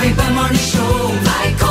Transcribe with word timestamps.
Jovem 0.00 0.16
Pan 0.16 0.32
Morning 0.34 0.58
Show. 0.58 1.08
Vai 1.22 1.69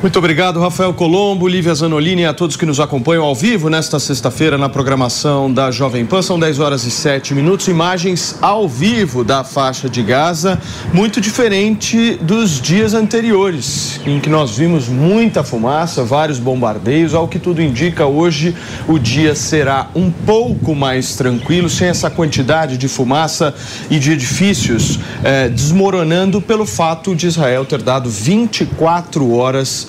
Muito 0.00 0.16
obrigado, 0.16 0.60
Rafael 0.60 0.94
Colombo, 0.94 1.48
Lívia 1.48 1.74
Zanolini 1.74 2.22
e 2.22 2.24
a 2.24 2.32
todos 2.32 2.54
que 2.54 2.64
nos 2.64 2.78
acompanham 2.78 3.24
ao 3.24 3.34
vivo 3.34 3.68
nesta 3.68 3.98
sexta-feira 3.98 4.56
na 4.56 4.68
programação 4.68 5.52
da 5.52 5.72
Jovem 5.72 6.06
Pan. 6.06 6.22
São 6.22 6.38
10 6.38 6.60
horas 6.60 6.84
e 6.84 6.90
7 6.90 7.34
minutos. 7.34 7.66
Imagens 7.66 8.36
ao 8.40 8.68
vivo 8.68 9.24
da 9.24 9.42
faixa 9.42 9.88
de 9.88 10.00
Gaza, 10.04 10.56
muito 10.94 11.20
diferente 11.20 12.14
dos 12.22 12.60
dias 12.60 12.94
anteriores, 12.94 14.00
em 14.06 14.20
que 14.20 14.30
nós 14.30 14.56
vimos 14.56 14.86
muita 14.88 15.42
fumaça, 15.42 16.04
vários 16.04 16.38
bombardeios. 16.38 17.12
Ao 17.12 17.26
que 17.26 17.40
tudo 17.40 17.60
indica, 17.60 18.06
hoje 18.06 18.54
o 18.86 19.00
dia 19.00 19.34
será 19.34 19.88
um 19.96 20.12
pouco 20.12 20.76
mais 20.76 21.16
tranquilo, 21.16 21.68
sem 21.68 21.88
essa 21.88 22.08
quantidade 22.08 22.78
de 22.78 22.86
fumaça 22.86 23.52
e 23.90 23.98
de 23.98 24.12
edifícios 24.12 25.00
eh, 25.24 25.48
desmoronando 25.48 26.40
pelo 26.40 26.64
fato 26.64 27.16
de 27.16 27.26
Israel 27.26 27.64
ter 27.64 27.82
dado 27.82 28.08
24 28.08 29.34
horas 29.34 29.88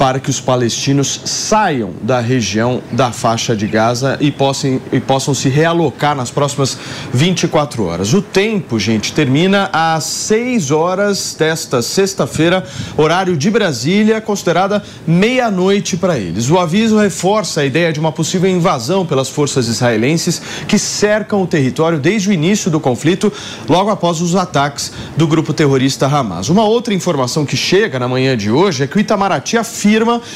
para 0.00 0.18
que 0.18 0.30
os 0.30 0.40
palestinos 0.40 1.20
saiam 1.26 1.90
da 2.00 2.20
região 2.20 2.80
da 2.90 3.12
faixa 3.12 3.54
de 3.54 3.66
Gaza 3.66 4.16
e 4.18 4.30
possam, 4.30 4.80
e 4.90 4.98
possam 4.98 5.34
se 5.34 5.50
realocar 5.50 6.16
nas 6.16 6.30
próximas 6.30 6.78
24 7.12 7.84
horas. 7.84 8.14
O 8.14 8.22
tempo, 8.22 8.78
gente, 8.78 9.12
termina 9.12 9.68
às 9.70 10.04
6 10.04 10.70
horas 10.70 11.36
desta 11.38 11.82
sexta-feira, 11.82 12.64
horário 12.96 13.36
de 13.36 13.50
Brasília, 13.50 14.22
considerada 14.22 14.82
meia-noite 15.06 15.98
para 15.98 16.18
eles. 16.18 16.48
O 16.48 16.58
aviso 16.58 16.96
reforça 16.96 17.60
a 17.60 17.66
ideia 17.66 17.92
de 17.92 18.00
uma 18.00 18.10
possível 18.10 18.48
invasão 18.48 19.04
pelas 19.04 19.28
forças 19.28 19.68
israelenses 19.68 20.40
que 20.66 20.78
cercam 20.78 21.42
o 21.42 21.46
território 21.46 21.98
desde 21.98 22.30
o 22.30 22.32
início 22.32 22.70
do 22.70 22.80
conflito, 22.80 23.30
logo 23.68 23.90
após 23.90 24.22
os 24.22 24.34
ataques 24.34 24.92
do 25.14 25.26
grupo 25.26 25.52
terrorista 25.52 26.06
Hamas. 26.06 26.48
Uma 26.48 26.64
outra 26.64 26.94
informação 26.94 27.44
que 27.44 27.54
chega 27.54 27.98
na 27.98 28.08
manhã 28.08 28.34
de 28.34 28.50
hoje 28.50 28.84
é 28.84 28.86
que 28.86 28.96
o 28.96 29.00
Itamaraty 29.00 29.58
afirma 29.58 29.89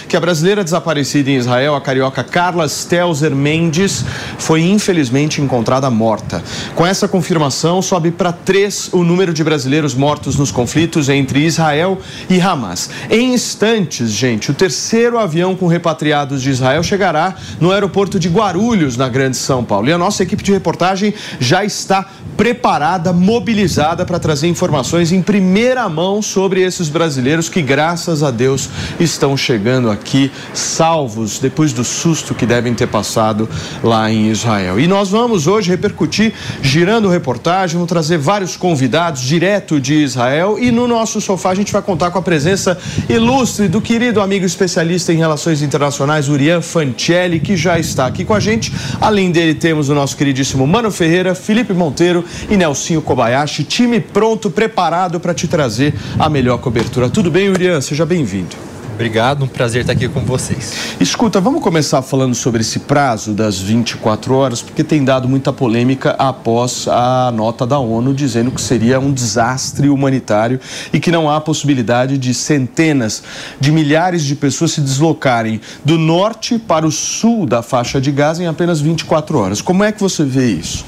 que 0.08 0.16
a 0.16 0.20
brasileira 0.20 0.64
desaparecida 0.64 1.30
em 1.30 1.36
Israel, 1.36 1.74
a 1.74 1.80
carioca 1.80 2.24
Carla 2.24 2.68
Stelzer 2.68 3.34
Mendes, 3.34 4.04
foi 4.36 4.62
infelizmente 4.62 5.40
encontrada 5.40 5.88
morta. 5.88 6.42
Com 6.74 6.84
essa 6.84 7.06
confirmação, 7.06 7.80
sobe 7.80 8.10
para 8.10 8.32
três 8.32 8.88
o 8.92 9.04
número 9.04 9.32
de 9.32 9.44
brasileiros 9.44 9.94
mortos 9.94 10.36
nos 10.36 10.50
conflitos 10.50 11.08
entre 11.08 11.40
Israel 11.40 11.98
e 12.28 12.40
Hamas. 12.40 12.90
Em 13.08 13.32
instantes, 13.32 14.10
gente, 14.10 14.50
o 14.50 14.54
terceiro 14.54 15.18
avião 15.18 15.54
com 15.54 15.66
repatriados 15.66 16.42
de 16.42 16.50
Israel 16.50 16.82
chegará 16.82 17.34
no 17.60 17.70
aeroporto 17.70 18.18
de 18.18 18.28
Guarulhos, 18.28 18.96
na 18.96 19.08
Grande 19.08 19.36
São 19.36 19.64
Paulo. 19.64 19.88
E 19.88 19.92
a 19.92 19.98
nossa 19.98 20.22
equipe 20.22 20.42
de 20.42 20.52
reportagem 20.52 21.14
já 21.38 21.64
está 21.64 22.06
preparada, 22.36 23.12
mobilizada 23.12 24.04
para 24.04 24.18
trazer 24.18 24.48
informações 24.48 25.12
em 25.12 25.22
primeira 25.22 25.88
mão 25.88 26.20
sobre 26.20 26.60
esses 26.60 26.88
brasileiros 26.88 27.48
que, 27.48 27.62
graças 27.62 28.22
a 28.22 28.30
Deus, 28.30 28.68
estão 28.98 29.36
chegando 29.36 29.43
aqui 29.90 30.30
salvos 30.52 31.38
depois 31.38 31.72
do 31.72 31.84
susto 31.84 32.34
que 32.34 32.46
devem 32.46 32.74
ter 32.74 32.86
passado 32.86 33.48
lá 33.82 34.10
em 34.10 34.30
Israel. 34.30 34.80
E 34.80 34.86
nós 34.86 35.10
vamos 35.10 35.46
hoje 35.46 35.70
repercutir, 35.70 36.32
girando 36.62 37.08
reportagem, 37.08 37.74
vamos 37.74 37.88
trazer 37.88 38.18
vários 38.18 38.56
convidados 38.56 39.20
direto 39.20 39.80
de 39.80 39.94
Israel 39.94 40.56
e 40.58 40.70
no 40.70 40.88
nosso 40.88 41.20
sofá 41.20 41.50
a 41.50 41.54
gente 41.54 41.72
vai 41.72 41.82
contar 41.82 42.10
com 42.10 42.18
a 42.18 42.22
presença 42.22 42.78
ilustre 43.08 43.68
do 43.68 43.80
querido 43.80 44.20
amigo 44.20 44.46
especialista 44.46 45.12
em 45.12 45.16
relações 45.16 45.62
internacionais, 45.62 46.28
Urian 46.28 46.62
Fancelli, 46.62 47.40
que 47.40 47.56
já 47.56 47.78
está 47.78 48.06
aqui 48.06 48.24
com 48.24 48.34
a 48.34 48.40
gente. 48.40 48.72
Além 49.00 49.30
dele, 49.30 49.54
temos 49.54 49.88
o 49.88 49.94
nosso 49.94 50.16
queridíssimo 50.16 50.66
Mano 50.66 50.90
Ferreira, 50.90 51.34
Felipe 51.34 51.72
Monteiro 51.72 52.24
e 52.48 52.56
Nelsinho 52.56 53.02
Kobayashi, 53.02 53.64
time 53.64 54.00
pronto, 54.00 54.50
preparado 54.50 55.20
para 55.20 55.34
te 55.34 55.46
trazer 55.46 55.94
a 56.18 56.28
melhor 56.28 56.58
cobertura. 56.58 57.08
Tudo 57.10 57.30
bem, 57.30 57.48
Urian? 57.48 57.80
Seja 57.80 58.06
bem-vindo. 58.06 58.73
Obrigado, 58.94 59.44
um 59.44 59.48
prazer 59.48 59.80
estar 59.80 59.92
aqui 59.92 60.08
com 60.08 60.20
vocês. 60.20 60.96
Escuta, 61.00 61.40
vamos 61.40 61.60
começar 61.60 62.00
falando 62.00 62.32
sobre 62.32 62.60
esse 62.60 62.78
prazo 62.78 63.32
das 63.32 63.58
24 63.58 64.32
horas, 64.32 64.62
porque 64.62 64.84
tem 64.84 65.04
dado 65.04 65.28
muita 65.28 65.52
polêmica 65.52 66.14
após 66.16 66.86
a 66.86 67.32
nota 67.32 67.66
da 67.66 67.76
ONU 67.76 68.14
dizendo 68.14 68.52
que 68.52 68.60
seria 68.60 69.00
um 69.00 69.12
desastre 69.12 69.88
humanitário 69.88 70.60
e 70.92 71.00
que 71.00 71.10
não 71.10 71.28
há 71.28 71.40
possibilidade 71.40 72.16
de 72.16 72.32
centenas 72.32 73.24
de 73.58 73.72
milhares 73.72 74.22
de 74.22 74.36
pessoas 74.36 74.70
se 74.70 74.80
deslocarem 74.80 75.60
do 75.84 75.98
norte 75.98 76.56
para 76.56 76.86
o 76.86 76.92
sul 76.92 77.46
da 77.46 77.62
faixa 77.62 78.00
de 78.00 78.12
Gaza 78.12 78.44
em 78.44 78.46
apenas 78.46 78.80
24 78.80 79.36
horas. 79.36 79.60
Como 79.60 79.82
é 79.82 79.90
que 79.90 80.00
você 80.00 80.24
vê 80.24 80.52
isso? 80.52 80.86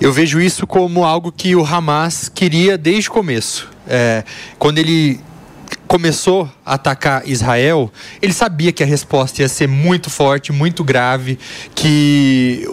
Eu 0.00 0.12
vejo 0.12 0.40
isso 0.40 0.66
como 0.66 1.04
algo 1.04 1.30
que 1.30 1.54
o 1.54 1.64
Hamas 1.64 2.28
queria 2.28 2.76
desde 2.76 3.08
o 3.08 3.12
começo. 3.12 3.68
É, 3.86 4.24
quando 4.58 4.78
ele 4.78 5.20
começou 5.88 6.48
a 6.64 6.74
atacar 6.74 7.26
Israel, 7.26 7.90
ele 8.20 8.34
sabia 8.34 8.70
que 8.70 8.82
a 8.82 8.86
resposta 8.86 9.40
ia 9.40 9.48
ser 9.48 9.66
muito 9.66 10.10
forte, 10.10 10.52
muito 10.52 10.84
grave, 10.84 11.38
que 11.74 12.68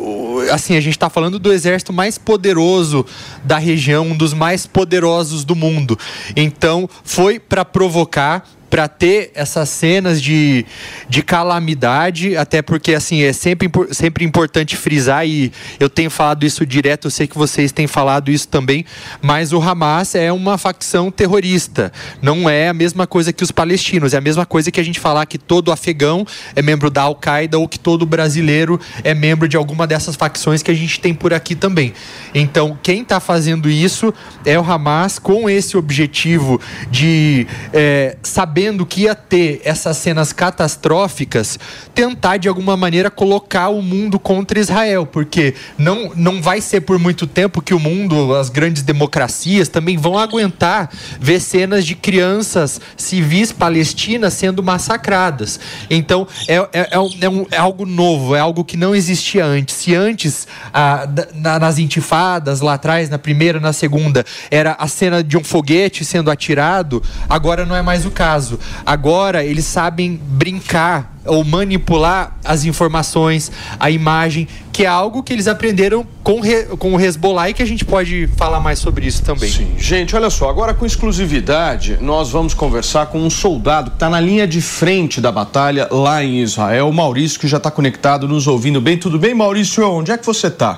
assim 0.52 0.76
a 0.76 0.82
gente 0.82 0.96
está 0.96 1.10
falando 1.10 1.40
do 1.40 1.52
exército 1.52 1.94
mais 1.94 2.18
poderoso 2.18 3.06
da 3.44 3.58
região, 3.58 4.08
um 4.08 4.18
dos 4.18 4.34
mais 4.34 4.68
poderosos 4.68 5.46
do 5.46 5.56
mundo. 5.56 5.98
Então 6.36 6.90
foi 7.04 7.40
para 7.40 7.64
provocar 7.64 8.46
para 8.70 8.88
ter 8.88 9.32
essas 9.36 9.70
cenas 9.70 10.22
de, 10.22 10.66
de 11.08 11.22
calamidade, 11.22 12.36
até 12.36 12.62
porque 12.62 12.94
assim 12.94 13.22
é 13.22 13.32
sempre, 13.32 13.70
sempre 13.92 14.26
importante 14.26 14.76
frisar 14.76 15.26
e 15.26 15.52
eu 15.80 15.90
tenho 15.90 16.10
falado 16.10 16.46
isso 16.46 16.66
direto, 16.66 17.08
eu 17.08 17.12
sei 17.12 17.28
que 17.28 17.38
vocês 17.38 17.72
têm 17.72 17.88
falado 17.88 18.30
isso 18.30 18.48
também, 18.48 18.86
mas 19.22 19.54
o 19.54 19.62
Hamas 19.62 20.16
é 20.16 20.32
uma 20.32 20.58
facção 20.58 21.12
terrorista, 21.12 21.92
não 22.22 22.50
é 22.50 22.70
a 22.70 22.74
mesma 22.74 23.08
coisa 23.08 23.32
que 23.32 23.44
os 23.44 23.52
palestinos, 23.52 24.14
é 24.14 24.18
a 24.18 24.22
mesma 24.22 24.46
coisa 24.46 24.72
que 24.72 24.80
a 24.80 24.84
gente 24.84 25.00
falar 25.00 25.26
que 25.26 25.38
todo 25.38 25.72
afegão 25.72 26.26
é 26.56 26.62
membro 26.62 26.90
da 26.90 27.04
Al-Qaeda 27.04 27.58
ou 27.58 27.68
que 27.68 27.80
todo 27.80 28.06
brasileiro 28.06 28.80
é 29.04 29.14
membro 29.14 29.48
de 29.48 29.56
alguma 29.56 29.86
dessas 29.86 30.16
facções 30.16 30.62
que 30.62 30.72
a 30.72 30.76
gente 30.76 31.00
tem 31.00 31.14
por 31.14 31.34
aqui 31.34 31.56
também. 31.56 31.94
Então, 32.34 32.78
quem 32.82 33.02
está 33.02 33.20
fazendo 33.20 33.70
isso 33.70 34.14
é 34.46 34.60
o 34.60 34.64
Hamas 34.64 35.20
com 35.20 35.50
esse 35.50 35.78
objetivo 35.78 36.60
de 36.90 37.48
é, 37.72 38.18
saber 38.24 38.55
sabendo 38.56 38.86
que 38.86 39.02
ia 39.02 39.14
ter 39.14 39.60
essas 39.66 39.98
cenas 39.98 40.32
catastróficas, 40.32 41.60
tentar 41.94 42.38
de 42.38 42.48
alguma 42.48 42.78
maneira 42.78 43.12
colocar 43.12 43.68
o 43.68 43.82
mundo 43.82 44.18
contra 44.18 44.58
Israel, 44.58 45.06
porque 45.06 45.54
não, 45.78 46.14
não 46.16 46.42
vai 46.42 46.62
ser 46.62 46.80
por 46.80 46.98
muito 46.98 47.28
tempo 47.28 47.62
que 47.62 47.74
o 47.74 47.80
mundo, 47.80 48.34
as 48.34 48.48
grandes 48.48 48.82
democracias 48.82 49.68
também 49.68 49.98
vão 49.98 50.18
aguentar 50.18 50.90
ver 51.20 51.42
cenas 51.42 51.86
de 51.86 51.96
crianças 51.96 52.80
civis 52.96 53.52
palestinas 53.52 54.34
sendo 54.34 54.64
massacradas. 54.64 55.60
Então 55.90 56.26
é, 56.48 56.56
é, 56.56 56.68
é, 56.72 56.90
é, 56.94 57.30
um, 57.30 57.46
é 57.52 57.58
algo 57.58 57.86
novo, 57.86 58.38
é 58.38 58.40
algo 58.40 58.64
que 58.64 58.78
não 58.78 58.96
existia 58.96 59.46
antes. 59.46 59.76
Se 59.76 59.94
antes, 59.94 60.48
ah, 60.74 61.06
na, 61.34 61.60
nas 61.60 61.78
intifadas 61.78 62.62
lá 62.62 62.76
atrás, 62.76 63.10
na 63.10 63.20
primeira, 63.20 63.60
na 63.60 63.74
segunda, 63.74 64.24
era 64.50 64.78
a 64.80 64.88
cena 64.88 65.22
de 65.22 65.38
um 65.38 65.44
foguete 65.44 66.06
sendo 66.06 66.32
atirado, 66.32 67.04
agora 67.28 67.66
não 67.66 67.76
é 67.76 67.82
mais 67.82 68.06
o 68.06 68.12
caso. 68.12 68.45
Agora 68.86 69.44
eles 69.44 69.66
sabem 69.66 70.20
brincar 70.24 71.16
ou 71.26 71.44
manipular 71.44 72.38
as 72.44 72.66
informações, 72.66 73.52
a 73.80 73.90
imagem, 73.90 74.48
que 74.72 74.84
é 74.84 74.88
algo 74.88 75.24
que 75.24 75.34
eles 75.34 75.48
aprenderam 75.48 76.06
com, 76.24 76.40
re, 76.40 76.66
com 76.78 76.94
o 76.94 77.00
Hezbollah 77.00 77.50
e 77.50 77.54
que 77.54 77.64
a 77.64 77.66
gente 77.66 77.84
pode 77.84 78.28
falar 78.38 78.60
mais 78.60 78.80
sobre 78.80 79.08
isso 79.08 79.24
também. 79.24 79.50
Sim. 79.50 79.74
Gente, 79.78 80.16
olha 80.16 80.30
só, 80.30 80.50
agora 80.50 80.74
com 80.74 80.86
exclusividade, 80.86 81.98
nós 82.02 82.30
vamos 82.30 82.54
conversar 82.54 83.08
com 83.08 83.20
um 83.20 83.30
soldado 83.30 83.92
que 83.92 83.96
está 83.96 84.10
na 84.10 84.20
linha 84.20 84.48
de 84.48 84.62
frente 84.62 85.20
da 85.20 85.32
batalha 85.32 85.88
lá 85.92 86.24
em 86.24 86.42
Israel, 86.42 86.90
o 86.90 86.94
Maurício, 86.94 87.40
que 87.40 87.48
já 87.48 87.58
está 87.58 87.72
conectado, 87.72 88.28
nos 88.28 88.48
ouvindo 88.48 88.80
bem. 88.80 88.98
Tudo 88.98 89.18
bem, 89.18 89.34
Maurício? 89.34 89.90
Onde 89.90 90.12
é 90.12 90.18
que 90.18 90.26
você 90.26 90.48
está? 90.48 90.78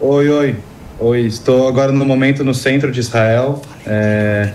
Oi, 0.00 0.28
oi. 0.30 0.56
Oi, 1.00 1.20
estou 1.20 1.68
agora 1.68 1.92
no 1.92 2.04
momento 2.04 2.42
no 2.42 2.52
centro 2.52 2.90
de 2.90 2.98
Israel. 2.98 3.62
É, 3.86 4.52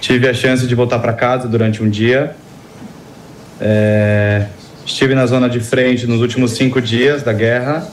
tive 0.00 0.28
a 0.28 0.34
chance 0.34 0.66
de 0.66 0.74
voltar 0.74 0.98
para 0.98 1.12
casa 1.12 1.48
durante 1.48 1.82
um 1.82 1.88
dia. 1.88 2.36
É, 3.60 4.46
estive 4.84 5.14
na 5.14 5.26
zona 5.26 5.48
de 5.48 5.60
frente 5.60 6.06
nos 6.06 6.20
últimos 6.20 6.52
cinco 6.52 6.80
dias 6.80 7.22
da 7.22 7.32
guerra. 7.32 7.86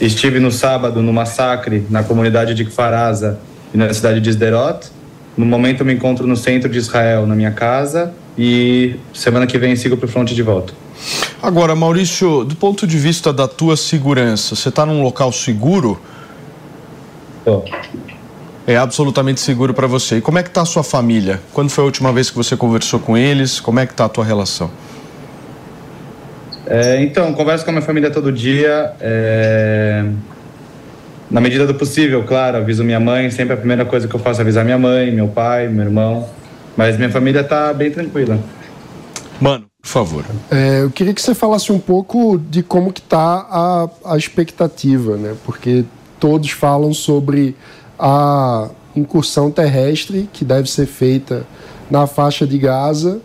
Estive 0.00 0.38
no 0.38 0.50
sábado 0.50 1.02
no 1.02 1.12
massacre 1.12 1.86
na 1.90 2.02
comunidade 2.02 2.54
de 2.54 2.64
Kfaraza 2.64 3.38
e 3.72 3.76
na 3.76 3.92
cidade 3.92 4.20
de 4.20 4.32
Sderot. 4.32 4.88
No 5.36 5.44
momento, 5.44 5.84
me 5.84 5.92
encontro 5.92 6.26
no 6.26 6.36
centro 6.36 6.68
de 6.68 6.78
Israel, 6.78 7.26
na 7.26 7.34
minha 7.34 7.50
casa. 7.50 8.12
e 8.38 8.96
semana 9.14 9.46
que 9.46 9.58
vem 9.58 9.74
sigo 9.76 9.96
para 9.96 10.06
o 10.06 10.08
front 10.08 10.28
de 10.28 10.42
volta. 10.42 10.74
Agora, 11.42 11.74
Maurício, 11.74 12.44
do 12.44 12.54
ponto 12.56 12.86
de 12.86 12.98
vista 12.98 13.32
da 13.32 13.48
tua 13.48 13.76
segurança, 13.76 14.54
você 14.54 14.68
está 14.68 14.84
num 14.84 15.02
local 15.02 15.32
seguro? 15.32 16.00
Tô. 17.44 17.64
É 18.66 18.76
absolutamente 18.76 19.40
seguro 19.40 19.72
para 19.72 19.86
você. 19.86 20.16
E 20.16 20.20
como 20.20 20.38
é 20.38 20.42
que 20.42 20.48
está 20.48 20.62
a 20.62 20.64
sua 20.66 20.82
família? 20.82 21.40
Quando 21.52 21.70
foi 21.70 21.82
a 21.82 21.84
última 21.84 22.12
vez 22.12 22.30
que 22.30 22.36
você 22.36 22.56
conversou 22.56 22.98
com 22.98 23.16
eles? 23.16 23.60
Como 23.60 23.78
é 23.78 23.86
que 23.86 23.92
está 23.92 24.06
a 24.06 24.08
tua 24.08 24.24
relação? 24.24 24.70
É, 26.66 27.00
então, 27.00 27.32
converso 27.32 27.64
com 27.64 27.70
a 27.70 27.74
minha 27.74 27.84
família 27.84 28.10
todo 28.10 28.32
dia. 28.32 28.92
É... 29.00 30.04
Na 31.30 31.40
medida 31.40 31.64
do 31.64 31.74
possível, 31.74 32.24
claro, 32.24 32.56
aviso 32.56 32.82
minha 32.82 32.98
mãe. 32.98 33.30
Sempre 33.30 33.54
a 33.54 33.56
primeira 33.56 33.84
coisa 33.84 34.08
que 34.08 34.14
eu 34.14 34.20
faço 34.20 34.40
é 34.40 34.42
avisar 34.42 34.64
minha 34.64 34.78
mãe, 34.78 35.12
meu 35.12 35.28
pai, 35.28 35.68
meu 35.68 35.84
irmão. 35.84 36.28
Mas 36.76 36.96
minha 36.96 37.10
família 37.10 37.42
está 37.42 37.72
bem 37.72 37.92
tranquila. 37.92 38.38
Mano, 39.40 39.66
por 39.80 39.88
favor. 39.88 40.24
É, 40.50 40.82
eu 40.82 40.90
queria 40.90 41.14
que 41.14 41.22
você 41.22 41.36
falasse 41.36 41.70
um 41.70 41.78
pouco 41.78 42.36
de 42.36 42.64
como 42.64 42.92
que 42.92 43.00
está 43.00 43.46
a, 43.48 43.88
a 44.04 44.16
expectativa, 44.16 45.16
né? 45.16 45.36
Porque 45.44 45.84
todos 46.18 46.50
falam 46.50 46.92
sobre 46.92 47.54
a 47.98 48.68
incursão 48.94 49.50
terrestre 49.50 50.28
que 50.32 50.44
deve 50.44 50.70
ser 50.70 50.86
feita 50.86 51.46
na 51.90 52.06
faixa 52.06 52.46
de 52.46 52.58
Gaza 52.58 53.20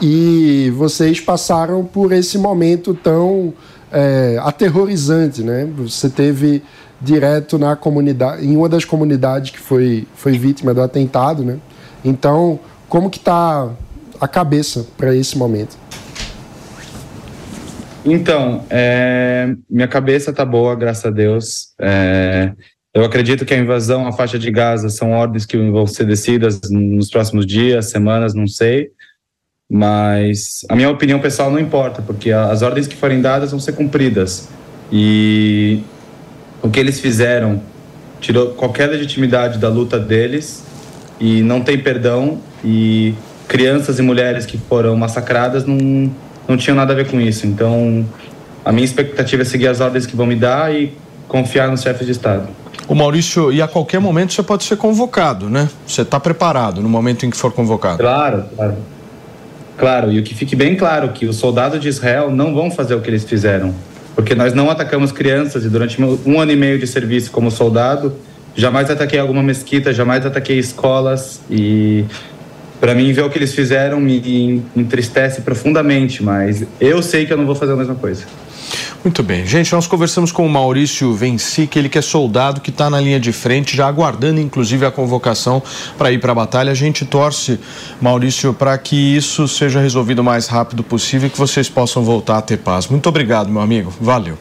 e 0.00 0.72
vocês 0.76 1.20
passaram 1.20 1.84
por 1.84 2.12
esse 2.12 2.38
momento 2.38 2.94
tão 2.94 3.52
é, 3.90 4.38
aterrorizante, 4.42 5.42
né? 5.42 5.68
Você 5.76 6.08
teve 6.08 6.62
direto 7.00 7.58
na 7.58 7.76
comunidade, 7.76 8.46
em 8.46 8.56
uma 8.56 8.68
das 8.68 8.84
comunidades 8.84 9.50
que 9.50 9.58
foi, 9.58 10.06
foi 10.14 10.38
vítima 10.38 10.72
do 10.72 10.82
atentado, 10.82 11.44
né? 11.44 11.58
Então, 12.04 12.58
como 12.88 13.10
que 13.10 13.18
está 13.18 13.70
a 14.20 14.28
cabeça 14.28 14.86
para 14.96 15.14
esse 15.14 15.36
momento? 15.36 15.76
Então, 18.04 18.64
é, 18.70 19.52
minha 19.68 19.88
cabeça 19.88 20.32
tá 20.32 20.44
boa, 20.44 20.76
graças 20.76 21.04
a 21.04 21.10
Deus. 21.10 21.74
É, 21.80 22.52
eu 22.96 23.04
acredito 23.04 23.44
que 23.44 23.52
a 23.52 23.58
invasão 23.58 24.06
à 24.06 24.12
faixa 24.12 24.38
de 24.38 24.50
Gaza 24.50 24.88
são 24.88 25.10
ordens 25.10 25.44
que 25.44 25.54
vão 25.70 25.86
ser 25.86 26.06
decididas 26.06 26.58
nos 26.70 27.10
próximos 27.10 27.44
dias, 27.44 27.90
semanas, 27.90 28.32
não 28.32 28.46
sei. 28.46 28.88
Mas 29.70 30.64
a 30.66 30.74
minha 30.74 30.88
opinião 30.88 31.18
pessoal 31.18 31.50
não 31.50 31.58
importa, 31.58 32.00
porque 32.00 32.32
as 32.32 32.62
ordens 32.62 32.86
que 32.86 32.96
forem 32.96 33.20
dadas 33.20 33.50
vão 33.50 33.60
ser 33.60 33.72
cumpridas. 33.72 34.48
E 34.90 35.82
o 36.62 36.70
que 36.70 36.80
eles 36.80 36.98
fizeram 36.98 37.60
tirou 38.18 38.54
qualquer 38.54 38.88
legitimidade 38.88 39.58
da 39.58 39.68
luta 39.68 39.98
deles 39.98 40.64
e 41.20 41.42
não 41.42 41.60
tem 41.60 41.78
perdão. 41.78 42.40
E 42.64 43.14
crianças 43.46 43.98
e 43.98 44.02
mulheres 44.02 44.46
que 44.46 44.56
foram 44.56 44.96
massacradas 44.96 45.66
não, 45.66 46.10
não 46.48 46.56
tinham 46.56 46.74
nada 46.74 46.94
a 46.94 46.96
ver 46.96 47.10
com 47.10 47.20
isso. 47.20 47.46
Então, 47.46 48.06
a 48.64 48.72
minha 48.72 48.86
expectativa 48.86 49.42
é 49.42 49.44
seguir 49.44 49.66
as 49.66 49.80
ordens 49.80 50.06
que 50.06 50.16
vão 50.16 50.24
me 50.24 50.34
dar 50.34 50.74
e 50.74 50.96
confiar 51.28 51.68
nos 51.68 51.82
chefes 51.82 52.06
de 52.06 52.12
Estado. 52.12 52.48
O 52.88 52.94
Maurício, 52.94 53.52
e 53.52 53.60
a 53.60 53.66
qualquer 53.66 54.00
momento 54.00 54.32
você 54.32 54.42
pode 54.42 54.62
ser 54.62 54.76
convocado, 54.76 55.50
né? 55.50 55.68
Você 55.86 56.02
está 56.02 56.20
preparado 56.20 56.80
no 56.80 56.88
momento 56.88 57.26
em 57.26 57.30
que 57.30 57.36
for 57.36 57.52
convocado? 57.52 57.98
Claro, 57.98 58.44
claro. 58.54 58.76
Claro, 59.76 60.12
e 60.12 60.18
o 60.18 60.22
que 60.22 60.34
fique 60.34 60.56
bem 60.56 60.74
claro 60.76 61.10
que 61.10 61.26
os 61.26 61.36
soldados 61.36 61.80
de 61.80 61.88
Israel 61.88 62.30
não 62.30 62.54
vão 62.54 62.70
fazer 62.70 62.94
o 62.94 63.00
que 63.00 63.10
eles 63.10 63.24
fizeram. 63.24 63.74
Porque 64.14 64.34
nós 64.34 64.54
não 64.54 64.70
atacamos 64.70 65.12
crianças 65.12 65.64
e 65.64 65.68
durante 65.68 66.00
um 66.00 66.40
ano 66.40 66.52
e 66.52 66.56
meio 66.56 66.78
de 66.78 66.86
serviço 66.86 67.30
como 67.30 67.50
soldado, 67.50 68.14
jamais 68.54 68.90
ataquei 68.90 69.18
alguma 69.18 69.42
mesquita, 69.42 69.92
jamais 69.92 70.24
ataquei 70.24 70.58
escolas 70.58 71.40
e 71.50 72.04
para 72.80 72.94
mim 72.94 73.12
ver 73.12 73.22
o 73.22 73.30
que 73.30 73.36
eles 73.36 73.54
fizeram 73.54 74.00
me 74.00 74.62
entristece 74.74 75.42
profundamente, 75.42 76.22
mas 76.22 76.64
eu 76.80 77.02
sei 77.02 77.26
que 77.26 77.32
eu 77.32 77.36
não 77.36 77.44
vou 77.44 77.54
fazer 77.54 77.72
a 77.72 77.76
mesma 77.76 77.94
coisa. 77.94 78.24
Muito 79.06 79.22
bem. 79.22 79.46
Gente, 79.46 79.72
nós 79.72 79.86
conversamos 79.86 80.32
com 80.32 80.44
o 80.44 80.50
Maurício 80.50 81.14
Venci, 81.14 81.68
que 81.68 81.78
ele 81.78 81.88
que 81.88 81.96
é 81.96 82.02
soldado, 82.02 82.60
que 82.60 82.70
está 82.70 82.90
na 82.90 83.00
linha 83.00 83.20
de 83.20 83.30
frente, 83.30 83.76
já 83.76 83.86
aguardando 83.86 84.40
inclusive 84.40 84.84
a 84.84 84.90
convocação 84.90 85.62
para 85.96 86.10
ir 86.10 86.18
para 86.18 86.32
a 86.32 86.34
batalha. 86.34 86.72
A 86.72 86.74
gente 86.74 87.04
torce, 87.04 87.60
Maurício, 88.00 88.52
para 88.52 88.76
que 88.76 88.96
isso 88.96 89.46
seja 89.46 89.80
resolvido 89.80 90.18
o 90.18 90.24
mais 90.24 90.48
rápido 90.48 90.82
possível 90.82 91.28
e 91.28 91.30
que 91.30 91.38
vocês 91.38 91.68
possam 91.68 92.02
voltar 92.02 92.38
a 92.38 92.42
ter 92.42 92.56
paz. 92.56 92.88
Muito 92.88 93.08
obrigado, 93.08 93.48
meu 93.48 93.62
amigo. 93.62 93.94
Valeu. 94.00 94.36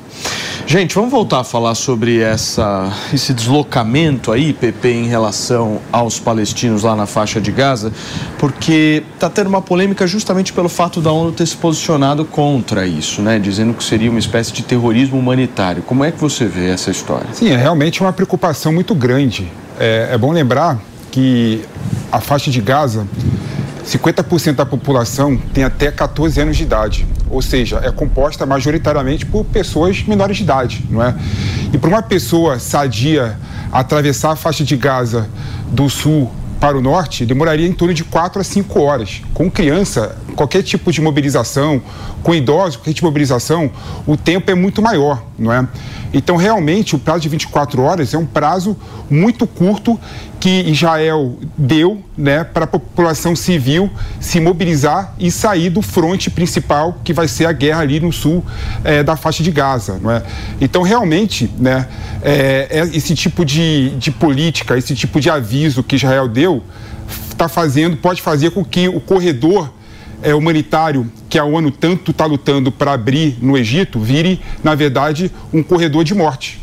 Gente, 0.68 0.96
vamos 0.96 1.12
voltar 1.12 1.42
a 1.42 1.44
falar 1.44 1.76
sobre 1.76 2.22
essa, 2.22 2.92
esse 3.14 3.36
deslocamento 3.36 4.32
aí, 4.32 4.52
PP, 4.52 4.90
em 4.90 5.06
relação 5.06 5.80
aos 5.92 6.20
palestinos 6.20 6.82
lá 6.82 6.96
na 6.96 7.06
faixa 7.06 7.40
de 7.40 7.52
Gaza, 7.52 7.94
porque 8.40 9.04
está 9.14 9.30
tendo 9.30 9.46
uma 9.46 9.62
polêmica 9.62 10.08
justamente 10.08 10.52
pelo 10.52 10.68
fato 10.68 11.02
da 11.02 11.12
ONU 11.12 11.34
ter 11.34 11.46
se 11.46 11.56
posicionado 11.56 12.26
contra 12.26 12.88
isso, 12.88 13.22
né? 13.22 13.38
Dizendo 13.38 13.76
que 13.76 13.84
seria 13.84 14.10
uma 14.10 14.18
espécie 14.18 14.55
de 14.56 14.64
terrorismo 14.64 15.20
humanitário. 15.20 15.84
Como 15.84 16.04
é 16.04 16.12
que 16.12 16.20
você 16.20 16.46
vê 16.46 16.70
essa 16.70 16.90
história? 16.90 17.28
Sim, 17.34 17.52
é 17.52 17.58
realmente 17.58 18.02
uma 18.02 18.14
preocupação 18.14 18.72
muito 18.72 18.96
grande. 18.96 19.52
É, 19.80 20.10
é 20.12 20.18
bom 20.18 20.32
lembrar 20.32 20.80
que 21.12 21.64
a 22.12 22.22
faixa 22.22 22.50
de 22.50 22.62
Gaza 22.62 23.06
50% 23.86 24.56
da 24.56 24.66
população 24.66 25.38
tem 25.54 25.64
até 25.64 25.92
14 25.92 26.42
anos 26.42 26.58
de 26.58 26.64
idade, 26.64 27.06
ou 27.30 27.42
seja, 27.42 27.80
é 27.84 27.92
composta 27.92 28.46
majoritariamente 28.46 29.26
por 29.26 29.46
pessoas 29.46 30.04
menores 30.04 30.38
de 30.38 30.44
idade, 30.44 30.84
não 30.90 31.04
é? 31.04 31.16
E 31.72 31.78
para 31.78 31.90
uma 31.90 32.02
pessoa 32.02 32.58
sadia 32.58 33.38
atravessar 33.72 34.32
a 34.32 34.36
faixa 34.36 34.64
de 34.64 34.76
Gaza 34.76 35.30
do 35.72 35.90
sul 35.90 36.32
para 36.60 36.78
o 36.78 36.82
norte 36.82 37.26
demoraria 37.26 37.68
em 37.68 37.74
torno 37.74 37.94
de 37.94 38.04
4 38.04 38.42
a 38.42 38.44
5 38.44 38.80
horas. 38.80 39.22
Com 39.34 39.50
criança, 39.50 40.18
qualquer 40.36 40.64
tipo 40.64 40.92
de 40.92 41.02
mobilização, 41.02 41.82
com 42.24 42.34
idosos, 42.34 42.78
qualquer 42.78 42.94
tipo 42.94 43.02
de 43.02 43.12
mobilização, 43.12 43.72
o 44.06 44.18
tempo 44.18 44.50
é 44.50 44.56
muito 44.56 44.82
maior, 44.82 45.24
não 45.38 45.52
é? 45.52 45.68
Então, 46.18 46.38
realmente, 46.38 46.96
o 46.96 47.00
prazo 47.00 47.20
de 47.20 47.30
24 47.30 47.82
horas 47.82 48.14
é 48.14 48.18
um 48.18 48.26
prazo 48.26 48.78
muito 49.10 49.46
curto 49.46 50.00
que 50.40 50.62
Israel 50.62 51.38
deu 51.58 52.02
né, 52.18 52.46
para 52.46 52.64
a 52.64 52.68
população 52.68 53.36
civil 53.36 53.92
se 54.18 54.40
mobilizar 54.40 55.14
e 55.20 55.30
sair 55.30 55.70
do 55.70 55.82
fronte 55.82 56.30
principal, 56.30 56.98
que 57.04 57.12
vai 57.12 57.28
ser 57.28 57.48
a 57.48 57.52
guerra 57.52 57.82
ali 57.82 58.00
no 58.00 58.14
sul 58.14 58.46
é, 58.86 59.04
da 59.04 59.18
faixa 59.18 59.44
de 59.44 59.52
Gaza. 59.52 60.00
Não 60.02 60.10
é? 60.10 60.24
Então, 60.62 60.84
realmente, 60.84 61.52
né, 61.60 61.86
é, 62.22 62.68
é 62.70 62.96
esse 62.96 63.14
tipo 63.14 63.44
de, 63.44 63.90
de 63.98 64.10
política, 64.10 64.78
esse 64.78 64.96
tipo 64.96 65.20
de 65.20 65.30
aviso 65.30 65.84
que 65.84 65.98
Israel 65.98 66.30
deu, 66.30 66.64
está 67.30 67.50
fazendo, 67.50 67.98
pode 67.98 68.22
fazer 68.22 68.52
com 68.52 68.64
que 68.64 68.88
o 68.88 69.02
corredor 69.02 69.70
é, 70.26 70.34
humanitário 70.34 71.10
que 71.30 71.38
a 71.38 71.46
ONU 71.46 71.70
tanto 71.70 72.10
está 72.10 72.26
lutando 72.26 72.72
para 72.72 72.94
abrir 72.94 73.38
no 73.40 73.56
Egito 73.56 74.00
vire, 74.00 74.42
na 74.64 74.74
verdade, 74.74 75.32
um 75.54 75.62
corredor 75.62 76.04
de 76.04 76.16
morte. 76.16 76.60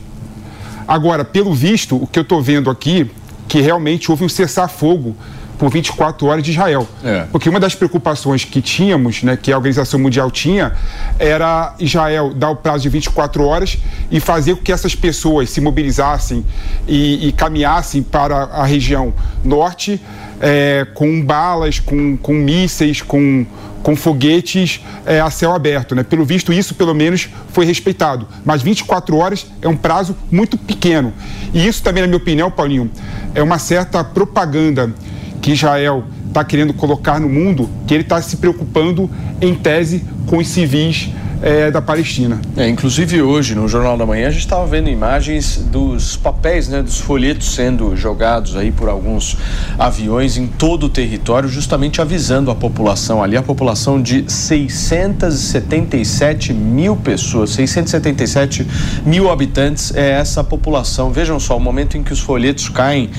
Agora, 0.86 1.24
pelo 1.24 1.54
visto, 1.54 1.94
o 1.96 2.06
que 2.06 2.18
eu 2.18 2.24
estou 2.24 2.42
vendo 2.42 2.68
aqui, 2.68 3.08
que 3.46 3.60
realmente 3.60 4.10
houve 4.10 4.24
um 4.24 4.28
cessar-fogo 4.28 5.16
por 5.58 5.70
24 5.70 6.26
horas 6.26 6.42
de 6.42 6.50
Israel. 6.50 6.88
É. 7.04 7.24
Porque 7.30 7.48
uma 7.48 7.60
das 7.60 7.72
preocupações 7.76 8.44
que 8.44 8.60
tínhamos, 8.60 9.22
né, 9.22 9.38
que 9.40 9.52
a 9.52 9.56
Organização 9.56 10.00
Mundial 10.00 10.28
tinha, 10.28 10.72
era 11.20 11.76
Israel 11.78 12.34
dar 12.34 12.50
o 12.50 12.56
prazo 12.56 12.82
de 12.82 12.88
24 12.88 13.44
horas 13.44 13.78
e 14.10 14.18
fazer 14.18 14.56
com 14.56 14.62
que 14.62 14.72
essas 14.72 14.96
pessoas 14.96 15.50
se 15.50 15.60
mobilizassem 15.60 16.44
e, 16.88 17.28
e 17.28 17.32
caminhassem 17.32 18.02
para 18.02 18.42
a 18.44 18.64
região 18.64 19.14
norte 19.44 20.00
é, 20.42 20.84
com 20.92 21.24
balas, 21.24 21.78
com, 21.78 22.16
com 22.16 22.34
mísseis, 22.34 23.00
com, 23.00 23.46
com 23.80 23.94
foguetes 23.94 24.80
é, 25.06 25.20
a 25.20 25.30
céu 25.30 25.54
aberto. 25.54 25.94
Né? 25.94 26.02
Pelo 26.02 26.24
visto, 26.24 26.52
isso 26.52 26.74
pelo 26.74 26.92
menos 26.92 27.28
foi 27.50 27.64
respeitado. 27.64 28.26
Mas 28.44 28.60
24 28.60 29.16
horas 29.16 29.46
é 29.62 29.68
um 29.68 29.76
prazo 29.76 30.16
muito 30.30 30.58
pequeno. 30.58 31.12
E 31.54 31.66
isso 31.66 31.82
também, 31.82 32.02
na 32.02 32.08
minha 32.08 32.16
opinião, 32.16 32.50
Paulinho, 32.50 32.90
é 33.34 33.42
uma 33.42 33.58
certa 33.58 34.02
propaganda 34.02 34.92
que 35.40 35.52
Israel 35.52 36.04
está 36.26 36.44
querendo 36.44 36.74
colocar 36.74 37.20
no 37.20 37.28
mundo, 37.28 37.70
que 37.86 37.94
ele 37.94 38.02
está 38.02 38.20
se 38.20 38.36
preocupando, 38.36 39.08
em 39.40 39.54
tese, 39.54 40.04
com 40.26 40.38
os 40.38 40.48
civis 40.48 41.10
é, 41.42 41.70
da 41.70 41.82
Palestina. 41.82 42.40
É, 42.56 42.66
inclusive 42.68 43.20
hoje 43.20 43.56
no 43.56 43.68
Jornal 43.68 43.98
da 43.98 44.06
Manhã 44.06 44.28
a 44.28 44.30
gente 44.30 44.42
estava 44.42 44.64
vendo 44.66 44.88
imagens 44.88 45.56
dos 45.56 46.16
papéis, 46.16 46.68
né, 46.68 46.80
dos 46.82 47.00
folhetos 47.00 47.52
sendo 47.54 47.94
jogados 47.96 48.56
aí 48.56 48.70
por 48.70 48.88
alguns 48.88 49.36
aviões 49.78 50.38
em 50.38 50.46
todo 50.46 50.86
o 50.86 50.88
território, 50.88 51.48
justamente 51.48 52.00
avisando 52.00 52.48
a 52.50 52.54
população 52.54 53.20
ali, 53.22 53.36
a 53.36 53.42
população 53.42 54.00
de 54.00 54.24
677 54.30 56.52
mil 56.52 56.94
pessoas, 56.96 57.50
677 57.50 58.66
mil 59.04 59.28
habitantes 59.30 59.92
é 59.94 60.12
essa 60.12 60.42
população. 60.44 61.10
Vejam 61.10 61.40
só, 61.40 61.56
o 61.56 61.60
momento 61.60 61.98
em 61.98 62.04
que 62.04 62.12
os 62.12 62.20
folhetos 62.20 62.68
caem 62.68 63.10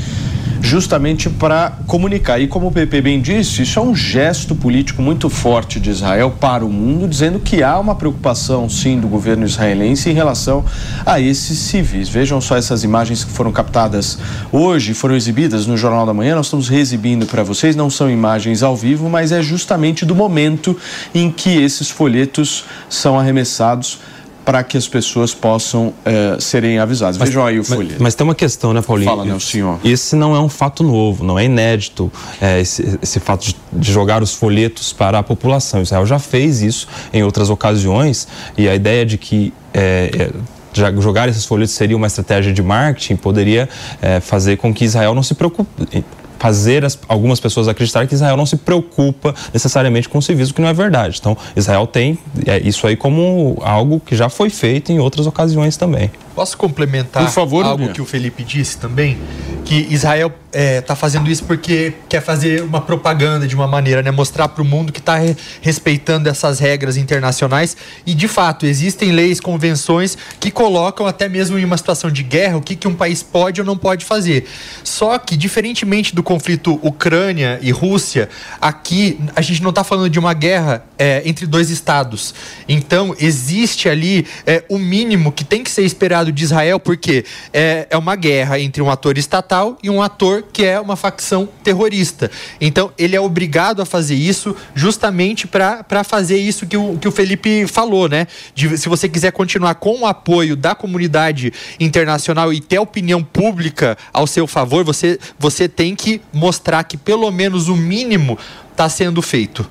justamente 0.64 1.30
para 1.30 1.74
comunicar. 1.86 2.40
E 2.40 2.48
como 2.48 2.68
o 2.68 2.72
PP 2.72 3.02
bem 3.02 3.22
disse, 3.22 3.64
isso 3.64 3.78
é 3.78 3.82
um 3.82 3.94
gesto 3.94 4.56
político 4.56 5.02
muito 5.02 5.30
forte 5.30 5.78
de 5.78 5.90
Israel 5.90 6.34
para 6.40 6.66
o 6.66 6.70
mundo, 6.70 7.06
dizendo 7.06 7.38
que 7.38 7.62
há 7.62 7.78
uma 7.78 7.94
preocupação, 7.96 8.70
sim, 8.70 8.98
do 8.98 9.10
governo 9.10 9.46
israelense 9.46 10.10
em 10.10 10.14
relação 10.14 10.64
a 11.06 11.20
esses 11.20 11.60
civis. 11.60 12.08
Vejam 12.08 12.40
só 12.40 12.56
essas 12.56 12.86
imagens 12.86 13.26
que 13.26 13.32
foram 13.32 13.52
captadas 13.52 14.18
hoje, 14.54 14.94
foram 14.94 15.18
exibidas 15.18 15.68
no 15.68 15.76
Jornal 15.76 16.06
da 16.06 16.14
Manhã. 16.14 16.34
Nós 16.34 16.46
estamos 16.46 16.70
reexibindo 16.70 17.26
para 17.26 17.44
vocês, 17.44 17.76
não 17.76 17.90
são 17.90 18.10
imagens 18.10 18.64
ao 18.64 18.76
vivo, 18.76 19.10
mas 19.10 19.34
é 19.34 19.42
justamente 19.42 20.06
do 20.06 20.16
momento 20.16 20.78
em 21.14 21.30
que 21.30 21.62
esses 21.62 21.90
folhetos 21.90 22.64
são 22.90 23.20
arremessados 23.20 24.00
para 24.46 24.64
que 24.64 24.78
as 24.78 24.88
pessoas 24.88 25.34
possam 25.34 25.94
eh, 26.06 26.38
serem 26.40 26.78
avisadas. 26.80 27.18
Mas- 27.18 27.30
Vejam 27.30 27.46
aí 27.46 27.60
o 27.60 27.64
folheto. 27.64 28.02
mas 28.02 28.14
tem 28.16 28.26
uma 28.26 28.36
questão, 28.36 28.74
né, 28.74 28.82
Paulinho? 28.82 29.10
Fala, 29.10 29.26
né, 29.26 29.34
o 29.34 29.40
senhor. 29.40 29.80
Esse 29.84 30.16
não 30.16 30.36
é 30.36 30.40
um 30.40 30.50
fato 30.50 30.84
novo, 30.84 31.24
não 31.24 31.40
é 31.40 31.46
inédito, 31.46 32.12
é, 32.42 32.60
esse, 32.60 33.00
esse 33.02 33.20
fato 33.20 33.46
de, 33.46 33.56
de 33.72 33.92
jogar 33.92 34.22
os 34.22 34.34
folhetos 34.34 34.92
para 34.92 35.20
a 35.20 35.24
população. 35.24 35.82
Israel 35.82 36.06
já 36.06 36.20
fez 36.20 36.62
isso 36.62 36.88
em 37.14 37.24
outras 37.24 37.50
ocasiões 37.50 38.28
e 38.58 38.68
a 38.68 38.76
ideia 38.76 39.06
de 39.06 39.18
que 39.18 39.54
é, 39.74 40.12
é, 40.14 40.32
jogar 40.74 41.30
esses 41.30 41.46
folhetos 41.46 41.74
seria 41.74 41.96
uma 41.96 42.08
estratégia 42.08 42.52
de 42.52 42.62
marketing 42.62 43.16
poderia 43.16 43.70
é, 44.02 44.20
fazer 44.20 44.58
com 44.58 44.74
que 44.74 44.84
Israel 44.84 45.14
não 45.16 45.24
se 45.24 45.36
preocupe 45.36 46.04
fazer 46.44 46.84
as- 46.84 47.00
algumas 47.08 47.40
pessoas 47.40 47.70
acreditarem 47.70 48.06
que 48.06 48.14
Israel 48.16 48.36
não 48.36 48.46
se 48.46 48.58
preocupa 48.58 49.34
necessariamente 49.54 50.10
com 50.10 50.18
o 50.18 50.22
que 50.54 50.60
não 50.60 50.68
é 50.68 50.74
verdade. 50.74 51.18
Então, 51.18 51.38
Israel 51.56 51.88
tem 51.88 52.20
é, 52.46 52.60
isso 52.68 52.86
aí 52.86 52.98
como 52.98 53.58
algo 53.62 54.02
que 54.06 54.14
já 54.14 54.28
foi 54.28 54.50
feito 54.50 54.92
em 54.92 55.00
outras 55.00 55.26
ocasiões 55.26 55.78
também. 55.78 56.12
Posso 56.36 56.58
complementar 56.58 57.30
favor, 57.30 57.64
algo 57.64 57.94
que 57.94 58.02
o 58.02 58.06
Felipe 58.06 58.44
disse 58.44 58.78
também? 58.78 59.18
Que 59.66 59.88
Israel 59.90 60.34
está 60.54 60.96
fazendo 60.96 61.30
isso 61.32 61.44
porque 61.46 61.94
quer 62.08 62.22
fazer 62.22 62.62
uma 62.62 62.80
propaganda 62.80 63.48
de 63.48 63.56
uma 63.56 63.68
maneira, 63.68 64.04
né? 64.04 64.12
Mostrar 64.12 64.48
para 64.48 64.62
o 64.62 64.66
mundo 64.66 64.94
que 64.94 65.00
está 65.00 65.18
respeitando 65.62 66.30
essas 66.30 66.60
regras 66.60 66.96
internacionais. 66.96 67.76
E, 68.06 68.14
de 68.14 68.28
fato, 68.28 68.66
existem 68.66 69.12
leis, 69.12 69.40
convenções 69.40 70.18
que 70.40 70.52
colocam 70.52 71.08
até 71.08 71.28
mesmo 71.28 71.58
em 71.58 71.66
uma 71.66 71.78
situação 71.78 72.12
de 72.12 72.22
guerra 72.22 72.58
o 72.58 72.62
que, 72.62 72.76
que 72.76 72.88
um 72.88 72.94
país 72.94 73.24
pode 73.24 73.62
ou 73.62 73.66
não 73.66 73.78
pode 73.78 74.06
fazer. 74.06 74.48
Só 74.84 75.18
que, 75.18 75.36
diferentemente 75.36 76.14
do 76.14 76.22
conflito 76.22 76.80
Ucrânia 76.84 77.58
e 77.62 77.72
Rússia, 77.72 78.30
aqui 78.62 79.20
a 79.36 79.42
gente 79.42 79.62
não 79.62 79.72
está 79.72 79.84
falando 79.84 80.10
de 80.10 80.20
uma 80.20 80.34
guerra 80.34 80.86
é, 80.98 81.24
entre 81.26 81.48
dois 81.48 81.70
estados. 81.72 82.34
Então, 82.68 83.16
existe 83.20 83.90
ali 83.90 84.28
é, 84.46 84.64
o 84.70 84.78
mínimo 84.78 85.32
que 85.32 85.44
tem 85.44 85.64
que 85.64 85.72
ser 85.72 85.84
esperado 85.84 86.23
de 86.32 86.44
Israel, 86.44 86.80
porque 86.80 87.26
é, 87.52 87.88
é 87.90 87.98
uma 87.98 88.16
guerra 88.16 88.60
entre 88.60 88.82
um 88.82 88.90
ator 88.90 89.18
estatal 89.18 89.78
e 89.82 89.90
um 89.90 90.02
ator 90.02 90.44
que 90.52 90.64
é 90.64 90.80
uma 90.80 90.96
facção 90.96 91.48
terrorista. 91.64 92.30
Então, 92.60 92.92
ele 92.98 93.16
é 93.16 93.22
obrigado 93.22 93.82
a 93.82 93.86
fazer 93.86 94.16
isso 94.16 94.56
justamente 94.74 95.48
para 95.48 96.04
fazer 96.04 96.38
isso 96.38 96.66
que 96.66 96.78
o, 96.78 96.98
que 96.98 97.08
o 97.08 97.12
Felipe 97.12 97.68
falou, 97.68 98.08
né? 98.08 98.28
De, 98.54 98.78
se 98.78 98.88
você 98.90 99.10
quiser 99.10 99.32
continuar 99.32 99.76
com 99.76 100.02
o 100.02 100.06
apoio 100.06 100.56
da 100.56 100.76
comunidade 100.76 101.52
internacional 101.80 102.54
e 102.54 102.60
ter 102.60 102.80
opinião 102.80 103.24
pública 103.24 103.98
ao 104.12 104.28
seu 104.28 104.48
favor, 104.48 104.84
você, 104.84 105.20
você 105.40 105.68
tem 105.68 105.96
que 105.96 106.22
mostrar 106.32 106.84
que 106.84 106.98
pelo 106.98 107.30
menos 107.32 107.68
o 107.68 107.76
mínimo 107.76 108.38
está 108.72 108.90
sendo 108.90 109.22
feito. 109.22 109.68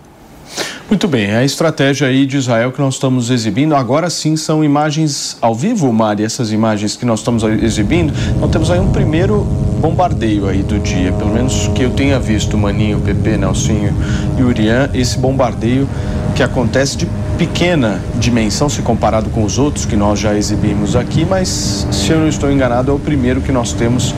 Muito 0.88 1.08
bem, 1.08 1.30
a 1.34 1.42
estratégia 1.42 2.06
aí 2.06 2.26
de 2.26 2.36
Israel 2.36 2.70
que 2.70 2.80
nós 2.80 2.94
estamos 2.94 3.30
exibindo, 3.30 3.74
agora 3.74 4.10
sim 4.10 4.36
são 4.36 4.62
imagens 4.62 5.38
ao 5.40 5.54
vivo, 5.54 5.90
Mari, 5.90 6.22
essas 6.22 6.52
imagens 6.52 6.96
que 6.96 7.06
nós 7.06 7.20
estamos 7.20 7.42
exibindo, 7.44 8.12
nós 8.38 8.50
temos 8.50 8.70
aí 8.70 8.78
um 8.78 8.90
primeiro 8.90 9.40
bombardeio 9.80 10.46
aí 10.46 10.62
do 10.62 10.78
dia, 10.78 11.10
pelo 11.12 11.32
menos 11.32 11.68
que 11.74 11.82
eu 11.82 11.90
tenha 11.90 12.20
visto, 12.20 12.58
Maninho, 12.58 13.00
Pepe, 13.00 13.38
Nelsinho 13.38 13.94
e 14.38 14.42
Urian, 14.42 14.90
esse 14.92 15.18
bombardeio 15.18 15.88
que 16.34 16.42
acontece 16.42 16.96
de 16.96 17.06
pequena 17.38 18.00
dimensão 18.16 18.68
se 18.68 18.82
comparado 18.82 19.30
com 19.30 19.44
os 19.44 19.58
outros 19.58 19.86
que 19.86 19.96
nós 19.96 20.18
já 20.18 20.36
exibimos 20.36 20.94
aqui, 20.94 21.24
mas 21.24 21.86
se 21.90 22.10
eu 22.10 22.20
não 22.20 22.28
estou 22.28 22.52
enganado 22.52 22.90
é 22.90 22.94
o 22.94 22.98
primeiro 22.98 23.40
que 23.40 23.50
nós 23.50 23.72
temos 23.72 24.14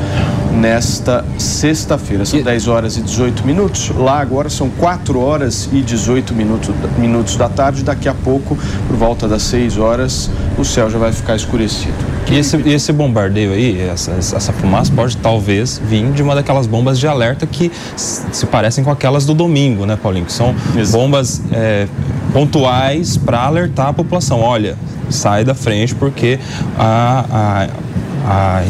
nesta 0.55 1.25
sexta-feira. 1.39 2.25
São 2.25 2.41
10 2.41 2.69
horas 2.69 2.97
e 2.97 3.03
18 3.03 3.45
minutos. 3.45 3.91
Lá 3.91 4.21
agora 4.21 4.49
são 4.49 4.71
4 4.71 5.19
horas 5.19 5.69
e 5.73 5.81
18 5.81 6.35
minutos, 6.35 6.75
minutos 6.97 7.37
da 7.37 7.49
tarde. 7.49 7.83
Daqui 7.83 8.09
a 8.09 8.15
pouco, 8.15 8.57
por 8.87 8.97
volta 8.97 9.27
das 9.27 9.43
6 9.43 9.79
horas, 9.79 10.31
o 10.57 10.65
céu 10.65 10.89
já 10.89 10.99
vai 10.99 11.13
ficar 11.13 11.37
escurecido. 11.37 11.95
E 12.31 12.39
esse, 12.39 12.57
e 12.57 12.73
esse 12.73 12.93
bombardeio 12.93 13.53
aí, 13.53 13.81
essa, 13.81 14.13
essa 14.13 14.53
fumaça 14.53 14.91
pode 14.95 15.17
talvez 15.19 15.81
vir 15.85 16.11
de 16.13 16.23
uma 16.23 16.35
daquelas 16.35 16.67
bombas 16.67 16.99
de 16.99 17.07
alerta 17.07 17.47
que 17.47 17.71
se 17.97 18.47
parecem 18.47 18.83
com 18.83 18.91
aquelas 18.91 19.27
do 19.27 19.35
domingo, 19.35 19.85
né, 19.85 19.97
Paulinho? 19.97 20.27
Que 20.27 20.33
são 20.33 20.55
bombas 20.91 21.43
é, 21.53 21.87
pontuais 22.33 23.17
para 23.17 23.41
alertar 23.41 23.89
a 23.89 23.93
população. 23.93 24.41
Olha, 24.41 24.77
sai 25.11 25.45
da 25.45 25.55
frente 25.55 25.95
porque 25.95 26.39
a, 26.79 27.25
a, 27.31 27.69
a, 28.25 28.63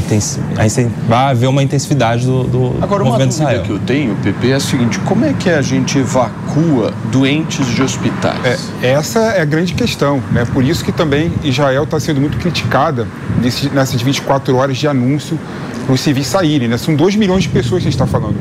a 1.11 1.29
haver 1.31 1.47
uma 1.49 1.63
intensividade 1.63 2.27
do, 2.27 2.45
do 2.45 2.75
Agora, 2.83 3.03
uma 3.03 3.13
movimento 3.13 3.31
de 3.33 3.39
dúvida 3.39 3.53
Israel. 3.53 3.63
que 3.63 3.71
eu 3.71 3.79
tenho, 3.79 4.15
Pepe, 4.17 4.51
é 4.51 4.55
a 4.55 4.61
seguinte: 4.61 4.99
como 5.01 5.25
é 5.25 5.33
que 5.33 5.49
a 5.49 5.63
gente 5.63 5.99
evacua 5.99 6.93
doentes 7.13 7.67
de 7.67 7.83
hospitais? 7.83 8.71
É, 8.83 8.91
essa 8.93 9.21
é 9.21 9.41
a 9.41 9.45
grande 9.45 9.75
questão, 9.75 10.23
né? 10.33 10.45
Por 10.53 10.65
isso 10.65 10.85
que 10.85 10.93
também 10.93 11.33
Israel 11.45 11.85
está 11.85 11.99
sendo 12.01 12.21
muito 12.21 12.37
criticada 12.39 13.07
nesse- 13.41 13.69
nessas 13.71 14.01
24 14.03 14.57
horas 14.57 14.77
de 14.77 14.89
anúncio 14.89 15.39
para 15.87 15.95
os 15.95 16.01
civis 16.01 16.27
saírem, 16.27 16.67
né? 16.69 16.77
São 16.79 16.95
2 16.97 17.15
milhões 17.15 17.43
de 17.45 17.49
pessoas 17.51 17.83
que 17.83 17.89
a 17.89 17.91
gente 17.91 18.01
está 18.01 18.07
falando. 18.07 18.37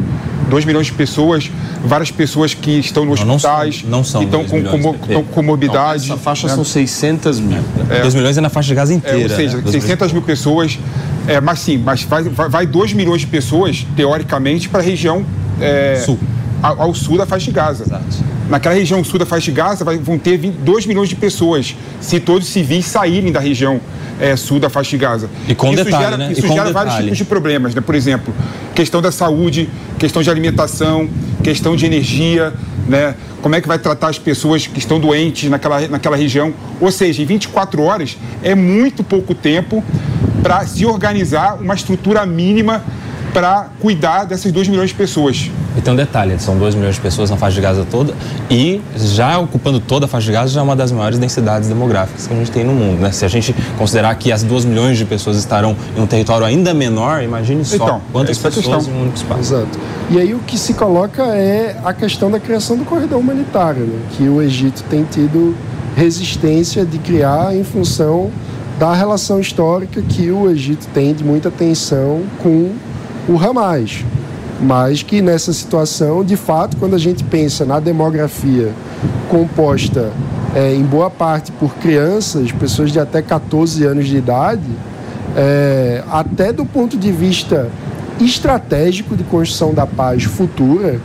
2 0.50 0.66
milhões 0.66 0.86
de 0.88 0.92
pessoas, 0.94 1.50
várias 1.84 2.12
pessoas 2.12 2.54
que 2.54 2.72
estão 2.80 3.06
nos 3.06 3.20
Não, 3.22 3.26
não 3.28 3.40
são- 3.40 3.52
hospitais, 3.52 3.84
não 3.90 4.04
são 4.04 4.22
que 4.22 4.26
estão 4.28 4.44
com, 4.80 4.94
com 4.94 5.24
comorbidade. 5.24 6.12
Essa 6.12 6.18
faixa 6.18 6.48
né? 6.48 6.54
são 6.54 6.64
600 6.64 7.40
mil. 7.40 7.60
2 8.02 8.14
milhões 8.14 8.38
é 8.38 8.42
na 8.42 8.50
faixa 8.50 8.68
de 8.70 8.76
Gaza 8.76 8.94
É, 8.94 8.96
inteira. 8.98 9.20
ou 9.24 9.30
seja, 9.30 9.58
né? 9.58 9.64
Dois 9.64 9.76
600 9.76 10.12
mil 10.12 10.22
pessoas, 10.22 10.78
é, 11.28 11.40
mas 11.42 11.60
sim, 11.60 11.78
mas 11.78 12.04
vai, 12.04 12.24
vai, 12.24 12.50
vai 12.50 12.66
2 12.68 12.94
milhões 12.94 13.22
de 13.22 13.28
pessoas, 13.28 13.86
teoricamente, 13.96 14.68
para 14.70 14.82
a 14.82 14.84
região 14.84 15.26
é, 15.60 16.02
Sul. 16.06 16.20
Ao, 16.62 16.82
ao 16.84 16.94
sul 16.94 17.18
da 17.18 17.26
faixa 17.26 17.46
de 17.46 17.52
Gaza. 17.52 18.02
Naquela 18.50 18.76
região 18.76 19.04
sul 19.04 19.20
da 19.20 19.26
faixa 19.26 19.46
de 19.46 19.52
Gaza 19.52 19.84
vai- 19.84 19.98
vão 19.98 20.18
ter 20.18 20.38
2 20.38 20.86
milhões 20.86 21.10
de 21.10 21.16
pessoas, 21.16 21.76
se 22.00 22.20
todos 22.20 22.48
os 22.48 22.54
civis 22.54 22.86
saírem 22.86 23.32
da 23.32 23.40
região 23.40 23.80
é, 24.20 24.36
sul 24.36 24.60
da 24.60 24.70
faixa 24.70 24.92
de 24.92 24.98
Gaza. 24.98 25.30
E 25.48 25.56
com 25.56 25.74
isso 25.74 25.84
detalhe, 25.84 26.04
gera, 26.04 26.18
né? 26.18 26.32
Isso 26.32 26.48
gera 26.48 26.72
vários 26.72 26.94
detalhe. 26.94 27.04
tipos 27.06 27.18
de 27.18 27.26
problemas, 27.26 27.74
né? 27.76 27.82
Por 27.82 27.96
exemplo, 27.96 28.34
questão 28.76 29.02
da 29.02 29.12
saúde, 29.12 29.70
questão 29.98 30.22
de 30.22 30.30
alimentação, 30.30 31.10
questão 31.44 31.76
de 31.76 31.86
energia, 31.86 32.54
né? 32.88 33.16
Como 33.42 33.56
é 33.56 33.60
que 33.62 33.68
vai 33.68 33.80
tratar 33.80 34.10
as 34.10 34.20
pessoas 34.20 34.66
que 34.68 34.80
estão 34.80 35.00
doentes 35.00 35.50
naquela, 35.50 35.86
naquela 35.88 36.16
região? 36.16 36.54
Ou 36.80 36.92
seja, 36.92 37.22
em 37.22 37.26
24 37.26 37.82
horas 37.82 38.18
é 38.42 38.56
muito 38.56 39.04
pouco 39.04 39.34
tempo 39.36 39.84
para 40.42 40.66
se 40.66 40.86
organizar 40.86 41.56
uma 41.62 41.74
estrutura 41.74 42.26
mínima 42.26 42.82
para 43.34 43.68
cuidar 43.80 44.26
dessas 44.26 44.52
2 44.52 44.68
milhões 44.68 44.90
de 44.90 44.96
pessoas. 44.96 45.50
E 45.76 45.82
tem 45.82 45.92
um 45.92 45.96
detalhe, 45.96 46.38
são 46.38 46.56
2 46.56 46.76
milhões 46.76 46.96
de 46.96 47.02
pessoas 47.02 47.32
na 47.32 47.36
faixa 47.36 47.56
de 47.56 47.62
Gaza 47.62 47.86
toda 47.90 48.14
e 48.50 48.80
já 48.96 49.40
ocupando 49.40 49.80
toda 49.80 50.06
a 50.06 50.08
faixa 50.08 50.28
de 50.28 50.32
Gaza 50.32 50.54
já 50.54 50.60
é 50.60 50.64
uma 50.64 50.76
das 50.76 50.92
maiores 50.92 51.18
densidades 51.18 51.68
demográficas 51.68 52.28
que 52.28 52.34
a 52.34 52.38
gente 52.38 52.52
tem 52.52 52.64
no 52.64 52.74
mundo, 52.74 53.02
né? 53.02 53.12
Se 53.12 53.26
a 53.26 53.28
gente 53.28 53.56
considerar 53.76 54.14
que 54.16 54.32
as 54.32 54.44
2 54.44 54.66
milhões 54.66 55.00
de 55.00 55.06
pessoas 55.06 55.38
estarão 55.38 55.76
em 55.98 56.02
um 56.02 56.06
território 56.06 56.46
ainda 56.46 56.76
menor, 56.76 57.24
imagine 57.24 57.66
só 57.66 57.76
Então, 57.76 58.02
quantas 58.12 58.38
é 58.38 58.50
pessoas 58.50 58.88
em 58.88 58.92
um 58.92 59.02
único 59.02 59.18
espaço. 59.18 59.42
Exato. 59.42 59.80
E 60.12 60.20
aí 60.20 60.36
o 60.36 60.40
que 60.40 60.58
se 60.58 60.76
coloca 60.76 61.24
é 61.24 61.76
a 61.84 61.92
questão 61.92 62.30
da 62.30 62.40
criação 62.40 62.78
do 62.78 62.86
corredor 62.86 63.20
humanitário, 63.20 63.82
né? 63.82 64.00
que 64.12 64.30
o 64.30 64.44
Egito 64.44 64.84
tem 64.92 65.04
tido 65.06 65.56
resistência 65.96 66.86
de 66.86 67.00
criar 67.00 67.56
em 67.56 67.64
função 67.64 68.32
da 68.80 68.94
relação 68.94 69.40
histórica 69.40 70.02
que 70.02 70.32
o 70.32 70.50
Egito 70.50 70.88
tem 70.94 71.14
de 71.14 71.24
muita 71.24 71.52
tensão 71.52 72.24
com 72.40 72.72
o 73.28 73.38
Hamas. 73.38 74.04
Mas 74.62 75.04
que 75.04 75.22
nessa 75.22 75.52
situação, 75.52 76.24
de 76.24 76.38
fato, 76.38 76.78
quando 76.78 76.96
a 76.96 77.00
gente 77.00 77.24
pensa 77.24 77.66
na 77.66 77.80
demografia 77.80 78.72
composta 79.30 80.12
é, 80.56 80.74
em 80.74 80.84
boa 80.84 81.10
parte 81.10 81.52
por 81.52 81.74
crianças, 81.76 82.52
pessoas 82.52 82.92
de 82.92 83.00
até 83.00 83.22
14 83.22 83.84
anos 83.84 84.08
de 84.08 84.18
idade, 84.18 84.70
é, 85.36 86.04
até 86.10 86.54
do 86.54 86.66
ponto 86.66 86.98
de 86.98 87.12
vista 87.12 87.70
estratégico 88.22 89.16
de 89.16 89.24
construção 89.24 89.74
da 89.74 89.88
paz 89.88 90.24
futura, 90.24 91.00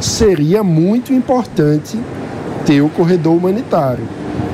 seria 0.00 0.62
muito 0.62 1.12
importante 1.12 1.98
ter 2.64 2.80
o 2.80 2.88
corredor 2.88 3.34
humanitário. 3.36 4.04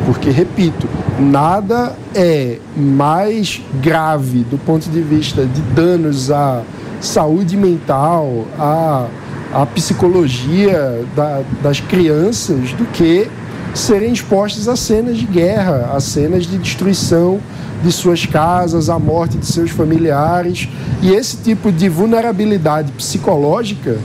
Porque, 0.05 0.31
repito, 0.31 0.89
nada 1.19 1.95
é 2.15 2.59
mais 2.77 3.61
grave 3.81 4.41
do 4.41 4.59
ponto 4.59 4.89
de 4.91 5.01
vista 5.01 5.47
de 5.47 5.61
danos 5.61 6.31
à 6.31 6.63
saúde 7.01 7.57
mental, 7.57 8.47
à, 8.59 9.07
à 9.53 9.67
psicologia 9.67 11.05
da- 11.15 11.43
das 11.63 11.81
crianças, 11.81 12.73
do 12.73 12.85
que 12.87 13.29
serem 13.75 14.13
expostas 14.13 14.67
a 14.69 14.77
cenas 14.77 15.19
de 15.19 15.25
guerra, 15.27 15.93
a 15.95 16.01
cenas 16.01 16.47
de 16.47 16.59
destruição 16.59 17.39
de 17.83 17.91
suas 17.93 18.27
casas, 18.27 18.89
a 18.91 18.99
morte 18.99 19.37
de 19.39 19.47
seus 19.47 19.71
familiares. 19.71 20.69
E 21.01 21.13
esse 21.13 21.37
tipo 21.37 21.71
de 21.71 21.89
vulnerabilidade 21.89 22.91
psicológica 22.93 23.99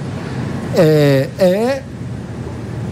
é, 0.76 1.28
é 1.40 1.84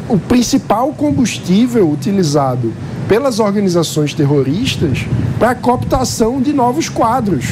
o 0.10 0.18
principal 0.18 0.90
combustível 0.94 1.90
utilizado 1.90 2.72
pelas 3.08 3.40
organizações 3.40 4.14
terroristas 4.14 5.06
para 5.40 5.52
a 5.52 5.56
cooptação 5.56 6.42
de 6.42 6.54
novos 6.54 6.90
quadros 6.90 7.46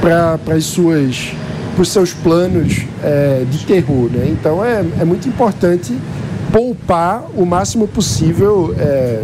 para 0.00 0.38
as 0.54 0.64
suas 0.64 1.32
para 1.74 1.82
os 1.82 1.90
seus 1.90 2.14
planos 2.14 2.86
é, 3.02 3.44
de 3.50 3.58
terror. 3.66 4.08
Né? 4.10 4.28
Então 4.30 4.64
é, 4.64 4.82
é 4.98 5.04
muito 5.04 5.28
importante 5.28 5.94
poupar 6.50 7.26
o 7.36 7.44
máximo 7.44 7.86
possível 7.86 8.74
é, 8.78 9.22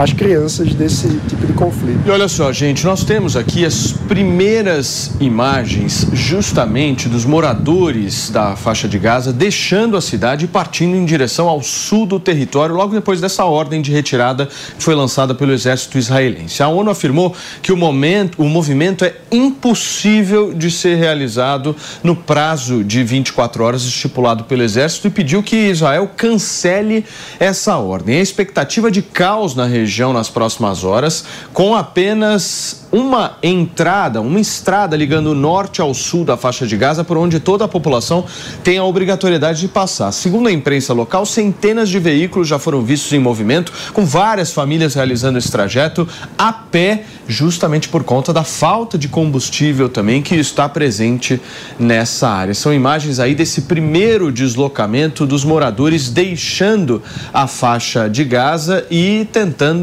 as 0.00 0.14
crianças 0.14 0.72
desse 0.72 1.08
tipo 1.28 1.46
de 1.46 1.52
conflito. 1.52 2.00
E 2.06 2.10
olha 2.10 2.26
só, 2.26 2.50
gente, 2.54 2.86
nós 2.86 3.04
temos 3.04 3.36
aqui 3.36 3.66
as 3.66 3.92
primeiras 3.92 5.12
imagens 5.20 6.06
justamente 6.14 7.06
dos 7.06 7.26
moradores 7.26 8.30
da 8.30 8.56
faixa 8.56 8.88
de 8.88 8.98
Gaza 8.98 9.30
deixando 9.30 9.98
a 9.98 10.00
cidade 10.00 10.46
e 10.46 10.48
partindo 10.48 10.96
em 10.96 11.04
direção 11.04 11.46
ao 11.48 11.62
sul 11.62 12.06
do 12.06 12.18
território, 12.18 12.74
logo 12.74 12.94
depois 12.94 13.20
dessa 13.20 13.44
ordem 13.44 13.82
de 13.82 13.92
retirada 13.92 14.46
que 14.46 14.82
foi 14.82 14.94
lançada 14.94 15.34
pelo 15.34 15.52
exército 15.52 15.98
israelense. 15.98 16.62
A 16.62 16.68
ONU 16.68 16.90
afirmou 16.90 17.36
que 17.60 17.70
o 17.70 17.76
momento, 17.76 18.40
o 18.40 18.48
movimento 18.48 19.04
é 19.04 19.14
impossível 19.30 20.54
de 20.54 20.70
ser 20.70 20.96
realizado 20.96 21.76
no 22.02 22.16
prazo 22.16 22.82
de 22.82 23.04
24 23.04 23.62
horas 23.62 23.82
estipulado 23.82 24.44
pelo 24.44 24.62
exército 24.62 25.08
e 25.08 25.10
pediu 25.10 25.42
que 25.42 25.56
Israel 25.56 26.10
cancele 26.16 27.04
essa 27.38 27.76
ordem. 27.76 28.16
A 28.16 28.22
expectativa 28.22 28.90
de 28.90 29.02
caos 29.02 29.54
na 29.54 29.66
região 29.66 29.89
região 29.90 30.12
nas 30.12 30.30
próximas 30.30 30.84
horas, 30.84 31.24
com 31.52 31.74
apenas 31.74 32.86
uma 32.92 33.36
entrada, 33.42 34.20
uma 34.20 34.40
estrada 34.40 34.96
ligando 34.96 35.28
o 35.28 35.34
norte 35.34 35.80
ao 35.80 35.92
sul 35.92 36.24
da 36.24 36.36
faixa 36.36 36.66
de 36.66 36.76
Gaza, 36.76 37.04
por 37.04 37.16
onde 37.16 37.38
toda 37.38 37.64
a 37.64 37.68
população 37.68 38.24
tem 38.62 38.78
a 38.78 38.84
obrigatoriedade 38.84 39.60
de 39.60 39.68
passar. 39.68 40.12
Segundo 40.12 40.48
a 40.48 40.52
imprensa 40.52 40.92
local, 40.92 41.26
centenas 41.26 41.88
de 41.88 41.98
veículos 41.98 42.46
já 42.46 42.58
foram 42.58 42.82
vistos 42.82 43.12
em 43.12 43.18
movimento, 43.18 43.72
com 43.92 44.04
várias 44.04 44.52
famílias 44.52 44.94
realizando 44.94 45.38
esse 45.38 45.50
trajeto 45.50 46.06
a 46.38 46.52
pé, 46.52 47.04
justamente 47.26 47.88
por 47.88 48.04
conta 48.04 48.32
da 48.32 48.44
falta 48.44 48.96
de 48.98 49.08
combustível 49.08 49.88
também 49.88 50.22
que 50.22 50.34
está 50.34 50.68
presente 50.68 51.40
nessa 51.78 52.28
área. 52.28 52.54
São 52.54 52.72
imagens 52.72 53.18
aí 53.18 53.34
desse 53.34 53.62
primeiro 53.62 54.32
deslocamento 54.32 55.26
dos 55.26 55.44
moradores 55.44 56.10
deixando 56.10 57.02
a 57.32 57.46
faixa 57.46 58.08
de 58.08 58.24
Gaza 58.24 58.84
e 58.90 59.28
tentando 59.32 59.79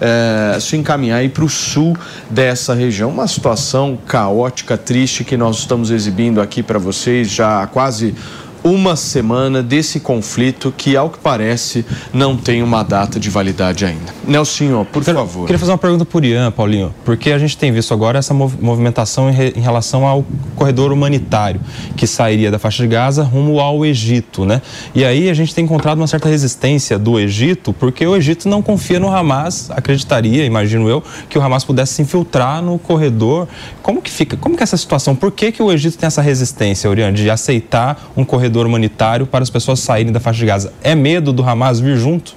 eh, 0.00 0.58
se 0.60 0.76
encaminhar 0.76 1.28
para 1.30 1.44
o 1.44 1.48
sul 1.48 1.96
dessa 2.30 2.60
essa 2.60 2.74
região. 2.74 3.10
Uma 3.10 3.26
situação 3.26 3.98
caótica, 4.06 4.76
triste 4.76 5.24
que 5.24 5.36
nós 5.36 5.58
estamos 5.58 5.90
exibindo 5.90 6.40
aqui 6.40 6.62
para 6.62 6.78
vocês 6.78 7.28
já 7.28 7.62
há 7.62 7.66
quase 7.66 8.14
uma 8.62 8.96
semana 8.96 9.62
desse 9.62 10.00
conflito 10.00 10.72
que, 10.76 10.96
ao 10.96 11.10
que 11.10 11.18
parece, 11.18 11.84
não 12.12 12.36
tem 12.36 12.62
uma 12.62 12.82
data 12.82 13.18
de 13.18 13.30
validade 13.30 13.84
ainda. 13.84 14.12
Nelsinho, 14.26 14.86
por 14.90 15.06
Eu 15.06 15.14
favor. 15.14 15.46
Queria 15.46 15.58
fazer 15.58 15.72
uma 15.72 15.78
pergunta 15.78 16.04
por 16.04 16.24
Ian, 16.24 16.50
Paulinho, 16.50 16.94
porque 17.04 17.32
a 17.32 17.38
gente 17.38 17.56
tem 17.56 17.72
visto 17.72 17.94
agora 17.94 18.18
essa 18.18 18.34
movimentação 18.34 19.30
em, 19.30 19.32
re, 19.32 19.52
em, 19.56 19.60
relação 19.60 20.06
ao 20.06 20.24
corredor 20.54 20.92
humanitário 20.92 21.60
que 21.96 22.06
sairia 22.06 22.50
da 22.50 22.58
faixa 22.58 22.82
de 22.82 22.88
Gaza 22.88 23.22
rumo 23.22 23.60
ao 23.60 23.84
Egito, 23.84 24.44
né? 24.44 24.60
E 24.94 25.04
aí 25.04 25.30
a 25.30 25.34
gente 25.34 25.54
tem 25.54 25.64
encontrado 25.64 25.98
uma 25.98 26.06
certa 26.06 26.28
resistência 26.28 26.98
do 26.98 27.18
Egito, 27.18 27.72
porque 27.72 28.06
o 28.06 28.16
Egito 28.16 28.48
não 28.48 28.62
confia 28.62 29.00
no 29.00 29.08
Hamas, 29.08 29.70
acreditaria, 29.70 30.44
imagino 30.44 30.88
eu, 30.88 31.02
que 31.28 31.38
o 31.38 31.42
Hamas 31.42 31.64
pudesse 31.64 31.94
se 31.94 32.02
infiltrar 32.02 32.62
no 32.62 32.78
corredor. 32.78 33.48
Como 33.82 34.02
que 34.02 34.10
fica? 34.10 34.36
Como 34.36 34.56
que 34.56 34.62
é 34.62 34.64
essa 34.64 34.76
situação? 34.76 35.14
Por 35.14 35.32
que, 35.32 35.50
que 35.50 35.62
o 35.62 35.72
Egito 35.72 35.96
tem 35.96 36.06
essa 36.06 36.22
resistência, 36.22 36.88
Oriane, 36.88 37.16
de 37.16 37.30
aceitar 37.30 38.10
um 38.16 38.24
corredor 38.24 38.49
corredor 38.50 38.66
humanitário 38.66 39.26
para 39.26 39.42
as 39.42 39.50
pessoas 39.50 39.80
saírem 39.80 40.12
da 40.12 40.18
faixa 40.18 40.40
de 40.40 40.46
Gaza. 40.46 40.72
É 40.82 40.94
medo 40.94 41.32
do 41.32 41.42
Hamas 41.42 41.78
vir 41.78 41.96
junto? 41.96 42.34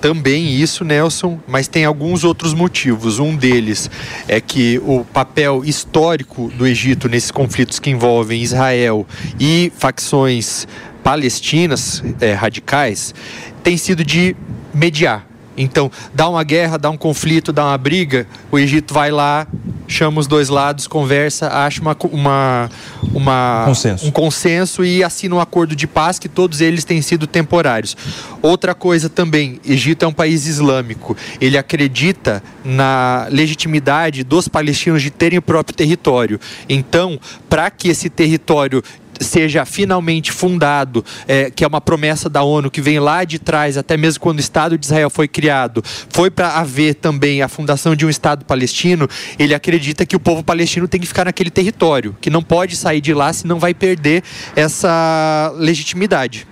Também 0.00 0.50
isso, 0.50 0.84
Nelson, 0.84 1.38
mas 1.46 1.68
tem 1.68 1.84
alguns 1.84 2.24
outros 2.24 2.54
motivos. 2.54 3.20
Um 3.20 3.36
deles 3.36 3.88
é 4.26 4.40
que 4.40 4.80
o 4.84 5.04
papel 5.04 5.62
histórico 5.64 6.50
do 6.56 6.66
Egito 6.66 7.08
nesses 7.08 7.30
conflitos 7.30 7.78
que 7.78 7.90
envolvem 7.90 8.42
Israel 8.42 9.06
e 9.38 9.70
facções 9.76 10.66
palestinas 11.04 12.02
é, 12.20 12.32
radicais 12.32 13.14
tem 13.62 13.76
sido 13.76 14.04
de 14.04 14.34
mediar 14.74 15.31
então, 15.56 15.90
dá 16.14 16.28
uma 16.28 16.42
guerra, 16.42 16.78
dá 16.78 16.90
um 16.90 16.96
conflito, 16.96 17.52
dá 17.52 17.64
uma 17.64 17.78
briga, 17.78 18.26
o 18.50 18.58
Egito 18.58 18.94
vai 18.94 19.10
lá, 19.10 19.46
chama 19.86 20.20
os 20.20 20.26
dois 20.26 20.48
lados, 20.48 20.86
conversa, 20.86 21.48
acha 21.48 21.80
uma, 21.80 21.96
uma, 22.10 22.70
uma 23.12 23.62
consenso. 23.66 24.06
um 24.06 24.10
consenso 24.10 24.84
e 24.84 25.04
assina 25.04 25.34
um 25.34 25.40
acordo 25.40 25.76
de 25.76 25.86
paz 25.86 26.18
que 26.18 26.28
todos 26.28 26.60
eles 26.60 26.84
têm 26.84 27.02
sido 27.02 27.26
temporários. 27.26 27.96
Outra 28.40 28.74
coisa 28.74 29.08
também, 29.08 29.60
Egito 29.64 30.04
é 30.04 30.08
um 30.08 30.12
país 30.12 30.46
islâmico. 30.46 31.16
Ele 31.40 31.58
acredita 31.58 32.42
na 32.64 33.26
legitimidade 33.30 34.24
dos 34.24 34.48
palestinos 34.48 35.02
de 35.02 35.10
terem 35.10 35.38
o 35.38 35.42
próprio 35.42 35.76
território. 35.76 36.40
Então, 36.68 37.20
para 37.48 37.70
que 37.70 37.88
esse 37.88 38.08
território 38.08 38.82
seja 39.20 39.64
finalmente 39.64 40.32
fundado, 40.32 41.04
é, 41.26 41.50
que 41.50 41.64
é 41.64 41.66
uma 41.66 41.80
promessa 41.80 42.28
da 42.28 42.42
ONU 42.42 42.70
que 42.70 42.80
vem 42.80 42.98
lá 42.98 43.24
de 43.24 43.38
trás, 43.38 43.76
até 43.76 43.96
mesmo 43.96 44.20
quando 44.20 44.38
o 44.38 44.40
Estado 44.40 44.76
de 44.78 44.86
Israel 44.86 45.10
foi 45.10 45.28
criado, 45.28 45.82
foi 46.08 46.30
para 46.30 46.58
haver 46.58 46.94
também 46.94 47.42
a 47.42 47.48
fundação 47.48 47.94
de 47.94 48.06
um 48.06 48.10
Estado 48.10 48.44
palestino, 48.44 49.08
ele 49.38 49.54
acredita 49.54 50.06
que 50.06 50.16
o 50.16 50.20
povo 50.20 50.42
palestino 50.42 50.88
tem 50.88 51.00
que 51.00 51.06
ficar 51.06 51.24
naquele 51.24 51.50
território, 51.50 52.16
que 52.20 52.30
não 52.30 52.42
pode 52.42 52.76
sair 52.76 53.00
de 53.00 53.14
lá, 53.14 53.32
senão 53.32 53.58
vai 53.58 53.74
perder 53.74 54.22
essa 54.56 55.52
legitimidade. 55.56 56.46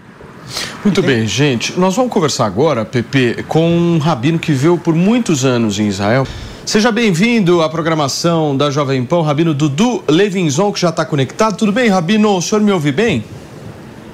Muito 0.84 1.02
bem, 1.02 1.26
gente. 1.26 1.78
Nós 1.78 1.94
vamos 1.94 2.12
conversar 2.12 2.46
agora, 2.46 2.84
Pepe, 2.84 3.44
com 3.46 3.70
um 3.70 3.98
rabino 3.98 4.38
que 4.38 4.50
viveu 4.50 4.76
por 4.76 4.94
muitos 4.94 5.44
anos 5.44 5.78
em 5.78 5.86
Israel. 5.86 6.26
Seja 6.64 6.92
bem-vindo 6.92 7.62
à 7.62 7.68
programação 7.68 8.56
da 8.56 8.70
Jovem 8.70 9.04
Pão, 9.04 9.22
Rabino 9.22 9.52
Dudu 9.52 10.04
Levinzon, 10.08 10.70
que 10.72 10.80
já 10.80 10.90
está 10.90 11.04
conectado. 11.04 11.56
Tudo 11.56 11.72
bem, 11.72 11.88
Rabino? 11.88 12.36
O 12.36 12.42
senhor 12.42 12.60
me 12.60 12.70
ouve 12.70 12.92
bem? 12.92 13.24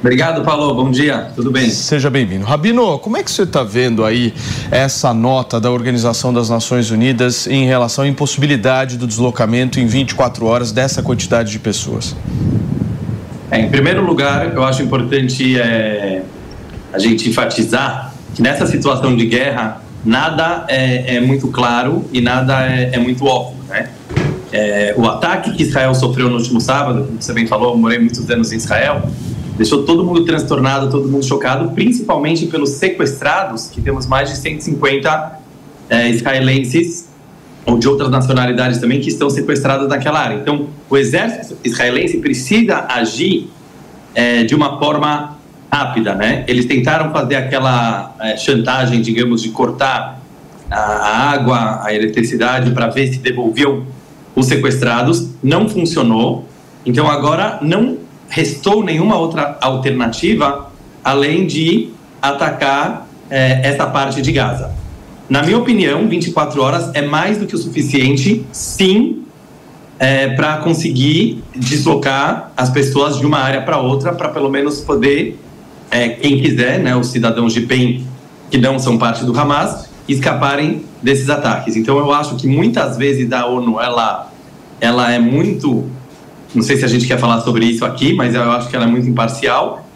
Obrigado, 0.00 0.42
Paulo. 0.42 0.74
Bom 0.74 0.90
dia. 0.90 1.32
Tudo 1.34 1.50
bem? 1.50 1.68
Seja 1.68 2.08
bem-vindo. 2.08 2.46
Rabino, 2.46 2.98
como 2.98 3.16
é 3.16 3.22
que 3.22 3.30
você 3.30 3.42
está 3.42 3.62
vendo 3.62 4.04
aí 4.04 4.32
essa 4.70 5.12
nota 5.12 5.60
da 5.60 5.70
Organização 5.70 6.32
das 6.32 6.48
Nações 6.48 6.90
Unidas 6.90 7.46
em 7.46 7.66
relação 7.66 8.04
à 8.04 8.08
impossibilidade 8.08 8.96
do 8.96 9.06
deslocamento 9.06 9.78
em 9.80 9.86
24 9.86 10.46
horas 10.46 10.72
dessa 10.72 11.02
quantidade 11.02 11.50
de 11.50 11.58
pessoas? 11.58 12.16
É, 13.50 13.60
em 13.60 13.68
primeiro 13.68 14.04
lugar, 14.04 14.54
eu 14.54 14.64
acho 14.64 14.82
importante 14.82 15.58
é, 15.58 16.22
a 16.92 16.98
gente 16.98 17.28
enfatizar 17.28 18.14
que 18.34 18.40
nessa 18.40 18.66
situação 18.66 19.14
de 19.16 19.26
guerra 19.26 19.82
nada 20.06 20.64
é, 20.68 21.16
é 21.16 21.20
muito 21.20 21.48
claro 21.48 22.04
e 22.12 22.20
nada 22.20 22.64
é, 22.66 22.90
é 22.94 22.98
muito 22.98 23.24
óbvio, 23.24 23.62
né? 23.68 23.90
É, 24.52 24.94
o 24.96 25.04
ataque 25.06 25.52
que 25.52 25.64
Israel 25.64 25.94
sofreu 25.94 26.30
no 26.30 26.36
último 26.36 26.60
sábado, 26.60 27.04
como 27.04 27.20
você 27.20 27.32
bem 27.32 27.46
falou, 27.46 27.72
eu 27.72 27.76
morei 27.76 27.98
muitos 27.98 28.30
anos 28.30 28.52
em 28.52 28.56
Israel, 28.56 29.02
deixou 29.56 29.82
todo 29.82 30.04
mundo 30.04 30.24
transtornado, 30.24 30.88
todo 30.88 31.08
mundo 31.08 31.24
chocado, 31.24 31.72
principalmente 31.72 32.46
pelos 32.46 32.70
sequestrados, 32.70 33.66
que 33.66 33.82
temos 33.82 34.06
mais 34.06 34.30
de 34.30 34.36
150 34.36 35.40
é, 35.90 36.08
israelenses 36.08 37.08
ou 37.66 37.76
de 37.76 37.88
outras 37.88 38.08
nacionalidades 38.08 38.78
também 38.78 39.00
que 39.00 39.08
estão 39.08 39.28
sequestrados 39.28 39.88
naquela 39.88 40.20
área. 40.20 40.36
Então, 40.36 40.68
o 40.88 40.96
exército 40.96 41.58
israelense 41.64 42.18
precisa 42.18 42.86
agir 42.88 43.50
é, 44.14 44.44
de 44.44 44.54
uma 44.54 44.78
forma 44.78 45.35
rápida, 45.76 46.14
né? 46.14 46.44
Eles 46.48 46.64
tentaram 46.64 47.12
fazer 47.12 47.36
aquela 47.36 48.14
é, 48.20 48.36
chantagem, 48.36 49.02
digamos, 49.02 49.42
de 49.42 49.50
cortar 49.50 50.20
a, 50.70 51.32
água, 51.32 51.80
a 51.84 51.94
eletricidade 51.94 52.70
para 52.70 52.88
ver 52.88 53.08
se 53.12 53.18
devolviam 53.18 53.84
os 54.34 54.46
sequestrados. 54.46 55.30
Não 55.42 55.68
funcionou. 55.68 56.48
Então 56.84 57.10
agora 57.10 57.58
não 57.60 57.98
restou 58.28 58.82
nenhuma 58.82 59.16
outra 59.16 59.58
alternativa 59.60 60.70
além 61.04 61.46
de 61.46 61.90
atacar 62.20 63.06
é, 63.30 63.68
essa 63.68 63.86
parte 63.86 64.22
de 64.22 64.32
Gaza. 64.32 64.72
Na 65.28 65.42
minha 65.42 65.58
opinião, 65.58 66.06
24 66.08 66.62
horas 66.62 66.90
é 66.94 67.02
mais 67.02 67.38
do 67.38 67.46
que 67.46 67.54
o 67.54 67.58
suficiente, 67.58 68.44
sim, 68.52 69.24
é, 69.98 70.28
para 70.28 70.58
conseguir 70.58 71.42
deslocar 71.54 72.52
as 72.56 72.70
pessoas 72.70 73.18
de 73.18 73.26
uma 73.26 73.38
área 73.38 73.62
para 73.62 73.78
outra, 73.78 74.12
para 74.12 74.28
pelo 74.28 74.48
menos 74.48 74.80
poder 74.80 75.36
é, 75.90 76.08
quem 76.08 76.40
quiser, 76.40 76.80
né, 76.80 76.96
os 76.96 77.08
cidadãos 77.08 77.52
de 77.52 77.60
bem 77.60 78.06
que 78.50 78.58
não 78.58 78.78
são 78.78 78.96
parte 78.98 79.24
do 79.24 79.38
Hamas, 79.38 79.88
escaparem 80.08 80.84
desses 81.02 81.28
ataques. 81.28 81.76
Então 81.76 81.98
eu 81.98 82.12
acho 82.12 82.36
que 82.36 82.46
muitas 82.46 82.96
vezes 82.96 83.30
a 83.32 83.46
ONU 83.46 83.80
ela 83.80 84.30
ela 84.80 85.10
é 85.10 85.18
muito, 85.18 85.86
não 86.54 86.62
sei 86.62 86.76
se 86.76 86.84
a 86.84 86.88
gente 86.88 87.06
quer 87.06 87.18
falar 87.18 87.40
sobre 87.40 87.64
isso 87.64 87.84
aqui, 87.84 88.12
mas 88.12 88.34
eu 88.34 88.52
acho 88.52 88.68
que 88.68 88.76
ela 88.76 88.84
é 88.84 88.88
muito 88.88 89.08
imparcial 89.08 89.86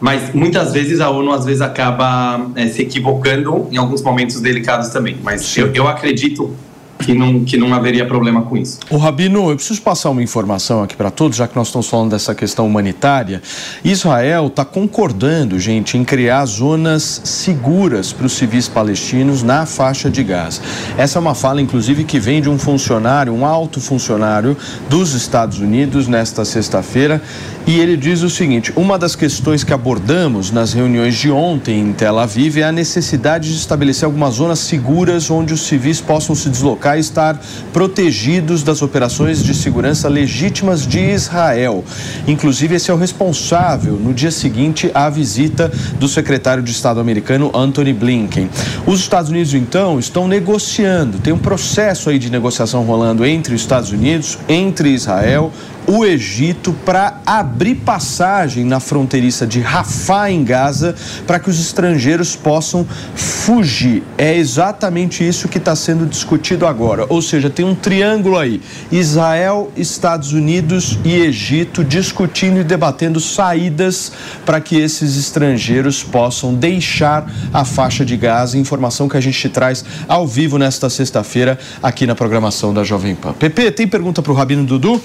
mas 0.00 0.32
muitas 0.34 0.72
vezes 0.72 0.98
a 0.98 1.10
ONU 1.10 1.30
às 1.30 1.44
vezes 1.44 1.60
acaba 1.60 2.50
é, 2.56 2.66
se 2.68 2.82
equivocando 2.82 3.68
em 3.70 3.76
alguns 3.76 4.02
momentos 4.02 4.40
delicados 4.40 4.88
também. 4.88 5.18
Mas 5.22 5.56
eu, 5.56 5.70
eu 5.74 5.86
acredito 5.86 6.56
que 7.00 7.14
não, 7.14 7.44
que 7.44 7.56
não 7.56 7.74
haveria 7.74 8.06
problema 8.06 8.42
com 8.42 8.56
isso. 8.56 8.78
O 8.90 8.96
Rabino, 8.96 9.50
eu 9.50 9.56
preciso 9.56 9.80
passar 9.82 10.10
uma 10.10 10.22
informação 10.22 10.82
aqui 10.82 10.94
para 10.94 11.10
todos, 11.10 11.36
já 11.36 11.48
que 11.48 11.56
nós 11.56 11.68
estamos 11.68 11.88
falando 11.88 12.10
dessa 12.10 12.34
questão 12.34 12.66
humanitária. 12.66 13.42
Israel 13.84 14.48
está 14.48 14.64
concordando, 14.64 15.58
gente, 15.58 15.96
em 15.96 16.04
criar 16.04 16.44
zonas 16.44 17.22
seguras 17.24 18.12
para 18.12 18.26
os 18.26 18.32
civis 18.32 18.68
palestinos 18.68 19.42
na 19.42 19.64
faixa 19.66 20.10
de 20.10 20.22
Gaza. 20.22 20.60
Essa 20.96 21.18
é 21.18 21.20
uma 21.20 21.34
fala, 21.34 21.60
inclusive, 21.62 22.04
que 22.04 22.20
vem 22.20 22.42
de 22.42 22.48
um 22.48 22.58
funcionário, 22.58 23.32
um 23.32 23.46
alto 23.46 23.80
funcionário 23.80 24.56
dos 24.88 25.14
Estados 25.14 25.58
Unidos 25.58 26.06
nesta 26.06 26.44
sexta-feira. 26.44 27.22
E 27.66 27.78
ele 27.78 27.96
diz 27.96 28.22
o 28.22 28.30
seguinte: 28.30 28.72
uma 28.76 28.98
das 28.98 29.14
questões 29.14 29.64
que 29.64 29.72
abordamos 29.72 30.50
nas 30.50 30.72
reuniões 30.72 31.14
de 31.14 31.30
ontem 31.30 31.80
em 31.80 31.92
Tel 31.92 32.18
Aviv 32.18 32.58
é 32.58 32.64
a 32.64 32.72
necessidade 32.72 33.48
de 33.48 33.56
estabelecer 33.56 34.04
algumas 34.04 34.34
zonas 34.34 34.58
seguras 34.58 35.30
onde 35.30 35.54
os 35.54 35.62
civis 35.62 36.00
possam 36.00 36.34
se 36.34 36.48
deslocar 36.48 36.89
estar 36.98 37.40
protegidos 37.72 38.62
das 38.62 38.82
operações 38.82 39.42
de 39.42 39.54
segurança 39.54 40.08
legítimas 40.08 40.86
de 40.86 41.00
Israel. 41.00 41.84
Inclusive, 42.26 42.76
esse 42.76 42.90
é 42.90 42.94
o 42.94 42.96
responsável 42.96 43.94
no 43.94 44.12
dia 44.12 44.30
seguinte 44.30 44.90
à 44.94 45.08
visita 45.08 45.70
do 45.98 46.08
secretário 46.08 46.62
de 46.62 46.70
Estado 46.70 47.00
americano 47.00 47.50
Anthony 47.54 47.92
Blinken. 47.92 48.48
Os 48.86 49.00
Estados 49.00 49.30
Unidos, 49.30 49.54
então, 49.54 49.98
estão 49.98 50.26
negociando, 50.26 51.18
tem 51.18 51.32
um 51.32 51.38
processo 51.38 52.10
aí 52.10 52.18
de 52.18 52.30
negociação 52.30 52.82
rolando 52.84 53.24
entre 53.24 53.54
os 53.54 53.60
Estados 53.60 53.90
Unidos, 53.90 54.38
entre 54.48 54.90
Israel, 54.90 55.52
o 55.90 56.04
Egito 56.04 56.72
para 56.84 57.20
abrir 57.26 57.74
passagem 57.74 58.64
na 58.64 58.78
fronteiriça 58.78 59.44
de 59.44 59.60
Rafah, 59.60 60.30
em 60.30 60.44
Gaza, 60.44 60.94
para 61.26 61.40
que 61.40 61.50
os 61.50 61.60
estrangeiros 61.60 62.36
possam 62.36 62.86
fugir. 63.16 64.04
É 64.16 64.36
exatamente 64.36 65.26
isso 65.26 65.48
que 65.48 65.58
está 65.58 65.74
sendo 65.74 66.06
discutido 66.06 66.64
agora. 66.64 67.06
Ou 67.08 67.20
seja, 67.20 67.50
tem 67.50 67.64
um 67.64 67.74
triângulo 67.74 68.38
aí: 68.38 68.62
Israel, 68.92 69.72
Estados 69.76 70.32
Unidos 70.32 70.96
e 71.04 71.16
Egito 71.16 71.82
discutindo 71.82 72.60
e 72.60 72.64
debatendo 72.64 73.18
saídas 73.18 74.12
para 74.46 74.60
que 74.60 74.76
esses 74.76 75.16
estrangeiros 75.16 76.04
possam 76.04 76.54
deixar 76.54 77.28
a 77.52 77.64
faixa 77.64 78.04
de 78.04 78.16
Gaza. 78.16 78.56
Informação 78.56 79.08
que 79.08 79.16
a 79.16 79.20
gente 79.20 79.48
traz 79.48 79.84
ao 80.06 80.24
vivo 80.24 80.56
nesta 80.56 80.88
sexta-feira 80.88 81.58
aqui 81.82 82.06
na 82.06 82.14
programação 82.14 82.72
da 82.72 82.84
Jovem 82.84 83.16
Pan. 83.16 83.32
Pepe, 83.32 83.72
tem 83.72 83.88
pergunta 83.88 84.22
para 84.22 84.30
o 84.30 84.36
Rabino 84.36 84.64
Dudu? 84.64 85.02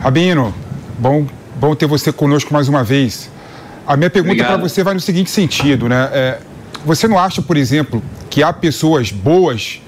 Rabino, 0.00 0.54
bom, 0.98 1.26
bom 1.56 1.74
ter 1.74 1.86
você 1.86 2.12
conosco 2.12 2.52
mais 2.52 2.68
uma 2.68 2.84
vez. 2.84 3.28
A 3.86 3.96
minha 3.96 4.08
pergunta 4.08 4.44
para 4.44 4.56
você 4.56 4.84
vai 4.84 4.94
no 4.94 5.00
seguinte 5.00 5.30
sentido, 5.30 5.88
né? 5.88 6.08
É, 6.12 6.38
você 6.84 7.08
não 7.08 7.18
acha, 7.18 7.42
por 7.42 7.56
exemplo, 7.56 8.02
que 8.30 8.42
há 8.42 8.52
pessoas 8.52 9.10
boas 9.10 9.80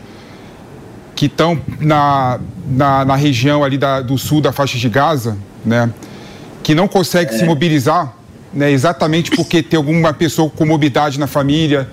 que 1.15 1.27
estão 1.27 1.61
na, 1.79 2.41
na, 2.67 3.05
na, 3.05 3.15
região 3.15 3.63
ali 3.63 3.79
da, 3.79 4.01
do 4.01 4.19
sul 4.19 4.41
da 4.41 4.53
faixa 4.53 4.79
de 4.79 4.89
Gaza, 4.89 5.37
né? 5.65 5.91
Que 6.63 6.75
não 6.75 6.89
conseguem 6.89 7.35
é. 7.35 7.39
se 7.39 7.45
mobilizar, 7.45 8.15
né? 8.53 8.71
Exatamente 8.71 9.31
porque 9.31 9.63
tem 9.63 9.77
alguma 9.77 10.13
pessoa 10.13 10.51
com 10.51 10.67
mobilidade 10.67 11.21
na 11.21 11.27
família. 11.29 11.89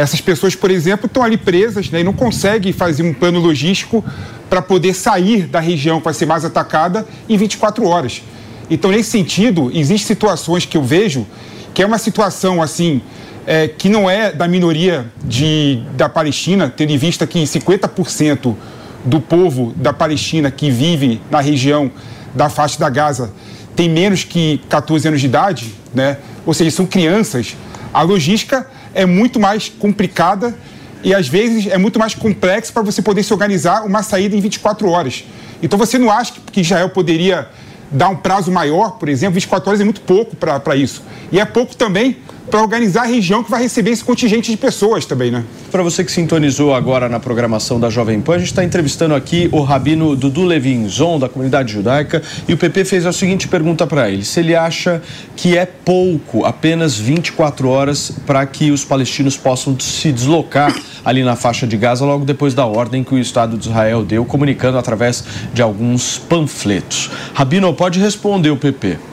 Essas 0.00 0.18
pessoas, 0.18 0.54
por 0.54 0.70
exemplo, 0.70 1.04
estão 1.04 1.22
ali 1.22 1.36
presas 1.36 1.90
né? 1.90 2.00
e 2.00 2.04
não 2.04 2.14
conseguem 2.14 2.72
fazer 2.72 3.02
um 3.02 3.12
plano 3.12 3.38
logístico 3.38 4.02
para 4.48 4.62
poder 4.62 4.94
sair 4.94 5.42
da 5.42 5.60
região 5.60 5.98
que 5.98 6.06
vai 6.06 6.14
ser 6.14 6.24
mais 6.24 6.42
atacada 6.42 7.06
em 7.28 7.36
24 7.36 7.86
horas. 7.86 8.22
Então, 8.70 8.90
nesse 8.90 9.10
sentido, 9.10 9.70
existem 9.74 10.06
situações 10.06 10.64
que 10.64 10.74
eu 10.74 10.82
vejo 10.82 11.26
que 11.74 11.82
é 11.82 11.86
uma 11.86 11.98
situação 11.98 12.62
assim 12.62 13.02
é, 13.46 13.68
que 13.68 13.90
não 13.90 14.08
é 14.08 14.32
da 14.32 14.48
minoria 14.48 15.04
de, 15.22 15.82
da 15.92 16.08
Palestina, 16.08 16.72
tendo 16.74 16.92
em 16.92 16.96
vista 16.96 17.26
que 17.26 17.42
50% 17.42 18.56
do 19.04 19.20
povo 19.20 19.74
da 19.76 19.92
Palestina 19.92 20.50
que 20.50 20.70
vive 20.70 21.20
na 21.30 21.42
região 21.42 21.90
da 22.34 22.48
faixa 22.48 22.78
da 22.78 22.88
Gaza 22.88 23.30
tem 23.76 23.86
menos 23.86 24.24
que 24.24 24.62
14 24.66 25.08
anos 25.08 25.20
de 25.20 25.26
idade, 25.26 25.74
né? 25.94 26.16
ou 26.46 26.54
seja, 26.54 26.70
são 26.70 26.86
crianças. 26.86 27.54
A 27.92 28.00
logística 28.00 28.66
é 28.94 29.06
muito 29.06 29.38
mais 29.38 29.68
complicada 29.68 30.54
e 31.02 31.14
às 31.14 31.28
vezes 31.28 31.66
é 31.66 31.78
muito 31.78 31.98
mais 31.98 32.14
complexo 32.14 32.72
para 32.72 32.82
você 32.82 33.00
poder 33.00 33.22
se 33.22 33.32
organizar 33.32 33.84
uma 33.84 34.02
saída 34.02 34.36
em 34.36 34.40
24 34.40 34.88
horas. 34.88 35.24
Então 35.62 35.78
você 35.78 35.98
não 35.98 36.10
acha 36.10 36.34
que 36.52 36.60
Israel 36.60 36.90
poderia 36.90 37.48
dar 37.90 38.08
um 38.08 38.16
prazo 38.16 38.50
maior, 38.52 38.92
por 38.92 39.08
exemplo? 39.08 39.34
24 39.34 39.68
horas 39.68 39.80
é 39.80 39.84
muito 39.84 40.00
pouco 40.02 40.36
para 40.36 40.76
isso. 40.76 41.02
E 41.32 41.40
é 41.40 41.44
pouco 41.44 41.74
também 41.74 42.18
para 42.50 42.60
organizar 42.60 43.02
a 43.02 43.06
região 43.06 43.44
que 43.44 43.50
vai 43.50 43.62
receber 43.62 43.92
esse 43.92 44.04
contingente 44.04 44.50
de 44.50 44.56
pessoas 44.56 45.06
também, 45.06 45.30
né? 45.30 45.44
Para 45.70 45.82
você 45.82 46.04
que 46.04 46.10
sintonizou 46.10 46.74
agora 46.74 47.08
na 47.08 47.20
programação 47.20 47.78
da 47.78 47.88
Jovem 47.88 48.20
Pan, 48.20 48.34
a 48.34 48.38
gente 48.38 48.48
está 48.48 48.64
entrevistando 48.64 49.14
aqui 49.14 49.48
o 49.52 49.62
rabino 49.62 50.16
Dudu 50.16 50.44
Levinzon, 50.44 51.18
da 51.18 51.28
comunidade 51.28 51.72
judaica, 51.72 52.20
e 52.48 52.52
o 52.52 52.56
PP 52.58 52.84
fez 52.84 53.06
a 53.06 53.12
seguinte 53.12 53.46
pergunta 53.46 53.86
para 53.86 54.10
ele: 54.10 54.24
se 54.24 54.40
ele 54.40 54.56
acha 54.56 55.00
que 55.36 55.56
é 55.56 55.64
pouco, 55.64 56.44
apenas 56.44 56.96
24 56.98 57.68
horas, 57.68 58.12
para 58.26 58.44
que 58.44 58.72
os 58.72 58.84
palestinos 58.84 59.36
possam 59.36 59.78
se 59.78 60.10
deslocar 60.10 60.74
ali 61.04 61.22
na 61.22 61.36
faixa 61.36 61.66
de 61.66 61.76
Gaza, 61.76 62.04
logo 62.04 62.24
depois 62.24 62.52
da 62.52 62.66
ordem 62.66 63.04
que 63.04 63.14
o 63.14 63.18
Estado 63.18 63.56
de 63.56 63.68
Israel 63.68 64.04
deu, 64.04 64.24
comunicando 64.24 64.76
através 64.76 65.24
de 65.54 65.62
alguns 65.62 66.18
panfletos. 66.18 67.10
Rabino, 67.32 67.72
pode 67.72 68.00
responder 68.00 68.50
o 68.50 68.56
PP. 68.56 69.09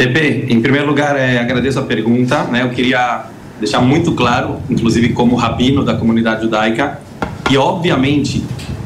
Pepe, 0.00 0.46
em 0.48 0.62
primeiro 0.62 0.86
lugar, 0.86 1.14
é, 1.14 1.38
agradeço 1.38 1.78
a 1.78 1.82
pergunta. 1.82 2.44
Né? 2.44 2.62
Eu 2.62 2.70
queria 2.70 3.26
deixar 3.58 3.82
muito 3.82 4.12
claro, 4.12 4.56
inclusive 4.70 5.10
como 5.10 5.36
rabino 5.36 5.84
da 5.84 5.92
comunidade 5.92 6.40
judaica, 6.40 6.98
e 7.50 7.58
obviamente 7.58 8.42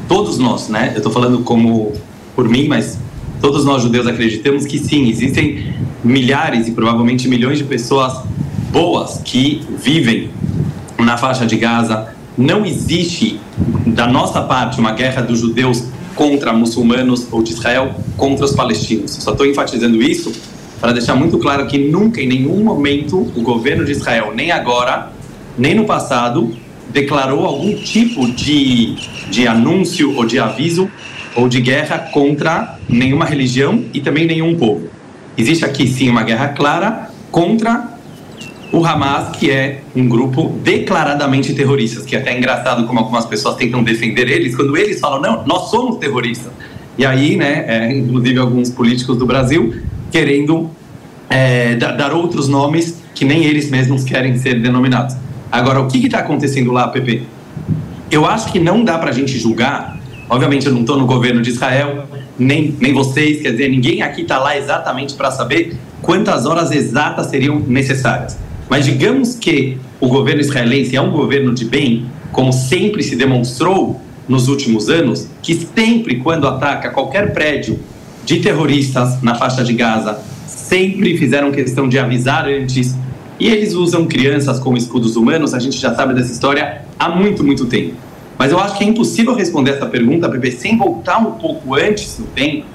todos 0.09 0.37
nós, 0.37 0.67
né? 0.67 0.91
Eu 0.91 0.97
estou 0.97 1.13
falando 1.13 1.39
como 1.39 1.93
por 2.35 2.49
mim, 2.49 2.67
mas 2.67 2.99
todos 3.39 3.63
nós 3.63 3.81
judeus 3.81 4.07
acreditamos 4.07 4.65
que 4.65 4.77
sim, 4.77 5.07
existem 5.07 5.73
milhares 6.03 6.67
e 6.67 6.71
provavelmente 6.71 7.29
milhões 7.29 7.59
de 7.59 7.63
pessoas 7.63 8.21
boas 8.69 9.21
que 9.23 9.65
vivem 9.81 10.29
na 10.99 11.15
faixa 11.15 11.45
de 11.45 11.55
Gaza. 11.55 12.09
Não 12.37 12.65
existe 12.65 13.39
da 13.87 14.05
nossa 14.05 14.41
parte 14.41 14.81
uma 14.81 14.91
guerra 14.91 15.21
dos 15.21 15.39
judeus 15.39 15.85
contra 16.13 16.51
muçulmanos 16.51 17.25
ou 17.31 17.41
de 17.41 17.53
Israel 17.53 17.95
contra 18.17 18.43
os 18.43 18.51
palestinos. 18.51 19.11
Só 19.11 19.31
estou 19.31 19.45
enfatizando 19.45 20.01
isso 20.01 20.33
para 20.79 20.91
deixar 20.91 21.15
muito 21.15 21.37
claro 21.37 21.67
que 21.67 21.77
nunca, 21.77 22.21
em 22.21 22.27
nenhum 22.27 22.63
momento, 22.63 23.17
o 23.35 23.41
governo 23.41 23.85
de 23.85 23.91
Israel, 23.91 24.33
nem 24.35 24.51
agora, 24.51 25.11
nem 25.57 25.73
no 25.73 25.85
passado, 25.85 26.55
declarou 26.89 27.45
algum 27.45 27.73
tipo 27.75 28.27
de, 28.31 28.95
de 29.29 29.47
anúncio 29.47 30.15
ou 30.15 30.25
de 30.25 30.39
aviso 30.39 30.89
ou 31.35 31.49
de 31.49 31.59
guerra 31.59 31.99
contra 32.13 32.77
nenhuma 32.87 33.25
religião 33.25 33.83
e 33.93 33.99
também 33.99 34.25
nenhum 34.25 34.55
povo. 34.55 34.89
Existe 35.37 35.65
aqui 35.65 35.87
sim 35.87 36.09
uma 36.09 36.23
guerra 36.23 36.49
clara 36.49 37.09
contra 37.31 37.95
o 38.71 38.85
Hamas, 38.85 39.35
que 39.37 39.51
é 39.51 39.81
um 39.95 40.07
grupo 40.07 40.57
declaradamente 40.63 41.53
terrorista, 41.53 42.03
que 42.03 42.15
é 42.15 42.19
até 42.19 42.37
engraçado 42.37 42.85
como 42.85 42.99
algumas 42.99 43.25
pessoas 43.25 43.55
tentam 43.55 43.83
defender 43.83 44.29
eles, 44.29 44.55
quando 44.55 44.75
eles 44.77 44.99
falam, 44.99 45.21
não, 45.21 45.45
nós 45.45 45.69
somos 45.69 45.97
terroristas. 45.97 46.51
E 46.97 47.05
aí, 47.05 47.35
né, 47.35 47.65
é, 47.67 47.97
inclusive 47.97 48.39
alguns 48.39 48.69
políticos 48.69 49.17
do 49.17 49.25
Brasil 49.25 49.75
querendo 50.11 50.69
é, 51.29 51.75
dar 51.75 52.13
outros 52.13 52.47
nomes 52.47 53.01
que 53.13 53.25
nem 53.25 53.45
eles 53.45 53.69
mesmos 53.69 54.03
querem 54.03 54.37
ser 54.37 54.61
denominados. 54.61 55.15
Agora, 55.51 55.79
o 55.79 55.87
que 55.87 56.05
está 56.05 56.19
acontecendo 56.19 56.71
lá, 56.71 56.87
Pepe? 56.89 57.23
Eu 58.11 58.25
acho 58.25 58.51
que 58.51 58.59
não 58.59 58.83
dá 58.83 58.97
para 58.97 59.09
a 59.09 59.13
gente 59.13 59.37
julgar. 59.39 59.97
Obviamente, 60.29 60.67
eu 60.67 60.73
não 60.73 60.81
estou 60.81 60.97
no 60.97 61.05
governo 61.05 61.41
de 61.41 61.51
Israel, 61.51 62.05
nem, 62.37 62.75
nem 62.79 62.93
vocês, 62.93 63.41
quer 63.41 63.51
dizer, 63.51 63.69
ninguém 63.69 64.01
aqui 64.01 64.21
está 64.21 64.39
lá 64.39 64.57
exatamente 64.57 65.13
para 65.13 65.31
saber 65.31 65.77
quantas 66.01 66.45
horas 66.45 66.71
exatas 66.71 67.27
seriam 67.27 67.59
necessárias. 67.59 68.37
Mas 68.69 68.85
digamos 68.85 69.35
que 69.35 69.77
o 69.99 70.07
governo 70.07 70.41
israelense 70.41 70.95
é 70.95 71.01
um 71.01 71.11
governo 71.11 71.53
de 71.53 71.65
bem, 71.65 72.05
como 72.31 72.51
sempre 72.51 73.01
se 73.03 73.15
demonstrou 73.15 74.01
nos 74.27 74.47
últimos 74.47 74.89
anos, 74.89 75.27
que 75.41 75.53
sempre, 75.75 76.17
quando 76.17 76.47
ataca 76.47 76.89
qualquer 76.89 77.31
prédio 77.31 77.79
de 78.25 78.39
terroristas 78.39 79.21
na 79.21 79.35
faixa 79.35 79.63
de 79.63 79.73
Gaza 79.73 80.19
sempre 80.47 81.17
fizeram 81.17 81.51
questão 81.51 81.87
de 81.87 81.99
avisar 81.99 82.47
antes. 82.47 82.95
E 83.39 83.47
eles 83.47 83.73
usam 83.73 84.05
crianças 84.05 84.59
como 84.59 84.77
escudos 84.77 85.15
humanos, 85.15 85.53
a 85.53 85.59
gente 85.59 85.77
já 85.77 85.93
sabe 85.93 86.13
dessa 86.13 86.31
história 86.31 86.81
há 86.97 87.09
muito, 87.09 87.43
muito 87.43 87.65
tempo. 87.65 87.93
Mas 88.37 88.51
eu 88.51 88.59
acho 88.59 88.77
que 88.77 88.83
é 88.83 88.87
impossível 88.87 89.35
responder 89.35 89.71
essa 89.71 89.85
pergunta, 89.85 90.27
Pepe, 90.29 90.51
sem 90.51 90.77
voltar 90.77 91.19
um 91.19 91.33
pouco 91.33 91.75
antes 91.75 92.17
no 92.19 92.25
tempo 92.27 92.65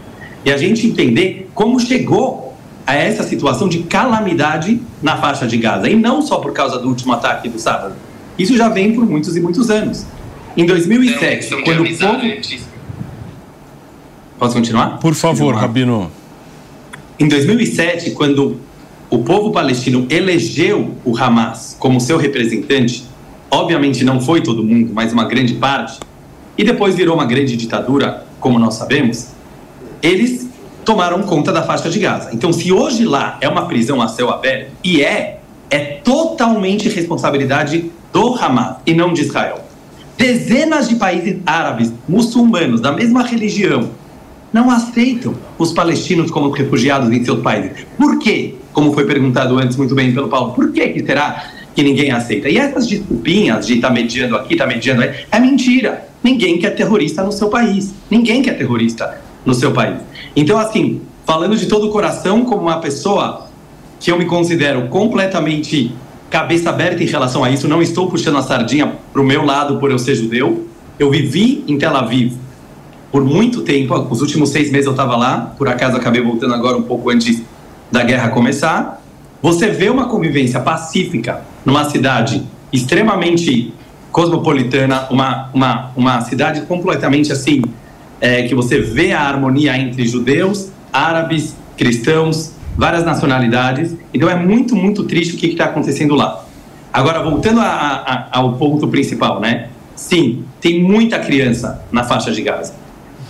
e 0.45 0.51
a 0.51 0.57
gente 0.57 0.87
entender 0.87 1.51
como 1.55 1.79
chegou 1.79 2.55
a 2.87 2.95
essa 2.95 3.23
situação 3.23 3.69
de 3.69 3.81
calamidade 3.81 4.81
na 5.03 5.17
faixa 5.17 5.47
de 5.47 5.57
Gaza. 5.59 5.89
E 5.89 5.95
não 5.95 6.23
só 6.23 6.39
por 6.39 6.53
causa 6.53 6.79
do 6.79 6.89
último 6.89 7.13
ataque 7.13 7.49
do 7.49 7.59
sábado. 7.59 7.95
Isso 8.39 8.57
já 8.57 8.69
vem 8.69 8.95
por 8.95 9.07
muitos 9.07 9.37
e 9.37 9.41
muitos 9.41 9.71
anos. 9.71 10.07
Em 10.57 10.65
2007, 10.65 11.47
então, 11.47 11.63
quando 11.63 11.83
o 11.83 11.99
povo... 11.99 12.27
Antes. 12.27 12.70
Posso 14.41 14.55
continuar? 14.55 14.99
Por 15.01 15.15
favor, 15.15 15.55
Rabino. 15.55 16.11
Em 17.19 17.29
2007, 17.29 18.13
quando 18.13 18.57
o 19.11 19.19
povo 19.19 19.53
palestino 19.53 20.07
elegeu 20.09 20.95
o 21.05 21.15
Hamas 21.15 21.77
como 21.79 22.01
seu 22.01 22.17
representante, 22.17 23.05
obviamente 23.51 24.03
não 24.03 24.19
foi 24.19 24.41
todo 24.41 24.65
mundo, 24.65 24.93
mas 24.95 25.13
uma 25.13 25.25
grande 25.25 25.53
parte, 25.53 26.01
e 26.57 26.65
depois 26.65 26.95
virou 26.95 27.17
uma 27.17 27.27
grande 27.27 27.55
ditadura, 27.55 28.25
como 28.41 28.59
nós 28.59 28.77
sabemos, 28.77 29.29
eles 30.03 30.49
tomaram 30.87 31.23
conta 31.25 31.53
da 31.53 31.63
faixa 31.63 31.91
de 31.91 31.99
Gaza. 31.99 32.31
Então, 32.33 32.51
se 32.51 32.73
hoje 32.73 33.05
lá 33.05 33.37
é 33.43 33.49
uma 33.49 33.67
prisão 33.67 34.01
a 34.01 34.09
céu 34.09 34.31
aberto, 34.31 34.73
e 34.83 35.03
é, 35.03 35.41
é 35.69 35.79
totalmente 35.79 36.89
responsabilidade 36.89 37.91
do 38.11 38.35
Hamas 38.37 38.77
e 38.87 38.95
não 38.95 39.13
de 39.13 39.21
Israel. 39.21 39.63
Dezenas 40.17 40.89
de 40.89 40.95
países 40.95 41.37
árabes, 41.45 41.93
muçulmanos, 42.09 42.81
da 42.81 42.91
mesma 42.91 43.23
religião, 43.23 44.00
não 44.53 44.71
aceitam 44.71 45.35
os 45.59 45.73
palestinos 45.73 46.31
como 46.31 46.51
refugiados 46.51 47.11
em 47.11 47.25
seus 47.25 47.41
países. 47.41 47.87
Por 47.97 48.19
quê? 48.19 48.55
Como 48.73 48.93
foi 48.93 49.05
perguntado 49.05 49.59
antes 49.59 49.77
muito 49.77 49.95
bem 49.95 50.13
pelo 50.13 50.29
Paulo, 50.29 50.53
por 50.53 50.73
que, 50.73 50.89
que 50.89 51.05
será 51.05 51.51
que 51.75 51.83
ninguém 51.83 52.11
aceita? 52.11 52.49
E 52.49 52.59
essas 52.59 52.87
desculpinhas 52.87 53.67
de 53.67 53.81
tá 53.81 53.91
mediando 53.91 54.37
aqui, 54.37 54.57
tá 54.57 54.67
mediando 54.67 55.03
aí, 55.03 55.25
é 55.31 55.39
mentira. 55.39 56.09
Ninguém 56.23 56.59
quer 56.59 56.71
terrorista 56.71 57.23
no 57.23 57.33
seu 57.33 57.49
país. 57.49 57.95
Ninguém 58.11 58.43
quer 58.43 58.57
terrorista 58.57 59.21
no 59.45 59.55
seu 59.55 59.73
país. 59.73 59.99
Então, 60.37 60.59
assim, 60.59 61.01
falando 61.25 61.57
de 61.57 61.67
todo 61.67 61.89
o 61.89 61.91
coração, 61.91 62.45
como 62.45 62.63
uma 62.63 62.81
pessoa 62.81 63.49
que 63.99 64.11
eu 64.11 64.19
me 64.19 64.27
considero 64.27 64.89
completamente 64.89 65.93
cabeça 66.29 66.71
aberta 66.71 67.03
em 67.03 67.07
relação 67.07 67.43
a 67.43 67.51
isso, 67.51 67.67
não 67.67 67.83
estou 67.83 68.09
puxando 68.09 68.39
a 68.39 68.43
sardinha 68.43 68.95
para 69.13 69.21
o 69.21 69.25
meu 69.25 69.45
lado 69.45 69.79
por 69.79 69.91
eu 69.91 69.99
ser 69.99 70.15
judeu. 70.15 70.67
Eu 70.99 71.11
vivi 71.11 71.65
em 71.67 71.79
Tel 71.79 71.97
Aviv 71.97 72.35
por 73.11 73.25
muito 73.25 73.63
tempo, 73.63 73.95
os 74.11 74.21
últimos 74.21 74.51
seis 74.51 74.71
meses 74.71 74.87
eu 74.87 74.93
estava 74.93 75.17
lá, 75.17 75.55
por 75.59 75.69
acaso 75.69 75.97
acabei 75.97 76.23
voltando 76.23 76.55
agora 76.55 76.77
um 76.77 76.83
pouco 76.83 77.11
antes 77.11 77.43
da 77.91 78.05
guerra 78.05 78.29
começar. 78.29 79.03
Você 79.43 79.69
vê 79.69 79.89
uma 79.89 80.07
convivência 80.07 80.61
pacífica 80.61 81.43
numa 81.65 81.89
cidade 81.91 82.43
extremamente 82.73 83.75
cosmopolitana, 84.13 85.07
uma, 85.11 85.51
uma, 85.53 85.91
uma 85.97 86.21
cidade 86.21 86.63
completamente 86.63 87.33
assim, 87.33 87.63
é, 88.21 88.43
que 88.43 88.55
você 88.55 88.81
vê 88.81 89.13
a 89.13 89.23
harmonia 89.23 89.77
entre 89.77 90.07
judeus, 90.07 90.71
árabes, 90.93 91.57
cristãos, 91.77 92.53
várias 92.77 93.05
nacionalidades. 93.05 93.97
Então 94.13 94.29
é 94.29 94.37
muito, 94.37 94.77
muito 94.77 95.05
triste 95.05 95.35
o 95.35 95.37
que 95.37 95.47
está 95.47 95.65
acontecendo 95.65 96.15
lá. 96.15 96.45
Agora, 96.93 97.23
voltando 97.23 97.61
a, 97.61 97.67
a, 97.67 98.39
ao 98.39 98.55
ponto 98.55 98.89
principal, 98.89 99.41
né? 99.41 99.69
Sim, 99.95 100.45
tem 100.61 100.83
muita 100.83 101.19
criança 101.19 101.83
na 101.93 102.05
faixa 102.05 102.33
de 102.33 102.43
Gaza. 102.43 102.75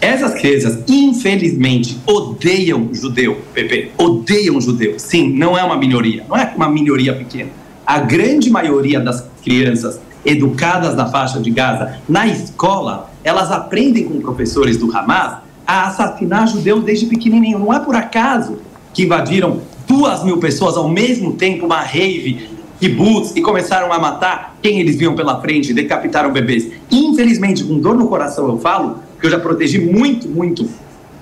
Essas 0.00 0.32
crianças, 0.34 0.78
infelizmente, 0.88 1.98
odeiam 2.06 2.88
judeu, 2.92 3.38
Pepe. 3.52 3.90
Odeiam 3.98 4.58
judeu. 4.60 4.98
Sim, 4.98 5.30
não 5.30 5.58
é 5.58 5.62
uma 5.62 5.76
minoria. 5.76 6.24
Não 6.26 6.36
é 6.36 6.52
uma 6.56 6.70
minoria 6.70 7.14
pequena. 7.14 7.50
A 7.86 7.98
grande 7.98 8.48
maioria 8.50 8.98
das 8.98 9.26
crianças 9.42 10.00
educadas 10.24 10.94
na 10.96 11.06
faixa 11.06 11.38
de 11.38 11.50
Gaza, 11.50 11.98
na 12.08 12.26
escola, 12.26 13.10
elas 13.22 13.50
aprendem 13.50 14.04
com 14.04 14.20
professores 14.20 14.76
do 14.76 14.94
Hamas 14.96 15.38
a 15.66 15.88
assassinar 15.88 16.48
judeus 16.48 16.82
desde 16.82 17.06
pequenininho. 17.06 17.58
Não 17.58 17.72
é 17.72 17.78
por 17.78 17.94
acaso 17.94 18.58
que 18.94 19.04
invadiram 19.04 19.60
duas 19.86 20.24
mil 20.24 20.38
pessoas 20.38 20.76
ao 20.76 20.88
mesmo 20.88 21.34
tempo, 21.34 21.66
uma 21.66 21.80
rave, 21.80 22.48
kibbutz, 22.78 23.32
e 23.36 23.42
começaram 23.42 23.92
a 23.92 23.98
matar 23.98 24.56
quem 24.62 24.80
eles 24.80 24.96
viam 24.96 25.14
pela 25.14 25.40
frente, 25.40 25.74
decapitaram 25.74 26.32
bebês. 26.32 26.68
Infelizmente, 26.90 27.64
com 27.64 27.78
dor 27.78 27.96
no 27.96 28.08
coração 28.08 28.48
eu 28.48 28.58
falo, 28.58 28.98
porque 29.20 29.26
eu 29.26 29.30
já 29.30 29.38
protegi 29.38 29.78
muito, 29.78 30.26
muito 30.26 30.66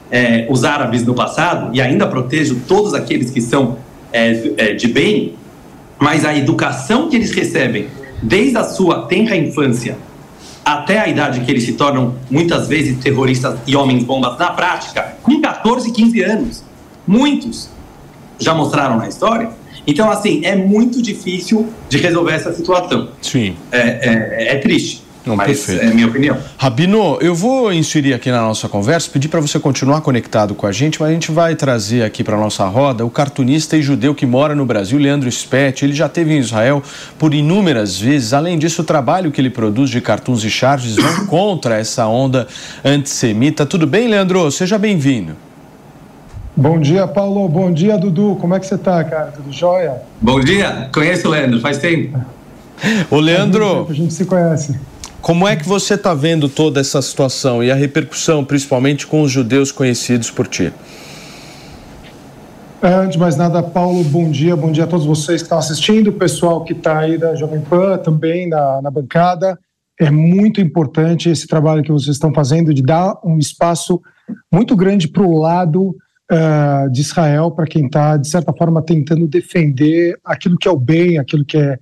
é, 0.08 0.46
os 0.48 0.62
árabes 0.62 1.04
no 1.04 1.14
passado, 1.14 1.74
e 1.74 1.80
ainda 1.80 2.06
protejo 2.06 2.62
todos 2.68 2.94
aqueles 2.94 3.28
que 3.32 3.40
são 3.40 3.76
é, 4.12 4.52
é, 4.56 4.72
de 4.72 4.86
bem, 4.86 5.34
mas 5.98 6.24
a 6.24 6.34
educação 6.36 7.08
que 7.08 7.16
eles 7.16 7.32
recebem 7.32 7.88
desde 8.22 8.56
a 8.56 8.62
sua 8.62 9.06
tenra 9.06 9.36
infância 9.36 9.96
até 10.64 11.00
a 11.00 11.08
idade 11.08 11.40
que 11.40 11.50
eles 11.50 11.64
se 11.64 11.72
tornam 11.72 12.14
muitas 12.30 12.68
vezes 12.68 12.98
terroristas 12.98 13.58
e 13.66 13.74
homens 13.74 14.04
bombas 14.04 14.38
na 14.38 14.50
prática, 14.52 15.16
com 15.20 15.40
14, 15.40 15.90
15 15.90 16.22
anos. 16.22 16.64
Muitos 17.04 17.68
já 18.38 18.54
mostraram 18.54 18.96
na 18.96 19.08
história. 19.08 19.50
Então, 19.84 20.08
assim, 20.08 20.44
é 20.44 20.54
muito 20.54 21.02
difícil 21.02 21.66
de 21.88 21.98
resolver 21.98 22.32
essa 22.32 22.52
situação. 22.52 23.08
Sim. 23.20 23.56
É, 23.72 23.78
é, 23.78 24.52
é 24.52 24.58
triste. 24.58 25.07
Não, 25.28 25.36
mas 25.36 25.46
perfeito. 25.46 25.84
é 25.84 25.90
a 25.90 25.94
minha 25.94 26.06
opinião. 26.06 26.38
Rabino, 26.56 27.18
eu 27.20 27.34
vou 27.34 27.70
inserir 27.70 28.14
aqui 28.14 28.30
na 28.30 28.40
nossa 28.40 28.66
conversa, 28.66 29.10
pedir 29.10 29.28
para 29.28 29.40
você 29.40 29.60
continuar 29.60 30.00
conectado 30.00 30.54
com 30.54 30.66
a 30.66 30.72
gente, 30.72 30.98
mas 30.98 31.10
a 31.10 31.12
gente 31.12 31.30
vai 31.30 31.54
trazer 31.54 32.02
aqui 32.02 32.24
para 32.24 32.34
nossa 32.34 32.64
roda 32.66 33.04
o 33.04 33.10
cartunista 33.10 33.76
e 33.76 33.82
judeu 33.82 34.14
que 34.14 34.24
mora 34.24 34.54
no 34.54 34.64
Brasil, 34.64 34.98
Leandro 34.98 35.30
Spett. 35.30 35.84
Ele 35.84 35.92
já 35.92 36.06
esteve 36.06 36.32
em 36.32 36.38
Israel 36.38 36.82
por 37.18 37.34
inúmeras 37.34 37.98
vezes. 37.98 38.32
Além 38.32 38.58
disso, 38.58 38.80
o 38.80 38.84
trabalho 38.84 39.30
que 39.30 39.38
ele 39.38 39.50
produz 39.50 39.90
de 39.90 40.00
cartuns 40.00 40.42
e 40.44 40.50
charges 40.50 40.96
vão 40.96 41.26
contra 41.28 41.76
essa 41.76 42.06
onda 42.06 42.46
antissemita. 42.82 43.66
Tudo 43.66 43.86
bem, 43.86 44.08
Leandro? 44.08 44.50
Seja 44.50 44.78
bem-vindo. 44.78 45.36
Bom 46.56 46.80
dia, 46.80 47.06
Paulo. 47.06 47.46
Bom 47.48 47.70
dia, 47.70 47.98
Dudu. 47.98 48.36
Como 48.40 48.54
é 48.54 48.58
que 48.58 48.66
você 48.66 48.78
tá, 48.78 49.04
cara? 49.04 49.26
Tudo 49.26 49.52
jóia? 49.52 49.96
Bom 50.20 50.40
dia. 50.40 50.88
Conheço 50.92 51.28
o 51.28 51.30
Leandro, 51.30 51.60
faz 51.60 51.76
tempo. 51.76 52.18
Ô, 53.10 53.20
Leandro. 53.20 53.86
A 53.90 53.92
gente 53.92 54.14
se 54.14 54.24
conhece. 54.24 54.87
Como 55.20 55.46
é 55.46 55.56
que 55.56 55.68
você 55.68 55.94
está 55.94 56.14
vendo 56.14 56.48
toda 56.48 56.80
essa 56.80 57.02
situação 57.02 57.62
e 57.62 57.70
a 57.70 57.74
repercussão, 57.74 58.44
principalmente 58.44 59.06
com 59.06 59.22
os 59.22 59.30
judeus 59.30 59.72
conhecidos 59.72 60.30
por 60.30 60.46
ti? 60.46 60.72
É, 62.80 62.94
antes 62.94 63.12
de 63.12 63.18
mais 63.18 63.36
nada, 63.36 63.60
Paulo, 63.60 64.04
bom 64.04 64.30
dia, 64.30 64.54
bom 64.54 64.70
dia 64.70 64.84
a 64.84 64.86
todos 64.86 65.04
vocês 65.04 65.42
que 65.42 65.46
estão 65.46 65.58
assistindo, 65.58 66.10
o 66.10 66.12
pessoal 66.12 66.62
que 66.62 66.72
está 66.72 67.00
aí 67.00 67.18
da 67.18 67.34
Jovem 67.34 67.60
Pan 67.60 67.98
também 67.98 68.48
na, 68.48 68.80
na 68.80 68.90
bancada. 68.90 69.58
É 70.00 70.12
muito 70.12 70.60
importante 70.60 71.28
esse 71.28 71.48
trabalho 71.48 71.82
que 71.82 71.90
vocês 71.90 72.14
estão 72.14 72.32
fazendo 72.32 72.72
de 72.72 72.80
dar 72.80 73.18
um 73.24 73.36
espaço 73.36 74.00
muito 74.52 74.76
grande 74.76 75.08
para 75.08 75.24
o 75.24 75.36
lado 75.36 75.96
uh, 76.30 76.88
de 76.92 77.00
Israel, 77.00 77.50
para 77.50 77.66
quem 77.66 77.86
está, 77.86 78.16
de 78.16 78.28
certa 78.28 78.52
forma, 78.52 78.80
tentando 78.80 79.26
defender 79.26 80.16
aquilo 80.24 80.56
que 80.56 80.68
é 80.68 80.70
o 80.70 80.78
bem, 80.78 81.18
aquilo 81.18 81.44
que 81.44 81.56
é 81.56 81.78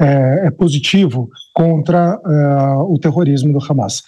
é, 0.00 0.46
é 0.46 0.50
positivo 0.50 1.28
contra 1.54 2.20
é, 2.24 2.76
o 2.82 2.98
terrorismo 2.98 3.52
do 3.52 3.64
Hamas. 3.64 4.02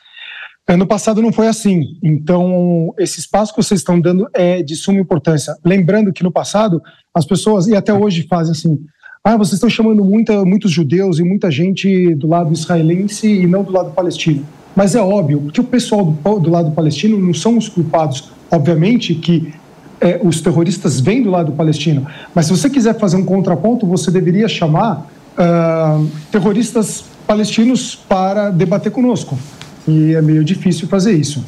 É, 0.69 0.77
no 0.77 0.87
passado 0.87 1.21
não 1.21 1.33
foi 1.33 1.49
assim, 1.49 1.99
então 2.01 2.95
esse 2.97 3.19
espaço 3.19 3.53
que 3.53 3.61
vocês 3.61 3.81
estão 3.81 4.01
dando 4.01 4.29
é 4.33 4.63
de 4.63 4.77
suma 4.77 5.01
importância. 5.01 5.57
Lembrando 5.65 6.13
que 6.13 6.23
no 6.23 6.31
passado 6.31 6.81
as 7.13 7.27
pessoas, 7.27 7.67
e 7.67 7.75
até 7.75 7.93
hoje 7.93 8.27
fazem 8.29 8.53
assim, 8.53 8.79
ah, 9.25 9.37
vocês 9.37 9.55
estão 9.55 9.69
chamando 9.69 10.05
muita, 10.05 10.45
muitos 10.45 10.71
judeus 10.71 11.19
e 11.19 11.25
muita 11.25 11.51
gente 11.51 12.15
do 12.15 12.29
lado 12.29 12.53
israelense 12.53 13.27
e 13.27 13.47
não 13.47 13.65
do 13.65 13.73
lado 13.73 13.91
palestino. 13.91 14.47
Mas 14.75 14.95
é 14.95 15.01
óbvio, 15.01 15.41
porque 15.41 15.61
o 15.61 15.65
pessoal 15.65 16.05
do, 16.05 16.39
do 16.39 16.51
lado 16.51 16.71
palestino 16.71 17.19
não 17.19 17.35
são 17.35 17.59
os 17.59 17.69
culpados. 17.69 18.31
Obviamente 18.51 19.15
que 19.15 19.53
é, 20.01 20.21
os 20.23 20.41
terroristas 20.41 21.01
vêm 21.01 21.23
do 21.23 21.31
lado 21.31 21.53
palestino, 21.53 22.07
mas 22.35 22.47
se 22.47 22.53
você 22.53 22.71
quiser 22.71 22.99
fazer 22.99 23.17
um 23.17 23.25
contraponto, 23.25 23.87
você 23.87 24.11
deveria 24.11 24.49
chamar 24.49 25.11
uh, 25.39 26.07
terroristas 26.31 27.05
palestinos 27.27 27.95
para 27.95 28.51
debater 28.51 28.91
conosco. 28.91 29.39
E 29.87 30.15
é 30.15 30.23
meio 30.23 30.45
difícil 30.45 30.89
fazer 30.89 31.13
isso. 31.13 31.45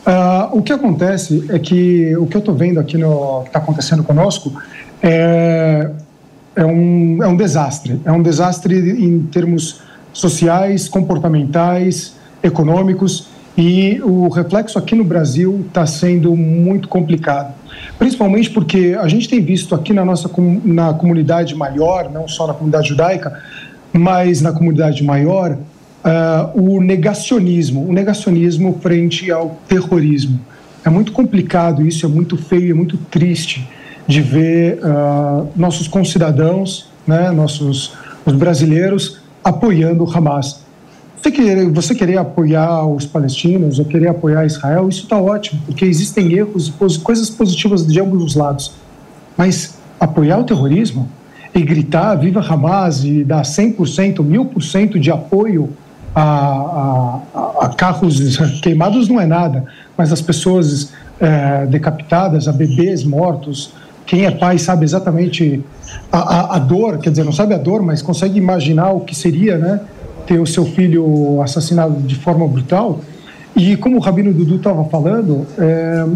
Uh, 0.00 0.58
o 0.58 0.62
que 0.62 0.72
acontece 0.72 1.44
é 1.50 1.58
que 1.58 2.16
o 2.16 2.26
que 2.26 2.36
eu 2.36 2.40
estou 2.40 2.54
vendo 2.54 2.80
aqui 2.80 2.96
no 2.96 3.42
que 3.42 3.48
está 3.48 3.58
acontecendo 3.58 4.02
conosco 4.02 4.52
é, 5.02 5.90
é, 6.56 6.64
um, 6.64 7.22
é 7.22 7.28
um 7.28 7.36
desastre. 7.36 8.00
É 8.04 8.12
um 8.12 8.22
desastre 8.22 8.76
em 8.76 9.20
termos 9.22 9.82
sociais, 10.12 10.88
comportamentais, 10.88 12.14
econômicos. 12.42 13.28
E 13.56 14.00
o 14.02 14.28
reflexo 14.28 14.78
aqui 14.78 14.94
no 14.94 15.04
Brasil 15.04 15.64
está 15.68 15.86
sendo 15.86 16.34
muito 16.34 16.88
complicado 16.88 17.59
principalmente 17.98 18.50
porque 18.50 18.96
a 18.98 19.08
gente 19.08 19.28
tem 19.28 19.40
visto 19.42 19.74
aqui 19.74 19.92
na 19.92 20.04
nossa 20.04 20.30
na 20.64 20.94
comunidade 20.94 21.54
maior, 21.54 22.10
não 22.10 22.26
só 22.26 22.46
na 22.46 22.54
comunidade 22.54 22.88
judaica, 22.88 23.42
mas 23.92 24.40
na 24.40 24.52
comunidade 24.52 25.02
maior, 25.02 25.52
uh, 26.04 26.60
o 26.60 26.80
negacionismo, 26.80 27.88
o 27.88 27.92
negacionismo 27.92 28.78
frente 28.80 29.30
ao 29.30 29.58
terrorismo. 29.68 30.40
É 30.84 30.90
muito 30.90 31.12
complicado 31.12 31.86
isso, 31.86 32.06
é 32.06 32.08
muito 32.08 32.36
feio, 32.36 32.70
é 32.70 32.74
muito 32.74 32.96
triste 32.96 33.68
de 34.06 34.20
ver 34.20 34.78
uh, 34.78 35.48
nossos 35.54 35.86
concidadãos, 35.86 36.88
né, 37.06 37.30
nossos 37.30 37.92
os 38.24 38.34
brasileiros 38.34 39.20
apoiando 39.42 40.04
o 40.04 40.10
Hamas. 40.10 40.64
Você 41.22 41.30
querer, 41.30 41.68
você 41.70 41.94
querer 41.94 42.16
apoiar 42.16 42.86
os 42.86 43.04
palestinos 43.04 43.78
ou 43.78 43.84
querer 43.84 44.08
apoiar 44.08 44.46
Israel, 44.46 44.88
isso 44.88 45.02
está 45.02 45.20
ótimo, 45.20 45.60
porque 45.66 45.84
existem 45.84 46.32
erros 46.32 46.68
e 46.68 46.98
coisas 47.00 47.28
positivas 47.28 47.86
de 47.86 48.00
ambos 48.00 48.22
os 48.22 48.34
lados. 48.34 48.72
Mas 49.36 49.78
apoiar 49.98 50.38
o 50.38 50.44
terrorismo 50.44 51.08
e 51.54 51.60
gritar 51.60 52.14
viva 52.14 52.40
Hamas 52.40 53.04
e 53.04 53.22
dar 53.22 53.42
100%, 53.42 54.20
1000% 54.20 54.98
de 54.98 55.10
apoio 55.10 55.70
a, 56.14 56.22
a, 56.22 57.66
a, 57.66 57.68
carros 57.68 58.38
queimados 58.62 59.08
não 59.08 59.20
é 59.20 59.26
nada, 59.26 59.64
mas 59.96 60.12
as 60.12 60.22
pessoas 60.22 60.92
é, 61.20 61.66
decapitadas, 61.66 62.48
a 62.48 62.52
bebês 62.52 63.04
mortos, 63.04 63.72
quem 64.06 64.24
é 64.24 64.30
pai 64.30 64.58
sabe 64.58 64.84
exatamente 64.84 65.62
a, 66.10 66.18
a, 66.18 66.56
a, 66.56 66.58
dor, 66.58 66.98
quer 66.98 67.10
dizer, 67.10 67.24
não 67.24 67.32
sabe 67.32 67.54
a 67.54 67.58
dor, 67.58 67.82
mas 67.82 68.02
consegue 68.02 68.38
imaginar 68.38 68.90
o 68.90 69.00
que 69.00 69.14
seria, 69.14 69.58
né? 69.58 69.80
Ter 70.30 70.38
o 70.38 70.46
seu 70.46 70.64
filho 70.64 71.42
assassinado 71.42 72.00
de 72.02 72.14
forma 72.14 72.46
brutal. 72.46 73.00
E 73.56 73.76
como 73.76 73.96
o 73.96 73.98
Rabino 73.98 74.32
Dudu 74.32 74.56
estava 74.56 74.84
falando, 74.84 75.44
é, 75.58 76.06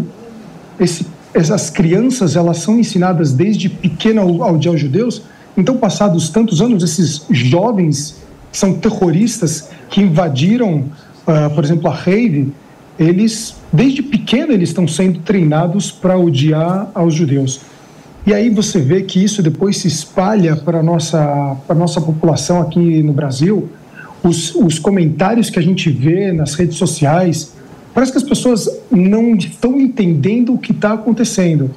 esse, 0.79 1.05
essas 1.33 1.69
crianças 1.69 2.37
elas 2.37 2.59
são 2.59 2.79
ensinadas 2.79 3.33
desde 3.33 3.67
pequena 3.67 4.21
ao, 4.21 4.41
aos 4.41 4.79
judeus. 4.79 5.21
Então, 5.57 5.75
passados 5.75 6.29
tantos 6.29 6.61
anos, 6.61 6.81
esses 6.81 7.25
jovens 7.29 8.15
são 8.53 8.75
terroristas 8.75 9.67
que 9.89 9.99
invadiram, 9.99 10.85
uh, 11.27 11.53
por 11.53 11.65
exemplo, 11.65 11.89
a 11.89 11.93
rede, 11.93 12.53
eles 12.97 13.53
desde 13.73 14.01
pequeno 14.01 14.53
eles 14.53 14.69
estão 14.69 14.87
sendo 14.87 15.19
treinados 15.19 15.91
para 15.91 16.17
odiar 16.17 16.89
aos 16.95 17.13
judeus. 17.13 17.59
E 18.25 18.33
aí 18.33 18.49
você 18.49 18.79
vê 18.79 19.01
que 19.01 19.21
isso 19.21 19.43
depois 19.43 19.77
se 19.77 19.89
espalha 19.89 20.55
para 20.55 20.79
a 20.79 20.83
nossa, 20.83 21.57
para 21.67 21.75
nossa 21.75 21.99
população 21.99 22.61
aqui 22.61 23.03
no 23.03 23.11
Brasil. 23.11 23.67
Os, 24.25 24.55
os 24.55 24.79
comentários 24.79 25.49
que 25.49 25.59
a 25.59 25.61
gente 25.61 25.89
vê 25.89 26.31
nas 26.31 26.55
redes 26.55 26.77
sociais, 26.77 27.53
parece 27.93 28.11
que 28.11 28.17
as 28.17 28.23
pessoas 28.23 28.67
não 28.89 29.35
estão 29.35 29.79
entendendo 29.79 30.53
o 30.53 30.57
que 30.57 30.71
está 30.71 30.93
acontecendo. 30.93 31.69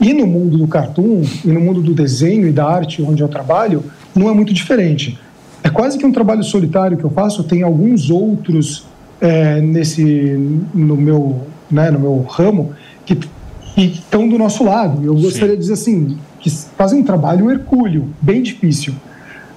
E 0.00 0.12
no 0.12 0.26
mundo 0.26 0.56
do 0.56 0.68
cartoon, 0.68 1.22
e 1.44 1.48
no 1.48 1.60
mundo 1.60 1.82
do 1.82 1.92
desenho 1.92 2.46
e 2.46 2.52
da 2.52 2.66
arte 2.66 3.02
onde 3.02 3.22
eu 3.22 3.28
trabalho, 3.28 3.82
não 4.14 4.28
é 4.28 4.32
muito 4.32 4.54
diferente. 4.54 5.18
É 5.64 5.68
quase 5.68 5.98
que 5.98 6.06
um 6.06 6.12
trabalho 6.12 6.44
solitário 6.44 6.96
que 6.96 7.02
eu 7.02 7.10
faço, 7.10 7.42
tem 7.42 7.62
alguns 7.62 8.08
outros 8.08 8.86
é, 9.20 9.60
nesse, 9.60 10.04
no, 10.72 10.96
meu, 10.96 11.40
né, 11.68 11.90
no 11.90 11.98
meu 11.98 12.22
ramo 12.22 12.72
que 13.04 13.18
estão 13.76 14.28
do 14.28 14.38
nosso 14.38 14.62
lado. 14.62 15.04
Eu 15.04 15.14
gostaria 15.14 15.48
Sim. 15.48 15.54
de 15.54 15.58
dizer 15.58 15.72
assim, 15.72 16.18
que 16.38 16.50
fazem 16.50 17.00
um 17.00 17.02
trabalho 17.02 17.50
hercúleo, 17.50 18.08
bem 18.22 18.42
difícil. 18.42 18.94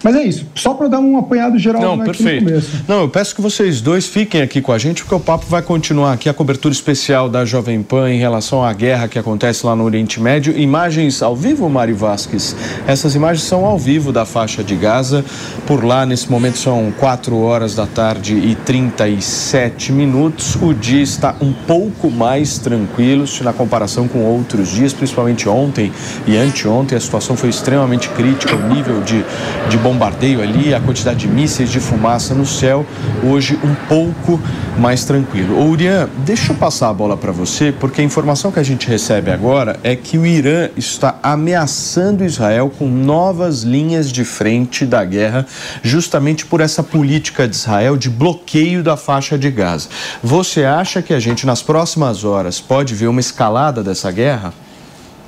Mas 0.03 0.15
é 0.15 0.23
isso, 0.23 0.45
só 0.55 0.73
para 0.73 0.88
dar 0.88 0.99
um 0.99 1.17
apanhado 1.17 1.57
geral 1.57 1.81
Não, 1.81 1.99
perfeito. 1.99 2.43
no 2.43 2.49
começo. 2.49 2.83
Não, 2.88 3.01
eu 3.01 3.09
peço 3.09 3.35
que 3.35 3.41
vocês 3.41 3.81
dois 3.81 4.05
fiquem 4.07 4.41
aqui 4.41 4.62
com 4.62 4.71
a 4.71 4.77
gente, 4.77 5.03
porque 5.03 5.15
o 5.15 5.19
papo 5.19 5.45
vai 5.47 5.62
continuar 5.62 6.13
aqui, 6.13 6.29
a 6.29 6.33
cobertura 6.33 6.73
especial 6.73 7.29
da 7.29 7.43
Jovem 7.45 7.81
Pan 7.83 8.09
em 8.09 8.17
relação 8.19 8.63
à 8.63 8.71
guerra 8.73 9.07
que 9.07 9.19
acontece 9.19 9.65
lá 9.65 9.75
no 9.75 9.83
Oriente 9.83 10.19
Médio. 10.19 10.57
Imagens 10.57 11.21
ao 11.21 11.35
vivo, 11.35 11.69
Mari 11.69 11.93
Vasques. 11.93 12.55
Essas 12.88 13.15
imagens 13.15 13.43
são 13.43 13.65
ao 13.65 13.77
vivo 13.77 14.12
da 14.12 14.25
faixa 14.25 14.63
de 14.63 14.75
Gaza. 14.75 15.23
Por 15.65 15.83
lá, 15.83 16.05
nesse 16.05 16.29
momento, 16.31 16.57
são 16.57 16.93
4 16.97 17.38
horas 17.38 17.75
da 17.75 17.85
tarde 17.85 18.35
e 18.35 18.55
37 18.55 19.91
minutos. 19.91 20.55
O 20.62 20.73
dia 20.73 21.01
está 21.01 21.35
um 21.41 21.51
pouco 21.51 22.09
mais 22.09 22.57
tranquilo 22.57 23.27
se 23.27 23.43
na 23.43 23.53
comparação 23.53 24.07
com 24.07 24.23
outros 24.23 24.69
dias, 24.69 24.93
principalmente 24.93 25.47
ontem 25.49 25.91
e 26.25 26.38
anteontem. 26.38 26.97
A 26.97 27.01
situação 27.01 27.35
foi 27.35 27.49
extremamente 27.49 28.09
crítica, 28.09 28.55
o 28.55 28.73
nível 28.73 29.01
de, 29.01 29.23
de 29.69 29.77
bombardeio 29.89 30.39
ali, 30.39 30.71
a 30.71 30.80
quantidade 30.80 31.21
de 31.21 31.28
mísseis 31.28 31.71
de 31.71 31.80
fumaça 31.80 32.36
no 32.36 32.45
céu, 32.45 32.86
hoje 33.23 33.58
um 33.63 33.73
pouco 33.88 34.39
mais 34.78 35.04
tranquilo. 35.04 35.58
Ô 35.58 35.69
Urian, 35.71 36.08
deixa 36.17 36.52
eu 36.52 36.56
passar 36.56 36.89
a 36.89 36.93
bola 36.93 37.17
para 37.17 37.32
você, 37.32 37.71
porque 37.71 37.99
a 37.99 38.04
informação 38.04 38.52
que 38.52 38.60
a 38.60 38.63
gente 38.63 38.88
recebe 38.88 39.32
agora 39.32 39.80
é 39.84 39.95
que 39.95 40.15
o 40.15 40.28
Irã 40.28 40.69
está 40.78 41.17
ameaçando 41.23 42.23
Israel 42.23 42.71
com 42.78 42.88
novas 42.88 43.63
linhas 43.63 44.12
de 44.12 44.23
frente 44.23 44.86
da 44.86 45.04
guerra, 45.04 45.47
justamente 45.82 46.45
por 46.45 46.62
essa 46.62 46.84
política 46.84 47.47
de 47.47 47.56
Israel 47.56 47.97
de 47.97 48.12
bloqueio 48.12 48.84
da 48.84 48.95
faixa 48.95 49.39
de 49.39 49.49
Gaza. 49.49 49.89
Você 50.21 50.63
acha 50.65 51.02
que 51.02 51.15
a 51.15 51.19
gente, 51.19 51.47
nas 51.47 51.63
próximas 51.63 52.23
horas, 52.23 52.62
pode 52.62 52.93
ver 52.93 53.08
uma 53.08 53.19
escalada 53.19 53.84
dessa 53.84 54.12
guerra? 54.12 54.54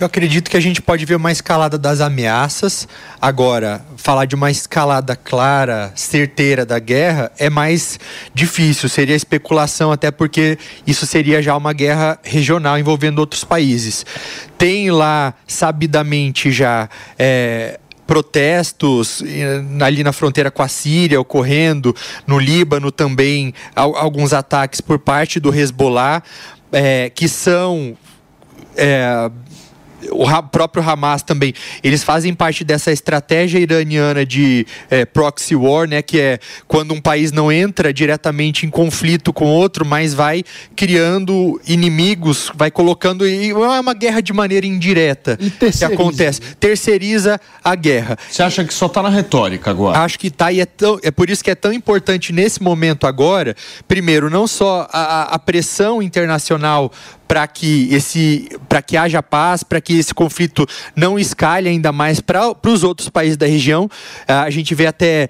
Eu 0.01 0.07
acredito 0.07 0.49
que 0.49 0.57
a 0.57 0.59
gente 0.59 0.81
pode 0.81 1.05
ver 1.05 1.13
uma 1.13 1.31
escalada 1.31 1.77
das 1.77 2.01
ameaças. 2.01 2.87
Agora, 3.21 3.85
falar 3.97 4.25
de 4.25 4.33
uma 4.33 4.49
escalada 4.49 5.15
clara, 5.15 5.91
certeira 5.93 6.65
da 6.65 6.79
guerra 6.79 7.31
é 7.37 7.51
mais 7.51 7.99
difícil, 8.33 8.89
seria 8.89 9.15
especulação, 9.15 9.91
até 9.91 10.09
porque 10.09 10.57
isso 10.87 11.05
seria 11.05 11.39
já 11.39 11.55
uma 11.55 11.71
guerra 11.71 12.17
regional 12.23 12.79
envolvendo 12.79 13.19
outros 13.19 13.43
países. 13.43 14.03
Tem 14.57 14.89
lá, 14.89 15.35
sabidamente 15.45 16.51
já. 16.51 16.89
É, 17.19 17.79
protestos 18.07 19.23
ali 19.85 20.03
na 20.03 20.11
fronteira 20.11 20.49
com 20.49 20.63
a 20.63 20.67
Síria 20.67 21.21
ocorrendo, 21.21 21.95
no 22.25 22.39
Líbano 22.39 22.91
também 22.91 23.53
alguns 23.75 24.33
ataques 24.33 24.81
por 24.81 24.97
parte 24.97 25.39
do 25.39 25.53
Hezbollah, 25.53 26.23
é, 26.71 27.11
que 27.13 27.27
são 27.29 27.95
é, 28.75 29.29
o 30.09 30.43
próprio 30.43 30.83
Hamas 30.87 31.23
também, 31.23 31.53
eles 31.83 32.03
fazem 32.03 32.33
parte 32.33 32.63
dessa 32.63 32.91
estratégia 32.91 33.59
iraniana 33.59 34.25
de 34.25 34.65
é, 34.89 35.05
proxy 35.05 35.55
war, 35.55 35.87
né, 35.87 36.01
que 36.01 36.19
é 36.19 36.39
quando 36.67 36.93
um 36.93 37.01
país 37.01 37.31
não 37.31 37.51
entra 37.51 37.93
diretamente 37.93 38.65
em 38.65 38.69
conflito 38.69 39.33
com 39.33 39.45
outro, 39.45 39.85
mas 39.85 40.13
vai 40.13 40.43
criando 40.75 41.59
inimigos, 41.67 42.51
vai 42.55 42.71
colocando 42.71 43.27
e 43.27 43.49
é 43.49 43.53
uma 43.53 43.93
guerra 43.93 44.21
de 44.21 44.33
maneira 44.33 44.65
indireta 44.65 45.37
que 45.77 45.85
acontece, 45.85 46.41
terceiriza 46.59 47.39
a 47.63 47.75
guerra. 47.75 48.17
Você 48.29 48.43
acha 48.43 48.63
que 48.63 48.73
só 48.73 48.85
está 48.85 49.01
na 49.01 49.09
retórica 49.09 49.71
agora? 49.71 49.99
Acho 49.99 50.17
que 50.17 50.27
está 50.27 50.51
e 50.51 50.59
é, 50.59 50.65
tão, 50.65 50.99
é 51.03 51.11
por 51.11 51.29
isso 51.29 51.43
que 51.43 51.51
é 51.51 51.55
tão 51.55 51.71
importante 51.73 52.33
nesse 52.33 52.61
momento 52.61 53.07
agora, 53.07 53.55
primeiro, 53.87 54.29
não 54.29 54.47
só 54.47 54.87
a, 54.91 55.35
a 55.35 55.39
pressão 55.39 56.01
internacional 56.01 56.91
para 57.31 57.47
que 57.47 57.87
esse 57.93 58.49
para 58.67 58.81
que 58.81 58.97
haja 58.97 59.23
paz, 59.23 59.63
para 59.63 59.79
que 59.79 59.97
esse 59.97 60.13
conflito 60.13 60.67
não 60.93 61.17
escalhe 61.17 61.69
ainda 61.69 61.89
mais 61.89 62.19
para 62.19 62.53
os 62.67 62.83
outros 62.83 63.07
países 63.07 63.37
da 63.37 63.45
região. 63.45 63.89
A 64.27 64.49
gente 64.49 64.75
vê 64.75 64.85
até 64.85 65.29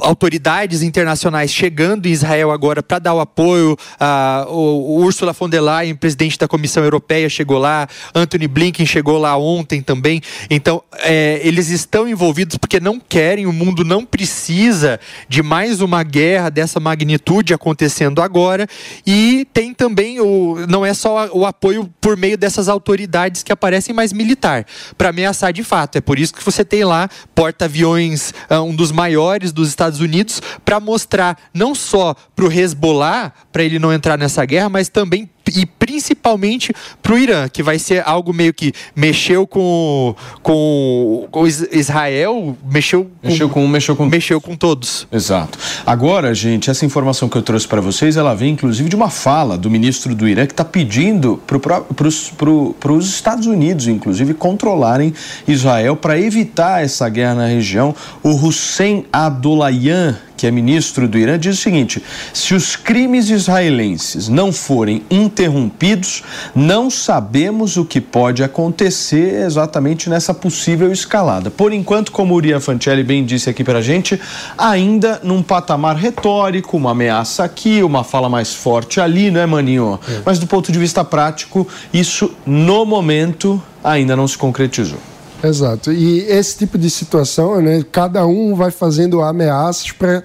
autoridades 0.00 0.82
internacionais 0.82 1.50
chegando 1.50 2.06
em 2.06 2.10
Israel 2.10 2.50
agora 2.50 2.82
para 2.82 2.98
dar 2.98 3.14
o 3.14 3.20
apoio. 3.20 3.72
Uh, 3.72 4.50
o, 4.50 4.98
o 4.98 5.04
Ursula 5.04 5.32
von 5.32 5.48
der 5.48 5.60
Leyen, 5.60 5.94
presidente 5.94 6.38
da 6.38 6.48
Comissão 6.48 6.82
Europeia, 6.82 7.28
chegou 7.28 7.58
lá. 7.58 7.88
Anthony 8.14 8.48
Blinken 8.48 8.86
chegou 8.86 9.18
lá 9.18 9.36
ontem 9.36 9.82
também. 9.82 10.20
Então, 10.50 10.82
é, 11.00 11.40
eles 11.42 11.68
estão 11.68 12.08
envolvidos 12.08 12.56
porque 12.56 12.80
não 12.80 12.98
querem, 12.98 13.46
o 13.46 13.52
mundo 13.52 13.84
não 13.84 14.04
precisa 14.04 15.00
de 15.28 15.42
mais 15.42 15.80
uma 15.80 16.02
guerra 16.02 16.50
dessa 16.50 16.80
magnitude 16.80 17.54
acontecendo 17.54 18.22
agora. 18.22 18.66
E 19.06 19.46
tem 19.52 19.74
também, 19.74 20.20
o, 20.20 20.66
não 20.68 20.84
é 20.84 20.94
só 20.94 21.28
o 21.32 21.44
apoio 21.44 21.90
por 22.00 22.16
meio 22.16 22.38
dessas 22.38 22.68
autoridades 22.68 23.42
que 23.42 23.52
aparecem 23.52 23.94
mais 23.94 24.12
militar, 24.12 24.66
para 24.96 25.10
ameaçar 25.10 25.52
de 25.52 25.62
fato. 25.62 25.96
É 25.96 26.00
por 26.00 26.18
isso 26.18 26.34
que 26.34 26.44
você 26.44 26.64
tem 26.64 26.84
lá 26.84 27.08
porta-aviões, 27.34 28.32
uh, 28.50 28.62
um 28.62 28.74
dos 28.74 28.92
maiores 28.92 29.52
dos 29.52 29.68
Estados 29.68 29.81
Estados 29.82 30.00
Unidos 30.00 30.40
para 30.64 30.78
mostrar 30.78 31.36
não 31.52 31.74
só 31.74 32.14
para 32.36 32.44
o 32.44 32.52
Hezbollah, 32.52 33.32
para 33.50 33.64
ele 33.64 33.78
não 33.78 33.92
entrar 33.92 34.16
nessa 34.16 34.44
guerra, 34.44 34.68
mas 34.68 34.88
também 34.88 35.28
e 35.56 35.66
principalmente 35.66 36.72
para 37.02 37.14
o 37.14 37.18
Irã, 37.18 37.48
que 37.48 37.62
vai 37.62 37.78
ser 37.78 38.02
algo 38.06 38.32
meio 38.32 38.52
que 38.52 38.72
mexeu 38.94 39.46
com, 39.46 40.14
com, 40.42 41.26
com 41.30 41.46
Israel, 41.46 42.56
mexeu 42.64 43.04
com, 43.04 43.28
mexeu 43.28 43.48
com 43.48 43.68
mexeu 43.68 43.96
com 43.96 44.06
mexeu 44.06 44.40
com 44.40 44.56
todos. 44.56 45.06
Exato. 45.12 45.58
Agora, 45.86 46.34
gente, 46.34 46.70
essa 46.70 46.84
informação 46.84 47.28
que 47.28 47.36
eu 47.36 47.42
trouxe 47.42 47.66
para 47.66 47.80
vocês, 47.80 48.16
ela 48.16 48.34
vem 48.34 48.52
inclusive 48.52 48.88
de 48.88 48.96
uma 48.96 49.10
fala 49.10 49.56
do 49.58 49.70
ministro 49.70 50.14
do 50.14 50.28
Irã 50.28 50.46
que 50.46 50.52
está 50.52 50.64
pedindo 50.64 51.40
para 51.46 52.92
os 52.92 53.06
Estados 53.08 53.46
Unidos, 53.46 53.86
inclusive, 53.86 54.34
controlarem 54.34 55.14
Israel 55.46 55.96
para 55.96 56.18
evitar 56.18 56.82
essa 56.82 57.08
guerra 57.08 57.34
na 57.34 57.46
região. 57.46 57.94
O 58.22 58.30
Hussein 58.30 59.04
Abdullahian 59.12 60.18
que 60.42 60.46
é 60.48 60.50
ministro 60.50 61.06
do 61.06 61.16
Irã, 61.16 61.38
diz 61.38 61.56
o 61.56 61.62
seguinte: 61.62 62.02
se 62.34 62.52
os 62.52 62.74
crimes 62.74 63.30
israelenses 63.30 64.28
não 64.28 64.52
forem 64.52 65.04
interrompidos, 65.08 66.24
não 66.52 66.90
sabemos 66.90 67.76
o 67.76 67.84
que 67.84 68.00
pode 68.00 68.42
acontecer 68.42 69.40
exatamente 69.46 70.10
nessa 70.10 70.34
possível 70.34 70.90
escalada. 70.90 71.48
Por 71.48 71.72
enquanto, 71.72 72.10
como 72.10 72.34
o 72.34 72.38
Uriah 72.38 72.60
Fancelli 72.60 73.04
bem 73.04 73.24
disse 73.24 73.48
aqui 73.48 73.62
para 73.62 73.78
a 73.78 73.82
gente, 73.82 74.20
ainda 74.58 75.20
num 75.22 75.44
patamar 75.44 75.94
retórico, 75.94 76.76
uma 76.76 76.90
ameaça 76.90 77.44
aqui, 77.44 77.80
uma 77.80 78.02
fala 78.02 78.28
mais 78.28 78.52
forte 78.52 79.00
ali, 79.00 79.30
não 79.30 79.40
é, 79.40 79.46
Maninho? 79.46 80.00
Mas 80.26 80.40
do 80.40 80.48
ponto 80.48 80.72
de 80.72 80.78
vista 80.80 81.04
prático, 81.04 81.68
isso 81.94 82.32
no 82.44 82.84
momento 82.84 83.62
ainda 83.84 84.16
não 84.16 84.26
se 84.26 84.36
concretizou. 84.36 85.11
Exato. 85.42 85.92
E 85.92 86.20
esse 86.20 86.58
tipo 86.58 86.78
de 86.78 86.88
situação, 86.88 87.60
né, 87.60 87.84
cada 87.90 88.26
um 88.26 88.54
vai 88.54 88.70
fazendo 88.70 89.20
ameaças 89.20 89.90
para 89.90 90.22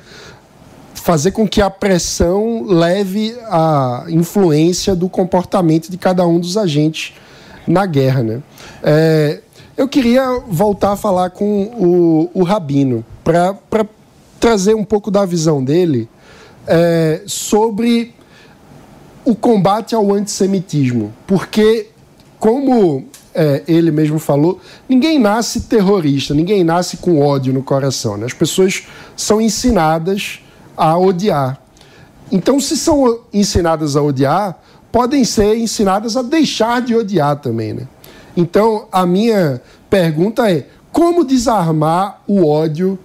fazer 0.94 1.32
com 1.32 1.48
que 1.48 1.62
a 1.62 1.70
pressão 1.70 2.66
leve 2.68 3.36
a 3.46 4.06
influência 4.10 4.96
do 4.96 5.08
comportamento 5.08 5.90
de 5.90 5.98
cada 5.98 6.28
um 6.28 6.40
dos 6.40 6.58
agentes 6.58 7.14
na 7.66 7.86
guerra. 7.86 8.22
Né? 8.24 8.42
É, 8.84 9.40
eu 9.76 9.88
queria 9.88 10.42
voltar 10.48 10.92
a 10.92 10.96
falar 10.96 11.30
com 11.30 11.64
o, 11.78 12.30
o 12.34 12.44
Rabino 12.44 13.06
para 13.24 13.56
trazer 14.40 14.76
um 14.76 14.84
pouco 14.84 15.10
da 15.10 15.26
visão 15.26 15.64
dele 15.64 16.10
é, 16.68 17.22
sobre 17.26 18.14
o 19.24 19.36
combate 19.36 19.96
ao 19.96 20.14
antissemitismo. 20.14 21.14
Porque, 21.26 21.88
como 22.40 23.06
é, 23.40 23.62
ele 23.68 23.92
mesmo 23.92 24.18
falou, 24.18 24.60
ninguém 24.90 25.20
nasce 25.20 25.62
terrorista, 25.62 26.34
ninguém 26.34 26.64
nasce 26.64 26.98
com 26.98 27.22
ódio 27.22 27.54
no 27.54 27.62
coração. 27.62 28.18
Né? 28.18 28.26
As 28.26 28.34
pessoas 28.34 28.88
são 29.16 29.40
ensinadas 29.40 30.40
a 30.76 30.98
odiar. 30.98 31.62
Então, 32.32 32.60
se 32.60 32.76
são 32.76 33.20
ensinadas 33.32 33.96
a 33.96 34.02
odiar, 34.02 34.60
podem 34.92 35.24
ser 35.24 35.56
ensinadas 35.56 36.18
a 36.18 36.24
deixar 36.24 36.82
de 36.82 36.96
odiar 36.96 37.36
também. 37.36 37.74
Né? 37.74 37.88
Então, 38.36 38.88
a 38.92 39.06
minha 39.06 39.62
pergunta 39.88 40.52
é: 40.52 40.66
como 40.92 41.24
desarmar 41.24 42.20
o 42.26 42.44
ódio 42.44 42.98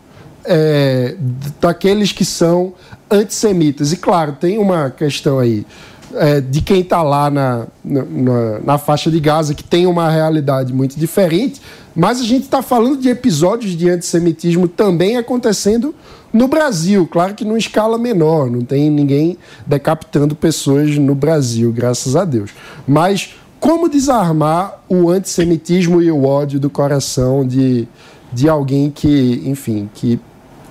é, 0.46 1.14
daqueles 1.60 2.10
que 2.10 2.24
são 2.24 2.72
antissemitas? 3.10 3.92
E 3.92 3.98
claro, 3.98 4.32
tem 4.32 4.56
uma 4.56 4.88
questão 4.88 5.38
aí 5.38 5.66
é, 6.14 6.40
de 6.40 6.60
quem 6.60 6.80
está 6.80 7.02
lá 7.02 7.30
na, 7.30 7.66
na, 7.84 8.58
na, 8.64 8.78
faixa 8.78 9.10
de 9.10 9.20
Gaza, 9.20 9.54
que 9.54 9.64
tem 9.64 9.86
uma 9.86 10.10
realidade 10.10 10.72
muito 10.72 10.98
diferente, 10.98 11.60
mas 11.94 12.20
a 12.20 12.24
gente 12.24 12.44
está 12.44 12.62
falando 12.62 12.98
de 12.98 13.08
episódios 13.08 13.76
de 13.76 13.88
antissemitismo 13.88 14.68
também 14.68 15.16
acontecendo 15.16 15.94
no 16.32 16.48
Brasil, 16.48 17.06
claro 17.06 17.34
que 17.34 17.44
numa 17.44 17.58
escala 17.58 17.98
menor, 17.98 18.50
não 18.50 18.62
tem 18.62 18.90
ninguém 18.90 19.36
decapitando 19.66 20.34
pessoas 20.34 20.96
no 20.96 21.14
Brasil, 21.14 21.70
graças 21.70 22.16
a 22.16 22.24
Deus. 22.24 22.50
Mas 22.88 23.34
como 23.60 23.88
desarmar 23.88 24.80
o 24.88 25.10
antissemitismo 25.10 26.00
e 26.00 26.10
o 26.10 26.24
ódio 26.24 26.58
do 26.58 26.70
coração 26.70 27.46
de, 27.46 27.86
de 28.32 28.48
alguém 28.48 28.90
que, 28.90 29.42
enfim, 29.44 29.90
que 29.94 30.18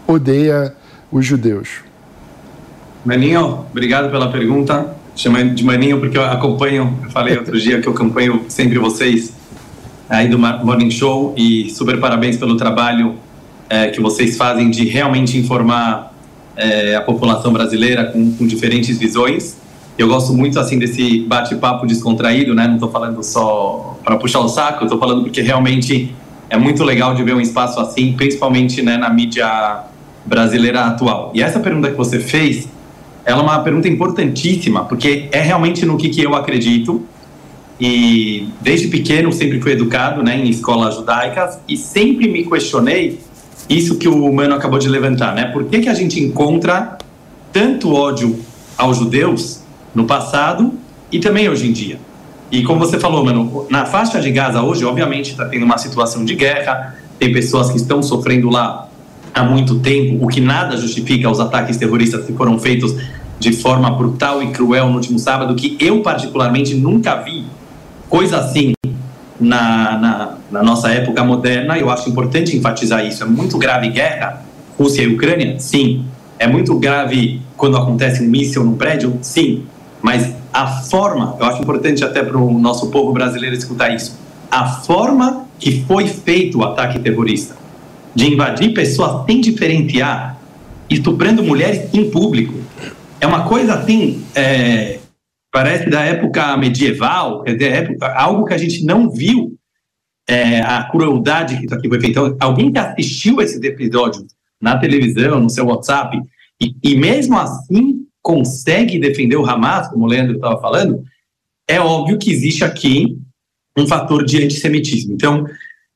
odeia 0.08 0.74
os 1.12 1.26
judeus? 1.26 1.84
Maninho, 3.06 3.66
obrigado 3.72 4.10
pela 4.10 4.32
pergunta 4.32 5.01
chama 5.22 5.44
de 5.44 5.64
maninho 5.64 6.00
porque 6.00 6.18
eu 6.18 6.26
acompanho, 6.26 6.98
eu 7.04 7.12
falei 7.12 7.38
outro 7.38 7.60
dia 7.60 7.80
que 7.80 7.88
eu 7.88 7.94
acompanho 7.94 8.44
sempre 8.48 8.80
vocês 8.80 9.34
aí 10.10 10.28
do 10.28 10.40
Morning 10.40 10.90
Show 10.90 11.36
e 11.38 11.70
super 11.70 12.00
parabéns 12.00 12.38
pelo 12.38 12.58
trabalho 12.58 13.16
é, 13.70 13.88
que 13.90 14.02
vocês 14.02 14.36
fazem 14.36 14.72
de 14.72 14.86
realmente 14.86 15.38
informar 15.38 16.12
é, 16.58 16.96
a 16.96 17.02
população 17.02 17.54
brasileira 17.54 18.06
com, 18.06 18.34
com, 18.34 18.48
diferentes 18.48 18.98
visões. 18.98 19.58
Eu 19.98 20.08
gosto 20.08 20.34
muito 20.34 20.60
assim 20.60 20.80
desse 20.80 21.20
bate-papo 21.22 21.86
descontraído, 21.86 22.56
né? 22.56 22.68
Não 22.68 22.76
estou 22.76 22.90
falando 22.92 23.24
só 23.24 23.98
para 24.04 24.18
puxar 24.18 24.40
o 24.40 24.50
saco, 24.50 24.84
estou 24.84 25.00
falando 25.00 25.22
porque 25.22 25.42
realmente 25.42 26.14
é 26.50 26.58
muito 26.58 26.84
legal 26.84 27.14
de 27.14 27.24
ver 27.24 27.36
um 27.36 27.42
espaço 27.42 27.80
assim, 27.80 28.14
principalmente 28.14 28.82
né, 28.82 28.98
na 28.98 29.10
mídia 29.10 29.84
brasileira 30.26 30.82
atual. 30.82 31.32
E 31.34 31.42
essa 31.42 31.60
pergunta 31.60 31.90
que 31.90 31.96
você 31.96 32.20
fez 32.20 32.68
ela 33.26 33.42
é 33.42 33.44
uma 33.44 33.60
pergunta 33.60 33.88
importantíssima, 33.88 34.86
porque 34.86 35.28
é 35.32 35.42
realmente 35.42 35.86
no 35.86 35.98
que, 35.98 36.10
que 36.10 36.22
eu 36.22 36.36
acredito. 36.36 37.06
E 37.80 38.48
desde 38.62 38.88
pequeno 38.90 39.32
sempre 39.32 39.60
fui 39.60 39.72
educado 39.72 40.22
né, 40.22 40.38
em 40.38 40.48
escolas 40.50 40.96
judaicas 40.96 41.60
e 41.68 41.76
sempre 41.76 42.30
me 42.30 42.46
questionei 42.46 43.20
isso 43.68 43.98
que 43.98 44.08
o 44.08 44.32
Mano 44.32 44.54
acabou 44.54 44.78
de 44.78 44.88
levantar, 44.88 45.34
né? 45.34 45.46
Por 45.46 45.66
que, 45.66 45.80
que 45.80 45.90
a 45.90 45.94
gente 45.94 46.20
encontra 46.20 46.98
tanto 47.52 47.94
ódio 47.94 48.40
aos 48.78 48.98
judeus 48.98 49.62
no 49.96 50.06
passado 50.06 50.74
e 51.12 51.20
também 51.20 51.50
hoje 51.50 51.68
em 51.68 51.72
dia? 51.72 52.00
E 52.52 52.64
como 52.64 52.80
você 52.80 53.00
falou, 53.00 53.24
Mano, 53.24 53.66
na 53.70 53.86
faixa 53.86 54.20
de 54.20 54.30
Gaza 54.30 54.62
hoje, 54.62 54.84
obviamente, 54.84 55.32
está 55.32 55.46
tendo 55.46 55.64
uma 55.64 55.78
situação 55.78 56.26
de 56.26 56.36
guerra, 56.36 56.98
tem 57.18 57.32
pessoas 57.32 57.70
que 57.72 57.78
estão 57.78 58.04
sofrendo 58.04 58.50
lá 58.50 58.90
há 59.34 59.44
muito 59.44 59.80
tempo, 59.80 60.24
o 60.24 60.28
que 60.28 60.42
nada 60.42 60.78
justifica 60.78 61.30
os 61.30 61.40
ataques 61.40 61.78
terroristas 61.78 62.26
que 62.26 62.34
foram 62.34 62.60
feitos 62.60 62.96
de 63.40 63.54
forma 63.54 63.90
brutal 63.90 64.44
e 64.44 64.52
cruel 64.52 64.88
no 64.90 64.96
último 64.96 65.18
sábado, 65.18 65.56
que 65.56 65.78
eu 65.80 66.02
particularmente 66.02 66.76
nunca 66.76 67.16
vi 67.16 67.46
coisa 68.08 68.38
assim 68.38 68.74
na, 69.40 69.98
na, 69.98 70.38
na 70.52 70.64
nossa 70.64 70.90
época 70.92 71.24
moderna. 71.24 71.78
Eu 71.78 71.90
acho 71.90 72.10
importante 72.10 72.56
enfatizar 72.56 73.06
isso. 73.06 73.24
É 73.24 73.26
muito 73.26 73.58
grave 73.58 73.90
guerra, 73.90 74.44
Rússia 74.78 75.04
e 75.04 75.08
Ucrânia? 75.08 75.60
Sim. 75.60 76.06
É 76.38 76.46
muito 76.46 76.78
grave 76.78 77.42
quando 77.58 77.78
acontece 77.78 78.24
um 78.24 78.28
míssil 78.28 78.64
no 78.64 78.76
prédio? 78.76 79.18
Sim. 79.22 79.64
Mas 80.02 80.36
a 80.54 80.68
forma, 80.68 81.36
eu 81.40 81.46
acho 81.46 81.62
importante 81.62 82.04
até 82.04 82.22
para 82.24 82.38
o 82.38 82.60
nosso 82.60 82.92
povo 82.92 83.12
brasileiro 83.14 83.56
escutar 83.56 83.94
isso, 83.94 84.20
a 84.50 84.68
forma 84.68 85.46
que 85.58 85.84
foi 85.88 86.08
feito 86.08 86.60
o 86.60 86.64
ataque 86.64 87.00
terrorista 87.00 87.61
de 88.16 88.34
invadir 88.34 88.74
pessoas 88.74 89.26
sem 89.26 89.40
diferenciar, 89.42 90.40
estuprando 90.90 91.44
mulheres 91.44 91.94
em 91.94 92.10
público. 92.10 92.54
É 93.20 93.28
uma 93.28 93.48
coisa 93.48 93.76
assim, 93.76 94.24
é, 94.36 95.00
parece 95.52 95.90
da 95.90 96.02
época 96.02 96.56
medieval, 96.58 97.44
quer 97.44 97.54
dizer, 97.54 97.74
época, 97.74 98.14
algo 98.14 98.46
que 98.46 98.54
a 98.54 98.58
gente 98.58 98.84
não 98.84 99.10
viu 99.10 99.56
é, 100.28 100.62
a 100.62 100.84
crueldade 100.84 101.58
que 101.58 101.66
isso 101.66 101.76
aqui 101.76 101.90
foi 101.90 102.00
feito. 102.00 102.20
Então, 102.20 102.38
alguém 102.40 102.72
que 102.72 102.80
assistiu 102.80 103.42
esses 103.42 103.62
episódios 103.62 104.26
na 104.62 104.78
televisão, 104.78 105.40
no 105.40 105.50
seu 105.50 105.66
WhatsApp, 105.66 106.18
e, 106.62 106.76
e 106.84 106.96
mesmo 106.96 107.38
assim 107.38 108.06
consegue 108.22 109.00
defender 109.00 109.36
o 109.36 109.46
Hamas, 109.46 109.90
como 109.90 110.06
o 110.06 110.08
Leandro 110.08 110.36
estava 110.36 110.60
falando, 110.62 111.04
é 111.68 111.80
óbvio 111.80 112.20
que 112.20 112.32
existe 112.32 112.64
aqui 112.64 113.18
um 113.78 113.88
fator 113.88 114.24
de 114.24 114.44
antissemitismo. 114.44 115.14
Então, 115.14 115.46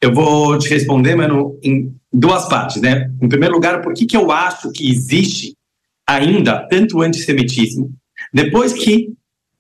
eu 0.02 0.14
vou 0.14 0.58
te 0.58 0.70
responder, 0.70 1.16
mano, 1.16 1.58
em 1.64 1.93
duas 2.12 2.48
partes, 2.48 2.82
né? 2.82 3.12
Em 3.22 3.28
primeiro 3.28 3.56
lugar, 3.56 3.82
por 3.82 3.93
que, 3.93 4.06
que 4.06 4.18
eu 4.18 4.32
acho 4.32 4.72
que 4.72 4.89
existe 4.89 5.56
ainda 6.08 6.68
tanto 6.68 7.02
antissemitismo? 7.02 7.91
Depois 8.34 8.74
que 8.74 9.10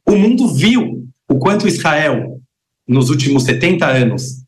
o 0.05 0.15
mundo 0.15 0.47
viu 0.47 1.07
o 1.27 1.39
quanto 1.39 1.67
Israel, 1.67 2.39
nos 2.87 3.09
últimos 3.09 3.43
70 3.43 3.87
anos, 3.87 4.43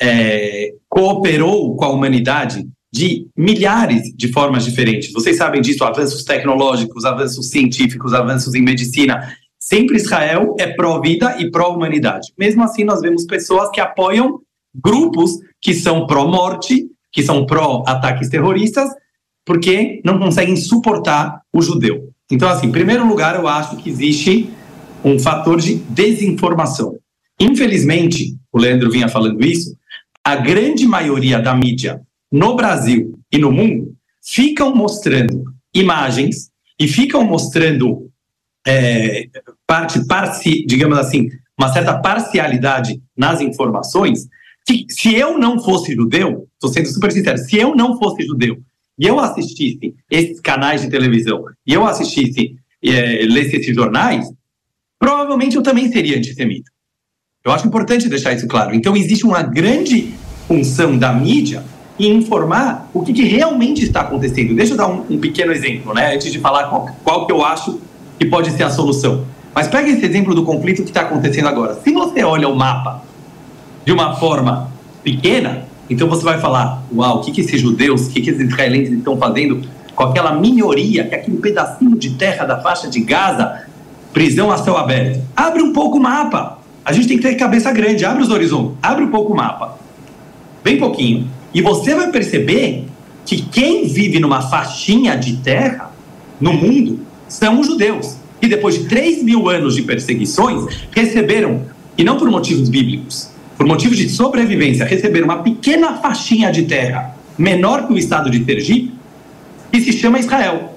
é, 0.00 0.72
cooperou 0.88 1.76
com 1.76 1.84
a 1.84 1.90
humanidade 1.90 2.66
de 2.92 3.28
milhares 3.36 4.12
de 4.16 4.32
formas 4.32 4.64
diferentes. 4.64 5.12
Vocês 5.12 5.36
sabem 5.36 5.60
disso, 5.60 5.84
avanços 5.84 6.24
tecnológicos, 6.24 7.04
avanços 7.04 7.50
científicos, 7.50 8.12
avanços 8.12 8.54
em 8.54 8.62
medicina. 8.62 9.34
Sempre 9.58 9.96
Israel 9.96 10.56
é 10.58 10.66
pró-vida 10.68 11.36
e 11.38 11.50
pró-humanidade. 11.50 12.32
Mesmo 12.38 12.62
assim, 12.64 12.82
nós 12.82 13.00
vemos 13.00 13.24
pessoas 13.26 13.70
que 13.70 13.80
apoiam 13.80 14.40
grupos 14.74 15.32
que 15.60 15.74
são 15.74 16.06
pró-morte, 16.06 16.86
que 17.12 17.22
são 17.22 17.44
pró-ataques 17.46 18.28
terroristas, 18.28 18.88
porque 19.44 20.00
não 20.04 20.18
conseguem 20.18 20.56
suportar 20.56 21.40
o 21.52 21.60
judeu. 21.60 22.12
Então, 22.30 22.48
assim, 22.48 22.68
em 22.68 22.72
primeiro 22.72 23.06
lugar, 23.06 23.34
eu 23.34 23.48
acho 23.48 23.76
que 23.76 23.90
existe 23.90 24.48
um 25.04 25.18
fator 25.18 25.60
de 25.60 25.74
desinformação. 25.74 26.96
Infelizmente, 27.38 28.36
o 28.52 28.58
Leandro 28.58 28.90
vinha 28.90 29.08
falando 29.08 29.44
isso, 29.44 29.74
a 30.22 30.36
grande 30.36 30.86
maioria 30.86 31.40
da 31.40 31.54
mídia 31.54 32.00
no 32.30 32.54
Brasil 32.54 33.18
e 33.32 33.38
no 33.38 33.50
mundo 33.50 33.94
ficam 34.22 34.74
mostrando 34.74 35.44
imagens 35.74 36.50
e 36.78 36.86
ficam 36.86 37.24
mostrando 37.24 38.10
é, 38.66 39.26
parte, 39.66 40.66
digamos 40.66 40.98
assim, 40.98 41.28
uma 41.58 41.72
certa 41.72 41.98
parcialidade 41.98 43.02
nas 43.16 43.40
informações 43.40 44.28
se, 44.66 44.86
se 44.88 45.14
eu 45.14 45.38
não 45.38 45.58
fosse 45.62 45.94
judeu, 45.94 46.46
estou 46.54 46.72
sendo 46.72 46.88
super 46.88 47.10
sincero, 47.12 47.38
se 47.38 47.56
eu 47.56 47.74
não 47.74 47.98
fosse 47.98 48.24
judeu 48.24 48.58
e 48.98 49.06
eu 49.06 49.18
assistisse 49.18 49.94
esses 50.10 50.40
canais 50.40 50.82
de 50.82 50.90
televisão 50.90 51.44
e 51.66 51.72
eu 51.72 51.86
assistisse, 51.86 52.54
é, 52.84 53.24
lesse 53.26 53.56
esses 53.56 53.74
jornais, 53.74 54.26
provavelmente 54.98 55.56
eu 55.56 55.62
também 55.62 55.90
seria 55.90 56.18
antissemita. 56.18 56.70
Eu 57.42 57.52
acho 57.52 57.66
importante 57.66 58.08
deixar 58.08 58.34
isso 58.34 58.46
claro. 58.46 58.74
Então, 58.74 58.94
existe 58.94 59.24
uma 59.24 59.42
grande 59.42 60.12
função 60.46 60.98
da 60.98 61.12
mídia 61.12 61.64
em 61.98 62.16
informar 62.16 62.90
o 62.92 63.02
que, 63.02 63.12
que 63.12 63.22
realmente 63.22 63.82
está 63.82 64.02
acontecendo. 64.02 64.54
Deixa 64.54 64.74
eu 64.74 64.76
dar 64.76 64.88
um, 64.88 65.06
um, 65.08 65.18
pequeno 65.18 65.52
exemplo, 65.52 65.94
né? 65.94 66.14
Antes 66.14 66.30
de 66.30 66.38
falar 66.38 66.68
qual, 66.68 66.86
qual 67.02 67.26
que 67.26 67.32
eu 67.32 67.42
acho 67.42 67.80
que 68.18 68.26
pode 68.26 68.50
ser 68.50 68.64
a 68.64 68.70
solução. 68.70 69.26
Mas 69.54 69.68
pega 69.68 69.88
esse 69.88 70.04
exemplo 70.04 70.34
do 70.34 70.44
conflito 70.44 70.82
que 70.82 70.90
está 70.90 71.02
acontecendo 71.02 71.48
agora. 71.48 71.74
Se 71.82 71.90
você 71.92 72.22
olha 72.22 72.48
o 72.48 72.54
mapa 72.54 73.02
de 73.84 73.92
uma 73.92 74.16
forma 74.16 74.70
pequena, 75.02 75.64
então 75.88 76.08
você 76.08 76.22
vai 76.22 76.38
falar: 76.38 76.82
uau, 76.94 77.18
o 77.18 77.20
que, 77.20 77.32
que 77.32 77.40
esses 77.40 77.60
judeus, 77.60 78.06
o 78.06 78.10
que, 78.10 78.20
que 78.20 78.30
esses 78.30 78.48
israelenses 78.48 78.98
estão 78.98 79.16
fazendo 79.16 79.62
com 79.94 80.04
aquela 80.04 80.32
minoria, 80.32 81.04
que 81.04 81.14
é 81.14 81.18
aquele 81.18 81.38
pedacinho 81.38 81.98
de 81.98 82.10
terra 82.10 82.44
da 82.44 82.60
faixa 82.60 82.88
de 82.88 83.00
Gaza, 83.00 83.64
prisão 84.12 84.50
a 84.50 84.56
céu 84.56 84.76
aberto. 84.76 85.20
Abre 85.36 85.62
um 85.62 85.72
pouco 85.72 85.98
o 85.98 86.00
mapa. 86.00 86.58
A 86.84 86.92
gente 86.92 87.08
tem 87.08 87.16
que 87.18 87.22
ter 87.22 87.34
cabeça 87.34 87.70
grande, 87.70 88.04
abre 88.04 88.22
os 88.22 88.30
horizontes, 88.30 88.76
abre 88.82 89.04
um 89.04 89.10
pouco 89.10 89.32
o 89.32 89.36
mapa. 89.36 89.78
Bem 90.64 90.78
pouquinho. 90.78 91.28
E 91.52 91.60
você 91.60 91.94
vai 91.94 92.10
perceber 92.10 92.86
que 93.26 93.42
quem 93.42 93.86
vive 93.86 94.18
numa 94.18 94.40
faixinha 94.42 95.16
de 95.16 95.36
terra 95.36 95.90
no 96.40 96.52
mundo 96.52 97.00
são 97.28 97.60
os 97.60 97.66
judeus. 97.66 98.16
E 98.40 98.48
depois 98.48 98.76
de 98.76 98.84
3 98.84 99.22
mil 99.22 99.48
anos 99.48 99.74
de 99.74 99.82
perseguições, 99.82 100.64
receberam, 100.90 101.62
e 101.98 102.02
não 102.02 102.16
por 102.16 102.30
motivos 102.30 102.68
bíblicos, 102.68 103.30
por 103.60 103.66
motivos 103.66 103.98
de 103.98 104.08
sobrevivência, 104.08 104.86
receber 104.86 105.22
uma 105.22 105.42
pequena 105.42 105.98
faixinha 105.98 106.50
de 106.50 106.62
terra 106.62 107.14
menor 107.36 107.86
que 107.86 107.92
o 107.92 107.98
estado 107.98 108.30
de 108.30 108.42
Sergipe, 108.42 108.94
que 109.70 109.82
se 109.82 109.92
chama 109.92 110.18
Israel. 110.18 110.72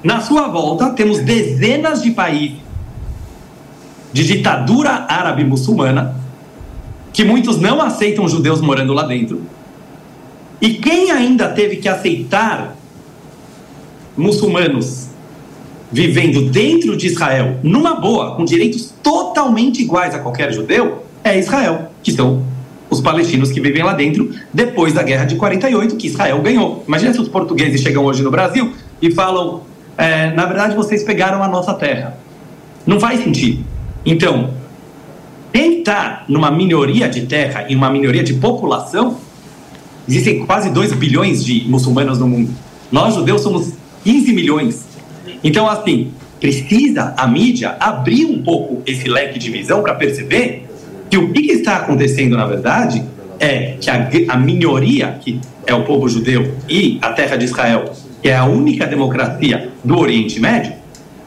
Na 0.00 0.20
sua 0.20 0.46
volta, 0.46 0.90
temos 0.90 1.18
dezenas 1.18 2.00
de 2.04 2.12
países 2.12 2.58
de 4.12 4.24
ditadura 4.24 5.06
árabe 5.08 5.42
muçulmana, 5.42 6.14
que 7.12 7.24
muitos 7.24 7.60
não 7.60 7.82
aceitam 7.82 8.28
judeus 8.28 8.60
morando 8.60 8.92
lá 8.92 9.02
dentro. 9.02 9.42
E 10.60 10.74
quem 10.74 11.10
ainda 11.10 11.48
teve 11.48 11.78
que 11.78 11.88
aceitar 11.88 12.76
muçulmanos 14.16 15.07
vivendo 15.90 16.50
dentro 16.50 16.96
de 16.96 17.06
Israel, 17.06 17.58
numa 17.62 17.94
boa, 17.94 18.34
com 18.34 18.44
direitos 18.44 18.92
totalmente 19.02 19.82
iguais 19.82 20.14
a 20.14 20.18
qualquer 20.18 20.52
judeu, 20.52 21.04
é 21.24 21.38
Israel, 21.38 21.90
que 22.02 22.12
são 22.12 22.42
os 22.90 23.00
palestinos 23.00 23.50
que 23.50 23.60
vivem 23.60 23.82
lá 23.82 23.92
dentro 23.92 24.30
depois 24.52 24.94
da 24.94 25.02
guerra 25.02 25.24
de 25.24 25.36
48, 25.36 25.96
que 25.96 26.06
Israel 26.06 26.40
ganhou. 26.40 26.84
Imagina 26.86 27.12
se 27.12 27.20
os 27.20 27.28
portugueses 27.28 27.80
chegam 27.80 28.04
hoje 28.04 28.22
no 28.22 28.30
Brasil 28.30 28.72
e 29.00 29.10
falam: 29.10 29.62
é, 29.96 30.30
na 30.32 30.46
verdade, 30.46 30.74
vocês 30.74 31.02
pegaram 31.02 31.42
a 31.42 31.48
nossa 31.48 31.74
terra. 31.74 32.18
Não 32.86 32.98
faz 32.98 33.22
sentido. 33.22 33.64
Então, 34.06 34.50
quem 35.52 35.80
está 35.80 36.24
numa 36.28 36.50
minoria 36.50 37.08
de 37.08 37.26
terra 37.26 37.66
e 37.68 37.74
uma 37.74 37.90
minoria 37.90 38.22
de 38.22 38.34
população, 38.34 39.18
existem 40.08 40.46
quase 40.46 40.70
2 40.70 40.92
bilhões 40.94 41.44
de 41.44 41.68
muçulmanos 41.68 42.18
no 42.18 42.26
mundo. 42.26 42.50
Nós, 42.90 43.14
judeus, 43.14 43.42
somos 43.42 43.72
15 44.04 44.32
milhões. 44.32 44.87
Então, 45.42 45.68
assim, 45.68 46.12
precisa 46.40 47.14
a 47.16 47.26
mídia 47.26 47.76
abrir 47.80 48.24
um 48.24 48.42
pouco 48.42 48.82
esse 48.86 49.08
leque 49.08 49.38
de 49.38 49.50
visão 49.50 49.82
para 49.82 49.94
perceber 49.94 50.66
que 51.10 51.16
o 51.16 51.32
que 51.32 51.52
está 51.52 51.76
acontecendo, 51.76 52.36
na 52.36 52.46
verdade, 52.46 53.02
é 53.40 53.76
que 53.80 53.90
a, 53.90 54.08
a 54.28 54.36
minoria, 54.36 55.18
que 55.20 55.40
é 55.66 55.74
o 55.74 55.84
povo 55.84 56.08
judeu 56.08 56.54
e 56.68 56.98
a 57.00 57.12
terra 57.12 57.36
de 57.36 57.44
Israel, 57.44 57.92
que 58.22 58.28
é 58.28 58.36
a 58.36 58.44
única 58.44 58.86
democracia 58.86 59.70
do 59.84 59.98
Oriente 59.98 60.40
Médio, 60.40 60.72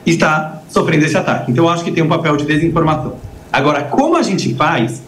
está 0.05 0.61
sofrendo 0.69 1.05
esse 1.05 1.17
ataque. 1.17 1.51
Então, 1.51 1.65
eu 1.65 1.69
acho 1.69 1.83
que 1.83 1.91
tem 1.91 2.03
um 2.03 2.09
papel 2.09 2.35
de 2.37 2.45
desinformação. 2.45 3.15
Agora, 3.51 3.83
como 3.83 4.15
a 4.15 4.23
gente 4.23 4.53
faz 4.55 5.01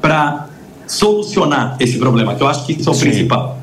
para 0.00 0.48
solucionar 0.86 1.76
esse 1.80 1.98
problema? 1.98 2.34
Que 2.34 2.42
eu 2.42 2.48
acho 2.48 2.66
que 2.66 2.72
isso 2.72 2.88
é 2.88 2.92
o 2.92 2.94
Sim. 2.94 3.06
principal. 3.06 3.58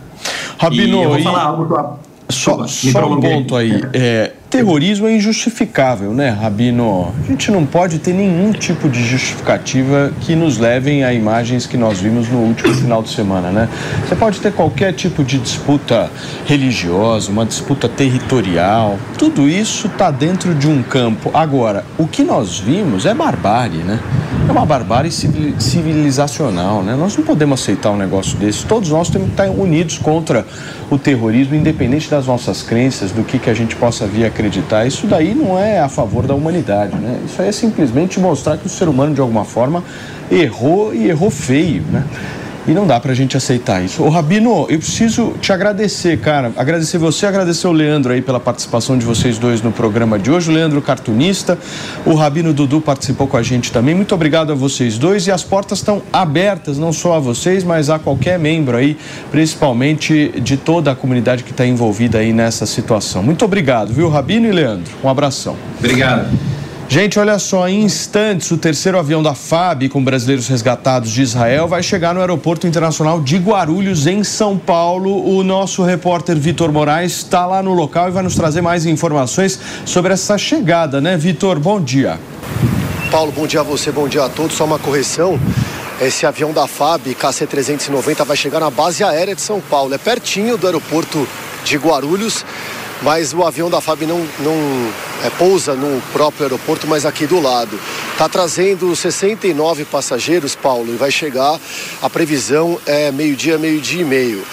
Rabino, 0.58 1.00
e 1.00 1.04
eu 1.04 1.10
vou 1.10 1.22
falar 1.22 1.44
algo 1.44 2.00
só, 2.30 2.68
só 2.68 3.08
um 3.08 3.20
ponto 3.20 3.56
aí. 3.56 3.82
É, 3.94 4.34
terrorismo 4.50 5.08
é 5.08 5.16
injustificável, 5.16 6.12
né, 6.12 6.30
Rabino? 6.30 7.14
A 7.24 7.28
gente 7.28 7.52
não 7.52 7.66
pode 7.66 8.00
ter 8.00 8.14
nenhum 8.14 8.52
tipo 8.52 8.90
de 8.90 9.06
justificativa 9.06 10.12
que 10.22 10.36
nos 10.36 10.58
levem 10.58 11.04
a 11.04 11.14
imagens 11.14 11.68
que 11.68 11.78
nós 11.78 12.00
vimos 12.00 12.28
no 12.30 12.40
último 12.40 12.74
final 12.74 13.04
de 13.04 13.10
semana, 13.10 13.52
né? 13.52 13.70
Você 14.08 14.16
pode 14.16 14.40
ter 14.40 14.52
qualquer 14.52 14.94
tipo 14.94 15.24
de 15.24 15.38
disputa 15.38 16.10
religiosa, 16.46 17.32
uma 17.32 17.46
disputa 17.46 17.88
territorial, 17.88 18.98
tudo 19.18 19.48
isso 19.48 19.88
está 19.88 20.10
dentro 20.10 20.56
de 20.56 20.68
um 20.68 20.82
campo. 20.82 21.30
Agora, 21.34 21.86
o 21.98 22.08
que 22.08 22.24
nós 22.24 22.60
vimos 22.60 23.06
é 23.06 23.14
barbárie, 23.14 23.84
né? 23.84 24.00
É 24.48 24.52
uma 24.52 24.66
barbárie 24.66 25.12
civilizacional, 25.12 26.82
né? 26.82 26.96
Nós 26.96 27.16
não 27.16 27.24
podemos 27.24 27.62
aceitar 27.62 27.92
um 27.92 27.98
negócio 27.98 28.36
desse. 28.38 28.66
Todos 28.66 28.90
nós 28.90 29.10
temos 29.10 29.28
que 29.28 29.34
estar 29.34 29.48
unidos 29.50 30.00
contra 30.00 30.44
o 30.90 30.98
terrorismo, 30.98 31.54
independente 31.54 32.10
das 32.10 32.26
nossas 32.26 32.64
crenças, 32.64 33.12
do 33.12 33.24
que, 33.24 33.38
que 33.38 33.50
a 33.50 33.54
gente 33.54 33.76
possa 33.76 34.08
vir 34.08 34.26
a 34.26 34.32
acreditar. 34.40 34.86
Isso 34.86 35.06
daí 35.06 35.36
não 35.36 35.60
é 35.60 35.80
a 35.80 35.90
favor 35.90 36.26
da 36.26 36.34
humanidade, 36.34 36.96
né? 36.96 37.20
Isso 37.26 37.42
aí 37.42 37.50
é 37.50 37.52
simplesmente 37.52 38.20
mostrar 38.20 38.58
que 38.58 38.66
o 38.66 38.70
ser 38.70 38.88
humano, 38.88 39.14
de 39.14 39.20
alguma 39.20 39.44
forma, 39.44 39.84
errou 40.32 40.94
e 40.94 41.10
errou 41.10 41.30
feio, 41.30 41.84
né? 41.92 42.06
E 42.70 42.72
não 42.72 42.86
dá 42.86 43.00
pra 43.00 43.16
gente 43.16 43.36
aceitar 43.36 43.84
isso. 43.84 44.04
Ô 44.04 44.10
Rabino, 44.10 44.68
eu 44.70 44.78
preciso 44.78 45.34
te 45.42 45.52
agradecer, 45.52 46.20
cara. 46.20 46.52
Agradecer 46.56 47.00
você, 47.00 47.26
agradecer 47.26 47.68
o 47.68 47.72
Leandro 47.72 48.14
aí 48.14 48.22
pela 48.22 48.40
participação 48.40 48.96
de 48.96 49.04
vocês 49.04 49.40
dois 49.40 49.60
no 49.64 49.72
programa 49.72 50.20
de 50.20 50.30
hoje. 50.30 50.52
O 50.52 50.54
Leandro, 50.54 50.80
cartunista. 50.80 51.58
O 52.06 52.14
Rabino 52.14 52.54
Dudu 52.54 52.80
participou 52.80 53.26
com 53.26 53.38
a 53.38 53.42
gente 53.42 53.72
também. 53.72 53.96
Muito 53.96 54.14
obrigado 54.14 54.52
a 54.52 54.56
vocês 54.56 55.00
dois. 55.00 55.26
E 55.26 55.32
as 55.32 55.44
portas 55.44 55.80
estão 55.80 56.04
abertas, 56.14 56.78
não 56.78 56.94
só 56.94 57.16
a 57.16 57.20
vocês, 57.20 57.64
mas 57.64 57.90
a 57.90 57.98
qualquer 57.98 58.38
membro 58.38 58.78
aí, 58.78 58.96
principalmente 59.32 60.40
de 60.40 60.56
toda 60.56 60.92
a 60.92 60.96
comunidade 60.96 61.44
que 61.44 61.50
está 61.50 61.66
envolvida 61.66 62.20
aí 62.20 62.32
nessa 62.32 62.68
situação. 62.68 63.24
Muito 63.24 63.44
obrigado, 63.44 63.92
viu, 63.92 64.10
Rabino 64.10 64.46
e 64.48 64.52
Leandro? 64.52 64.94
Um 65.04 65.10
abração. 65.10 65.56
Obrigado. 65.80 66.59
Gente, 66.92 67.20
olha 67.20 67.38
só, 67.38 67.70
em 67.70 67.84
instantes 67.84 68.50
o 68.50 68.58
terceiro 68.58 68.98
avião 68.98 69.22
da 69.22 69.36
FAB 69.36 69.88
com 69.90 70.04
brasileiros 70.04 70.48
resgatados 70.48 71.12
de 71.12 71.22
Israel 71.22 71.68
vai 71.68 71.84
chegar 71.84 72.16
no 72.16 72.20
Aeroporto 72.20 72.66
Internacional 72.66 73.22
de 73.22 73.38
Guarulhos, 73.38 74.08
em 74.08 74.24
São 74.24 74.58
Paulo. 74.58 75.24
O 75.24 75.44
nosso 75.44 75.84
repórter 75.84 76.36
Vitor 76.36 76.72
Moraes 76.72 77.18
está 77.18 77.46
lá 77.46 77.62
no 77.62 77.76
local 77.76 78.08
e 78.08 78.12
vai 78.12 78.24
nos 78.24 78.34
trazer 78.34 78.62
mais 78.62 78.88
informações 78.88 79.60
sobre 79.86 80.14
essa 80.14 80.36
chegada, 80.36 81.00
né, 81.00 81.16
Vitor? 81.16 81.60
Bom 81.60 81.80
dia. 81.80 82.20
Paulo, 83.12 83.32
bom 83.32 83.46
dia 83.46 83.60
a 83.60 83.64
você, 83.64 83.92
bom 83.92 84.08
dia 84.08 84.24
a 84.24 84.30
todos. 84.30 84.58
Só 84.58 84.66
uma 84.66 84.80
correção. 84.80 85.40
Esse 86.02 86.26
avião 86.26 86.52
da 86.52 86.66
FAB, 86.66 87.14
KC-390, 87.14 88.26
vai 88.26 88.36
chegar 88.36 88.62
na 88.62 88.72
base 88.72 89.04
aérea 89.04 89.36
de 89.36 89.42
São 89.44 89.62
Paulo. 89.62 89.94
É 89.94 90.00
pertinho 90.00 90.58
do 90.58 90.66
aeroporto 90.66 91.28
de 91.64 91.78
Guarulhos 91.78 92.44
mas 93.02 93.34
o 93.34 93.44
avião 93.44 93.70
da 93.70 93.80
FAB 93.80 94.02
não, 94.02 94.20
não 94.40 94.54
é, 95.24 95.30
pousa 95.32 95.74
no 95.74 96.02
próprio 96.14 96.44
aeroporto, 96.44 96.88
mas 96.88 97.06
aqui 97.06 97.26
do 97.26 97.40
lado. 97.40 97.80
Está 98.12 98.28
trazendo 98.28 98.94
69 98.96 99.86
passageiros, 99.86 100.56
Paulo, 100.56 100.94
e 100.94 100.98
vai 100.98 101.12
chegar, 101.12 101.60
a 102.02 102.10
previsão 102.10 102.80
é 102.86 103.12
meio-dia, 103.12 103.58
meio-dia 103.58 104.02
e 104.02 104.06
meio. 104.06 104.44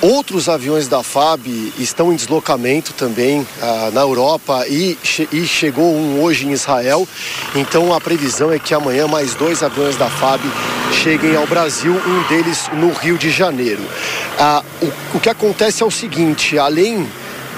Outros 0.00 0.48
aviões 0.48 0.86
da 0.86 1.02
FAB 1.02 1.46
estão 1.78 2.12
em 2.12 2.16
deslocamento 2.16 2.92
também 2.92 3.46
ah, 3.60 3.90
na 3.92 4.02
Europa 4.02 4.64
e, 4.68 4.96
e 5.32 5.46
chegou 5.46 5.94
um 5.94 6.22
hoje 6.22 6.46
em 6.46 6.52
Israel, 6.52 7.08
então 7.54 7.92
a 7.92 8.00
previsão 8.00 8.52
é 8.52 8.58
que 8.58 8.74
amanhã 8.74 9.08
mais 9.08 9.34
dois 9.34 9.62
aviões 9.62 9.96
da 9.96 10.08
FAB 10.08 10.40
cheguem 11.02 11.34
ao 11.34 11.46
Brasil, 11.46 11.92
um 11.92 12.28
deles 12.28 12.68
no 12.74 12.92
Rio 12.92 13.18
de 13.18 13.30
Janeiro. 13.30 13.82
Ah, 14.38 14.62
o, 14.80 15.16
o 15.16 15.20
que 15.20 15.28
acontece 15.28 15.82
é 15.82 15.86
o 15.86 15.90
seguinte, 15.90 16.58
além 16.58 17.08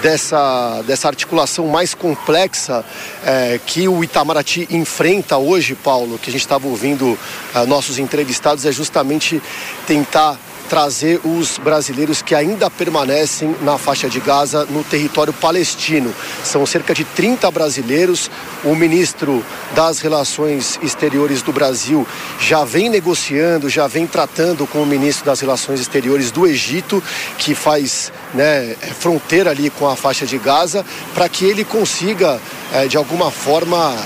dessa, 0.03 0.83
dessa 0.83 1.09
articulação 1.09 1.67
mais 1.67 1.95
complexa 1.95 2.85
é, 3.25 3.61
que 3.65 3.89
o 3.89 4.03
Itamaraty 4.03 4.67
enfrenta 4.71 5.37
hoje, 5.37 5.75
Paulo, 5.75 6.19
que 6.19 6.31
a 6.31 6.33
gente 6.33 6.43
estava 6.43 6.67
ouvindo 6.67 7.07
uh, 7.13 7.67
nossos 7.67 7.99
entrevistados, 7.99 8.65
é 8.65 8.73
justamente 8.73 9.43
tentar 9.87 10.39
trazer 10.71 11.21
os 11.25 11.59
brasileiros 11.59 12.23
que 12.23 12.33
ainda 12.33 12.71
permanecem 12.71 13.57
na 13.63 13.77
faixa 13.77 14.09
de 14.09 14.21
Gaza 14.21 14.65
no 14.71 14.85
território 14.85 15.33
palestino. 15.33 16.15
São 16.45 16.65
cerca 16.65 16.95
de 16.95 17.03
30 17.03 17.51
brasileiros. 17.51 18.31
O 18.63 18.77
ministro 18.77 19.45
das 19.75 19.99
Relações 19.99 20.79
Exteriores 20.81 21.43
do 21.43 21.53
Brasil 21.53 22.07
já 22.39 22.65
vem 22.65 22.89
negociando, 22.89 23.69
já 23.69 23.89
vem 23.89 24.07
tratando 24.07 24.65
com 24.65 24.81
o 24.81 24.87
ministro 24.87 25.27
das 25.27 25.41
Relações 25.41 25.81
Exteriores 25.81 26.31
do 26.31 26.47
Egito, 26.47 27.03
que 27.37 27.53
faz 27.53 28.13
né, 28.33 28.77
fronteira 29.01 29.51
ali 29.51 29.71
com 29.71 29.89
a 29.89 29.97
faixa 29.97 30.25
de 30.25 30.39
Gaza, 30.39 30.87
para 31.13 31.29
que 31.29 31.45
ele 31.45 31.65
consiga, 31.65 32.41
é, 32.73 32.87
de 32.87 32.97
alguma 32.97 33.33
forma, 33.33 33.97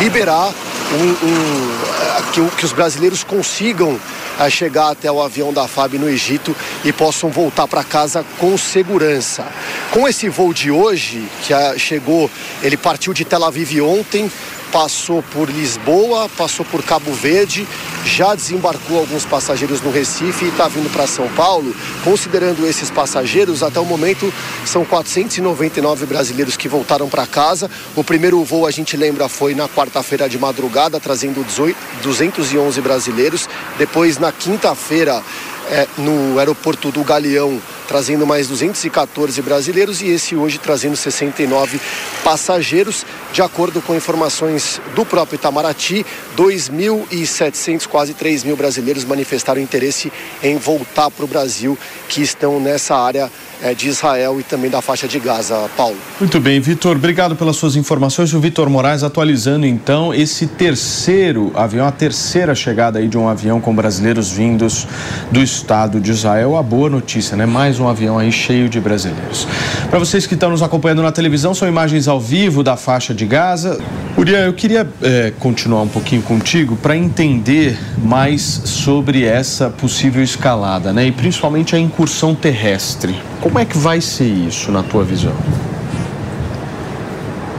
liberar 0.00 0.52
um, 0.92 1.26
um, 1.26 2.32
que, 2.32 2.56
que 2.56 2.64
os 2.66 2.72
brasileiros 2.72 3.24
consigam 3.24 3.98
a 4.38 4.50
chegar 4.50 4.90
até 4.90 5.10
o 5.10 5.22
avião 5.22 5.52
da 5.52 5.68
FAB 5.68 5.94
no 5.94 6.08
Egito 6.08 6.54
e 6.84 6.92
possam 6.92 7.30
voltar 7.30 7.66
para 7.68 7.84
casa 7.84 8.24
com 8.38 8.56
segurança. 8.56 9.46
Com 9.90 10.08
esse 10.08 10.28
voo 10.28 10.52
de 10.52 10.70
hoje, 10.70 11.28
que 11.42 11.78
chegou, 11.78 12.30
ele 12.62 12.76
partiu 12.76 13.12
de 13.12 13.24
Tel 13.24 13.44
Aviv 13.44 13.80
ontem, 13.80 14.30
passou 14.72 15.22
por 15.22 15.48
Lisboa, 15.48 16.28
passou 16.36 16.64
por 16.66 16.82
Cabo 16.82 17.12
Verde, 17.12 17.66
já 18.04 18.34
desembarcou 18.34 18.98
alguns 18.98 19.24
passageiros 19.24 19.80
no 19.80 19.90
Recife 19.90 20.44
e 20.44 20.48
está 20.48 20.68
vindo 20.68 20.90
para 20.92 21.06
São 21.06 21.28
Paulo. 21.28 21.74
Considerando 22.02 22.66
esses 22.66 22.90
passageiros, 22.90 23.62
até 23.62 23.80
o 23.80 23.84
momento 23.84 24.32
são 24.64 24.84
499 24.84 26.06
brasileiros 26.06 26.56
que 26.56 26.68
voltaram 26.68 27.08
para 27.08 27.26
casa. 27.26 27.70
O 27.96 28.04
primeiro 28.04 28.42
voo, 28.44 28.66
a 28.66 28.70
gente 28.70 28.96
lembra, 28.96 29.28
foi 29.28 29.54
na 29.54 29.68
quarta-feira 29.68 30.28
de 30.28 30.38
madrugada, 30.38 31.00
trazendo 31.00 31.44
18, 31.44 31.76
211 32.02 32.80
brasileiros. 32.80 33.48
Depois, 33.78 34.18
na 34.18 34.32
quinta-feira, 34.32 35.22
é, 35.70 35.86
no 35.98 36.38
aeroporto 36.38 36.90
do 36.90 37.02
Galeão, 37.02 37.60
trazendo 37.88 38.26
mais 38.26 38.48
214 38.48 39.40
brasileiros 39.42 40.02
e 40.02 40.08
esse 40.08 40.36
hoje 40.36 40.58
trazendo 40.58 40.96
69 40.96 41.80
passageiros. 42.22 43.04
De 43.34 43.42
acordo 43.42 43.82
com 43.82 43.96
informações 43.96 44.80
do 44.94 45.04
próprio 45.04 45.34
Itamaraty, 45.34 46.06
2.700, 46.36 47.84
quase 47.84 48.14
3 48.14 48.44
mil 48.44 48.56
brasileiros 48.56 49.04
manifestaram 49.04 49.60
interesse 49.60 50.12
em 50.40 50.56
voltar 50.56 51.10
para 51.10 51.24
o 51.24 51.26
Brasil, 51.26 51.76
que 52.08 52.22
estão 52.22 52.60
nessa 52.60 52.94
área 52.94 53.28
é, 53.64 53.74
de 53.74 53.88
Israel 53.88 54.38
e 54.38 54.42
também 54.42 54.70
da 54.70 54.82
faixa 54.82 55.08
de 55.08 55.18
Gaza, 55.18 55.70
Paulo. 55.74 55.96
Muito 56.20 56.38
bem, 56.38 56.60
Vitor, 56.60 56.96
obrigado 56.96 57.34
pelas 57.34 57.56
suas 57.56 57.76
informações. 57.76 58.34
O 58.34 58.38
Vitor 58.38 58.68
Moraes 58.68 59.02
atualizando 59.02 59.64
então 59.64 60.12
esse 60.12 60.46
terceiro 60.46 61.50
avião, 61.54 61.86
a 61.86 61.90
terceira 61.90 62.54
chegada 62.54 62.98
aí 62.98 63.08
de 63.08 63.16
um 63.16 63.26
avião 63.26 63.62
com 63.62 63.74
brasileiros 63.74 64.30
vindos 64.30 64.86
do 65.32 65.42
estado 65.42 65.98
de 65.98 66.10
Israel. 66.10 66.56
A 66.56 66.62
boa 66.62 66.90
notícia, 66.90 67.36
né? 67.38 67.46
Mais 67.46 67.80
um 67.80 67.88
avião 67.88 68.18
aí 68.18 68.30
cheio 68.30 68.68
de 68.68 68.78
brasileiros. 68.78 69.48
Para 69.88 69.98
vocês 69.98 70.26
que 70.26 70.34
estão 70.34 70.50
nos 70.50 70.62
acompanhando 70.62 71.02
na 71.02 71.10
televisão, 71.10 71.54
são 71.54 71.66
imagens 71.66 72.06
ao 72.06 72.20
vivo 72.20 72.62
da 72.62 72.76
faixa 72.76 73.14
de 73.14 73.24
Gaza. 73.24 73.80
O 74.16 74.20
Uriah, 74.20 74.46
eu 74.46 74.52
queria 74.52 74.86
é, 75.00 75.32
continuar 75.38 75.82
um 75.82 75.88
pouquinho 75.88 76.20
contigo 76.20 76.76
para 76.76 76.94
entender 76.94 77.78
mais 77.98 78.42
sobre 78.42 79.24
essa 79.24 79.70
possível 79.70 80.22
escalada, 80.22 80.92
né? 80.92 81.06
E 81.06 81.12
principalmente 81.12 81.74
a 81.74 81.78
incursão 81.78 82.34
terrestre. 82.34 83.14
Como 83.40 83.53
é 83.58 83.64
que 83.64 83.78
vai 83.78 84.00
ser 84.00 84.24
isso 84.24 84.70
na 84.72 84.82
tua 84.82 85.04
visão? 85.04 85.34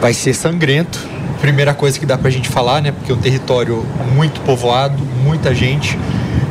Vai 0.01 0.13
ser 0.13 0.33
sangrento. 0.33 0.99
Primeira 1.41 1.73
coisa 1.73 1.99
que 1.99 2.05
dá 2.05 2.17
pra 2.17 2.29
gente 2.29 2.49
falar, 2.49 2.81
né? 2.81 2.91
Porque 2.91 3.11
é 3.11 3.15
um 3.15 3.19
território 3.19 3.85
muito 4.13 4.41
povoado, 4.41 5.01
muita 5.23 5.53
gente. 5.53 5.97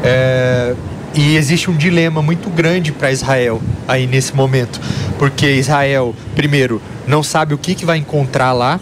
É... 0.02 0.74
E 1.14 1.36
existe 1.36 1.70
um 1.70 1.76
dilema 1.76 2.20
muito 2.20 2.50
grande 2.50 2.90
para 2.90 3.12
Israel 3.12 3.62
aí 3.86 4.06
nesse 4.06 4.34
momento. 4.34 4.80
Porque 5.18 5.46
Israel, 5.46 6.14
primeiro, 6.34 6.82
não 7.06 7.22
sabe 7.22 7.54
o 7.54 7.58
que, 7.58 7.74
que 7.74 7.84
vai 7.84 7.98
encontrar 7.98 8.52
lá, 8.52 8.80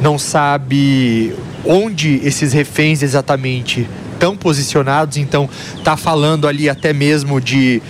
não 0.00 0.18
sabe 0.18 1.34
onde 1.64 2.20
esses 2.24 2.52
reféns 2.52 3.02
exatamente 3.02 3.88
estão 4.14 4.36
posicionados, 4.36 5.16
então 5.16 5.48
tá 5.82 5.96
falando 5.96 6.48
ali 6.48 6.68
até 6.68 6.92
mesmo 6.92 7.40
de 7.40 7.82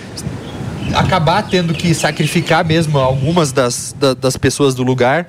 acabar 0.95 1.43
tendo 1.43 1.73
que 1.73 1.93
sacrificar 1.93 2.65
mesmo 2.65 2.97
algumas 2.97 3.51
das, 3.51 3.93
das 4.19 4.37
pessoas 4.37 4.73
do 4.73 4.81
lugar. 4.81 5.27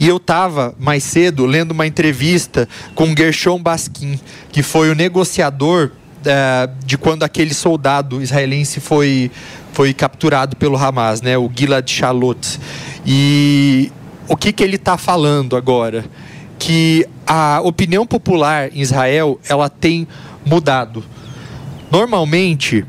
E 0.00 0.08
eu 0.08 0.16
estava 0.16 0.74
mais 0.78 1.04
cedo 1.04 1.44
lendo 1.44 1.72
uma 1.72 1.86
entrevista 1.86 2.68
com 2.94 3.14
Gershon 3.16 3.62
Baskin, 3.62 4.18
que 4.50 4.62
foi 4.62 4.90
o 4.90 4.94
negociador 4.94 5.90
uh, 6.20 6.72
de 6.84 6.96
quando 6.96 7.24
aquele 7.24 7.52
soldado 7.52 8.22
israelense 8.22 8.80
foi, 8.80 9.30
foi 9.72 9.92
capturado 9.92 10.56
pelo 10.56 10.76
Hamas, 10.76 11.20
né, 11.20 11.36
o 11.36 11.50
Gilad 11.54 11.88
Shalit. 11.88 12.58
E 13.04 13.92
o 14.26 14.36
que, 14.36 14.50
que 14.50 14.64
ele 14.64 14.76
está 14.76 14.96
falando 14.96 15.56
agora? 15.56 16.04
Que 16.58 17.06
a 17.26 17.60
opinião 17.62 18.06
popular 18.06 18.74
em 18.74 18.80
Israel 18.80 19.38
ela 19.46 19.68
tem 19.68 20.08
mudado. 20.44 21.04
Normalmente, 21.90 22.86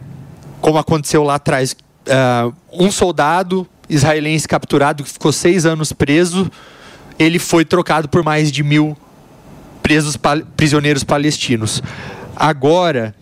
como 0.62 0.78
aconteceu 0.78 1.24
lá 1.24 1.36
atrás, 1.36 1.76
uh, 2.08 2.54
um 2.72 2.92
soldado 2.92 3.68
israelense 3.90 4.48
capturado 4.48 5.04
que 5.04 5.10
ficou 5.10 5.32
seis 5.32 5.66
anos 5.66 5.92
preso, 5.92 6.50
ele 7.20 7.40
foi 7.40 7.64
trocado 7.66 8.10
por 8.10 8.24
mais 8.24 8.52
de 8.52 8.64
mil 8.64 8.98
presos 9.82 10.18
prisioneiros 10.56 11.04
palestinos. 11.04 11.82
Agora 12.36 13.14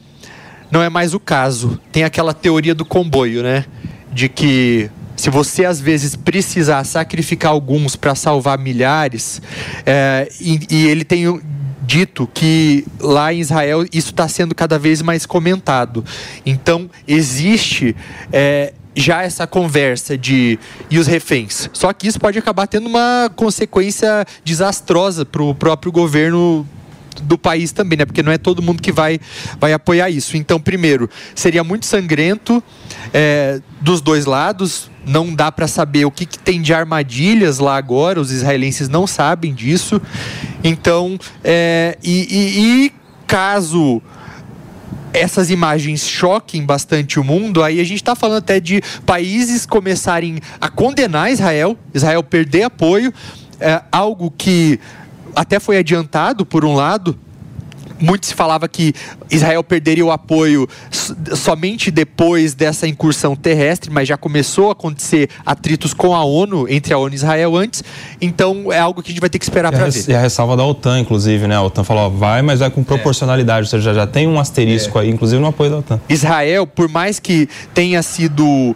não 0.69 0.81
é 0.81 0.89
mais 0.89 1.13
o 1.13 1.19
caso. 1.19 1.79
Tem 1.91 2.03
aquela 2.03 2.33
teoria 2.33 2.73
do 2.73 2.85
comboio, 2.85 3.43
né? 3.43 3.65
De 4.13 4.29
que 4.29 4.89
se 5.15 5.29
você 5.29 5.65
às 5.65 5.79
vezes 5.79 6.15
precisar 6.15 6.83
sacrificar 6.83 7.51
alguns 7.51 7.95
para 7.95 8.15
salvar 8.15 8.57
milhares, 8.57 9.41
é, 9.85 10.27
e, 10.39 10.59
e, 10.69 10.87
ele 10.87 11.03
tem 11.03 11.27
dito 11.81 12.29
que 12.33 12.85
lá 12.99 13.33
em 13.33 13.39
Israel 13.39 13.83
isso 13.91 14.11
está 14.11 14.27
sendo 14.27 14.53
cada 14.53 14.77
vez 14.77 15.01
mais 15.01 15.25
comentado. 15.25 16.05
Então 16.45 16.89
existe 17.07 17.95
é, 18.31 18.73
já 18.95 19.23
essa 19.23 19.47
conversa 19.47 20.17
de 20.17 20.59
e 20.89 20.99
os 20.99 21.07
reféns. 21.07 21.69
Só 21.73 21.91
que 21.93 22.07
isso 22.07 22.19
pode 22.19 22.37
acabar 22.37 22.67
tendo 22.67 22.87
uma 22.87 23.31
consequência 23.35 24.25
desastrosa 24.43 25.25
para 25.25 25.41
o 25.41 25.55
próprio 25.55 25.91
governo 25.91 26.67
do 27.23 27.37
país 27.37 27.71
também, 27.71 27.97
né? 27.97 28.05
Porque 28.05 28.23
não 28.23 28.31
é 28.31 28.37
todo 28.37 28.61
mundo 28.61 28.81
que 28.81 28.91
vai, 28.91 29.19
vai 29.59 29.73
apoiar 29.73 30.09
isso. 30.09 30.37
Então, 30.37 30.59
primeiro, 30.59 31.09
seria 31.35 31.63
muito 31.63 31.85
sangrento 31.85 32.63
é, 33.13 33.61
dos 33.81 34.01
dois 34.01 34.25
lados. 34.25 34.90
Não 35.05 35.33
dá 35.33 35.51
para 35.51 35.67
saber 35.67 36.05
o 36.05 36.11
que, 36.11 36.25
que, 36.25 36.37
tem 36.37 36.61
de 36.61 36.73
armadilhas 36.73 37.59
lá 37.59 37.75
agora. 37.75 38.19
Os 38.19 38.31
israelenses 38.31 38.87
não 38.87 39.07
sabem 39.07 39.53
disso. 39.53 40.01
Então, 40.63 41.19
é, 41.43 41.97
e, 42.03 42.27
e, 42.29 42.85
e 42.85 42.93
caso 43.25 44.01
essas 45.13 45.49
imagens 45.49 46.07
choquem 46.07 46.65
bastante 46.65 47.19
o 47.19 47.23
mundo, 47.23 47.63
aí 47.63 47.79
a 47.79 47.83
gente 47.83 47.97
está 47.97 48.15
falando 48.15 48.37
até 48.37 48.59
de 48.59 48.81
países 49.05 49.65
começarem 49.65 50.39
a 50.59 50.69
condenar 50.69 51.31
Israel, 51.31 51.77
Israel 51.93 52.23
perder 52.23 52.63
apoio, 52.63 53.13
é, 53.59 53.81
algo 53.91 54.31
que 54.31 54.79
até 55.35 55.59
foi 55.59 55.77
adiantado, 55.77 56.45
por 56.45 56.65
um 56.65 56.73
lado, 56.73 57.17
muito 58.01 58.25
se 58.25 58.33
falava 58.33 58.67
que 58.67 58.93
Israel 59.29 59.63
perderia 59.63 60.05
o 60.05 60.11
apoio 60.11 60.67
somente 61.35 61.91
depois 61.91 62.53
dessa 62.53 62.87
incursão 62.87 63.35
terrestre, 63.35 63.91
mas 63.91 64.07
já 64.07 64.17
começou 64.17 64.69
a 64.69 64.71
acontecer 64.71 65.29
atritos 65.45 65.93
com 65.93 66.15
a 66.15 66.23
ONU, 66.23 66.67
entre 66.69 66.93
a 66.93 66.97
ONU 66.97 67.13
e 67.13 67.15
Israel 67.15 67.55
antes, 67.55 67.83
então 68.19 68.71
é 68.71 68.79
algo 68.79 69.01
que 69.01 69.09
a 69.09 69.11
gente 69.11 69.21
vai 69.21 69.29
ter 69.29 69.39
que 69.39 69.45
esperar 69.45 69.71
para 69.71 69.89
ver. 69.89 70.09
E 70.09 70.13
a 70.13 70.19
ressalva 70.19 70.57
da 70.57 70.63
OTAN, 70.63 70.99
inclusive, 70.99 71.47
né? 71.47 71.55
A 71.55 71.61
OTAN 71.61 71.83
falou, 71.83 72.05
ó, 72.05 72.09
vai, 72.09 72.41
mas 72.41 72.59
vai 72.59 72.69
com 72.69 72.83
proporcionalidade, 72.83 73.59
é. 73.59 73.67
ou 73.67 73.69
seja, 73.69 73.93
já 73.93 74.07
tem 74.07 74.27
um 74.27 74.39
asterisco 74.39 74.97
é. 74.97 75.03
aí, 75.03 75.09
inclusive 75.09 75.41
no 75.41 75.47
apoio 75.47 75.71
da 75.71 75.77
OTAN. 75.77 76.01
Israel, 76.09 76.65
por 76.65 76.89
mais 76.89 77.19
que 77.19 77.47
tenha 77.73 78.01
sido 78.01 78.75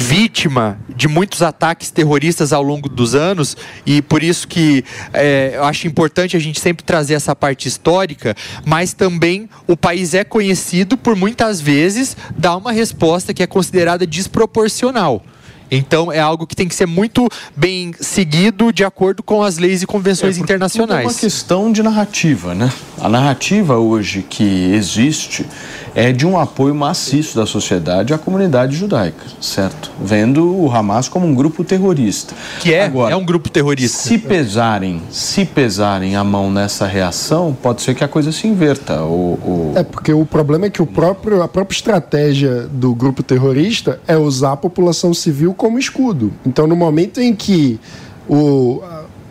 vítima 0.00 0.78
de 0.94 1.08
muitos 1.08 1.42
ataques 1.42 1.90
terroristas 1.90 2.52
ao 2.52 2.62
longo 2.62 2.88
dos 2.88 3.16
anos 3.16 3.56
e 3.84 4.00
por 4.00 4.22
isso 4.22 4.46
que 4.46 4.84
é, 5.12 5.52
eu 5.56 5.64
acho 5.64 5.88
importante 5.88 6.36
a 6.36 6.40
gente 6.40 6.60
sempre 6.60 6.84
trazer 6.84 7.14
essa 7.14 7.34
parte 7.34 7.66
histórica, 7.66 8.36
mas 8.64 8.92
também 8.92 9.50
o 9.66 9.76
país 9.76 10.14
é 10.14 10.22
conhecido 10.22 10.96
por 10.96 11.16
muitas 11.16 11.60
vezes 11.60 12.16
dar 12.36 12.56
uma 12.56 12.70
resposta 12.70 13.34
que 13.34 13.42
é 13.42 13.46
considerada 13.46 14.06
desproporcional. 14.06 15.24
Então 15.70 16.12
é 16.12 16.20
algo 16.20 16.46
que 16.46 16.56
tem 16.56 16.68
que 16.68 16.74
ser 16.74 16.86
muito 16.86 17.28
bem 17.56 17.92
seguido 18.00 18.72
de 18.72 18.84
acordo 18.84 19.22
com 19.22 19.42
as 19.42 19.58
leis 19.58 19.82
e 19.82 19.86
convenções 19.86 20.38
é, 20.38 20.40
internacionais. 20.40 21.04
É 21.04 21.08
uma 21.08 21.14
questão 21.14 21.70
de 21.72 21.82
narrativa, 21.82 22.54
né? 22.54 22.72
A 23.00 23.08
narrativa 23.08 23.76
hoje 23.78 24.24
que 24.28 24.72
existe 24.72 25.46
é 25.94 26.12
de 26.12 26.26
um 26.26 26.38
apoio 26.38 26.74
maciço 26.74 27.36
da 27.36 27.46
sociedade 27.46 28.12
à 28.12 28.18
comunidade 28.18 28.76
judaica, 28.76 29.24
certo? 29.40 29.90
Vendo 30.00 30.56
o 30.56 30.70
Hamas 30.72 31.08
como 31.08 31.26
um 31.26 31.34
grupo 31.34 31.64
terrorista. 31.64 32.34
Que 32.60 32.72
é, 32.72 32.84
Agora, 32.84 33.12
é 33.12 33.16
um 33.16 33.24
grupo 33.24 33.48
terrorista. 33.48 33.98
Se 33.98 34.18
pesarem, 34.18 35.02
se 35.10 35.44
pesarem 35.44 36.16
a 36.16 36.24
mão 36.24 36.50
nessa 36.50 36.86
reação, 36.86 37.56
pode 37.60 37.82
ser 37.82 37.94
que 37.94 38.04
a 38.04 38.08
coisa 38.08 38.32
se 38.32 38.46
inverta. 38.46 39.02
O, 39.02 39.38
o... 39.44 39.72
É 39.76 39.82
porque 39.82 40.12
o 40.12 40.24
problema 40.24 40.66
é 40.66 40.70
que 40.70 40.82
o 40.82 40.86
próprio, 40.86 41.42
a 41.42 41.48
própria 41.48 41.76
estratégia 41.76 42.68
do 42.70 42.94
grupo 42.94 43.22
terrorista 43.22 44.00
é 44.06 44.16
usar 44.16 44.52
a 44.52 44.56
população 44.56 45.12
civil 45.12 45.54
como 45.58 45.78
escudo. 45.78 46.32
Então, 46.46 46.66
no 46.66 46.74
momento 46.74 47.20
em 47.20 47.34
que 47.34 47.78
o, 48.26 48.80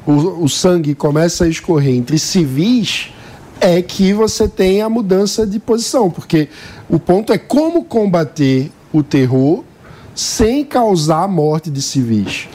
o, 0.06 0.44
o 0.44 0.50
sangue 0.50 0.94
começa 0.94 1.46
a 1.46 1.48
escorrer 1.48 1.96
entre 1.96 2.20
civis 2.20 3.10
é 3.60 3.82
que 3.82 4.14
você 4.14 4.48
tem 4.48 4.84
a 4.84 4.90
mudança 4.90 5.48
de 5.48 5.58
posição, 5.58 6.12
porque 6.12 6.50
o 6.88 7.00
ponto 7.00 7.34
é 7.34 7.38
como 7.40 7.84
combater 7.84 8.72
o 8.94 9.02
terror 9.02 9.64
sem 10.14 10.64
causar 10.64 11.24
a 11.24 11.28
morte 11.28 11.72
de 11.72 11.82
civis. 11.82 12.48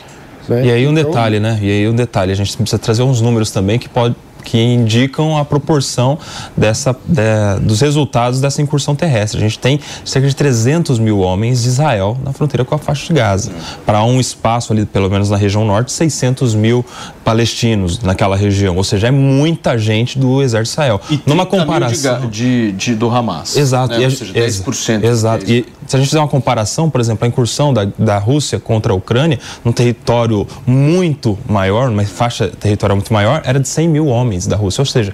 Né? 0.49 0.67
E 0.67 0.71
aí 0.71 0.87
um 0.87 0.93
então... 0.93 1.11
detalhe, 1.11 1.41
né? 1.41 1.59
E 1.61 1.71
aí 1.71 1.89
um 1.89 1.95
detalhe, 1.95 2.31
a 2.31 2.35
gente 2.35 2.57
precisa 2.57 2.79
trazer 2.79 3.03
uns 3.03 3.21
números 3.21 3.51
também 3.51 3.79
que 3.79 3.89
pode 3.89 4.15
que 4.45 4.59
indicam 4.59 5.37
a 5.37 5.45
proporção 5.45 6.19
dessa, 6.57 6.97
de, 7.07 7.61
dos 7.61 7.81
resultados 7.81 8.41
dessa 8.41 8.61
incursão 8.61 8.95
terrestre. 8.95 9.39
A 9.39 9.43
gente 9.43 9.59
tem 9.59 9.81
cerca 10.05 10.29
de 10.29 10.37
300 10.37 10.99
mil 10.99 11.21
homens 11.21 11.63
de 11.63 11.69
Israel 11.69 12.17
na 12.25 12.33
fronteira 12.33 12.65
com 12.65 12.75
a 12.75 12.79
faixa 12.79 13.07
de 13.07 13.13
Gaza. 13.13 13.51
Para 13.87 14.03
um 14.05 14.21
espaço 14.21 14.73
ali, 14.73 14.85
pelo 14.85 15.09
menos 15.09 15.31
na 15.31 15.37
região 15.37 15.65
norte, 15.65 15.93
600 15.93 16.55
mil 16.55 16.85
palestinos 17.25 18.01
naquela 18.01 18.37
região. 18.37 18.77
Ou 18.77 18.85
seja, 18.85 19.09
é 19.09 19.11
muita 19.11 19.79
gente 19.79 20.19
do 20.19 20.43
exército 20.43 20.63
de 20.63 20.83
Israel. 20.83 21.01
E 21.11 21.21
Numa 21.27 21.47
comparação 21.47 22.29
de, 22.29 22.73
de, 22.73 22.73
de, 22.73 22.95
do 22.95 23.11
Hamas. 23.11 23.57
Exato. 23.57 23.99
Né? 23.99 24.05
Ou 24.05 24.11
seja, 24.11 24.33
10%. 24.33 25.05
Exato. 25.05 25.45
E 25.51 25.67
se 25.93 25.97
a 25.97 25.99
gente 25.99 26.09
fizer 26.09 26.21
uma 26.21 26.29
comparação, 26.29 26.89
por 26.89 27.03
exemplo, 27.03 27.27
a 27.27 27.29
incursão 27.29 27.71
da, 27.71 27.85
da 27.99 28.17
Rússia 28.17 28.59
contra 28.59 28.95
a 28.95 28.97
Ucrânia, 28.97 29.39
num 29.63 29.73
território 29.73 30.47
muito 30.67 31.39
maior, 31.47 31.91
numa 31.91 32.03
faixa 32.07 32.49
territorial 32.49 32.97
muito 32.97 33.13
maior, 33.13 33.43
era 33.45 33.61
de 33.61 33.69
100 33.69 33.89
mil 33.89 34.07
homens 34.07 34.47
da 34.47 34.57
Rússia. 34.57 34.81
Ou 34.81 34.87
seja, 34.87 35.13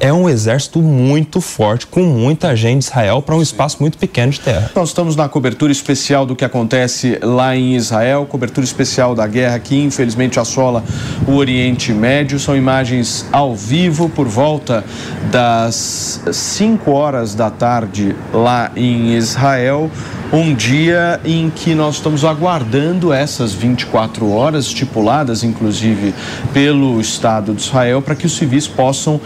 é 0.00 0.12
um 0.12 0.28
exército 0.28 0.82
muito 0.82 1.40
forte, 1.40 1.86
com 1.86 2.02
muita 2.02 2.56
gente 2.56 2.80
de 2.80 2.86
Israel 2.86 3.22
para 3.22 3.36
um 3.36 3.40
espaço 3.40 3.76
muito 3.80 3.96
pequeno 3.98 4.32
de 4.32 4.40
terra. 4.40 4.70
Nós 4.74 4.88
estamos 4.88 5.14
na 5.14 5.28
cobertura 5.28 5.70
especial 5.70 6.26
do 6.26 6.34
que 6.34 6.44
acontece 6.44 7.20
lá 7.22 7.56
em 7.56 7.76
Israel, 7.76 8.26
cobertura 8.26 8.64
especial 8.64 9.14
da 9.14 9.28
guerra 9.28 9.60
que 9.60 9.80
infelizmente 9.80 10.40
assola 10.40 10.82
o 11.26 11.36
Oriente 11.36 11.92
Médio. 11.92 12.38
São 12.40 12.56
imagens 12.56 13.24
ao 13.30 13.54
vivo 13.54 14.08
por 14.08 14.26
volta 14.26 14.84
das 15.30 16.20
5 16.32 16.90
horas 16.90 17.34
da 17.34 17.48
tarde 17.48 18.14
lá 18.32 18.72
em 18.74 19.14
Israel 19.14 19.88
um 20.32 20.54
dia 20.54 21.20
em 21.24 21.50
que 21.50 21.74
nós 21.74 21.96
estamos 21.96 22.24
aguardando 22.24 23.12
essas 23.12 23.52
24 23.52 24.30
horas, 24.30 24.66
estipuladas 24.66 25.44
inclusive 25.44 26.14
pelo 26.52 27.00
Estado 27.00 27.54
de 27.54 27.62
Israel, 27.62 28.02
para 28.02 28.14
que 28.14 28.26
os 28.26 28.36
civis 28.36 28.66
possam 28.66 29.16
uh, 29.16 29.20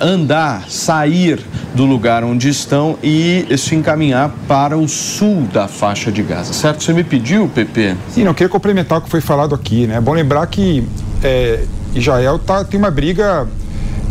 andar, 0.00 0.68
sair 0.68 1.40
do 1.74 1.84
lugar 1.84 2.24
onde 2.24 2.48
estão 2.48 2.98
e 3.02 3.46
se 3.56 3.74
encaminhar 3.74 4.30
para 4.48 4.76
o 4.76 4.88
sul 4.88 5.42
da 5.52 5.68
faixa 5.68 6.10
de 6.10 6.22
Gaza, 6.22 6.52
certo? 6.52 6.82
Você 6.82 6.92
me 6.92 7.04
pediu, 7.04 7.48
Pepe? 7.48 7.96
Sim, 8.10 8.24
não 8.24 8.34
queria 8.34 8.48
complementar 8.48 8.98
o 8.98 9.00
que 9.02 9.08
foi 9.08 9.20
falado 9.20 9.54
aqui, 9.54 9.86
né? 9.86 9.96
É 9.96 10.00
bom 10.00 10.12
lembrar 10.12 10.46
que 10.46 10.86
é, 11.22 11.64
Israel 11.94 12.38
tá, 12.38 12.64
tem 12.64 12.78
uma 12.78 12.90
briga 12.90 13.46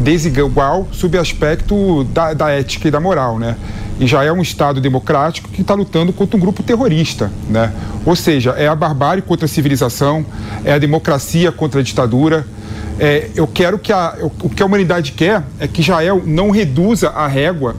desigual 0.01 0.87
sob 0.91 1.17
aspecto 1.17 2.03
da, 2.05 2.33
da 2.33 2.49
ética 2.49 2.87
e 2.87 2.91
da 2.91 2.99
moral, 2.99 3.39
né? 3.39 3.55
Israel 3.99 4.35
é 4.35 4.39
um 4.39 4.41
Estado 4.41 4.81
democrático 4.81 5.49
que 5.49 5.61
está 5.61 5.75
lutando 5.75 6.11
contra 6.11 6.35
um 6.35 6.39
grupo 6.39 6.63
terrorista, 6.63 7.31
né? 7.47 7.71
Ou 8.05 8.15
seja, 8.15 8.51
é 8.51 8.67
a 8.67 8.75
barbárie 8.75 9.21
contra 9.21 9.45
a 9.45 9.49
civilização, 9.49 10.25
é 10.65 10.73
a 10.73 10.79
democracia 10.79 11.51
contra 11.51 11.81
a 11.81 11.83
ditadura. 11.83 12.45
É, 12.99 13.29
eu 13.35 13.47
quero 13.47 13.77
que 13.77 13.93
a, 13.93 14.17
o 14.41 14.49
que 14.49 14.61
a 14.61 14.65
humanidade 14.65 15.11
quer 15.11 15.43
é 15.59 15.67
que 15.67 15.81
Israel 15.81 16.21
não 16.25 16.49
reduza 16.49 17.09
a 17.09 17.27
régua 17.27 17.75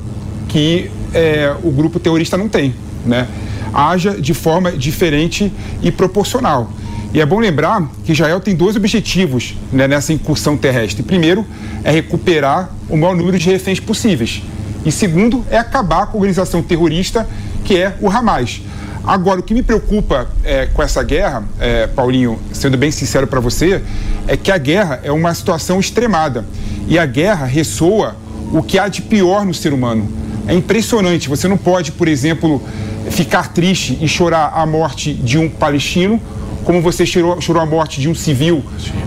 que 0.49 0.91
é, 1.13 1.55
o 1.63 1.71
grupo 1.71 1.99
terrorista 1.99 2.37
não 2.37 2.49
tem, 2.49 2.75
né? 3.05 3.27
Haja 3.75 4.21
de 4.21 4.35
forma 4.35 4.71
diferente 4.71 5.53
e 5.83 5.91
proporcional. 5.91 6.71
E 7.15 7.21
é 7.21 7.27
bom 7.27 7.39
lembrar 7.39 7.87
que 8.05 8.13
Israel 8.13 8.41
tem 8.41 8.55
dois 8.55 8.75
objetivos 8.75 9.55
né, 9.71 9.87
nessa 9.87 10.15
incursão 10.15 10.57
terrestre. 10.57 11.03
Primeiro, 11.03 11.45
é 11.85 11.91
recuperar 11.91 12.71
o 12.89 12.97
maior 12.97 13.15
número 13.15 13.39
de 13.39 13.51
reféns 13.51 13.79
possíveis. 13.79 14.43
E 14.85 14.91
segundo, 14.91 15.45
é 15.51 15.59
acabar 15.59 16.07
com 16.07 16.13
a 16.13 16.21
organização 16.21 16.63
terrorista 16.63 17.29
que 17.65 17.77
é 17.77 17.95
o 18.01 18.11
Hamas. 18.11 18.63
Agora, 19.05 19.41
o 19.41 19.43
que 19.43 19.53
me 19.53 19.63
preocupa 19.63 20.29
é, 20.43 20.67
com 20.67 20.83
essa 20.83 21.03
guerra, 21.03 21.45
é, 21.61 21.87
Paulinho, 21.87 22.39
sendo 22.53 22.79
bem 22.79 22.91
sincero 22.91 23.27
para 23.27 23.41
você, 23.41 23.83
é 24.27 24.37
que 24.37 24.51
a 24.51 24.57
guerra 24.57 25.01
é 25.03 25.13
uma 25.13 25.35
situação 25.35 25.79
extremada. 25.79 26.47
E 26.89 26.99
a 26.99 27.05
guerra 27.05 27.45
ressoa 27.45 28.17
o 28.53 28.63
que 28.63 28.79
há 28.79 28.89
de 28.89 29.03
pior 29.03 29.45
no 29.45 29.53
ser 29.53 29.73
humano. 29.73 30.09
É 30.47 30.55
impressionante. 30.55 31.29
Você 31.29 31.47
não 31.47 31.59
pode, 31.59 31.93
por 31.93 32.09
exemplo, 32.09 32.63
ficar 33.11 33.53
triste 33.53 33.99
e 34.01 34.09
chorar 34.09 34.53
a 34.55 34.65
morte 34.65 35.13
de 35.13 35.37
um 35.37 35.49
palestino 35.49 36.21
como 36.65 36.81
você 36.81 37.05
chorou, 37.05 37.41
chorou 37.41 37.63
a 37.63 37.67
morte 37.67 38.01
de 38.01 38.09
um 38.09 38.15
civil 38.15 38.63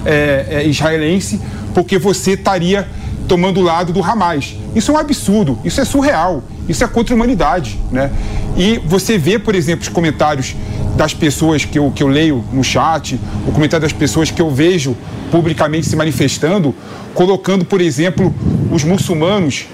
é, 0.05 0.45
é, 0.49 0.67
israelense, 0.67 1.39
porque 1.73 1.97
você 1.97 2.31
estaria 2.31 2.87
tomando 3.27 3.59
o 3.59 3.63
lado 3.63 3.91
do 3.91 4.03
Hamas. 4.03 4.55
Isso 4.75 4.91
é 4.91 4.93
um 4.93 4.97
absurdo, 4.97 5.57
isso 5.63 5.81
é 5.81 5.85
surreal, 5.85 6.43
isso 6.67 6.83
é 6.83 6.87
contra 6.87 7.13
a 7.13 7.15
humanidade. 7.15 7.79
Né? 7.91 8.11
E 8.57 8.79
você 8.85 9.17
vê, 9.17 9.39
por 9.39 9.55
exemplo, 9.55 9.83
os 9.83 9.89
comentários 9.89 10.55
das 10.95 11.13
pessoas 11.13 11.65
que 11.65 11.77
eu, 11.77 11.91
que 11.91 12.01
eu 12.01 12.07
leio 12.07 12.43
no 12.53 12.63
chat, 12.63 13.19
o 13.47 13.51
comentário 13.51 13.81
das 13.81 13.93
pessoas 13.93 14.31
que 14.31 14.41
eu 14.41 14.49
vejo 14.49 14.95
publicamente 15.31 15.87
se 15.87 15.95
manifestando, 15.95 16.73
colocando, 17.13 17.65
por 17.65 17.81
exemplo, 17.81 18.33
os 18.71 18.83
muçulmanos 18.83 19.65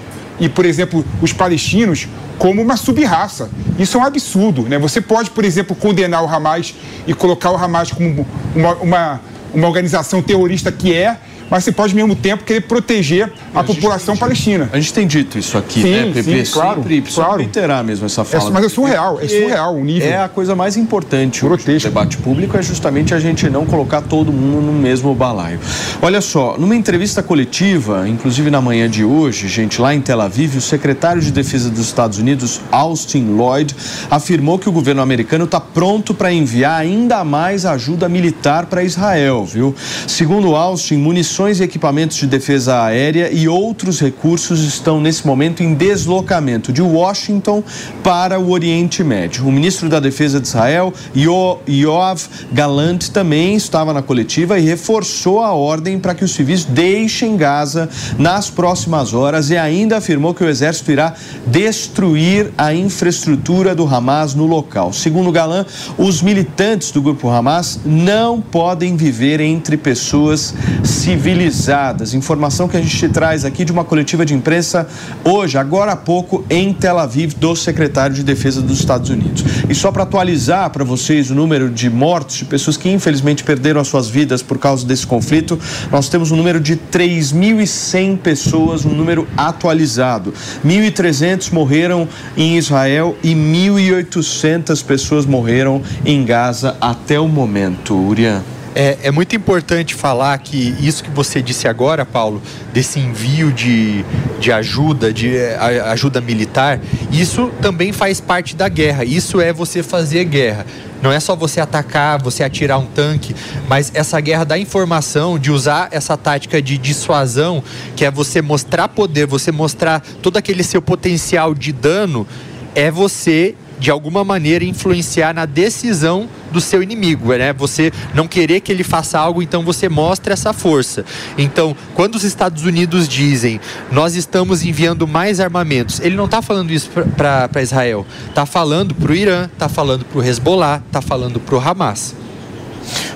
e, 0.42 0.48
por 0.48 0.66
exemplo, 0.66 1.04
os 1.22 1.32
palestinos 1.32 2.08
como 2.36 2.60
uma 2.60 2.76
subraça. 2.76 3.48
Isso 3.78 3.96
é 3.96 4.00
um 4.00 4.04
absurdo. 4.04 4.62
Né? 4.62 4.76
Você 4.76 5.00
pode, 5.00 5.30
por 5.30 5.44
exemplo, 5.44 5.76
condenar 5.76 6.24
o 6.24 6.28
Hamas 6.28 6.74
e 7.06 7.14
colocar 7.14 7.52
o 7.52 7.56
Hamas 7.56 7.92
como 7.92 8.26
uma, 8.52 8.74
uma, 8.74 9.20
uma 9.54 9.68
organização 9.68 10.20
terrorista 10.20 10.72
que 10.72 10.92
é, 10.92 11.16
mas 11.52 11.64
você 11.64 11.70
pode, 11.70 11.92
ao 11.92 11.96
mesmo 11.96 12.16
tempo, 12.16 12.44
querer 12.44 12.62
proteger 12.62 13.30
a, 13.54 13.60
a 13.60 13.62
população 13.62 14.16
palestina. 14.16 14.70
A 14.72 14.80
gente 14.80 14.94
tem 14.94 15.06
dito 15.06 15.38
isso 15.38 15.58
aqui, 15.58 15.82
sim, 15.82 15.90
né, 15.90 16.10
Pepe? 16.14 16.46
Sim, 16.46 16.50
claro, 16.50 16.82
Sempre, 16.82 17.02
claro. 17.02 17.36
reiterar 17.36 17.84
mesmo 17.84 18.06
essa 18.06 18.24
fala. 18.24 18.48
É, 18.48 18.50
mas 18.50 18.64
é 18.64 18.68
surreal, 18.70 19.20
é 19.20 19.28
surreal 19.28 19.76
o 19.76 19.84
nível. 19.84 20.08
É 20.08 20.22
a 20.22 20.30
coisa 20.30 20.56
mais 20.56 20.78
importante 20.78 21.44
no 21.44 21.54
debate 21.78 22.16
público, 22.16 22.56
é 22.56 22.62
justamente 22.62 23.12
a 23.12 23.20
gente 23.20 23.50
não 23.50 23.66
colocar 23.66 24.00
todo 24.00 24.32
mundo 24.32 24.62
no 24.62 24.72
mesmo 24.72 25.14
balaio. 25.14 25.60
Olha 26.00 26.22
só, 26.22 26.56
numa 26.56 26.74
entrevista 26.74 27.22
coletiva, 27.22 28.08
inclusive 28.08 28.50
na 28.50 28.62
manhã 28.62 28.88
de 28.88 29.04
hoje, 29.04 29.46
gente, 29.46 29.78
lá 29.78 29.94
em 29.94 30.00
Tel 30.00 30.22
Aviv, 30.22 30.56
o 30.56 30.60
secretário 30.62 31.20
de 31.20 31.30
Defesa 31.30 31.68
dos 31.68 31.84
Estados 31.84 32.16
Unidos, 32.16 32.62
Austin 32.70 33.26
Lloyd, 33.36 33.76
afirmou 34.10 34.58
que 34.58 34.70
o 34.70 34.72
governo 34.72 35.02
americano 35.02 35.44
está 35.44 35.60
pronto 35.60 36.14
para 36.14 36.32
enviar 36.32 36.80
ainda 36.80 37.22
mais 37.24 37.66
ajuda 37.66 38.08
militar 38.08 38.64
para 38.64 38.82
Israel, 38.82 39.44
viu? 39.44 39.74
Segundo 40.06 40.56
Austin, 40.56 40.96
munições 40.96 41.41
e 41.48 41.62
equipamentos 41.62 42.18
de 42.18 42.26
defesa 42.26 42.82
aérea 42.82 43.30
e 43.32 43.48
outros 43.48 44.00
recursos 44.00 44.60
estão 44.60 45.00
nesse 45.00 45.26
momento 45.26 45.62
em 45.62 45.74
deslocamento 45.74 46.72
de 46.72 46.82
Washington 46.82 47.64
para 48.02 48.38
o 48.38 48.50
Oriente 48.50 49.02
Médio. 49.02 49.46
O 49.46 49.50
ministro 49.50 49.88
da 49.88 49.98
Defesa 49.98 50.40
de 50.40 50.46
Israel, 50.46 50.92
Yo 51.16 51.58
Yoav 51.68 52.22
Galant, 52.52 53.08
também 53.08 53.56
estava 53.56 53.92
na 53.92 54.02
coletiva 54.02 54.58
e 54.58 54.62
reforçou 54.62 55.40
a 55.40 55.52
ordem 55.52 55.98
para 55.98 56.14
que 56.14 56.22
os 56.24 56.32
civis 56.32 56.64
deixem 56.64 57.36
Gaza 57.36 57.88
nas 58.18 58.48
próximas 58.48 59.14
horas 59.14 59.50
e 59.50 59.56
ainda 59.56 59.96
afirmou 59.96 60.34
que 60.34 60.44
o 60.44 60.48
exército 60.48 60.92
irá 60.92 61.14
destruir 61.46 62.52
a 62.56 62.74
infraestrutura 62.74 63.74
do 63.74 63.86
Hamas 63.86 64.34
no 64.34 64.46
local. 64.46 64.92
Segundo 64.92 65.32
Galan, 65.32 65.66
os 65.98 66.22
militantes 66.22 66.90
do 66.90 67.02
grupo 67.02 67.28
Hamas 67.28 67.80
não 67.84 68.40
podem 68.40 68.96
viver 68.96 69.40
entre 69.40 69.76
pessoas 69.76 70.54
civilizadas 70.84 71.21
civilizadas. 71.22 72.14
Informação 72.14 72.66
que 72.66 72.76
a 72.76 72.80
gente 72.80 73.08
traz 73.08 73.44
aqui 73.44 73.64
de 73.64 73.70
uma 73.70 73.84
coletiva 73.84 74.26
de 74.26 74.34
imprensa 74.34 74.88
hoje, 75.22 75.56
agora 75.56 75.92
há 75.92 75.96
pouco, 75.96 76.44
em 76.50 76.72
Tel 76.72 76.98
Aviv, 76.98 77.34
do 77.34 77.54
secretário 77.54 78.16
de 78.16 78.24
Defesa 78.24 78.60
dos 78.60 78.80
Estados 78.80 79.08
Unidos. 79.08 79.44
E 79.68 79.74
só 79.74 79.92
para 79.92 80.02
atualizar 80.02 80.68
para 80.70 80.82
vocês 80.82 81.30
o 81.30 81.34
número 81.34 81.70
de 81.70 81.88
mortos, 81.88 82.38
de 82.38 82.44
pessoas 82.44 82.76
que 82.76 82.90
infelizmente 82.90 83.44
perderam 83.44 83.80
as 83.80 83.86
suas 83.86 84.08
vidas 84.08 84.42
por 84.42 84.58
causa 84.58 84.84
desse 84.84 85.06
conflito, 85.06 85.56
nós 85.92 86.08
temos 86.08 86.32
um 86.32 86.36
número 86.36 86.58
de 86.58 86.76
3.100 86.76 88.18
pessoas, 88.18 88.84
um 88.84 88.90
número 88.90 89.28
atualizado. 89.36 90.34
1.300 90.66 91.52
morreram 91.52 92.08
em 92.36 92.58
Israel 92.58 93.16
e 93.22 93.32
1.800 93.32 94.84
pessoas 94.84 95.24
morreram 95.24 95.82
em 96.04 96.24
Gaza 96.24 96.76
até 96.80 97.20
o 97.20 97.28
momento. 97.28 97.94
Urian. 97.94 98.42
É, 98.74 98.98
é, 99.02 99.10
muito 99.10 99.36
importante 99.36 99.94
falar 99.94 100.38
que 100.38 100.74
isso 100.80 101.04
que 101.04 101.10
você 101.10 101.42
disse 101.42 101.68
agora, 101.68 102.06
Paulo, 102.06 102.40
desse 102.72 102.98
envio 102.98 103.52
de, 103.52 104.02
de 104.40 104.50
ajuda, 104.50 105.12
de 105.12 105.38
a, 105.38 105.90
ajuda 105.92 106.22
militar, 106.22 106.80
isso 107.10 107.50
também 107.60 107.92
faz 107.92 108.18
parte 108.20 108.56
da 108.56 108.68
guerra. 108.68 109.04
Isso 109.04 109.40
é 109.40 109.52
você 109.52 109.82
fazer 109.82 110.24
guerra. 110.24 110.64
Não 111.02 111.12
é 111.12 111.20
só 111.20 111.36
você 111.36 111.60
atacar, 111.60 112.22
você 112.22 112.44
atirar 112.44 112.78
um 112.78 112.86
tanque, 112.86 113.34
mas 113.68 113.90
essa 113.92 114.18
guerra 114.20 114.44
da 114.44 114.56
informação, 114.56 115.38
de 115.38 115.50
usar 115.50 115.88
essa 115.90 116.16
tática 116.16 116.62
de 116.62 116.78
dissuasão, 116.78 117.62
que 117.96 118.04
é 118.04 118.10
você 118.10 118.40
mostrar 118.40 118.88
poder, 118.88 119.26
você 119.26 119.52
mostrar 119.52 120.00
todo 120.22 120.36
aquele 120.36 120.62
seu 120.62 120.80
potencial 120.80 121.54
de 121.54 121.72
dano, 121.72 122.26
é 122.74 122.90
você 122.90 123.54
de 123.82 123.90
alguma 123.90 124.22
maneira 124.22 124.64
influenciar 124.64 125.34
na 125.34 125.44
decisão 125.44 126.28
do 126.52 126.60
seu 126.60 126.84
inimigo, 126.84 127.34
né? 127.34 127.52
Você 127.52 127.92
não 128.14 128.28
querer 128.28 128.60
que 128.60 128.70
ele 128.70 128.84
faça 128.84 129.18
algo, 129.18 129.42
então 129.42 129.64
você 129.64 129.88
mostra 129.88 130.32
essa 130.32 130.52
força. 130.52 131.04
Então, 131.36 131.76
quando 131.92 132.14
os 132.14 132.22
Estados 132.22 132.62
Unidos 132.62 133.08
dizem 133.08 133.60
nós 133.90 134.14
estamos 134.14 134.64
enviando 134.64 135.08
mais 135.08 135.40
armamentos, 135.40 135.98
ele 135.98 136.14
não 136.14 136.26
está 136.26 136.40
falando 136.40 136.70
isso 136.70 136.88
para 137.16 137.60
Israel, 137.60 138.06
está 138.28 138.46
falando 138.46 138.94
para 138.94 139.10
o 139.10 139.14
Irã, 139.16 139.50
está 139.52 139.68
falando 139.68 140.04
para 140.04 140.18
o 140.20 140.22
Hezbollah, 140.22 140.80
está 140.86 141.02
falando 141.02 141.40
para 141.40 141.56
o 141.56 141.60
Hamas. 141.60 142.21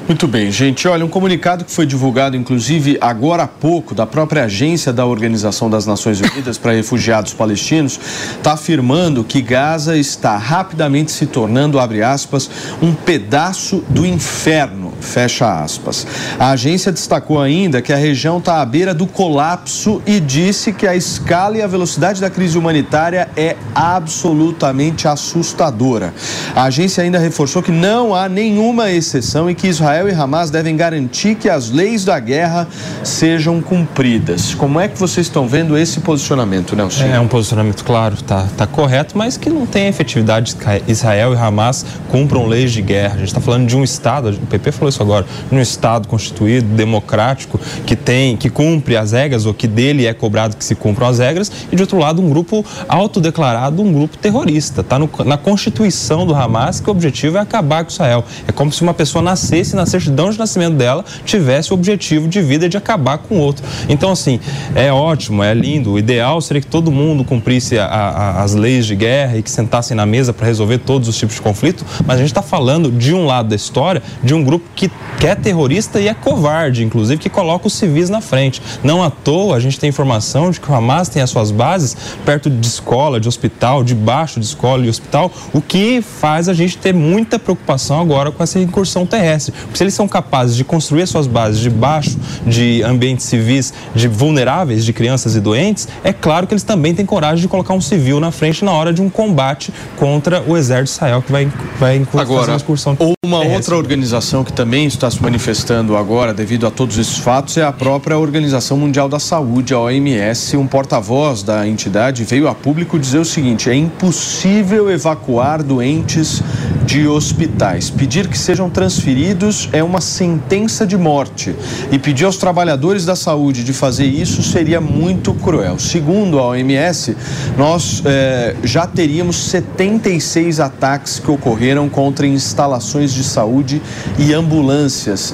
Muito 0.09 0.29
bem, 0.29 0.53
gente. 0.53 0.87
Olha, 0.87 1.05
um 1.05 1.09
comunicado 1.09 1.65
que 1.65 1.71
foi 1.73 1.85
divulgado, 1.85 2.37
inclusive, 2.37 2.97
agora 3.01 3.43
há 3.43 3.49
pouco, 3.49 3.93
da 3.93 4.07
própria 4.07 4.45
agência 4.45 4.93
da 4.93 5.05
Organização 5.05 5.69
das 5.69 5.85
Nações 5.85 6.21
Unidas 6.21 6.57
para 6.57 6.71
Refugiados 6.71 7.35
Palestinos, 7.35 7.99
está 8.37 8.53
afirmando 8.53 9.25
que 9.25 9.43
Gaza 9.43 9.99
está 9.99 10.37
rapidamente 10.37 11.11
se 11.11 11.27
tornando, 11.27 11.81
abre 11.81 12.05
aspas, 12.05 12.49
um 12.81 12.95
pedaço 12.95 13.83
do 13.89 14.07
inferno, 14.07 14.86
fecha 15.01 15.63
aspas. 15.63 16.07
A 16.39 16.51
agência 16.51 16.93
destacou 16.93 17.41
ainda 17.41 17.83
que 17.83 17.93
a 17.93 17.97
região 17.97 18.39
está 18.39 18.61
à 18.61 18.67
beira 18.67 18.95
do 18.95 19.07
colapso 19.07 20.03
e 20.07 20.21
disse 20.21 20.73
que 20.73 20.87
a 20.87 20.95
escala 20.95 21.57
e 21.57 21.63
a 21.63 21.67
velocidade 21.67 22.21
da 22.21 22.31
crise 22.31 22.59
humanitária 22.59 23.29
é 23.37 23.57
absolutamente 23.75 25.09
assustadora. 25.09 26.13
A 26.55 26.65
agência 26.65 27.03
ainda 27.03 27.19
reforçou 27.19 27.63
que 27.63 27.73
não 27.73 28.15
há 28.15 28.29
nenhuma 28.29 28.91
exceção 28.91 29.51
e 29.51 29.55
que 29.55 29.69
Israel 29.69 30.09
e 30.09 30.13
Hamas 30.13 30.51
devem 30.51 30.77
garantir 30.77 31.35
que 31.35 31.49
as 31.49 31.71
leis 31.71 32.05
da 32.05 32.19
guerra 32.19 32.67
sejam 33.03 33.61
cumpridas. 33.61 34.55
Como 34.55 34.81
é 34.81 34.89
que 34.89 34.99
vocês 34.99 35.27
estão 35.27 35.47
vendo 35.47 35.77
esse 35.77 36.01
posicionamento, 36.01 36.75
Nelson? 36.75 37.05
É 37.05 37.21
um 37.21 37.29
posicionamento 37.29 37.85
claro, 37.85 38.17
tá, 38.23 38.47
tá 38.57 38.67
correto, 38.67 39.17
mas 39.17 39.37
que 39.37 39.51
não 39.51 39.67
tem 39.67 39.87
efetividade. 39.87 40.57
Israel 40.89 41.35
e 41.35 41.37
Hamas 41.37 41.85
cumpram 42.11 42.47
leis 42.47 42.73
de 42.73 42.83
guerra. 42.83 43.15
A 43.15 43.19
gente 43.19 43.29
está 43.29 43.41
falando 43.41 43.67
de 43.67 43.77
um 43.77 43.85
Estado, 43.85 44.31
o 44.31 44.47
PP 44.47 44.73
falou 44.73 44.86
isso 44.89 45.03
agora, 45.03 45.27
de 45.51 45.57
um 45.57 45.61
Estado 45.61 46.09
constituído, 46.09 46.67
democrático, 46.75 47.61
que 47.85 47.97
tem, 47.97 48.37
que 48.37 48.49
cumpre 48.49 48.97
as 48.97 49.13
regras, 49.13 49.47
ou 49.47 49.55
que 49.55 49.67
dele 49.67 50.07
é 50.07 50.15
cobrado 50.15 50.57
que 50.57 50.65
se 50.65 50.75
cumpram 50.75 51.09
as 51.09 51.19
regras, 51.19 51.51
e 51.71 51.77
de 51.77 51.83
outro 51.83 51.99
lado, 51.99 52.23
um 52.23 52.29
grupo 52.29 52.65
autodeclarado, 52.89 53.83
um 53.83 53.93
grupo 53.93 54.17
terrorista. 54.17 54.81
Está 54.81 54.99
na 55.25 55.37
Constituição 55.37 56.27
do 56.27 56.35
Hamas 56.35 56.81
que 56.81 56.89
o 56.89 56.93
objetivo 56.93 57.37
é 57.37 57.41
acabar 57.41 57.85
com 57.85 57.91
Israel. 57.91 58.25
É 58.47 58.53
como 58.53 58.73
se 58.73 58.83
uma 58.83 58.95
pessoa 58.95 59.23
nascesse 59.23 59.75
na 59.75 59.87
certidão 59.87 60.31
de 60.31 60.39
nascimento 60.39 60.75
dela 60.75 61.05
tivesse 61.25 61.71
o 61.73 61.75
objetivo 61.75 62.29
de 62.29 62.41
vida 62.41 62.69
de 62.69 62.77
acabar 62.77 63.19
com 63.19 63.37
o 63.37 63.39
outro. 63.39 63.65
Então, 63.89 64.11
assim, 64.13 64.41
é 64.75 64.93
ótimo, 64.93 65.43
é 65.43 65.53
lindo. 65.55 65.93
O 65.93 65.99
ideal 65.99 66.41
seria 66.41 66.61
que 66.61 66.67
todo 66.67 66.91
mundo 66.91 67.25
cumprisse 67.25 67.79
a, 67.79 67.87
a, 67.87 68.43
as 68.43 68.55
leis 68.55 68.87
de 68.87 68.95
guerra 68.95 69.37
e 69.37 69.43
que 69.43 69.51
sentassem 69.51 69.97
na 69.97 70.07
mesa 70.07 70.33
para 70.33 70.47
resolver 70.47 70.79
todos 70.79 71.09
os 71.09 71.17
tipos 71.17 71.37
de 71.37 71.43
conflito, 71.43 71.85
mas 72.05 72.17
a 72.17 72.19
gente 72.19 72.29
está 72.29 72.43
falando 72.43 72.91
de 72.91 73.15
um 73.15 73.27
lado 73.27 73.49
da 73.49 73.57
história 73.57 74.03
de 74.23 74.35
um 74.35 74.43
grupo 74.43 74.69
que 74.77 74.91
que, 75.19 75.27
é 75.27 75.35
terrorista 75.35 75.99
e 76.01 76.09
é 76.09 76.15
covarde, 76.15 76.85
inclusive, 76.85 77.21
que 77.21 77.29
coloca 77.29 77.67
os 77.67 77.73
civis 77.73 78.11
na 78.11 78.21
frente. 78.21 78.61
Não 78.83 79.03
à 79.03 79.11
toa, 79.11 79.57
a 79.57 79.61
gente 79.61 79.79
tem 79.79 79.89
informação 79.89 80.51
de 80.51 80.61
que 80.61 80.71
o 80.71 80.75
Hamas 80.75 81.09
tem 81.09 81.23
as 81.23 81.31
suas 81.31 81.51
bases 81.51 81.97
perto 82.25 82.51
de 82.51 82.67
escola, 82.67 83.19
de 83.19 83.27
hospital, 83.27 83.83
debaixo 83.83 84.39
de 84.39 84.47
escola 84.47 84.85
e 84.85 84.89
hospital, 84.89 85.33
o 85.53 85.61
que 85.61 86.03
faz 86.03 86.49
a 86.49 86.55
gente 86.55 86.77
ter 86.77 86.93
muita 86.93 87.39
preocupação 87.39 88.01
agora 88.01 88.31
com 88.31 88.43
essa 88.43 88.59
incursão 88.61 89.07
terrestre. 89.07 89.53
Porque 89.53 89.79
se 89.79 89.85
eles 89.85 89.95
são 89.95 90.07
capazes 90.07 90.55
de 90.57 90.65
construir 90.65 91.03
as 91.03 91.11
suas 91.11 91.27
bases 91.27 91.61
debaixo 91.61 92.19
de 92.47 92.83
ambientes 92.83 93.27
civis 93.27 93.73
de 93.95 94.07
vulneráveis, 94.09 94.85
de 94.85 94.93
crianças 94.93 95.35
e 95.35 95.41
doentes, 95.41 95.89
é 96.05 96.13
claro 96.13 96.47
que 96.47 96.53
eles 96.53 96.63
também 96.63 96.95
têm 96.95 97.07
coragem 97.07 97.41
de 97.41 97.49
colocar 97.49 97.75
um 97.75 97.81
civil 97.81 98.21
na 98.21 98.31
frente 98.31 98.65
na 98.65 98.73
hora 98.73 98.93
de 98.93 99.01
um 99.01 99.09
combate 99.09 99.73
contra 99.97 100.43
o 100.47 100.57
exército 100.57 101.01
de 101.01 101.07
Israel 101.07 101.23
que 101.23 101.33
vai, 101.33 101.51
vai 101.79 102.07
Agora, 102.17 102.53
uma 102.53 102.57
excursão 102.57 102.97
uma 103.25 103.41
terrestre. 103.41 103.57
outra 103.57 103.77
organização 103.77 104.45
que 104.45 104.53
também 104.53 104.66
está 104.75 105.09
se 105.09 105.23
manifestando 105.23 105.97
agora 105.97 106.35
devido 106.35 106.67
a 106.67 106.71
todos 106.73 106.99
esses 106.99 107.19
fatos 107.19 107.57
é 107.57 107.63
a 107.63 107.71
própria 107.73 108.19
Organização 108.19 108.77
Mundial 108.77 109.09
da 109.09 109.21
Saúde, 109.21 109.73
a 109.73 109.79
OMS. 109.79 110.57
Um 110.57 110.67
porta-voz 110.67 111.45
da 111.45 111.67
entidade 111.69 112.25
veio 112.25 112.49
a 112.49 112.55
público 112.55 112.99
dizer 112.99 113.19
o 113.19 113.25
seguinte: 113.25 113.71
é 113.71 113.75
impossível 113.75 114.91
evacuar 114.91 115.63
doentes 115.63 116.43
de 116.85 117.07
hospitais. 117.07 117.91
Pedir 117.91 118.29
que 118.29 118.37
sejam 118.37 118.69
transferidos 118.69 119.69
é 119.73 119.83
uma 119.85 120.01
sentença 120.01 120.87
de 120.87 120.97
morte. 120.97 121.55
E 121.93 121.99
pedir 121.99 122.25
aos 122.25 122.37
trabalhadores 122.37 123.05
da 123.05 123.15
saúde 123.15 123.63
de 123.63 123.73
fazer 123.73 124.07
isso 124.07 124.43
seria 124.43 124.81
muito 124.81 125.33
cruel. 125.35 125.79
Segundo 125.79 126.39
a 126.41 126.49
OMS, 126.49 127.17
nós 127.57 128.03
eh, 128.05 128.57
já 128.65 128.87
teríamos 128.87 129.37
76 129.37 130.59
ataques 130.59 131.21
que 131.21 131.31
ocorreram 131.31 131.89
contra 131.89 132.27
instalações 132.27 133.13
de 133.13 133.23
saúde 133.23 133.81
e 134.19 134.33
ambulâncias 134.33 134.56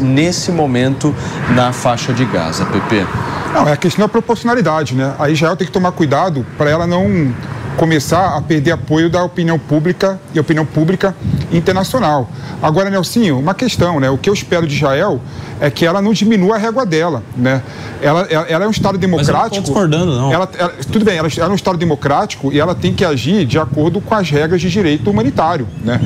nesse 0.01 0.51
momento 0.51 1.15
na 1.55 1.73
faixa 1.73 2.13
de 2.13 2.25
Gaza. 2.25 2.65
PP. 2.67 3.07
Não, 3.55 3.69
é 3.69 3.73
a 3.73 3.77
questão 3.77 4.05
da 4.05 4.09
proporcionalidade, 4.09 4.95
né? 4.95 5.15
A 5.19 5.29
Israel 5.29 5.57
tem 5.57 5.67
que 5.67 5.73
tomar 5.73 5.93
cuidado 5.93 6.47
para 6.57 6.71
ela 6.71 6.87
não 6.87 7.35
começar 7.77 8.37
a 8.37 8.41
perder 8.41 8.73
apoio 8.73 9.11
da 9.11 9.23
opinião 9.23 9.59
pública 9.59 10.21
e 10.35 10.41
opinião 10.41 10.65
pública 10.65 11.15
internacional. 11.53 12.29
Agora, 12.63 12.89
Nelsinho, 12.91 13.39
uma 13.39 13.55
questão, 13.55 14.01
né? 14.01 14.09
O 14.11 14.17
que 14.19 14.29
eu 14.31 14.35
espero 14.35 14.67
de 14.67 14.75
Israel 14.75 15.21
é 15.61 15.71
que 15.71 15.85
ela 15.85 16.01
não 16.03 16.13
diminua 16.13 16.57
a 16.57 16.59
régua 16.59 16.85
dela, 16.87 17.23
né? 17.37 17.63
Ela, 18.01 18.23
ela, 18.31 18.47
ela 18.49 18.65
é 18.65 18.69
um 18.69 18.71
Estado 18.71 18.99
democrático. 18.99 19.57
Não 19.57 19.63
discordando, 19.63 20.17
não. 20.17 20.33
Ela, 20.33 20.49
ela- 20.59 20.73
tudo 20.91 21.05
bem, 21.05 21.17
ela, 21.19 21.29
ela 21.37 21.47
é 21.47 21.53
um 21.53 21.55
Estado 21.55 21.77
democrático 21.79 22.53
e 22.53 22.59
ela 22.61 22.75
tem 22.75 22.93
que 22.95 23.05
agir 23.05 23.45
de 23.45 23.59
acordo 23.59 24.01
com 24.01 24.15
as 24.15 24.29
regras 24.31 24.61
de 24.61 24.71
direito 24.71 25.11
humanitário, 25.11 25.69
né? 25.85 26.01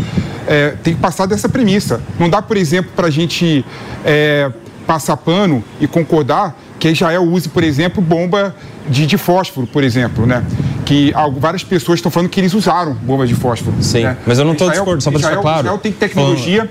É, 0.46 0.70
tem 0.82 0.94
que 0.94 1.00
passar 1.00 1.26
dessa 1.26 1.48
premissa. 1.48 2.00
Não 2.18 2.28
dá, 2.30 2.40
por 2.42 2.56
exemplo, 2.56 2.92
para 2.94 3.08
a 3.08 3.10
gente 3.10 3.64
é, 4.04 4.50
passar 4.86 5.16
pano 5.16 5.62
e 5.80 5.86
concordar 5.88 6.54
que 6.94 6.98
Israel 7.04 7.22
use, 7.22 7.48
por 7.48 7.64
exemplo, 7.64 8.02
bomba 8.02 8.54
de, 8.88 9.06
de 9.06 9.16
fósforo, 9.18 9.66
por 9.66 9.82
exemplo, 9.82 10.26
né? 10.26 10.44
Que 10.84 11.12
algo- 11.14 11.40
várias 11.40 11.64
pessoas 11.64 11.98
estão 11.98 12.10
falando 12.12 12.28
que 12.28 12.38
eles 12.38 12.54
usaram 12.54 12.92
bombas 12.94 13.28
de 13.28 13.34
fósforo. 13.34 13.76
Sim, 13.80 14.04
né? 14.04 14.16
mas 14.26 14.38
eu 14.38 14.44
não 14.44 14.52
Israel- 14.54 14.70
discordando, 14.72 15.02
só 15.02 15.10
pra 15.10 15.18
deixar 15.20 15.36
claro. 15.40 15.60
Israel 15.60 15.78
tem 15.78 15.92
tecnologia, 15.92 16.70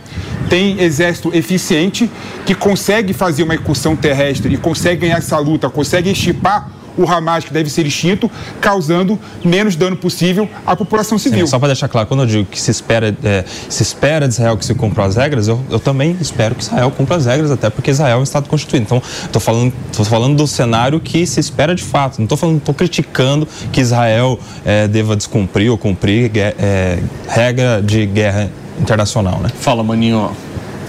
tem 0.50 0.80
exército 0.82 1.32
eficiente 1.36 2.10
que 2.46 2.56
consegue 2.56 3.12
fazer 3.14 3.44
uma 3.44 3.56
incursão 3.56 3.96
terrestre 3.96 4.54
e 4.54 4.58
consegue 4.58 5.02
ganhar 5.02 5.18
essa 5.18 5.38
luta, 5.40 5.70
consegue 5.70 6.10
extirpar 6.10 6.70
o 6.98 7.10
Hamas 7.10 7.44
que 7.46 7.54
deve 7.54 7.70
ser 7.70 7.86
extinto, 7.86 8.30
causando 8.62 9.20
menos 9.44 9.76
dano 9.76 9.96
possível 9.98 10.48
à 10.66 10.76
população 10.76 11.18
civil. 11.18 11.46
Sim, 11.46 11.52
só 11.52 11.60
para 11.60 11.68
deixar 11.70 11.88
claro, 11.88 12.08
quando 12.08 12.22
eu 12.24 12.28
digo 12.28 12.46
que 12.46 12.60
se 12.62 12.72
espera, 12.72 13.16
é, 13.24 13.44
se 13.70 13.84
espera 13.84 14.28
de 14.28 14.34
Israel 14.34 14.58
que 14.58 14.66
se 14.66 14.74
cumpra 14.74 15.04
as 15.06 15.16
regras, 15.16 15.48
eu, 15.48 15.60
eu 15.70 15.80
também 15.80 16.16
espero 16.22 16.56
que 16.56 16.64
Israel 16.64 16.92
cumpra 16.92 17.16
as 17.18 17.26
regras, 17.26 17.52
até 17.52 17.70
porque 17.70 17.92
Israel 17.92 18.18
é 18.18 18.20
um 18.20 18.24
Estado 18.24 18.48
constituído. 18.50 18.84
Então, 18.86 19.02
estou 19.24 19.42
falando, 19.42 19.74
tô 19.96 20.04
falando 20.04 20.36
do 20.38 20.48
cenário 20.48 21.00
que 21.00 21.26
se 21.28 21.40
espera 21.40 21.76
de 21.76 21.84
fato. 21.84 22.18
Não 22.20 22.26
estou 22.26 22.38
falando, 22.38 22.58
estou 22.58 22.74
criticando 22.74 23.48
que 23.72 23.82
Israel 23.82 24.40
é, 24.64 24.88
deva 24.88 25.16
descumprir 25.16 25.70
ou 25.72 25.78
cumprir 25.78 26.30
gue- 26.30 26.40
é, 26.40 27.00
regra 27.28 27.82
de 27.82 28.06
guerra 28.06 28.50
internacional, 28.80 29.40
né? 29.40 29.50
Fala, 29.60 29.84
maninho. 29.84 30.32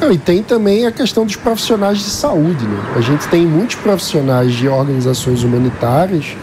Não, 0.00 0.12
e 0.12 0.18
tem 0.18 0.42
também 0.42 0.86
a 0.86 0.92
questão 0.92 1.24
dos 1.24 1.36
profissionais 1.36 1.98
de 1.98 2.10
saúde. 2.10 2.66
Né? 2.66 2.94
A 2.96 3.00
gente 3.00 3.26
tem 3.28 3.46
muitos 3.46 3.76
profissionais 3.76 4.52
de 4.54 4.68
organizações 4.68 5.42
humanitárias 5.42 6.36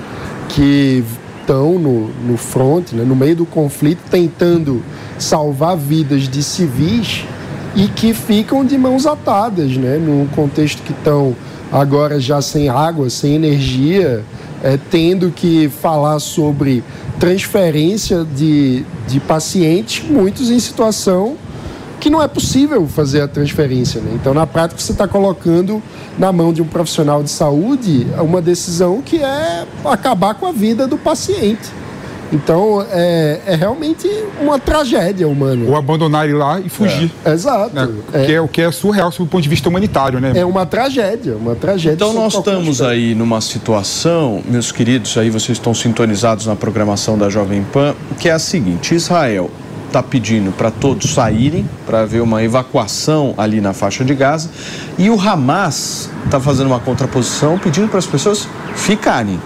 que 0.49 1.04
estão 1.39 1.78
no, 1.78 2.08
no 2.26 2.38
front, 2.38 2.93
né, 2.93 3.04
no 3.04 3.16
meio 3.16 3.36
do 3.36 3.45
conflito, 3.45 3.99
tentando 4.10 4.82
salvar 5.20 5.76
vidas 5.76 6.28
de 6.28 6.41
civis 6.41 7.26
e 7.76 7.88
que 7.88 8.14
ficam 8.14 8.64
de 8.66 8.78
mãos 8.78 9.06
atadas, 9.06 9.76
né, 9.76 9.97
num 9.97 10.26
contexto 10.28 10.82
que 10.84 10.93
estão 10.93 11.36
agora 11.72 12.20
já 12.20 12.41
sem 12.41 12.70
água, 12.70 13.10
sem 13.10 13.36
energia, 13.36 14.24
é, 14.64 14.78
tendo 14.89 15.32
que 15.32 15.70
falar 15.82 16.20
sobre 16.20 16.84
transferência 17.20 18.24
de, 18.24 18.86
de 19.08 19.20
pacientes, 19.20 20.08
muitos 20.08 20.49
em 20.49 20.60
situação 20.60 21.36
que 22.04 22.10
não 22.10 22.22
é 22.22 22.28
possível 22.28 22.86
fazer 22.86 23.22
a 23.22 23.30
transferência. 23.30 24.01
Né? 24.01 24.12
Então, 24.16 24.34
na 24.34 24.45
prática, 24.45 24.78
você 24.78 24.91
está 24.91 25.08
colocando 25.08 25.82
na 26.20 26.34
mão 26.34 26.51
de 26.51 26.62
um 26.62 26.66
profissional 26.66 27.24
de 27.24 27.30
saúde 27.30 28.06
uma 28.18 28.41
decisão 28.41 29.01
que 29.01 29.24
é 29.24 29.66
acabar 29.86 30.34
com 30.34 30.45
a 30.45 30.51
vida 30.51 30.86
do 30.86 30.97
paciente. 30.97 31.72
Então, 32.30 32.86
é, 32.91 33.39
é 33.45 33.56
realmente 33.56 34.06
uma 34.41 34.60
tragédia 34.60 35.26
humana. 35.30 35.64
Ou 35.66 35.78
abandonar 35.78 36.26
ele 36.26 36.34
lá 36.34 36.60
e 36.60 36.68
fugir. 36.68 37.10
Exato. 37.26 37.74
né? 37.74 37.86
O, 37.86 38.26
que 38.26 38.34
é, 38.34 38.41
o 38.41 38.47
que 38.49 38.62
é 38.62 38.70
surreal 38.70 39.10
sob 39.10 39.30
o 39.30 39.32
ponto 39.32 39.43
de 39.43 39.47
vista 39.47 39.70
humanitário, 39.70 40.20
né? 40.20 40.34
É 40.36 40.43
uma 40.43 40.66
tragédia, 40.66 41.38
uma 41.38 41.56
tragédia. 41.56 41.95
Então 41.95 42.12
nós 42.12 42.34
estamos 42.34 42.82
aí 42.82 43.16
numa 43.16 43.39
situação, 43.39 44.43
meus 44.45 44.74
queridos, 44.74 45.18
aí 45.18 45.30
vocês 45.30 45.58
estão 45.58 45.74
sintonizados 45.74 46.47
na 46.47 46.56
programação 46.56 47.18
da 47.18 47.30
Jovem 47.30 47.64
Pan, 47.72 47.95
que 48.20 48.28
é 48.28 48.34
a 48.34 48.39
seguinte: 48.39 48.93
Israel 48.93 49.49
está 49.93 50.01
pedindo 50.01 50.51
para 50.51 50.71
todos 50.71 51.13
saírem 51.13 51.69
para 51.85 52.01
haver 52.01 52.23
uma 52.23 52.41
evacuação 52.43 53.35
ali 53.37 53.61
na 53.61 53.73
faixa 53.73 54.03
de 54.03 54.15
Gaza 54.15 54.49
e 54.97 55.07
o 55.07 55.21
Hamas 55.21 56.09
está 56.25 56.39
fazendo 56.39 56.65
uma 56.65 56.79
contraposição 56.79 57.59
pedindo 57.59 57.87
para 57.87 57.99
as 57.99 58.07
pessoas 58.07 58.47
ficarem 58.75 59.39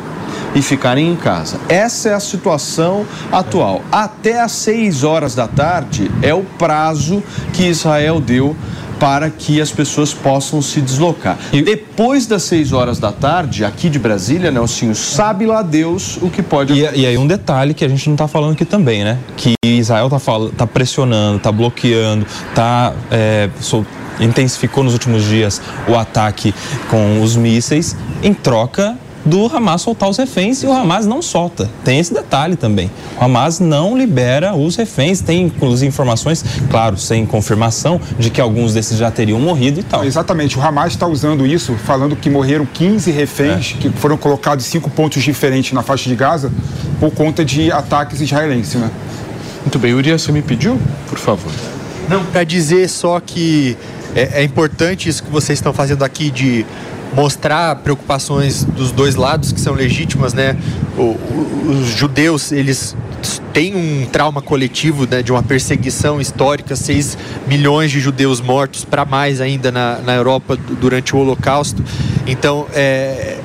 e 0.56 0.62
ficarem 0.62 1.12
em 1.12 1.18
casa. 1.18 1.60
Essa 1.68 2.10
é 2.10 2.14
a 2.14 2.20
situação 2.22 3.06
atual. 3.30 3.82
Até 3.92 4.40
às 4.40 4.54
6 4.54 5.04
horas 5.04 5.36
da 5.36 5.50
tarde 5.50 6.10
é 6.22 6.34
o 6.34 6.44
prazo 6.44 7.22
que 7.52 7.64
Israel 7.64 8.22
deu 8.22 8.56
para 9.00 9.30
que 9.30 9.62
as 9.62 9.72
pessoas 9.72 10.14
possam 10.14 10.62
se 10.62 10.82
deslocar. 10.82 11.38
Depois 11.52 12.26
das 12.26 12.44
6 12.44 12.74
horas 12.74 13.00
da 13.00 13.12
tarde, 13.12 13.64
aqui 13.64 13.90
de 13.90 14.00
Brasília, 14.00 14.52
Nelsinho, 14.52 14.96
sabe 14.96 15.46
lá 15.46 15.62
Deus 15.62 16.18
o 16.22 16.30
que 16.30 16.42
pode 16.42 16.74
E, 16.74 16.80
e 17.02 17.06
aí 17.06 17.18
um 17.18 17.28
detalhe 17.28 17.74
que 17.74 17.86
a 17.86 17.88
gente 17.90 18.08
não 18.08 18.16
está 18.16 18.28
falando 18.28 18.54
aqui 18.54 18.66
também, 18.66 19.04
né? 19.04 19.18
Que 19.36 19.54
Israel 19.64 20.08
está 20.08 20.20
tá 20.58 20.68
pressionando, 20.68 21.38
está 21.38 21.52
bloqueando, 21.52 22.26
tá, 22.56 22.94
é, 23.12 23.50
sol- 23.60 23.86
intensificou 24.20 24.84
nos 24.84 24.94
últimos 24.94 25.24
dias 25.24 25.62
o 25.88 25.96
ataque 25.96 26.54
com 26.90 27.22
os 27.22 27.36
mísseis 27.36 27.96
em 28.24 28.34
troca 28.34 28.98
do 29.28 29.46
Hamas 29.46 29.82
soltar 29.82 30.10
os 30.10 30.18
reféns 30.18 30.64
e 30.64 30.66
o 30.66 30.72
Hamas 30.72 31.06
não 31.06 31.22
solta. 31.22 31.70
Tem 31.84 32.00
esse 32.00 32.14
detalhe 32.14 32.56
também. 32.56 32.90
O 33.20 33.24
Hamas 33.24 33.60
não 33.60 33.98
libera 33.98 34.56
os 34.56 34.76
reféns. 34.76 35.22
Tem 35.22 35.44
inclusive 35.44 35.88
informações, 35.88 36.44
claro, 36.70 36.98
sem 36.98 37.26
confirmação, 37.26 38.00
de 38.18 38.30
que 38.30 38.40
alguns 38.40 38.74
desses 38.74 38.98
já 38.98 39.12
teriam 39.12 39.40
morrido 39.40 39.80
e 39.80 39.84
tal. 39.84 40.04
Exatamente, 40.04 40.58
o 40.58 40.62
Hamas 40.62 40.94
está 40.94 41.06
usando 41.06 41.46
isso, 41.46 41.76
falando 41.76 42.16
que 42.16 42.30
morreram 42.30 42.66
15 42.66 43.12
reféns 43.12 43.76
que 43.80 43.90
foram 43.90 44.18
colocados 44.18 44.66
em 44.66 44.70
cinco 44.70 44.90
pontos 44.90 45.22
diferentes 45.22 45.74
na 45.74 45.84
faixa 45.84 46.10
de 46.10 46.16
Gaza 46.16 46.52
por 47.00 47.12
conta 47.12 47.44
de 47.44 47.72
ataques 47.72 48.22
israelenses, 48.22 48.76
né? 48.76 48.90
Muito 49.62 49.80
bem, 49.80 49.94
Urias, 49.94 50.22
você 50.22 50.32
me 50.32 50.42
pediu? 50.42 50.80
Por 51.10 51.18
favor. 51.18 51.52
Não, 52.08 52.24
para 52.26 52.44
dizer 52.46 52.88
só 52.88 53.20
que 53.20 53.76
é, 54.16 54.42
é 54.42 54.44
importante 54.44 55.10
isso 55.10 55.22
que 55.22 55.30
vocês 55.30 55.60
estão 55.60 55.74
fazendo 55.74 56.04
aqui 56.04 56.32
de 56.32 56.66
mostrar 57.14 57.76
preocupações 57.78 58.64
dos 58.64 58.92
dois 58.92 59.16
lados 59.16 59.52
que 59.52 59.60
são 59.60 59.74
legítimas, 59.74 60.34
né? 60.34 60.56
O- 60.98 61.02
o- 61.02 61.68
os 61.82 61.88
judeus, 61.88 62.52
eles 62.52 62.96
têm 63.54 63.76
um 63.76 64.06
trauma 64.06 64.42
coletivo, 64.42 65.08
né, 65.10 65.24
de 65.24 65.32
uma 65.32 65.42
perseguição 65.42 66.22
histórica, 66.22 66.76
6 66.76 67.18
milhões 67.48 67.90
de 67.92 68.00
judeus 68.00 68.40
mortos 68.40 68.86
para 68.86 69.04
mais 69.06 69.42
ainda 69.42 69.72
na, 69.72 69.98
na 70.00 70.14
Europa 70.16 70.56
du- 70.56 70.76
durante 70.76 71.16
o 71.16 71.20
Holocausto. 71.20 71.84
Então, 72.28 72.68
é, 72.74 73.40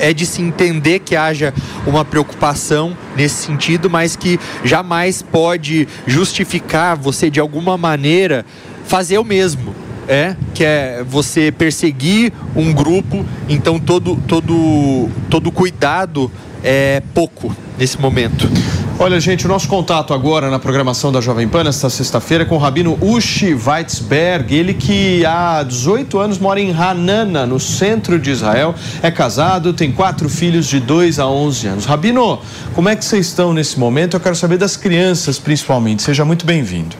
é 0.00 0.12
de 0.12 0.26
se 0.26 0.42
entender 0.42 0.98
que 0.98 1.14
haja 1.14 1.54
uma 1.86 2.04
preocupação 2.04 2.96
nesse 3.16 3.46
sentido, 3.46 3.88
mas 3.88 4.16
que 4.16 4.40
jamais 4.64 5.22
pode 5.22 5.86
justificar 6.06 6.96
você 6.96 7.30
de 7.30 7.38
alguma 7.38 7.78
maneira 7.78 8.44
fazer 8.86 9.18
o 9.18 9.24
mesmo. 9.24 9.72
É, 10.06 10.36
que 10.52 10.62
é 10.62 11.02
você 11.02 11.50
perseguir 11.50 12.32
um 12.54 12.72
grupo, 12.72 13.24
então 13.48 13.78
todo 13.78 14.16
todo 14.26 15.08
todo 15.30 15.50
cuidado 15.50 16.30
é 16.62 17.02
pouco 17.14 17.54
nesse 17.78 18.00
momento. 18.00 18.48
Olha, 18.96 19.18
gente, 19.18 19.44
o 19.44 19.48
nosso 19.48 19.66
contato 19.66 20.14
agora 20.14 20.48
na 20.48 20.58
programação 20.58 21.10
da 21.10 21.20
Jovem 21.20 21.48
Pan 21.48 21.68
esta 21.68 21.90
sexta-feira 21.90 22.44
é 22.44 22.46
com 22.46 22.54
o 22.54 22.58
Rabino 22.58 22.96
Ushi 23.00 23.52
Weitzberg, 23.54 24.54
ele 24.54 24.72
que 24.72 25.26
há 25.26 25.64
18 25.64 26.16
anos 26.18 26.38
mora 26.38 26.60
em 26.60 26.70
Hanana, 26.72 27.44
no 27.44 27.58
centro 27.58 28.20
de 28.20 28.30
Israel, 28.30 28.74
é 29.02 29.10
casado, 29.10 29.72
tem 29.72 29.90
quatro 29.90 30.28
filhos 30.28 30.66
de 30.66 30.78
2 30.78 31.18
a 31.18 31.26
11 31.26 31.66
anos. 31.66 31.84
Rabino, 31.86 32.38
como 32.72 32.88
é 32.88 32.94
que 32.94 33.04
vocês 33.04 33.26
estão 33.26 33.52
nesse 33.52 33.78
momento? 33.78 34.14
Eu 34.14 34.20
quero 34.20 34.36
saber 34.36 34.58
das 34.58 34.76
crianças, 34.76 35.40
principalmente. 35.40 36.02
Seja 36.02 36.24
muito 36.24 36.46
bem-vindo. 36.46 36.94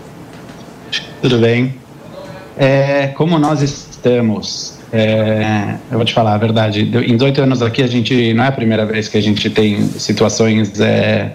Tudo 1.23 1.39
bem. 1.39 1.84
É, 2.57 3.09
como 3.09 3.39
nós 3.39 3.63
estamos 3.63 4.75
é, 4.97 5.75
eu 5.91 5.97
vou 5.97 6.05
te 6.05 6.15
falar 6.15 6.35
a 6.35 6.39
verdade. 6.39 6.83
Em 6.83 7.17
18 7.17 7.43
anos 7.43 7.61
aqui, 7.61 7.83
a 7.83 7.87
gente 7.89 8.33
não 8.33 8.45
é 8.45 8.47
a 8.47 8.53
primeira 8.53 8.87
vez 8.87 9.09
que 9.09 9.19
a 9.19 9.21
gente 9.21 9.51
tem 9.51 9.89
situações 9.89 10.79
é, 10.79 11.33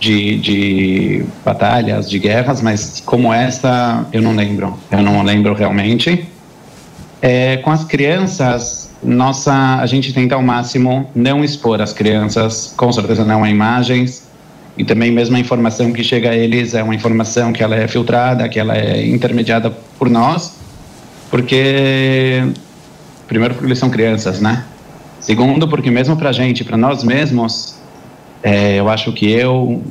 de, 0.00 0.36
de 0.40 1.24
batalhas, 1.44 2.10
de 2.10 2.18
guerras, 2.18 2.60
mas 2.60 3.00
como 3.06 3.32
essa, 3.32 4.04
eu 4.12 4.20
não 4.20 4.34
lembro. 4.34 4.76
Eu 4.90 5.02
não 5.02 5.22
lembro 5.22 5.54
realmente. 5.54 6.26
É, 7.22 7.58
com 7.58 7.70
as 7.70 7.84
crianças, 7.84 8.90
nossa, 9.00 9.78
a 9.78 9.86
gente 9.86 10.12
tenta 10.12 10.34
ao 10.34 10.42
máximo 10.42 11.08
não 11.14 11.44
expor 11.44 11.80
as 11.80 11.92
crianças, 11.92 12.74
com 12.76 12.92
certeza 12.92 13.24
não 13.24 13.44
a 13.44 13.48
imagens, 13.48 14.23
e 14.76 14.84
também 14.84 15.10
mesmo 15.10 15.36
a 15.36 15.40
informação 15.40 15.92
que 15.92 16.02
chega 16.02 16.30
a 16.30 16.36
eles 16.36 16.74
é 16.74 16.82
uma 16.82 16.94
informação 16.94 17.52
que 17.52 17.62
ela 17.62 17.76
é 17.76 17.86
filtrada, 17.86 18.48
que 18.48 18.58
ela 18.58 18.76
é 18.76 19.06
intermediada 19.06 19.70
por 19.98 20.10
nós, 20.10 20.56
porque 21.30 22.42
primeiro 23.28 23.54
porque 23.54 23.66
eles 23.66 23.78
são 23.78 23.88
crianças, 23.88 24.40
né? 24.40 24.64
Segundo 25.20 25.68
porque 25.68 25.90
mesmo 25.90 26.16
para 26.16 26.32
gente, 26.32 26.64
para 26.64 26.76
nós 26.76 27.02
mesmos, 27.02 27.76
é, 28.42 28.78
eu 28.78 28.88
acho 28.88 29.12
que 29.12 29.30
eu, 29.30 29.82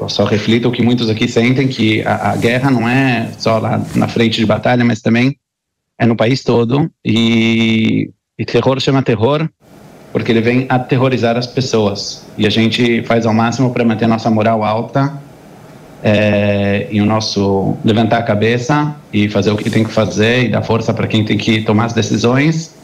eu 0.00 0.08
só 0.08 0.24
reflito 0.24 0.68
o 0.68 0.72
que 0.72 0.82
muitos 0.82 1.08
aqui 1.10 1.26
sentem, 1.26 1.66
que 1.66 2.02
a, 2.02 2.32
a, 2.32 2.36
guerra 2.36 2.70
não 2.70 2.88
é 2.88 3.32
só 3.38 3.58
lá 3.58 3.82
na 3.96 4.06
frente 4.06 4.38
de 4.38 4.46
batalha, 4.46 4.84
mas 4.84 5.00
também 5.00 5.36
é 5.98 6.06
no 6.06 6.14
país 6.14 6.44
todo. 6.44 6.88
E, 7.04 8.10
e 8.38 8.44
terror 8.44 8.78
chama 8.80 9.02
terror 9.02 9.48
porque 10.12 10.32
ele 10.32 10.40
vem 10.40 10.66
aterrorizar 10.68 11.36
as 11.36 11.46
pessoas. 11.46 12.24
E 12.36 12.46
a 12.46 12.50
gente 12.50 13.02
faz 13.04 13.26
ao 13.26 13.34
máximo 13.34 13.70
para 13.70 13.84
manter 13.84 14.06
nossa 14.06 14.30
moral 14.30 14.64
alta 14.64 15.12
é, 16.02 16.88
e 16.90 17.00
o 17.00 17.06
nosso 17.06 17.76
levantar 17.84 18.18
a 18.18 18.22
cabeça 18.22 18.94
e 19.12 19.28
fazer 19.28 19.50
o 19.50 19.56
que 19.56 19.70
tem 19.70 19.84
que 19.84 19.92
fazer 19.92 20.44
e 20.44 20.48
dar 20.48 20.62
força 20.62 20.92
para 20.92 21.06
quem 21.06 21.24
tem 21.24 21.36
que 21.36 21.62
tomar 21.62 21.86
as 21.86 21.92
decisões 21.92 22.74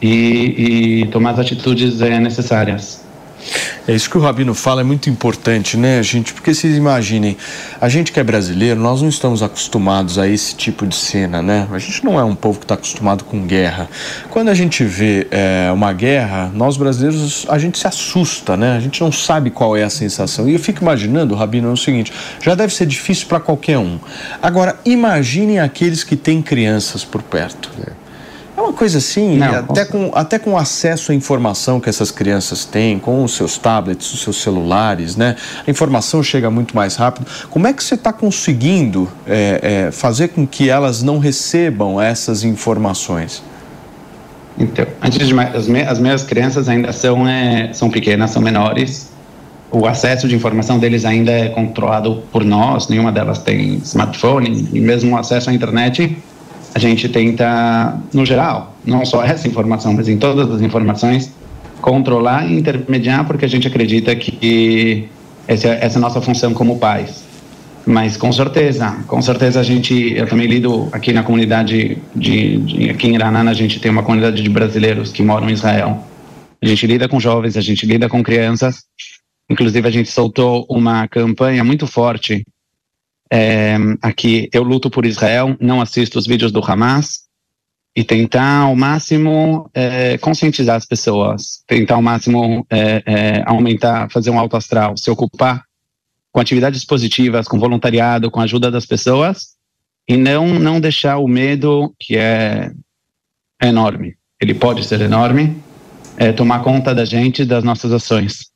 e, 0.00 1.02
e 1.02 1.06
tomar 1.06 1.30
as 1.30 1.38
atitudes 1.38 2.00
é, 2.00 2.18
necessárias. 2.18 3.03
É 3.86 3.94
isso 3.94 4.08
que 4.08 4.16
o 4.16 4.20
Rabino 4.20 4.54
fala, 4.54 4.80
é 4.80 4.84
muito 4.84 5.10
importante, 5.10 5.76
né, 5.76 6.02
gente? 6.02 6.32
Porque 6.32 6.54
vocês 6.54 6.76
imaginem, 6.76 7.36
a 7.80 7.88
gente 7.88 8.12
que 8.12 8.18
é 8.18 8.24
brasileiro, 8.24 8.80
nós 8.80 9.02
não 9.02 9.08
estamos 9.08 9.42
acostumados 9.42 10.18
a 10.18 10.26
esse 10.26 10.54
tipo 10.54 10.86
de 10.86 10.94
cena, 10.94 11.42
né? 11.42 11.68
A 11.70 11.78
gente 11.78 12.04
não 12.04 12.18
é 12.18 12.24
um 12.24 12.34
povo 12.34 12.58
que 12.58 12.64
está 12.64 12.74
acostumado 12.74 13.24
com 13.24 13.46
guerra. 13.46 13.88
Quando 14.30 14.48
a 14.48 14.54
gente 14.54 14.84
vê 14.84 15.26
é, 15.30 15.70
uma 15.72 15.92
guerra, 15.92 16.50
nós 16.54 16.76
brasileiros, 16.76 17.46
a 17.48 17.58
gente 17.58 17.78
se 17.78 17.86
assusta, 17.86 18.56
né? 18.56 18.76
A 18.76 18.80
gente 18.80 19.00
não 19.00 19.12
sabe 19.12 19.50
qual 19.50 19.76
é 19.76 19.82
a 19.82 19.90
sensação. 19.90 20.48
E 20.48 20.54
eu 20.54 20.58
fico 20.58 20.82
imaginando, 20.82 21.34
Rabino, 21.34 21.68
é 21.68 21.72
o 21.72 21.76
seguinte: 21.76 22.12
já 22.40 22.54
deve 22.54 22.72
ser 22.72 22.86
difícil 22.86 23.26
para 23.26 23.40
qualquer 23.40 23.78
um. 23.78 23.98
Agora, 24.40 24.78
imaginem 24.84 25.60
aqueles 25.60 26.02
que 26.02 26.16
têm 26.16 26.40
crianças 26.40 27.04
por 27.04 27.22
perto. 27.22 27.70
É 27.86 28.03
uma 28.64 28.72
coisa 28.72 28.98
assim, 28.98 29.36
Não, 29.36 29.54
até, 29.54 29.84
com, 29.84 30.10
até 30.14 30.38
com 30.38 30.56
acesso 30.56 31.12
à 31.12 31.14
informação 31.14 31.78
que 31.78 31.88
essas 31.88 32.10
crianças 32.10 32.64
têm, 32.64 32.98
com 32.98 33.22
os 33.22 33.34
seus 33.34 33.58
tablets, 33.58 34.12
os 34.12 34.20
seus 34.20 34.40
celulares, 34.40 35.16
né? 35.16 35.36
A 35.66 35.70
informação 35.70 36.22
chega 36.22 36.50
muito 36.50 36.74
mais 36.74 36.96
rápido. 36.96 37.26
Como 37.50 37.66
é 37.66 37.72
que 37.72 37.82
você 37.82 37.94
está 37.94 38.12
conseguindo 38.12 39.10
é, 39.26 39.86
é, 39.86 39.90
fazer 39.90 40.28
com 40.28 40.46
que 40.46 40.68
elas 40.68 41.02
não 41.02 41.18
recebam 41.18 42.00
essas 42.00 42.44
informações? 42.44 43.42
Então, 44.58 44.86
antes 45.02 45.26
de 45.26 45.34
mais, 45.34 45.54
as, 45.54 45.66
me, 45.66 45.82
as 45.82 45.98
minhas 45.98 46.22
crianças 46.22 46.68
ainda 46.68 46.92
são, 46.92 47.28
é, 47.28 47.72
são 47.72 47.90
pequenas, 47.90 48.30
são 48.30 48.40
menores. 48.40 49.12
O 49.70 49.86
acesso 49.86 50.28
de 50.28 50.36
informação 50.36 50.78
deles 50.78 51.04
ainda 51.04 51.32
é 51.32 51.48
controlado 51.48 52.22
por 52.30 52.44
nós. 52.44 52.88
Nenhuma 52.88 53.10
delas 53.10 53.38
tem 53.40 53.74
smartphone 53.82 54.68
e 54.72 54.80
mesmo 54.80 55.14
o 55.14 55.18
acesso 55.18 55.50
à 55.50 55.52
internet 55.52 56.16
a 56.74 56.78
gente 56.78 57.08
tenta, 57.08 57.96
no 58.12 58.26
geral, 58.26 58.74
não 58.84 59.04
só 59.06 59.22
essa 59.22 59.46
informação, 59.46 59.94
mas 59.94 60.08
em 60.08 60.18
todas 60.18 60.50
as 60.50 60.60
informações, 60.60 61.32
controlar 61.80 62.50
e 62.50 62.58
intermediar, 62.58 63.24
porque 63.26 63.44
a 63.44 63.48
gente 63.48 63.68
acredita 63.68 64.14
que 64.16 65.08
essa, 65.46 65.68
essa 65.68 65.96
é 65.96 65.98
a 65.98 66.00
nossa 66.00 66.20
função 66.20 66.52
como 66.52 66.78
pais. 66.78 67.22
Mas 67.86 68.16
com 68.16 68.32
certeza, 68.32 69.04
com 69.06 69.20
certeza 69.22 69.60
a 69.60 69.62
gente, 69.62 70.14
eu 70.14 70.26
também 70.26 70.46
lido 70.46 70.88
aqui 70.90 71.12
na 71.12 71.22
comunidade 71.22 71.98
de, 72.16 72.56
de 72.58 72.90
aqui 72.90 73.06
em 73.06 73.14
Iranana, 73.14 73.50
a 73.50 73.54
gente 73.54 73.78
tem 73.78 73.90
uma 73.90 74.02
comunidade 74.02 74.42
de 74.42 74.48
brasileiros 74.48 75.12
que 75.12 75.22
moram 75.22 75.48
em 75.48 75.52
Israel. 75.52 76.02
A 76.60 76.66
gente 76.66 76.86
lida 76.86 77.06
com 77.08 77.20
jovens, 77.20 77.56
a 77.56 77.60
gente 77.60 77.86
lida 77.86 78.08
com 78.08 78.22
crianças. 78.22 78.84
Inclusive 79.50 79.86
a 79.86 79.90
gente 79.90 80.10
soltou 80.10 80.66
uma 80.68 81.06
campanha 81.06 81.62
muito 81.62 81.86
forte 81.86 82.42
é, 83.30 83.76
aqui 84.02 84.48
eu 84.52 84.62
luto 84.62 84.90
por 84.90 85.06
Israel, 85.06 85.56
não 85.60 85.80
assisto 85.80 86.18
os 86.18 86.26
vídeos 86.26 86.52
do 86.52 86.62
Hamas 86.64 87.24
e 87.96 88.02
tentar 88.02 88.62
ao 88.62 88.74
máximo 88.74 89.70
é, 89.72 90.18
conscientizar 90.18 90.76
as 90.76 90.84
pessoas, 90.84 91.62
tentar 91.66 91.94
ao 91.94 92.02
máximo 92.02 92.66
é, 92.68 93.02
é, 93.06 93.42
aumentar, 93.46 94.10
fazer 94.10 94.30
um 94.30 94.38
alto 94.38 94.56
astral, 94.56 94.96
se 94.96 95.10
ocupar 95.10 95.62
com 96.32 96.40
atividades 96.40 96.84
positivas, 96.84 97.46
com 97.46 97.58
voluntariado, 97.58 98.30
com 98.30 98.40
a 98.40 98.44
ajuda 98.44 98.70
das 98.70 98.84
pessoas 98.84 99.54
e 100.08 100.16
não 100.16 100.58
não 100.58 100.80
deixar 100.80 101.18
o 101.18 101.28
medo 101.28 101.94
que 101.98 102.16
é, 102.16 102.72
enorme, 103.62 104.16
ele 104.40 104.54
pode 104.54 104.84
ser 104.84 105.00
enorme, 105.00 105.56
é, 106.16 106.32
tomar 106.32 106.62
conta 106.62 106.94
da 106.94 107.04
gente, 107.04 107.44
das 107.44 107.64
nossas 107.64 107.92
ações. 107.92 108.50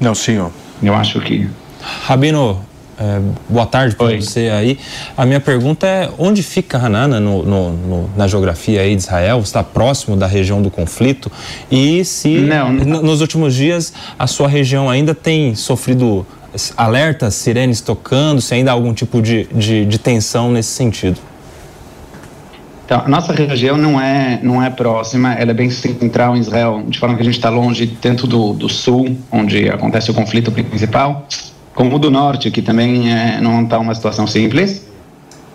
Não, 0.00 0.14
senhor. 0.14 0.50
Eu 0.82 0.94
acho 0.94 1.20
que 1.20 1.48
Rabino, 1.80 2.64
é, 3.00 3.18
boa 3.48 3.64
tarde 3.64 3.96
para 3.96 4.14
você 4.14 4.50
aí. 4.50 4.78
A 5.16 5.24
minha 5.24 5.40
pergunta 5.40 5.86
é: 5.86 6.10
onde 6.18 6.42
fica 6.42 6.76
Hanana 6.76 7.18
no, 7.18 7.42
no, 7.42 7.70
no, 7.72 8.10
na 8.14 8.28
geografia 8.28 8.82
aí 8.82 8.94
de 8.94 9.00
Israel? 9.00 9.40
Está 9.40 9.64
próximo 9.64 10.16
da 10.16 10.26
região 10.26 10.60
do 10.60 10.70
conflito? 10.70 11.32
E 11.70 12.04
se 12.04 12.40
não, 12.40 12.70
não. 12.70 13.02
nos 13.02 13.22
últimos 13.22 13.54
dias 13.54 13.94
a 14.18 14.26
sua 14.26 14.48
região 14.48 14.90
ainda 14.90 15.14
tem 15.14 15.54
sofrido 15.54 16.26
alertas, 16.76 17.34
sirenes 17.36 17.80
tocando, 17.80 18.40
se 18.42 18.52
ainda 18.52 18.70
há 18.70 18.74
algum 18.74 18.92
tipo 18.92 19.22
de, 19.22 19.44
de, 19.46 19.86
de 19.86 19.98
tensão 19.98 20.50
nesse 20.52 20.70
sentido? 20.70 21.18
Então, 22.84 23.02
a 23.04 23.08
nossa 23.08 23.32
região 23.32 23.78
não 23.78 24.00
é, 24.00 24.40
não 24.42 24.60
é 24.60 24.68
próxima, 24.68 25.32
ela 25.34 25.52
é 25.52 25.54
bem 25.54 25.70
central 25.70 26.36
em 26.36 26.40
Israel, 26.40 26.82
de 26.88 26.98
forma 26.98 27.14
que 27.14 27.22
a 27.22 27.24
gente 27.24 27.36
está 27.36 27.48
longe 27.48 27.86
tanto 27.86 28.26
do, 28.26 28.52
do 28.52 28.68
sul, 28.68 29.16
onde 29.30 29.70
acontece 29.70 30.10
o 30.10 30.14
conflito 30.14 30.50
principal, 30.50 31.24
como 31.80 31.96
o 31.96 31.98
do 31.98 32.10
norte, 32.10 32.50
que 32.50 32.60
também 32.60 33.10
é, 33.10 33.40
não 33.40 33.62
está 33.62 33.78
uma 33.78 33.94
situação 33.94 34.26
simples. 34.26 34.86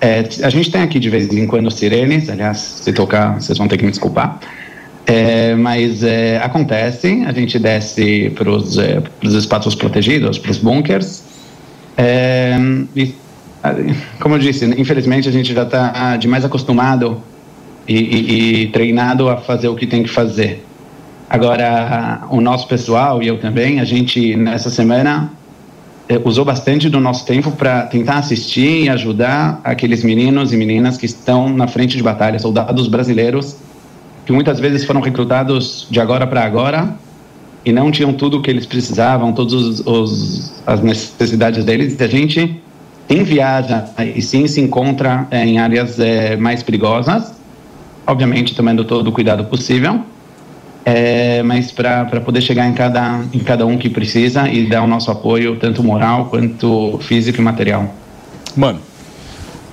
É, 0.02 0.28
a 0.42 0.50
gente 0.50 0.72
tem 0.72 0.82
aqui 0.82 0.98
de 0.98 1.08
vez 1.08 1.32
em 1.32 1.46
quando 1.46 1.70
sirenes, 1.70 2.32
aliás, 2.32 2.58
se 2.58 2.92
tocar, 2.92 3.40
vocês 3.40 3.56
vão 3.60 3.68
ter 3.68 3.78
que 3.78 3.86
me 3.86 3.92
desculpar. 3.92 4.40
É, 5.06 5.54
mas 5.54 6.02
é, 6.02 6.38
acontece, 6.38 7.24
a 7.28 7.32
gente 7.32 7.60
desce 7.60 8.32
para 8.32 8.50
os 8.50 8.76
é, 8.80 9.04
espaços 9.22 9.76
protegidos, 9.76 10.40
para 10.40 10.50
os 10.50 10.58
bunkers. 10.58 11.22
É, 11.96 12.58
e, 12.96 13.14
como 14.20 14.34
eu 14.34 14.40
disse, 14.40 14.66
infelizmente 14.66 15.30
a 15.30 15.32
gente 15.32 15.54
já 15.54 15.62
está 15.62 16.18
demais 16.18 16.44
acostumado 16.44 17.22
e, 17.88 18.00
e, 18.00 18.64
e 18.64 18.68
treinado 18.70 19.30
a 19.30 19.38
fazer 19.38 19.68
o 19.68 19.76
que 19.76 19.86
tem 19.86 20.02
que 20.02 20.10
fazer. 20.10 20.66
Agora, 21.30 22.24
o 22.32 22.42
nosso 22.42 22.68
pessoal 22.68 23.22
e 23.22 23.28
eu 23.28 23.38
também, 23.38 23.80
a 23.80 23.86
gente 23.86 24.36
nessa 24.36 24.72
semana 24.72 25.32
usou 26.24 26.46
bastante 26.46 26.90
do 26.90 27.00
nosso 27.00 27.26
tempo 27.26 27.52
para 27.52 27.84
tentar 27.84 28.18
assistir 28.18 28.84
e 28.84 28.90
ajudar 28.90 29.60
aqueles 29.64 30.04
meninos 30.04 30.54
e 30.54 30.58
meninas 30.58 30.98
que 30.98 31.06
estão 31.06 31.50
na 31.50 31.68
frente 31.68 31.98
de 31.98 32.04
batalha, 32.04 32.38
soldados 32.38 32.88
brasileiros 32.88 33.58
que 34.26 34.32
muitas 34.32 34.60
vezes 34.60 34.84
foram 34.84 35.02
recrutados 35.02 35.88
de 35.90 36.00
agora 36.00 36.26
para 36.26 36.44
agora 36.44 36.96
e 37.64 37.72
não 37.72 37.92
tinham 37.92 38.12
tudo 38.12 38.38
o 38.38 38.42
que 38.42 38.50
eles 38.50 38.66
precisavam, 38.66 39.32
todas 39.32 39.84
as 40.66 40.82
necessidades 40.82 41.64
deles. 41.64 41.96
E 42.00 42.04
a 42.04 42.08
gente 42.08 42.62
sim 43.08 43.24
viaja 43.24 43.86
e 44.16 44.22
sim 44.22 44.48
se 44.48 44.60
encontra 44.60 45.28
é, 45.30 45.46
em 45.46 45.60
áreas 45.60 46.00
é, 46.00 46.36
mais 46.36 46.64
perigosas, 46.64 47.34
obviamente 48.06 48.56
tomando 48.56 48.84
todo 48.84 49.08
o 49.08 49.12
cuidado 49.12 49.46
possível 49.46 50.02
é, 50.86 51.42
mas 51.42 51.72
para 51.72 52.22
poder 52.22 52.42
chegar 52.42 52.68
em 52.68 52.74
cada, 52.74 53.22
em 53.34 53.40
cada 53.40 53.66
um 53.66 53.76
que 53.76 53.90
precisa 53.90 54.48
e 54.48 54.70
dar 54.70 54.84
o 54.84 54.88
nosso 54.88 55.10
apoio, 55.10 55.58
tanto 55.58 55.84
moral 55.84 56.28
quanto 56.28 57.00
físico 57.00 57.42
e 57.42 57.44
material. 57.44 57.92
Mano. 58.56 58.80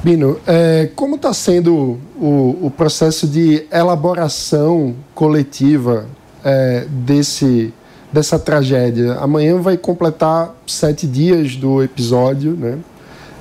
Bino, 0.02 0.40
é, 0.46 0.90
como 0.96 1.14
está 1.14 1.32
sendo 1.32 2.00
o, 2.16 2.58
o 2.62 2.72
processo 2.74 3.28
de 3.28 3.64
elaboração 3.70 4.96
coletiva 5.14 6.06
é, 6.42 6.86
desse, 6.88 7.72
dessa 8.12 8.38
tragédia. 8.38 9.14
Amanhã 9.14 9.58
vai 9.58 9.76
completar 9.76 10.54
sete 10.66 11.06
dias 11.06 11.56
do 11.56 11.82
episódio, 11.82 12.52
né? 12.52 12.78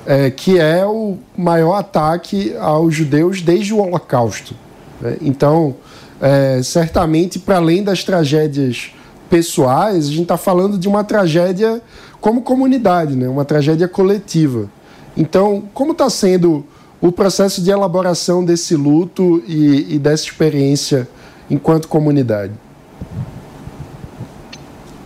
É, 0.04 0.30
que 0.30 0.58
é 0.58 0.84
o 0.84 1.16
maior 1.36 1.74
ataque 1.74 2.54
aos 2.58 2.92
judeus 2.92 3.40
desde 3.40 3.72
o 3.72 3.78
Holocausto. 3.78 4.52
Né? 5.00 5.16
Então, 5.20 5.76
é, 6.22 6.62
certamente, 6.62 7.40
para 7.40 7.56
além 7.56 7.82
das 7.82 8.04
tragédias 8.04 8.92
pessoais, 9.28 10.06
a 10.06 10.10
gente 10.10 10.22
está 10.22 10.36
falando 10.36 10.78
de 10.78 10.86
uma 10.86 11.02
tragédia 11.02 11.82
como 12.20 12.42
comunidade, 12.42 13.16
né? 13.16 13.28
uma 13.28 13.44
tragédia 13.44 13.88
coletiva. 13.88 14.70
Então, 15.16 15.64
como 15.74 15.90
está 15.90 16.08
sendo 16.08 16.64
o 17.00 17.10
processo 17.10 17.60
de 17.60 17.70
elaboração 17.70 18.44
desse 18.44 18.76
luto 18.76 19.42
e, 19.48 19.96
e 19.96 19.98
dessa 19.98 20.24
experiência 20.24 21.08
enquanto 21.50 21.88
comunidade? 21.88 22.52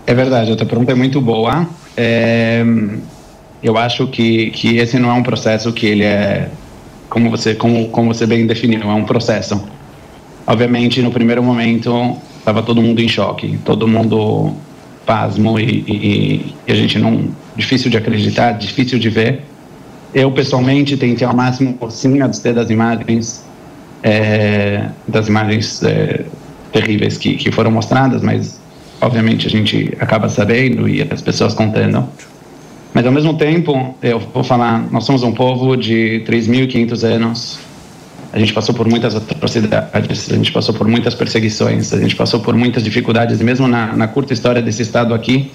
É 0.06 0.14
verdade, 0.14 0.52
a 0.52 0.56
tua 0.56 0.66
pergunta 0.66 0.92
é 0.92 0.94
muito 0.94 1.20
boa. 1.20 1.66
É, 1.96 2.62
eu 3.62 3.78
acho 3.78 4.06
que, 4.08 4.50
que 4.50 4.76
esse 4.76 4.98
não 4.98 5.10
é 5.10 5.14
um 5.14 5.22
processo 5.22 5.72
que 5.72 5.86
ele 5.86 6.04
é, 6.04 6.50
como 7.08 7.30
você, 7.30 7.54
como, 7.54 7.88
como 7.88 8.12
você 8.12 8.26
bem 8.26 8.46
definiu, 8.46 8.82
é 8.82 8.94
um 8.94 9.04
processo. 9.04 9.60
Obviamente, 10.46 11.02
no 11.02 11.10
primeiro 11.10 11.42
momento, 11.42 12.16
estava 12.38 12.62
todo 12.62 12.80
mundo 12.80 13.00
em 13.00 13.08
choque, 13.08 13.58
todo 13.64 13.88
mundo 13.88 14.54
pasmo 15.04 15.58
e, 15.58 15.84
e, 15.86 16.54
e, 16.66 16.72
a 16.72 16.74
gente 16.74 16.98
não, 16.98 17.28
difícil 17.56 17.90
de 17.90 17.96
acreditar, 17.96 18.52
difícil 18.52 18.98
de 18.98 19.08
ver. 19.08 19.42
Eu, 20.14 20.30
pessoalmente, 20.32 20.96
tentei 20.96 21.26
ao 21.26 21.34
máximo 21.34 21.78
sim 21.90 22.20
abster 22.20 22.54
das 22.54 22.70
imagens, 22.70 23.44
é, 24.02 24.88
das 25.06 25.28
imagens 25.28 25.82
é, 25.82 26.24
terríveis 26.72 27.18
que, 27.18 27.34
que 27.34 27.50
foram 27.50 27.70
mostradas, 27.70 28.22
mas 28.22 28.60
obviamente 29.00 29.46
a 29.46 29.50
gente 29.50 29.96
acaba 30.00 30.28
sabendo 30.28 30.88
e 30.88 31.02
as 31.02 31.22
pessoas 31.22 31.54
contando. 31.54 32.08
Mas 32.94 33.04
ao 33.04 33.12
mesmo 33.12 33.36
tempo, 33.36 33.94
eu 34.02 34.18
vou 34.18 34.42
falar, 34.42 34.90
nós 34.90 35.04
somos 35.04 35.22
um 35.22 35.32
povo 35.32 35.76
de 35.76 36.24
3.500 36.26 37.04
anos. 37.04 37.65
A 38.32 38.38
gente 38.38 38.52
passou 38.52 38.74
por 38.74 38.88
muitas 38.88 39.14
atrocidades, 39.14 40.30
a 40.30 40.34
gente 40.34 40.52
passou 40.52 40.74
por 40.74 40.86
muitas 40.86 41.14
perseguições, 41.14 41.92
a 41.92 42.00
gente 42.00 42.16
passou 42.16 42.40
por 42.40 42.54
muitas 42.54 42.82
dificuldades, 42.82 43.40
mesmo 43.40 43.66
na, 43.66 43.96
na 43.96 44.08
curta 44.08 44.32
história 44.32 44.60
desse 44.60 44.82
estado 44.82 45.14
aqui, 45.14 45.50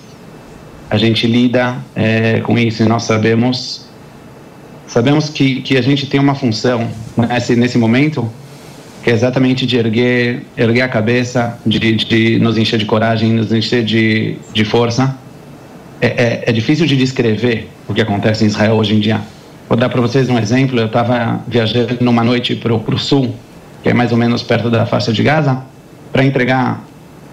a 0.89 0.97
gente 0.97 1.27
lida 1.27 1.77
é, 1.95 2.41
com 2.41 2.57
isso 2.57 2.83
e 2.83 2.85
nós 2.85 3.03
sabemos 3.03 3.85
sabemos 4.87 5.29
que, 5.29 5.61
que 5.61 5.77
a 5.77 5.81
gente 5.81 6.05
tem 6.05 6.19
uma 6.19 6.35
função 6.35 6.89
nesse, 7.15 7.55
nesse 7.55 7.77
momento 7.77 8.29
que 9.03 9.09
é 9.09 9.13
exatamente 9.13 9.65
de 9.65 9.77
erguer, 9.77 10.43
erguer 10.55 10.81
a 10.81 10.89
cabeça, 10.89 11.57
de, 11.65 11.95
de 11.95 12.39
nos 12.39 12.57
encher 12.57 12.77
de 12.77 12.85
coragem, 12.85 13.33
nos 13.33 13.51
encher 13.51 13.83
de, 13.83 14.35
de 14.53 14.63
força. 14.63 15.17
É, 15.99 16.07
é, 16.07 16.43
é 16.47 16.51
difícil 16.51 16.85
de 16.85 16.95
descrever 16.95 17.67
o 17.87 17.93
que 17.93 18.01
acontece 18.01 18.43
em 18.43 18.47
Israel 18.47 18.75
hoje 18.75 18.93
em 18.93 18.99
dia. 18.99 19.21
Vou 19.71 19.77
dar 19.77 19.87
para 19.87 20.01
vocês 20.01 20.29
um 20.29 20.37
exemplo. 20.37 20.77
Eu 20.77 20.87
estava 20.87 21.39
viajando 21.47 21.95
numa 22.01 22.25
noite 22.25 22.57
para 22.57 22.73
o 22.73 22.97
sul, 22.97 23.33
que 23.81 23.87
é 23.87 23.93
mais 23.93 24.11
ou 24.11 24.17
menos 24.17 24.43
perto 24.43 24.69
da 24.69 24.85
faixa 24.85 25.13
de 25.13 25.23
Gaza, 25.23 25.63
para 26.11 26.25
entregar 26.25 26.83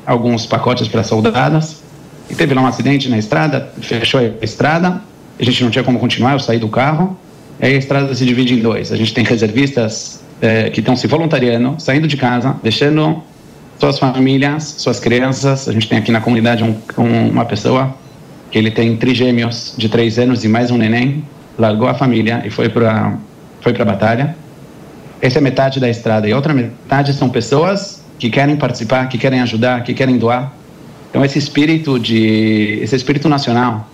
alguns 0.07 0.47
pacotes 0.47 0.86
para 0.86 1.03
soldadas. 1.03 1.82
E 2.30 2.36
teve 2.36 2.55
lá 2.55 2.62
um 2.62 2.66
acidente 2.68 3.09
na 3.09 3.18
estrada, 3.18 3.68
fechou 3.80 4.20
a 4.20 4.45
estrada, 4.45 5.03
a 5.36 5.43
gente 5.45 5.64
não 5.64 5.70
tinha 5.72 5.82
como 5.82 5.99
continuar, 5.99 6.34
eu 6.34 6.39
saí 6.39 6.61
do 6.61 6.68
carro, 6.68 7.18
aí 7.61 7.74
a 7.74 7.76
estrada 7.76 8.14
se 8.14 8.24
divide 8.24 8.55
em 8.55 8.61
dois. 8.61 8.93
A 8.93 8.97
gente 8.97 9.12
tem 9.12 9.24
reservistas 9.24 10.22
é, 10.41 10.70
que 10.70 10.78
estão 10.78 10.95
se 10.95 11.09
voluntariando, 11.09 11.74
saindo 11.80 12.07
de 12.07 12.16
casa, 12.16 12.55
deixando 12.62 13.20
suas 13.80 13.99
famílias, 13.99 14.76
suas 14.78 15.01
crianças. 15.01 15.68
A 15.68 15.72
gente 15.72 15.89
tem 15.89 15.99
aqui 15.99 16.12
na 16.12 16.20
comunidade 16.20 16.62
um, 16.62 16.76
um, 16.97 17.30
uma 17.30 17.45
pessoa 17.45 17.97
que 18.49 18.57
ele 18.57 18.70
tem 18.70 18.97
trigêmeos 18.97 19.74
de 19.76 19.89
três 19.89 20.20
anos 20.20 20.45
e 20.45 20.49
mais 20.49 20.70
um 20.70 20.76
neném, 20.76 21.24
largou 21.59 21.88
a 21.88 21.94
família 21.94 22.42
e 22.44 22.50
foi 22.50 22.68
para 22.68 23.16
foi 23.61 23.74
a 23.78 23.84
batalha. 23.84 24.36
Essa 25.20 25.38
é 25.38 25.40
metade 25.40 25.80
da 25.80 25.88
estrada 25.88 26.28
e 26.28 26.32
outra 26.32 26.54
metade 26.54 27.12
são 27.12 27.28
pessoas 27.28 28.04
que 28.18 28.30
querem 28.30 28.56
participar, 28.56 29.09
que 29.09 29.18
querem 29.18 29.40
ajudar, 29.40 29.82
que 29.82 29.92
querem 29.92 30.16
doar. 30.16 30.52
Então 31.11 31.24
esse 31.24 31.38
espírito 31.38 31.98
de 31.98 32.78
esse 32.82 32.94
espírito 32.94 33.28
nacional 33.28 33.88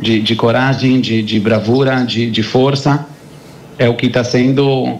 de, 0.00 0.20
de 0.20 0.36
coragem, 0.36 1.00
de, 1.00 1.22
de 1.22 1.40
bravura, 1.40 2.04
de, 2.04 2.30
de 2.30 2.42
força 2.42 3.06
é 3.78 3.88
o 3.88 3.94
que 3.94 4.06
está 4.06 4.22
sendo 4.22 4.98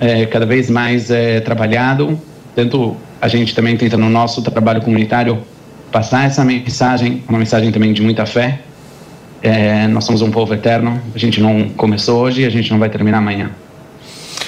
é, 0.00 0.26
cada 0.26 0.46
vez 0.46 0.68
mais 0.68 1.10
é, 1.10 1.40
trabalhado. 1.40 2.18
Tanto 2.54 2.96
a 3.20 3.28
gente 3.28 3.54
também 3.54 3.76
tenta 3.76 3.96
no 3.96 4.08
nosso 4.08 4.42
trabalho 4.42 4.82
comunitário 4.82 5.38
passar 5.92 6.26
essa 6.26 6.44
mensagem, 6.44 7.22
uma 7.28 7.38
mensagem 7.38 7.70
também 7.70 7.92
de 7.92 8.02
muita 8.02 8.26
fé. 8.26 8.60
É, 9.42 9.86
nós 9.88 10.04
somos 10.04 10.22
um 10.22 10.30
povo 10.30 10.54
eterno, 10.54 11.00
a 11.14 11.18
gente 11.18 11.40
não 11.40 11.68
começou 11.70 12.20
hoje, 12.20 12.44
a 12.44 12.50
gente 12.50 12.70
não 12.70 12.78
vai 12.78 12.88
terminar 12.88 13.18
amanhã. 13.18 13.50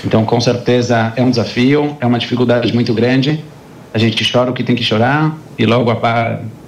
Então, 0.04 0.24
com 0.24 0.40
certeza 0.40 1.12
é 1.16 1.22
um 1.22 1.30
desafio, 1.30 1.96
é 2.00 2.06
uma 2.06 2.18
dificuldade 2.18 2.72
muito 2.72 2.94
grande. 2.94 3.42
A 3.92 3.98
gente 3.98 4.30
chora 4.30 4.50
o 4.50 4.54
que 4.54 4.62
tem 4.62 4.76
que 4.76 4.84
chorar 4.84 5.36
e 5.58 5.66
logo 5.66 5.90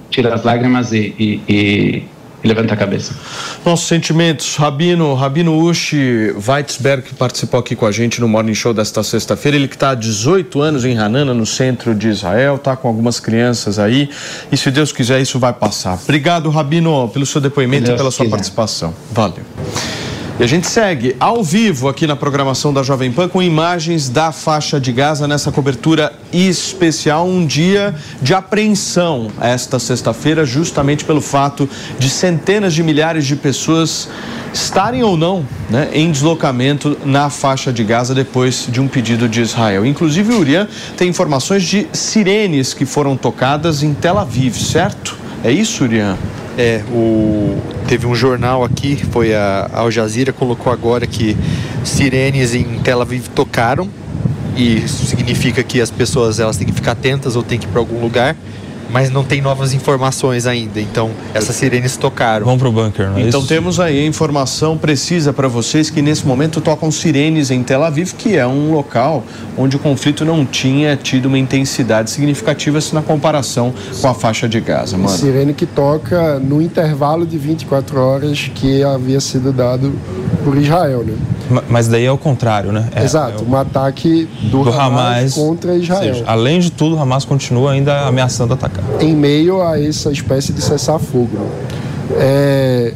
tira 0.09 0.33
as 0.33 0.43
lágrimas 0.43 0.91
e, 0.91 1.13
e, 1.17 1.41
e 1.47 2.03
e 2.43 2.47
levanta 2.47 2.73
a 2.73 2.77
cabeça. 2.77 3.13
Nossos 3.65 3.87
sentimentos, 3.87 4.55
Rabino, 4.55 5.13
Rabino 5.13 5.57
Ushi 5.57 6.33
Weitzberg, 6.47 7.03
que 7.03 7.15
participou 7.15 7.59
aqui 7.59 7.75
com 7.75 7.85
a 7.85 7.91
gente 7.91 8.21
no 8.21 8.27
Morning 8.27 8.53
Show 8.53 8.73
desta 8.73 9.03
sexta-feira, 9.03 9.57
ele 9.57 9.67
que 9.67 9.75
está 9.75 9.91
há 9.91 9.95
18 9.95 10.61
anos 10.61 10.85
em 10.85 10.97
Hanana, 10.97 11.33
no 11.33 11.45
centro 11.45 11.93
de 11.93 12.07
Israel, 12.07 12.55
está 12.55 12.75
com 12.75 12.87
algumas 12.87 13.19
crianças 13.19 13.79
aí, 13.79 14.09
e 14.51 14.57
se 14.57 14.71
Deus 14.71 14.91
quiser 14.91 15.21
isso 15.21 15.39
vai 15.39 15.53
passar. 15.53 15.99
Obrigado, 16.03 16.49
Rabino, 16.49 17.09
pelo 17.09 17.25
seu 17.25 17.41
depoimento 17.41 17.91
e 17.91 17.95
pela 17.95 18.11
sua 18.11 18.25
quiser. 18.25 18.29
participação. 18.29 18.93
Valeu. 19.11 19.43
E 20.39 20.43
a 20.43 20.47
gente 20.47 20.67
segue 20.67 21.17
ao 21.19 21.43
vivo 21.43 21.89
aqui 21.89 22.07
na 22.07 22.15
programação 22.15 22.73
da 22.73 22.81
Jovem 22.81 23.11
Pan 23.11 23.27
com 23.27 23.41
imagens 23.41 24.07
da 24.07 24.31
faixa 24.31 24.79
de 24.79 24.89
Gaza 24.93 25.27
nessa 25.27 25.51
cobertura 25.51 26.13
especial. 26.31 27.27
Um 27.27 27.45
dia 27.45 27.93
de 28.21 28.33
apreensão 28.33 29.29
esta 29.41 29.77
sexta-feira, 29.79 30.45
justamente 30.45 31.03
pelo 31.03 31.19
fato 31.19 31.69
de 31.99 32.09
centenas 32.09 32.73
de 32.73 32.81
milhares 32.81 33.27
de 33.27 33.35
pessoas 33.35 34.07
estarem 34.53 35.03
ou 35.03 35.17
não 35.17 35.45
né, 35.69 35.89
em 35.91 36.09
deslocamento 36.09 36.97
na 37.03 37.29
faixa 37.29 37.73
de 37.73 37.83
Gaza 37.83 38.15
depois 38.15 38.65
de 38.69 38.79
um 38.79 38.87
pedido 38.87 39.27
de 39.27 39.41
Israel. 39.41 39.85
Inclusive, 39.85 40.33
o 40.33 40.39
Urian 40.39 40.69
tem 40.95 41.09
informações 41.09 41.63
de 41.63 41.85
sirenes 41.91 42.73
que 42.73 42.85
foram 42.85 43.17
tocadas 43.17 43.83
em 43.83 43.93
Tel 43.93 44.17
Aviv, 44.17 44.55
certo? 44.55 45.18
É 45.43 45.51
isso, 45.51 45.85
Urian? 45.85 46.17
É, 46.57 46.83
o, 46.91 47.57
teve 47.87 48.05
um 48.05 48.13
jornal 48.13 48.63
aqui, 48.63 48.97
foi 49.11 49.33
a 49.33 49.69
Al 49.71 49.89
Jazeera, 49.89 50.33
colocou 50.33 50.73
agora 50.73 51.07
que 51.07 51.37
sirenes 51.85 52.53
em 52.53 52.65
Tel 52.79 53.01
Aviv 53.01 53.27
tocaram 53.29 53.89
e 54.57 54.79
isso 54.79 55.05
significa 55.05 55.63
que 55.63 55.79
as 55.79 55.89
pessoas 55.89 56.39
elas 56.39 56.57
têm 56.57 56.67
que 56.67 56.73
ficar 56.73 56.91
atentas 56.91 57.37
ou 57.37 57.43
têm 57.43 57.57
que 57.57 57.65
ir 57.65 57.69
para 57.69 57.79
algum 57.79 58.01
lugar 58.01 58.35
mas 58.89 59.09
não 59.09 59.23
tem 59.23 59.41
novas 59.41 59.73
informações 59.73 60.45
ainda. 60.45 60.79
Então, 60.79 61.11
essas 61.33 61.55
sirenes 61.55 61.97
tocaram. 61.97 62.45
Vamos 62.45 62.61
pro 62.61 62.71
bunker, 62.71 63.09
não 63.09 63.17
é 63.17 63.21
Então, 63.21 63.39
isso? 63.39 63.49
temos 63.49 63.79
aí 63.79 63.99
a 64.03 64.05
informação 64.05 64.77
precisa 64.77 65.31
para 65.31 65.47
vocês 65.47 65.89
que 65.89 66.01
nesse 66.01 66.25
momento 66.25 66.61
tocam 66.61 66.91
sirenes 66.91 67.51
em 67.51 67.63
Tel 67.63 67.83
Aviv, 67.83 68.13
que 68.13 68.35
é 68.37 68.45
um 68.47 68.71
local 68.71 69.23
onde 69.57 69.75
o 69.75 69.79
conflito 69.79 70.23
não 70.25 70.45
tinha 70.45 70.95
tido 70.95 71.27
uma 71.27 71.37
intensidade 71.37 72.09
significativa 72.09 72.79
na 72.93 73.01
comparação 73.01 73.73
com 74.01 74.07
a 74.07 74.13
faixa 74.13 74.47
de 74.47 74.59
Gaza, 74.59 74.97
mano. 74.97 75.09
Sirene 75.09 75.53
que 75.53 75.65
toca 75.65 76.39
no 76.39 76.61
intervalo 76.61 77.25
de 77.25 77.37
24 77.37 77.99
horas 77.99 78.49
que 78.53 78.83
havia 78.83 79.19
sido 79.19 79.51
dado 79.51 79.93
por 80.43 80.57
Israel, 80.57 81.03
né? 81.05 81.13
Mas 81.67 81.87
daí 81.87 82.05
é 82.05 82.11
o 82.11 82.17
contrário, 82.17 82.71
né? 82.71 82.89
É, 82.95 83.03
Exato, 83.03 83.43
é 83.43 83.45
o... 83.45 83.49
um 83.49 83.55
ataque 83.55 84.27
do, 84.43 84.63
do 84.63 84.69
Hamas, 84.69 85.17
Hamas, 85.17 85.33
contra 85.33 85.75
Israel. 85.75 86.13
Seja, 86.13 86.25
além 86.27 86.59
de 86.59 86.71
tudo, 86.71 86.95
o 86.95 86.99
Hamas 86.99 87.25
continua 87.25 87.71
ainda 87.71 88.07
ameaçando 88.07 88.53
atacar. 88.53 88.83
Em 88.99 89.15
meio 89.15 89.61
a 89.61 89.81
essa 89.81 90.11
espécie 90.11 90.53
de 90.53 90.61
cessar-fogo. 90.61 91.37
É, 92.11 92.93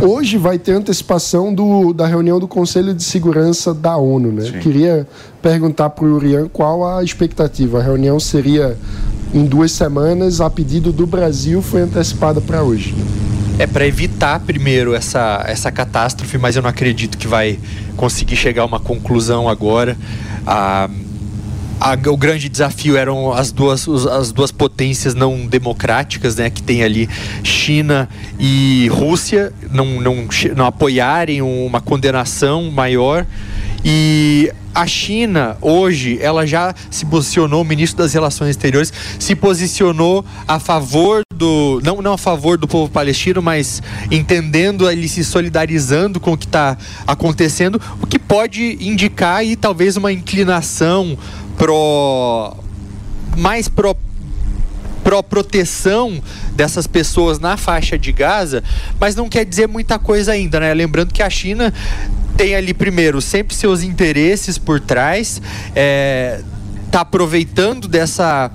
hoje 0.00 0.36
vai 0.36 0.58
ter 0.58 0.72
antecipação 0.72 1.52
do, 1.52 1.92
da 1.92 2.06
reunião 2.06 2.38
do 2.38 2.48
Conselho 2.48 2.94
de 2.94 3.02
Segurança 3.02 3.72
da 3.72 3.96
ONU. 3.96 4.32
Né? 4.32 4.58
Queria 4.60 5.06
perguntar 5.42 5.90
para 5.90 6.04
o 6.04 6.14
Urian 6.14 6.48
qual 6.52 6.86
a 6.86 7.02
expectativa. 7.02 7.78
A 7.78 7.82
reunião 7.82 8.18
seria 8.18 8.76
em 9.34 9.44
duas 9.44 9.72
semanas, 9.72 10.40
a 10.40 10.48
pedido 10.48 10.92
do 10.92 11.06
Brasil, 11.06 11.60
foi 11.60 11.82
antecipada 11.82 12.40
para 12.40 12.62
hoje. 12.62 12.94
É 13.58 13.66
para 13.66 13.86
evitar 13.86 14.40
primeiro 14.40 14.94
essa, 14.94 15.42
essa 15.46 15.72
catástrofe, 15.72 16.36
mas 16.36 16.56
eu 16.56 16.62
não 16.62 16.68
acredito 16.68 17.16
que 17.16 17.26
vai 17.26 17.58
conseguir 17.96 18.36
chegar 18.36 18.62
a 18.62 18.64
uma 18.66 18.78
conclusão 18.78 19.48
agora. 19.48 19.96
A, 20.46 20.90
o 22.06 22.16
grande 22.18 22.50
desafio 22.50 22.98
eram 22.98 23.32
as 23.32 23.52
duas, 23.52 23.88
as 23.88 24.30
duas 24.30 24.52
potências 24.52 25.14
não 25.14 25.46
democráticas, 25.46 26.36
né, 26.36 26.50
que 26.50 26.62
tem 26.62 26.82
ali 26.82 27.08
China 27.42 28.08
e 28.38 28.88
Rússia, 28.92 29.52
não, 29.70 30.02
não, 30.02 30.28
não 30.54 30.66
apoiarem 30.66 31.40
uma 31.40 31.80
condenação 31.80 32.70
maior. 32.70 33.26
E 33.88 34.52
a 34.74 34.84
China, 34.84 35.56
hoje, 35.62 36.18
ela 36.20 36.44
já 36.44 36.74
se 36.90 37.06
posicionou, 37.06 37.62
o 37.62 37.64
ministro 37.64 38.02
das 38.02 38.12
Relações 38.12 38.50
Exteriores 38.50 38.92
se 39.16 39.36
posicionou 39.36 40.24
a 40.48 40.58
favor 40.58 41.22
do. 41.32 41.80
Não, 41.84 42.02
não 42.02 42.14
a 42.14 42.18
favor 42.18 42.58
do 42.58 42.66
povo 42.66 42.90
palestino, 42.90 43.40
mas 43.40 43.80
entendendo 44.10 44.90
ele 44.90 45.06
se 45.06 45.22
solidarizando 45.22 46.18
com 46.18 46.32
o 46.32 46.36
que 46.36 46.46
está 46.46 46.76
acontecendo, 47.06 47.80
o 48.02 48.08
que 48.08 48.18
pode 48.18 48.76
indicar 48.80 49.36
aí 49.36 49.54
talvez 49.54 49.96
uma 49.96 50.12
inclinação 50.12 51.16
pro. 51.56 52.56
mais 53.36 53.68
pro 53.68 53.96
pró 55.06 55.22
proteção 55.22 56.20
dessas 56.56 56.88
pessoas 56.88 57.38
na 57.38 57.56
faixa 57.56 57.96
de 57.96 58.10
Gaza, 58.10 58.64
mas 58.98 59.14
não 59.14 59.28
quer 59.28 59.44
dizer 59.44 59.68
muita 59.68 60.00
coisa 60.00 60.32
ainda, 60.32 60.58
né? 60.58 60.74
Lembrando 60.74 61.14
que 61.14 61.22
a 61.22 61.30
China 61.30 61.72
tem 62.36 62.54
ali 62.54 62.74
primeiro 62.74 63.20
sempre 63.20 63.54
seus 63.54 63.82
interesses 63.82 64.58
por 64.58 64.78
trás, 64.78 65.40
é, 65.74 66.40
tá 66.90 67.00
aproveitando 67.00 67.88
dessa 67.88 68.50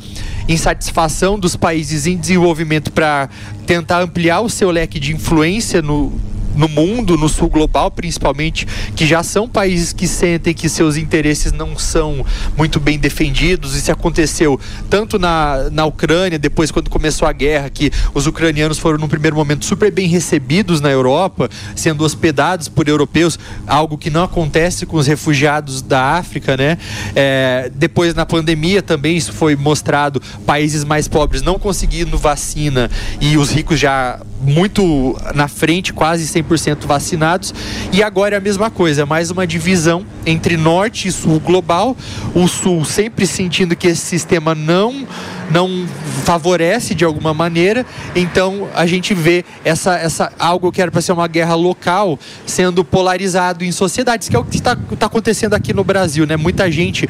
insatisfação 0.47 1.39
dos 1.39 1.55
países 1.55 2.05
em 2.05 2.17
desenvolvimento 2.17 2.91
para 2.91 3.29
tentar 3.65 4.01
ampliar 4.01 4.41
o 4.41 4.49
seu 4.49 4.69
leque 4.69 4.99
de 4.99 5.13
influência 5.13 5.81
no, 5.81 6.11
no 6.55 6.67
mundo, 6.67 7.17
no 7.17 7.29
sul 7.29 7.49
global 7.49 7.91
principalmente, 7.91 8.67
que 8.95 9.05
já 9.05 9.23
são 9.23 9.47
países 9.47 9.93
que 9.93 10.07
sentem 10.07 10.53
que 10.53 10.67
seus 10.69 10.97
interesses 10.97 11.51
não 11.51 11.77
são 11.77 12.25
muito 12.57 12.79
bem 12.79 12.97
defendidos. 12.97 13.75
Isso 13.75 13.91
aconteceu 13.91 14.59
tanto 14.89 15.17
na, 15.17 15.69
na 15.71 15.85
Ucrânia, 15.85 16.37
depois 16.37 16.71
quando 16.71 16.89
começou 16.89 17.27
a 17.27 17.31
guerra, 17.31 17.69
que 17.69 17.91
os 18.13 18.27
ucranianos 18.27 18.79
foram 18.79 18.97
no 18.97 19.07
primeiro 19.07 19.35
momento 19.35 19.65
super 19.65 19.91
bem 19.91 20.07
recebidos 20.07 20.81
na 20.81 20.89
Europa, 20.89 21.49
sendo 21.75 22.03
hospedados 22.03 22.67
por 22.67 22.87
europeus, 22.87 23.37
algo 23.67 23.97
que 23.97 24.09
não 24.09 24.23
acontece 24.23 24.85
com 24.85 24.97
os 24.97 25.07
refugiados 25.07 25.81
da 25.81 26.17
África, 26.17 26.57
né? 26.57 26.77
É, 27.15 27.71
depois 27.73 28.13
na 28.13 28.25
pandemia 28.25 28.81
também 28.81 29.17
isso 29.17 29.33
foi 29.33 29.55
mostrado, 29.55 30.21
países 30.45 30.83
mais 30.83 31.07
pobres 31.07 31.41
não 31.41 31.57
conseguindo 31.59 32.17
vacina 32.17 32.89
e 33.19 33.37
os 33.37 33.51
ricos 33.51 33.79
já 33.79 34.19
muito 34.41 35.15
na 35.35 35.47
frente, 35.47 35.93
quase 35.93 36.25
100% 36.43 36.85
vacinados. 36.85 37.53
E 37.91 38.03
agora 38.03 38.35
é 38.35 38.37
a 38.37 38.41
mesma 38.41 38.69
coisa, 38.69 39.05
mais 39.05 39.31
uma 39.31 39.45
divisão 39.45 40.05
entre 40.25 40.57
norte 40.57 41.07
e 41.07 41.11
sul 41.11 41.39
global. 41.39 41.95
O 42.33 42.47
sul 42.47 42.83
sempre 42.85 43.25
sentindo 43.25 43.75
que 43.75 43.87
esse 43.87 44.05
sistema 44.05 44.53
não 44.55 45.07
não 45.51 45.85
favorece 46.23 46.95
de 46.95 47.03
alguma 47.03 47.33
maneira. 47.33 47.85
Então 48.15 48.69
a 48.73 48.85
gente 48.85 49.13
vê 49.13 49.43
essa, 49.65 49.95
essa 49.95 50.31
algo 50.39 50.71
que 50.71 50.81
era 50.81 50.89
para 50.89 51.01
ser 51.01 51.11
uma 51.11 51.27
guerra 51.27 51.55
local 51.55 52.17
sendo 52.45 52.83
polarizado 52.85 53.63
em 53.63 53.71
sociedades, 53.71 54.29
que 54.29 54.35
é 54.35 54.39
o 54.39 54.45
que 54.45 54.55
está 54.55 54.75
tá 54.97 55.05
acontecendo 55.07 55.53
aqui 55.53 55.73
no 55.73 55.83
Brasil, 55.83 56.25
né? 56.25 56.37
Muita 56.37 56.71
gente 56.71 57.07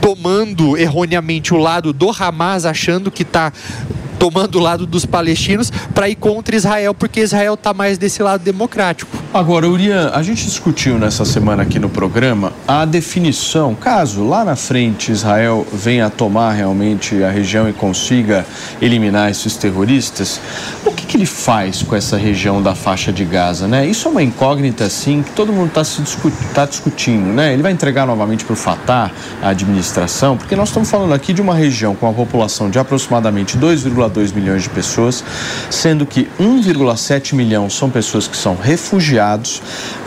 tomando 0.00 0.76
erroneamente 0.76 1.54
o 1.54 1.56
lado 1.56 1.92
do 1.92 2.10
Hamas, 2.10 2.64
achando 2.64 3.10
que 3.10 3.22
está 3.22 3.52
tomando 4.20 4.56
o 4.56 4.60
lado 4.60 4.86
dos 4.86 5.06
palestinos 5.06 5.72
para 5.94 6.06
ir 6.10 6.14
contra 6.14 6.54
Israel, 6.54 6.92
porque 6.92 7.20
Israel 7.20 7.54
está 7.54 7.72
mais 7.72 7.96
desse 7.96 8.22
lado 8.22 8.44
democrático. 8.60 9.16
Agora, 9.32 9.66
Urian, 9.66 10.10
a 10.12 10.22
gente 10.22 10.44
discutiu 10.44 10.98
nessa 10.98 11.24
semana 11.24 11.62
aqui 11.62 11.78
no 11.78 11.88
programa 11.88 12.52
a 12.68 12.84
definição, 12.84 13.74
caso 13.74 14.22
lá 14.26 14.44
na 14.44 14.54
frente 14.54 15.10
Israel 15.10 15.66
venha 15.72 16.06
a 16.06 16.10
tomar 16.10 16.52
realmente 16.52 17.22
a 17.22 17.30
região 17.30 17.68
e 17.68 17.72
consiga 17.72 18.44
eliminar 18.82 19.30
esses 19.30 19.56
terroristas, 19.56 20.40
o 20.84 20.90
que, 20.92 21.06
que 21.06 21.16
ele 21.16 21.24
faz 21.24 21.82
com 21.82 21.96
essa 21.96 22.18
região 22.18 22.62
da 22.62 22.74
faixa 22.74 23.10
de 23.10 23.24
Gaza, 23.24 23.66
né? 23.66 23.86
Isso 23.86 24.08
é 24.08 24.10
uma 24.10 24.22
incógnita, 24.22 24.84
assim, 24.84 25.22
que 25.22 25.30
todo 25.30 25.52
mundo 25.52 25.68
está 25.68 25.82
discu 25.82 26.30
tá 26.52 26.66
discutindo, 26.66 27.32
né? 27.32 27.54
Ele 27.54 27.62
vai 27.62 27.72
entregar 27.72 28.06
novamente 28.06 28.44
para 28.44 28.52
o 28.52 28.56
Fatah 28.56 29.10
a 29.40 29.48
administração, 29.50 30.36
porque 30.36 30.54
nós 30.54 30.68
estamos 30.68 30.90
falando 30.90 31.14
aqui 31.14 31.32
de 31.32 31.40
uma 31.40 31.54
região 31.54 31.94
com 31.94 32.06
a 32.06 32.12
população 32.12 32.68
de 32.68 32.78
aproximadamente 32.78 33.56
2,2 33.56 34.10
2 34.10 34.32
milhões 34.32 34.64
de 34.64 34.68
pessoas, 34.68 35.24
sendo 35.70 36.04
que 36.04 36.28
1,7 36.38 37.32
milhão 37.34 37.70
são 37.70 37.88
pessoas 37.88 38.26
que 38.26 38.36
são 38.36 38.49
refugiados, 38.54 39.62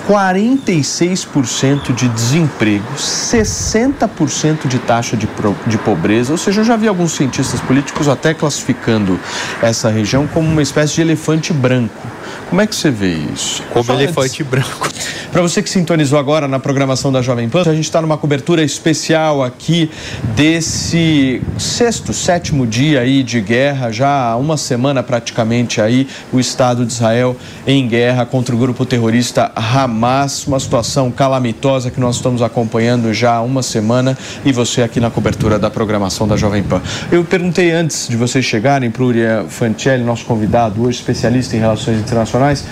46% 0.08 1.94
de 1.94 2.10
desemprego, 2.10 2.86
60% 2.98 4.68
de 4.68 4.80
taxa 4.80 5.16
de, 5.16 5.28
de 5.66 5.78
pobreza. 5.78 6.32
Ou 6.32 6.38
seja, 6.38 6.62
eu 6.62 6.66
já 6.66 6.76
vi 6.76 6.88
alguns 6.88 7.14
cientistas 7.14 7.62
políticos 7.62 8.08
até 8.08 8.34
classificando 8.34 9.20
essa 9.62 9.90
região 9.90 10.28
como 10.28 10.48
uma 10.50 10.62
espécie 10.62 10.96
de 10.96 11.02
elefante 11.02 11.54
branco. 11.54 12.14
Como 12.50 12.62
é 12.62 12.68
que 12.68 12.76
você 12.76 12.92
vê 12.92 13.14
isso? 13.34 13.64
Como 13.72 13.92
elefante 13.94 14.44
branco. 14.44 14.90
Para 15.32 15.42
você 15.42 15.64
que 15.64 15.70
sintonizou 15.70 16.20
agora 16.20 16.48
na 16.48 16.60
programação 16.60 17.12
da 17.12 17.20
Jovem 17.20 17.50
Pan, 17.50 17.62
a 17.62 17.74
gente 17.74 17.86
está 17.86 18.00
numa 18.00 18.16
cobertura 18.18 18.64
especial 18.64 19.42
aqui 19.42 19.90
desse 20.36 21.42
sexto, 21.58 22.14
sétimo 22.14 22.68
dia 22.68 23.00
aí 23.00 23.24
de 23.24 23.42
guerra, 23.42 23.92
já 23.92 24.30
há 24.30 24.38
uma 24.38 24.58
semana 24.58 25.02
praticamente 25.02 25.82
aí 25.82 26.08
o 26.32 26.40
Estado 26.40 26.86
de 26.86 26.94
Israel 26.94 27.36
em 27.66 27.88
guerra 27.88 28.24
contra 28.24 28.54
o 28.54 28.58
grupo 28.60 28.86
terrorista 28.86 29.52
Hamas, 29.56 29.93
uma 29.94 30.60
situação 30.60 31.12
calamitosa 31.12 31.92
que 31.92 32.00
nós 32.00 32.16
estamos 32.16 32.42
acompanhando 32.42 33.14
já 33.14 33.36
há 33.36 33.42
uma 33.42 33.62
semana 33.62 34.18
e 34.44 34.52
você 34.52 34.82
aqui 34.82 35.00
na 35.00 35.12
cobertura 35.12 35.60
da 35.60 35.70
programação 35.70 36.28
da 36.28 36.36
Jovem 36.36 36.64
Pan. 36.64 36.82
Eu 37.12 37.24
perguntei 37.24 37.72
antes 37.72 38.08
de 38.08 38.18
vocês 38.18 38.44
chegarem 38.44 38.90
para 38.90 39.04
o 39.04 39.08
Uriah 39.08 39.46
Fancelli, 39.48 40.04
nosso 40.04 40.26
convidado 40.26 40.82
hoje, 40.82 40.98
especialista 40.98 41.56
em 41.56 41.60
relações 41.60 42.00
internacionais, 42.00 42.66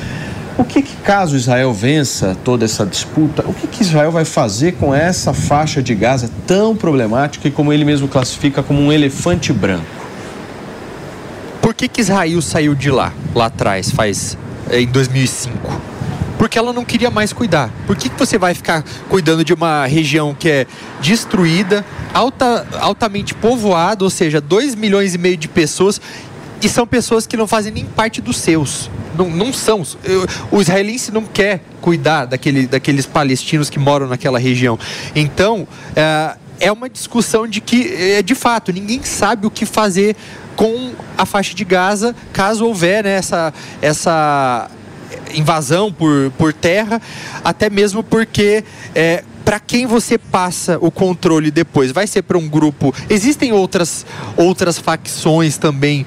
o 0.57 0.63
que, 0.63 0.81
que, 0.81 0.95
caso 0.97 1.35
Israel 1.35 1.73
vença 1.73 2.37
toda 2.43 2.65
essa 2.65 2.85
disputa, 2.85 3.43
o 3.47 3.53
que, 3.53 3.67
que 3.67 3.81
Israel 3.81 4.11
vai 4.11 4.25
fazer 4.25 4.73
com 4.73 4.93
essa 4.93 5.33
faixa 5.33 5.81
de 5.81 5.95
Gaza 5.95 6.29
tão 6.45 6.75
problemática 6.75 7.47
e 7.47 7.51
como 7.51 7.71
ele 7.71 7.85
mesmo 7.85 8.07
classifica 8.07 8.61
como 8.61 8.79
um 8.81 8.91
elefante 8.91 9.53
branco? 9.53 9.85
Por 11.61 11.73
que, 11.73 11.87
que 11.87 12.01
Israel 12.01 12.41
saiu 12.41 12.75
de 12.75 12.91
lá, 12.91 13.13
lá 13.33 13.45
atrás, 13.45 13.91
faz 13.91 14.37
em 14.71 14.85
2005? 14.87 15.90
Porque 16.41 16.57
ela 16.57 16.73
não 16.73 16.83
queria 16.83 17.11
mais 17.11 17.31
cuidar. 17.31 17.69
Por 17.85 17.95
que, 17.95 18.09
que 18.09 18.17
você 18.17 18.35
vai 18.35 18.55
ficar 18.55 18.83
cuidando 19.07 19.45
de 19.45 19.53
uma 19.53 19.85
região 19.85 20.33
que 20.33 20.49
é 20.49 20.67
destruída, 20.99 21.85
alta, 22.15 22.67
altamente 22.79 23.35
povoada, 23.35 24.03
ou 24.03 24.09
seja, 24.09 24.41
2 24.41 24.73
milhões 24.73 25.13
e 25.13 25.19
meio 25.19 25.37
de 25.37 25.47
pessoas, 25.47 26.01
e 26.59 26.67
são 26.67 26.87
pessoas 26.87 27.27
que 27.27 27.37
não 27.37 27.45
fazem 27.45 27.71
nem 27.71 27.85
parte 27.85 28.21
dos 28.21 28.37
seus? 28.37 28.89
não, 29.15 29.29
não 29.29 29.53
são. 29.53 29.83
O 30.49 30.59
israelense 30.59 31.11
não 31.11 31.25
quer 31.25 31.61
cuidar 31.79 32.25
daquele, 32.25 32.65
daqueles 32.65 33.05
palestinos 33.05 33.69
que 33.69 33.77
moram 33.77 34.07
naquela 34.07 34.39
região. 34.39 34.79
Então, 35.15 35.67
é, 35.95 36.37
é 36.59 36.71
uma 36.71 36.89
discussão 36.89 37.45
de 37.45 37.61
que, 37.61 37.93
é, 37.93 38.23
de 38.23 38.33
fato, 38.33 38.73
ninguém 38.73 39.03
sabe 39.03 39.45
o 39.45 39.51
que 39.51 39.63
fazer 39.63 40.15
com 40.55 40.93
a 41.15 41.23
faixa 41.23 41.53
de 41.53 41.63
Gaza 41.63 42.15
caso 42.33 42.65
houver 42.65 43.03
né, 43.03 43.11
essa, 43.11 43.53
essa 43.79 44.71
invasão 45.35 45.91
por, 45.91 46.31
por 46.37 46.53
terra, 46.53 47.01
até 47.43 47.69
mesmo 47.69 48.03
porque 48.03 48.63
é, 48.93 49.23
para 49.43 49.59
quem 49.59 49.85
você 49.85 50.17
passa 50.17 50.77
o 50.79 50.91
controle 50.91 51.51
depois? 51.51 51.91
Vai 51.91 52.07
ser 52.07 52.21
para 52.21 52.37
um 52.37 52.47
grupo. 52.47 52.93
Existem 53.09 53.51
outras, 53.51 54.05
outras 54.37 54.77
facções 54.77 55.57
também 55.57 56.05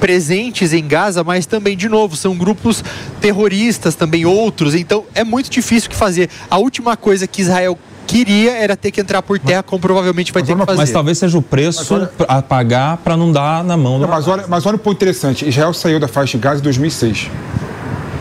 presentes 0.00 0.72
em 0.72 0.86
Gaza, 0.86 1.24
mas 1.24 1.46
também, 1.46 1.76
de 1.76 1.88
novo, 1.88 2.16
são 2.16 2.36
grupos 2.36 2.84
terroristas, 3.20 3.94
também 3.94 4.26
outros. 4.26 4.74
Então 4.74 5.04
é 5.14 5.24
muito 5.24 5.48
difícil 5.48 5.88
que 5.88 5.96
fazer. 5.96 6.28
A 6.50 6.58
última 6.58 6.96
coisa 6.96 7.26
que 7.26 7.40
Israel 7.40 7.78
queria 8.06 8.52
era 8.52 8.76
ter 8.76 8.90
que 8.90 9.00
entrar 9.00 9.22
por 9.22 9.38
terra, 9.38 9.62
como 9.62 9.80
provavelmente 9.80 10.32
vai 10.32 10.42
ter 10.42 10.54
que 10.54 10.64
fazer. 10.64 10.76
Mas 10.76 10.90
talvez 10.90 11.18
seja 11.18 11.38
o 11.38 11.42
preço 11.42 11.94
olha, 11.94 12.10
a 12.28 12.42
pagar 12.42 12.98
para 12.98 13.16
não 13.16 13.32
dar 13.32 13.64
na 13.64 13.76
mão 13.76 13.98
do 13.98 14.06
mas 14.06 14.28
olha, 14.28 14.44
mas 14.46 14.66
olha 14.66 14.76
um 14.76 14.78
ponto 14.78 14.96
interessante. 14.96 15.48
Israel 15.48 15.72
saiu 15.72 15.98
da 15.98 16.08
faixa 16.08 16.36
de 16.36 16.42
Gaza 16.42 16.60
em 16.60 16.64
2006. 16.64 17.30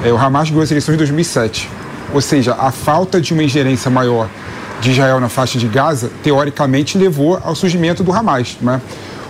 É, 0.03 0.11
o 0.11 0.17
Hamas 0.17 0.49
ganhou 0.49 0.63
as 0.63 0.71
eleições 0.71 0.95
em 0.95 0.97
2007. 0.97 1.69
Ou 2.13 2.21
seja, 2.21 2.53
a 2.53 2.71
falta 2.71 3.19
de 3.19 3.33
uma 3.33 3.43
ingerência 3.43 3.89
maior 3.89 4.29
de 4.81 4.91
Israel 4.91 5.19
na 5.19 5.29
faixa 5.29 5.57
de 5.57 5.67
Gaza, 5.67 6.11
teoricamente, 6.21 6.97
levou 6.97 7.39
ao 7.43 7.55
surgimento 7.55 8.03
do 8.03 8.11
Hamas. 8.11 8.57
Né? 8.61 8.81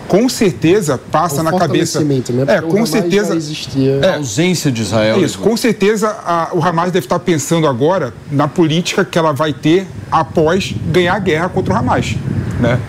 com 0.08 0.28
certeza 0.30 1.00
passa 1.12 1.42
na 1.42 1.52
cabeça. 1.58 2.00
Né? 2.02 2.22
É, 2.48 2.62
com 2.62 2.86
certeza. 2.86 3.36
existia 3.36 4.00
é, 4.02 4.10
a 4.10 4.16
ausência 4.18 4.72
de 4.72 4.82
Israel. 4.82 5.24
Isso, 5.24 5.40
com 5.40 5.56
certeza 5.56 6.10
a, 6.26 6.50
o 6.54 6.64
Hamas 6.64 6.92
deve 6.92 7.06
estar 7.06 7.20
pensando 7.20 7.68
agora 7.68 8.14
na 8.32 8.48
política 8.48 9.04
que 9.06 9.18
ela 9.18 9.32
vai 9.32 9.54
ter 9.54 9.88
após 10.12 10.76
ganhar 10.92 11.16
a 11.16 11.20
guerra 11.20 11.50
contra 11.50 11.74
o 11.74 11.78
Hamas. 11.78 12.16
Né? 12.60 12.80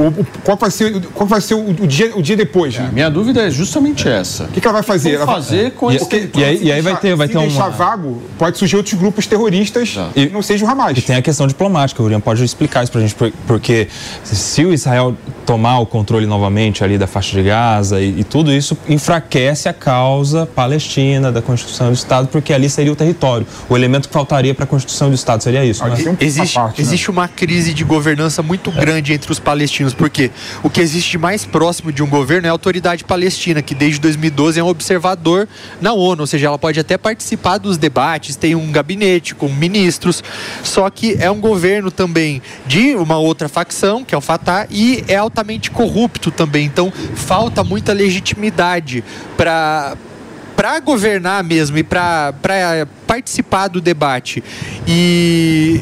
O, 0.00 0.08
o, 0.08 0.26
qual 0.44 0.56
vai 0.56 0.70
ser, 0.70 1.00
qual 1.14 1.26
vai 1.26 1.40
ser 1.40 1.54
o, 1.54 1.70
o 1.70 1.86
dia, 1.86 2.16
o 2.16 2.22
dia 2.22 2.36
depois? 2.36 2.76
É, 2.76 2.88
minha 2.88 3.10
dúvida 3.10 3.46
é 3.46 3.50
justamente 3.50 4.08
essa. 4.08 4.44
O 4.44 4.48
que, 4.48 4.60
que 4.60 4.66
ela 4.66 4.74
vai 4.74 4.82
fazer? 4.82 5.14
Ela 5.14 5.26
vai 5.26 5.34
fazer 5.36 5.72
com 5.72 5.92
e, 5.92 5.96
esse 5.96 6.16
e, 6.16 6.30
e, 6.34 6.44
aí, 6.44 6.62
e 6.64 6.72
aí 6.72 6.80
vai 6.80 6.96
ter, 6.96 7.14
vai 7.14 7.26
se 7.26 7.32
ter 7.32 7.38
uma... 7.38 7.46
deixar 7.46 7.68
vago, 7.68 8.22
pode 8.38 8.58
surgir 8.58 8.76
outros 8.76 8.94
grupos 8.94 9.26
terroristas 9.26 9.96
e 10.16 10.26
não 10.28 10.42
seja 10.42 10.64
o 10.64 10.68
Hamas. 10.68 10.96
E 10.96 11.02
tem 11.02 11.16
a 11.16 11.22
questão 11.22 11.46
diplomática, 11.46 12.02
o 12.02 12.06
Urian 12.06 12.20
pode 12.20 12.42
explicar 12.42 12.82
isso 12.82 12.92
pra 12.92 13.00
gente, 13.00 13.14
porque 13.46 13.88
se 14.24 14.64
o 14.64 14.72
Israel 14.72 15.14
tomar 15.44 15.80
o 15.80 15.86
controle 15.86 16.26
novamente 16.26 16.84
ali 16.84 16.96
da 16.96 17.06
faixa 17.06 17.36
de 17.36 17.42
Gaza 17.42 18.00
e, 18.00 18.20
e 18.20 18.24
tudo 18.24 18.52
isso 18.52 18.78
enfraquece 18.88 19.68
a 19.68 19.72
causa 19.72 20.46
palestina 20.46 21.32
da 21.32 21.42
Constituição 21.42 21.88
do 21.88 21.94
Estado, 21.94 22.28
porque 22.28 22.52
ali 22.52 22.70
seria 22.70 22.92
o 22.92 22.96
território. 22.96 23.46
O 23.68 23.76
elemento 23.76 24.08
que 24.08 24.14
faltaria 24.14 24.54
para 24.54 24.64
a 24.64 24.66
Constituição 24.66 25.08
do 25.08 25.14
Estado 25.14 25.42
seria 25.42 25.64
isso. 25.64 25.84
Né? 25.84 26.16
Existe, 26.20 26.54
parte, 26.54 26.80
existe 26.80 27.08
né? 27.08 27.12
uma 27.12 27.28
crise 27.28 27.74
de 27.74 27.82
governança 27.82 28.42
muito 28.42 28.70
grande 28.70 29.12
entre 29.12 29.32
os 29.32 29.40
palestinos, 29.40 29.89
porque 29.92 30.30
o 30.62 30.70
que 30.70 30.80
existe 30.80 31.18
mais 31.18 31.44
próximo 31.44 31.92
de 31.92 32.02
um 32.02 32.08
governo 32.08 32.46
é 32.46 32.50
a 32.50 32.52
autoridade 32.52 33.04
palestina, 33.04 33.62
que 33.62 33.74
desde 33.74 34.00
2012 34.00 34.58
é 34.60 34.64
um 34.64 34.68
observador 34.68 35.48
na 35.80 35.92
ONU, 35.92 36.22
ou 36.22 36.26
seja, 36.26 36.46
ela 36.46 36.58
pode 36.58 36.78
até 36.80 36.96
participar 36.96 37.58
dos 37.58 37.78
debates, 37.78 38.36
tem 38.36 38.54
um 38.54 38.70
gabinete 38.70 39.34
com 39.34 39.48
ministros, 39.48 40.22
só 40.62 40.88
que 40.90 41.16
é 41.18 41.30
um 41.30 41.40
governo 41.40 41.90
também 41.90 42.42
de 42.66 42.94
uma 42.94 43.18
outra 43.18 43.48
facção, 43.48 44.04
que 44.04 44.14
é 44.14 44.18
o 44.18 44.20
Fatah, 44.20 44.66
e 44.70 45.04
é 45.08 45.16
altamente 45.16 45.70
corrupto 45.70 46.30
também. 46.30 46.66
Então, 46.66 46.92
falta 47.14 47.64
muita 47.64 47.92
legitimidade 47.92 49.04
para 49.36 49.96
para 50.60 50.78
governar 50.78 51.42
mesmo 51.42 51.78
e 51.78 51.82
para 51.82 52.34
participar 53.06 53.68
do 53.68 53.80
debate. 53.80 54.44
E 54.86 55.80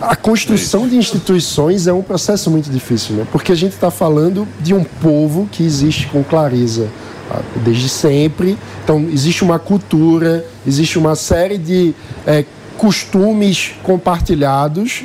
a 0.00 0.14
construção 0.14 0.88
de 0.88 0.96
instituições 0.96 1.86
é 1.86 1.92
um 1.92 2.02
processo 2.02 2.50
muito 2.50 2.70
difícil, 2.70 3.16
né? 3.16 3.26
Porque 3.32 3.50
a 3.50 3.54
gente 3.54 3.72
está 3.72 3.90
falando 3.90 4.46
de 4.60 4.72
um 4.72 4.84
povo 4.84 5.48
que 5.50 5.62
existe 5.62 6.06
com 6.06 6.22
clareza 6.22 6.88
ah, 7.30 7.40
desde 7.64 7.88
sempre. 7.88 8.56
Então 8.84 9.08
existe 9.10 9.42
uma 9.42 9.58
cultura, 9.58 10.46
existe 10.66 10.98
uma 10.98 11.16
série 11.16 11.58
de 11.58 11.94
é, 12.26 12.44
costumes 12.76 13.72
compartilhados 13.82 15.04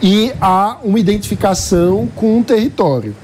e 0.00 0.32
há 0.40 0.76
uma 0.84 1.00
identificação 1.00 2.08
com 2.14 2.38
um 2.38 2.42
território. 2.42 3.14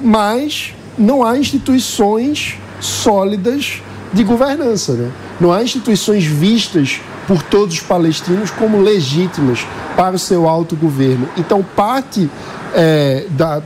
Mas 0.00 0.74
não 0.98 1.24
há 1.24 1.38
instituições 1.38 2.56
sólidas 2.80 3.80
de 4.12 4.24
governança. 4.24 4.92
Né? 4.92 5.10
Não 5.40 5.52
há 5.52 5.62
instituições 5.62 6.24
vistas 6.24 7.00
por 7.26 7.42
todos 7.42 7.74
os 7.74 7.80
palestinos 7.80 8.50
como 8.50 8.80
legítimas 8.80 9.66
para 9.96 10.16
o 10.16 10.18
seu 10.18 10.48
autogoverno. 10.48 11.28
Então, 11.36 11.62
parte 11.62 12.30
é, 12.74 13.26
da 13.30 13.62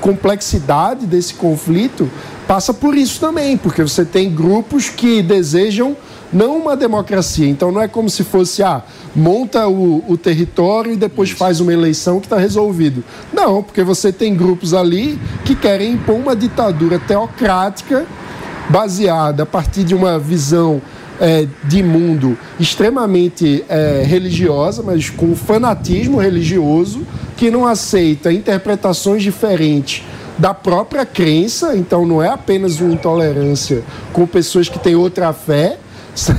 complexidade 0.00 1.06
desse 1.06 1.34
conflito 1.34 2.10
passa 2.46 2.74
por 2.74 2.96
isso 2.96 3.20
também, 3.20 3.56
porque 3.56 3.82
você 3.82 4.04
tem 4.04 4.30
grupos 4.30 4.88
que 4.88 5.22
desejam 5.22 5.96
não 6.32 6.56
uma 6.56 6.76
democracia. 6.76 7.46
Então, 7.46 7.70
não 7.70 7.82
é 7.82 7.86
como 7.86 8.08
se 8.08 8.24
fosse, 8.24 8.62
ah, 8.62 8.82
monta 9.14 9.68
o, 9.68 10.02
o 10.08 10.16
território 10.16 10.92
e 10.92 10.96
depois 10.96 11.30
faz 11.30 11.60
uma 11.60 11.72
eleição 11.72 12.18
que 12.18 12.26
está 12.26 12.38
resolvido. 12.38 13.04
Não, 13.32 13.62
porque 13.62 13.84
você 13.84 14.10
tem 14.10 14.34
grupos 14.34 14.72
ali 14.72 15.20
que 15.44 15.54
querem 15.54 15.92
impor 15.92 16.16
uma 16.16 16.34
ditadura 16.34 16.98
teocrática 16.98 18.06
baseada 18.70 19.42
a 19.42 19.46
partir 19.46 19.84
de 19.84 19.94
uma 19.94 20.18
visão 20.18 20.80
é, 21.20 21.46
de 21.64 21.82
mundo 21.82 22.36
extremamente 22.58 23.64
é, 23.68 24.02
religiosa, 24.06 24.82
mas 24.82 25.10
com 25.10 25.34
fanatismo 25.34 26.18
religioso, 26.18 27.02
que 27.36 27.50
não 27.50 27.66
aceita 27.66 28.32
interpretações 28.32 29.22
diferentes 29.22 30.02
da 30.38 30.54
própria 30.54 31.04
crença, 31.04 31.76
então 31.76 32.06
não 32.06 32.22
é 32.22 32.28
apenas 32.28 32.80
uma 32.80 32.92
intolerância 32.92 33.82
com 34.12 34.26
pessoas 34.26 34.68
que 34.68 34.78
têm 34.78 34.94
outra 34.94 35.32
fé, 35.32 35.78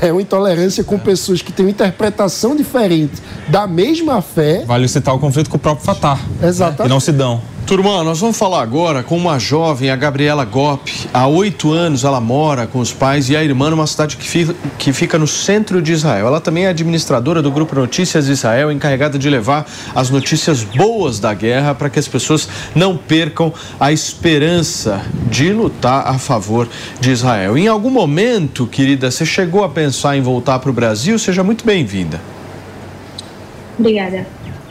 é 0.02 0.12
uma 0.12 0.22
intolerância 0.22 0.84
com 0.84 1.00
pessoas 1.00 1.41
que 1.41 1.52
têm 1.52 1.66
uma 1.66 1.72
interpretação 1.72 2.56
diferente 2.56 3.22
da 3.48 3.66
mesma 3.66 4.22
fé. 4.22 4.64
Vale 4.66 4.88
citar 4.88 5.16
o 5.16 5.20
conflito 5.20 5.50
com 5.50 5.58
o 5.58 5.60
próprio 5.60 5.86
Fatah. 5.86 6.20
Exatamente. 6.41 6.80
Né? 6.80 6.86
E 6.86 6.90
não 6.90 7.00
se 7.00 7.12
dão. 7.12 7.41
Turma, 7.65 8.03
nós 8.03 8.19
vamos 8.19 8.38
falar 8.38 8.61
agora 8.61 9.02
com 9.03 9.15
uma 9.15 9.40
jovem, 9.40 9.90
a 9.90 9.95
Gabriela 9.95 10.44
Gop. 10.44 10.91
Há 11.14 11.27
oito 11.27 11.72
anos 11.72 12.03
ela 12.03 12.19
mora 12.19 12.68
com 12.68 12.80
os 12.80 12.91
pais 12.91 13.30
e 13.30 13.38
a 13.38 13.44
irmã 13.44 13.69
numa 13.69 13.88
cidade 13.88 14.18
que 14.18 14.27
fica, 14.27 14.53
que 14.77 14.91
fica 14.91 15.18
no 15.18 15.26
centro 15.26 15.81
de 15.81 15.94
Israel. 15.94 16.27
Ela 16.27 16.41
também 16.41 16.65
é 16.65 16.68
administradora 16.68 17.41
do 17.41 17.49
Grupo 17.49 17.73
Notícias 17.73 18.27
Israel, 18.27 18.69
encarregada 18.69 19.18
de 19.18 19.30
levar 19.30 19.65
as 19.95 20.10
notícias 20.10 20.61
boas 20.61 21.22
da 21.22 21.34
guerra 21.34 21.73
para 21.73 21.90
que 21.90 21.98
as 21.98 22.07
pessoas 22.07 22.49
não 22.76 22.98
percam 22.98 23.53
a 23.80 23.94
esperança 23.94 25.02
de 25.31 25.53
lutar 25.53 26.06
a 26.06 26.19
favor 26.19 26.68
de 26.99 27.11
Israel. 27.11 27.57
Em 27.57 27.69
algum 27.69 27.90
momento, 27.90 28.68
querida, 28.68 29.10
você 29.10 29.26
chegou 29.26 29.64
a 29.64 29.69
pensar 29.69 30.18
em 30.18 30.22
voltar 30.22 30.60
para 30.60 30.69
o 30.69 30.73
Brasil? 30.73 31.18
Seja 31.18 31.44
muito 31.44 31.65
bem-vinda. 31.65 32.19
Obrigada. 33.80 34.27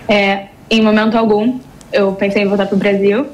É, 0.07 0.49
em 0.71 0.83
momento 0.83 1.17
algum 1.17 1.59
eu 1.93 2.13
pensei 2.13 2.43
em 2.43 2.49
voltar 2.49 2.67
para 2.67 2.77
o 2.77 2.79
Brasil. 2.79 3.27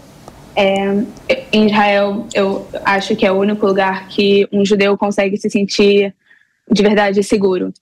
É, 0.57 1.05
em 1.53 1.67
Israel, 1.67 2.27
eu 2.35 2.67
acho 2.85 3.15
que 3.15 3.25
é 3.25 3.31
o 3.31 3.37
único 3.37 3.65
lugar 3.67 4.09
que 4.09 4.49
um 4.53 4.65
judeu 4.65 4.97
consegue 4.99 5.37
se 5.37 5.49
sentir 5.49 6.15
de 6.71 6.83
verdade 6.83 7.23
seguro. 7.23 7.73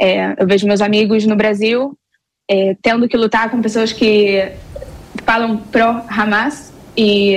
É, 0.00 0.34
eu 0.38 0.46
vejo 0.46 0.66
meus 0.66 0.80
amigos 0.80 1.26
no 1.26 1.36
Brasil 1.36 1.96
é, 2.48 2.76
tendo 2.82 3.08
que 3.08 3.16
lutar 3.16 3.50
com 3.50 3.62
pessoas 3.62 3.92
que 3.92 4.52
falam 5.24 5.56
pró-Hamas 5.56 6.72
e, 6.96 7.36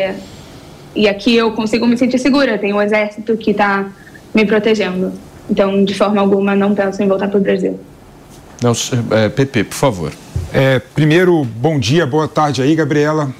e 0.95 1.07
aqui 1.07 1.35
eu 1.35 1.51
consigo 1.51 1.85
me 1.85 1.97
sentir 1.97 2.19
segura. 2.19 2.57
Tem 2.57 2.73
um 2.73 2.81
exército 2.81 3.37
que 3.37 3.51
está 3.51 3.91
me 4.33 4.45
protegendo. 4.45 5.13
Então, 5.49 5.83
de 5.83 5.93
forma 5.93 6.19
alguma, 6.19 6.55
não 6.55 6.75
penso 6.75 7.01
em 7.01 7.07
voltar 7.07 7.29
para 7.29 7.37
o 7.37 7.41
Brasil. 7.41 7.79
Não, 8.61 8.73
é, 9.11 9.29
Pepe, 9.29 9.63
por 9.63 9.75
favor. 9.75 10.11
É, 10.53 10.79
primeiro, 10.79 11.43
bom 11.43 11.77
dia, 11.77 12.05
boa 12.05 12.27
tarde 12.27 12.61
aí, 12.61 12.75
Gabriela. 12.75 13.33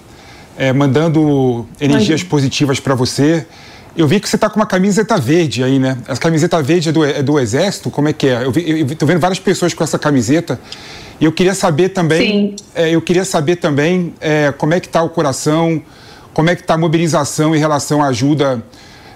É, 0.57 0.73
mandando 0.73 1.67
energias 1.79 2.23
positivas 2.23 2.79
para 2.79 2.95
você. 2.95 3.45
Eu 3.95 4.07
vi 4.07 4.19
que 4.19 4.29
você 4.29 4.35
está 4.35 4.49
com 4.49 4.59
uma 4.59 4.65
camiseta 4.65 5.17
verde 5.17 5.63
aí, 5.63 5.79
né? 5.79 5.97
Essa 6.07 6.21
camiseta 6.21 6.61
verde 6.61 6.89
é 6.89 6.91
do, 6.91 7.03
é 7.03 7.23
do 7.23 7.39
Exército? 7.39 7.89
Como 7.89 8.07
é 8.07 8.13
que 8.13 8.27
é? 8.27 8.43
Eu 8.43 8.51
estou 8.51 9.07
vendo 9.07 9.19
várias 9.19 9.39
pessoas 9.39 9.73
com 9.73 9.83
essa 9.83 9.97
camiseta. 9.97 10.59
E 11.19 11.25
eu 11.25 11.31
queria 11.31 11.55
saber 11.55 11.89
também. 11.89 12.55
É, 12.75 12.91
eu 12.91 13.01
queria 13.01 13.25
saber 13.25 13.55
também 13.55 14.13
é, 14.21 14.53
como 14.55 14.73
é 14.73 14.79
que 14.79 14.85
está 14.85 15.01
o 15.01 15.09
coração, 15.09 15.81
como 16.31 16.49
é 16.49 16.55
que 16.55 16.61
está 16.61 16.75
a 16.75 16.77
mobilização 16.77 17.55
em 17.55 17.59
relação 17.59 18.03
à 18.03 18.07
ajuda 18.07 18.63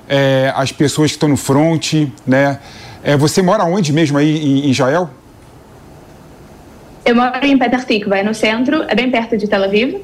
é, 0.09 0.51
às 0.55 0.71
pessoas 0.71 1.11
que 1.11 1.17
estão 1.17 1.29
no 1.29 1.37
fronte, 1.37 2.11
né? 2.25 2.59
É, 3.03 3.15
você 3.15 3.41
mora 3.41 3.63
onde 3.65 3.93
mesmo 3.93 4.17
aí 4.17 4.37
em, 4.37 4.65
em 4.65 4.71
Israel? 4.71 5.09
Eu 7.03 7.15
moro 7.15 7.43
em 7.43 7.57
Petah 7.57 7.79
Tikva, 7.79 8.19
é 8.19 8.23
no 8.23 8.33
centro, 8.33 8.83
é 8.87 8.93
bem 8.93 9.09
perto 9.09 9.37
de 9.37 9.47
Tel 9.47 9.63
Aviv. 9.63 10.01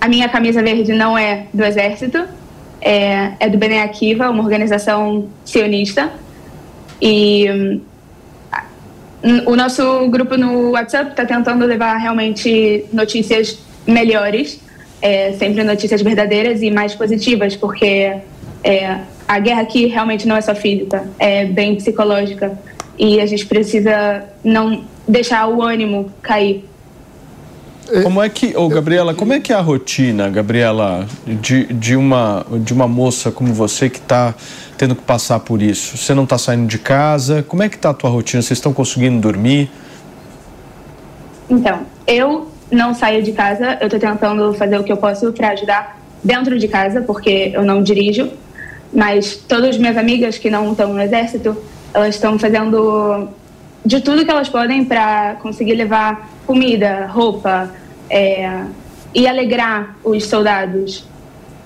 A 0.00 0.08
minha 0.08 0.28
camisa 0.28 0.62
verde 0.62 0.92
não 0.92 1.16
é 1.16 1.46
do 1.52 1.64
exército, 1.64 2.22
é, 2.80 3.32
é 3.40 3.48
do 3.48 3.56
Bnei 3.56 3.80
Akiva, 3.80 4.28
uma 4.28 4.42
organização 4.42 5.26
sionista. 5.44 6.10
E 7.00 7.80
um, 9.22 9.50
o 9.50 9.56
nosso 9.56 10.06
grupo 10.10 10.36
no 10.36 10.72
WhatsApp 10.72 11.10
está 11.12 11.24
tentando 11.24 11.64
levar 11.64 11.96
realmente 11.96 12.84
notícias 12.92 13.58
melhores, 13.86 14.60
é, 15.00 15.32
sempre 15.32 15.64
notícias 15.64 16.02
verdadeiras 16.02 16.60
e 16.60 16.70
mais 16.70 16.94
positivas, 16.94 17.56
porque 17.56 18.18
é, 18.62 18.98
a 19.26 19.38
guerra 19.38 19.62
aqui 19.62 19.86
realmente 19.86 20.28
não 20.28 20.36
é 20.36 20.42
só 20.42 20.54
física, 20.54 21.08
é 21.18 21.46
bem 21.46 21.74
psicológica. 21.76 22.58
E 22.98 23.20
a 23.20 23.26
gente 23.26 23.46
precisa 23.46 24.24
não 24.44 24.84
deixar 25.06 25.48
o 25.48 25.62
ânimo 25.62 26.10
cair. 26.22 26.68
Como 28.02 28.22
é 28.22 28.28
que, 28.30 28.54
oh, 28.56 28.68
Gabriela, 28.68 29.14
como 29.14 29.34
é 29.34 29.40
que 29.40 29.52
é 29.52 29.56
a 29.56 29.60
rotina, 29.60 30.30
Gabriela, 30.30 31.06
de, 31.26 31.66
de, 31.66 31.94
uma, 31.94 32.44
de 32.50 32.72
uma 32.72 32.88
moça 32.88 33.30
como 33.30 33.52
você 33.52 33.90
que 33.90 33.98
está 33.98 34.34
tendo 34.78 34.94
que 34.94 35.02
passar 35.02 35.40
por 35.40 35.60
isso? 35.60 35.98
Você 35.98 36.14
não 36.14 36.24
está 36.24 36.38
saindo 36.38 36.66
de 36.66 36.78
casa? 36.78 37.42
Como 37.42 37.62
é 37.62 37.68
que 37.68 37.76
está 37.76 37.90
a 37.90 37.94
tua 37.94 38.08
rotina? 38.08 38.40
Vocês 38.40 38.58
estão 38.58 38.72
conseguindo 38.72 39.20
dormir? 39.20 39.70
Então, 41.48 41.80
eu 42.06 42.48
não 42.70 42.94
saio 42.94 43.22
de 43.22 43.32
casa, 43.32 43.76
eu 43.80 43.86
estou 43.86 44.00
tentando 44.00 44.54
fazer 44.54 44.78
o 44.78 44.84
que 44.84 44.90
eu 44.90 44.96
posso 44.96 45.30
para 45.32 45.50
ajudar 45.50 46.00
dentro 46.22 46.58
de 46.58 46.66
casa, 46.66 47.02
porque 47.02 47.52
eu 47.54 47.62
não 47.62 47.82
dirijo, 47.82 48.30
mas 48.92 49.36
todas 49.36 49.70
as 49.70 49.78
minhas 49.78 49.98
amigas 49.98 50.38
que 50.38 50.48
não 50.48 50.72
estão 50.72 50.94
no 50.94 51.00
exército, 51.00 51.54
elas 51.92 52.14
estão 52.14 52.38
fazendo 52.38 53.28
de 53.84 54.00
tudo 54.00 54.24
que 54.24 54.30
elas 54.30 54.48
podem 54.48 54.84
para 54.84 55.36
conseguir 55.42 55.74
levar 55.74 56.30
comida, 56.46 57.06
roupa 57.06 57.70
é, 58.08 58.64
e 59.14 59.26
alegrar 59.26 59.96
os 60.02 60.24
soldados. 60.26 61.06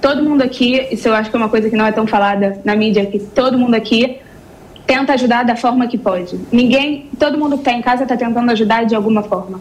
Todo 0.00 0.22
mundo 0.22 0.42
aqui, 0.42 0.88
isso 0.90 1.08
eu 1.08 1.14
acho 1.14 1.30
que 1.30 1.36
é 1.36 1.38
uma 1.38 1.48
coisa 1.48 1.70
que 1.70 1.76
não 1.76 1.86
é 1.86 1.92
tão 1.92 2.06
falada 2.06 2.60
na 2.64 2.74
mídia, 2.74 3.06
que 3.06 3.18
todo 3.18 3.58
mundo 3.58 3.74
aqui 3.74 4.18
tenta 4.86 5.12
ajudar 5.12 5.44
da 5.44 5.54
forma 5.54 5.86
que 5.86 5.98
pode. 5.98 6.38
Ninguém, 6.50 7.10
todo 7.18 7.36
mundo 7.36 7.56
que 7.56 7.62
está 7.62 7.72
em 7.72 7.82
casa 7.82 8.04
está 8.04 8.16
tentando 8.16 8.50
ajudar 8.50 8.84
de 8.84 8.94
alguma 8.94 9.22
forma. 9.22 9.60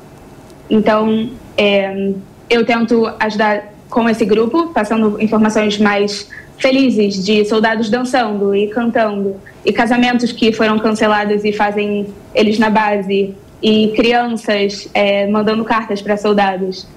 Então, 0.69 1.29
é, 1.57 2.13
eu 2.49 2.65
tento 2.65 3.11
ajudar 3.19 3.73
com 3.89 4.09
esse 4.09 4.25
grupo, 4.25 4.67
passando 4.67 5.21
informações 5.21 5.77
mais 5.77 6.29
felizes 6.57 7.23
de 7.23 7.45
soldados 7.45 7.89
dançando 7.89 8.55
e 8.55 8.67
cantando, 8.67 9.35
e 9.67 9.73
casamentos 9.73 10.31
que 10.31 10.53
foram 10.53 10.79
cancelados 10.79 11.43
e 11.43 11.51
fazem 11.51 12.07
eles 12.33 12.57
na 12.57 12.69
base, 12.69 13.35
e 13.61 13.91
crianças 13.97 14.87
é, 14.93 15.27
mandando 15.27 15.65
cartas 15.65 16.01
para 16.01 16.15
soldados. 16.15 16.87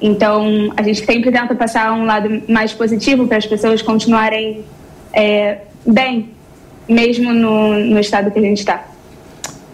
Então, 0.00 0.72
a 0.78 0.82
gente 0.82 1.04
sempre 1.04 1.30
tenta 1.30 1.54
passar 1.54 1.92
um 1.92 2.06
lado 2.06 2.42
mais 2.48 2.72
positivo 2.72 3.26
para 3.26 3.36
as 3.36 3.44
pessoas 3.44 3.82
continuarem 3.82 4.64
é, 5.12 5.58
bem, 5.86 6.30
mesmo 6.88 7.34
no, 7.34 7.78
no 7.80 8.00
estado 8.00 8.30
que 8.30 8.38
a 8.38 8.42
gente 8.42 8.60
está. 8.60 8.86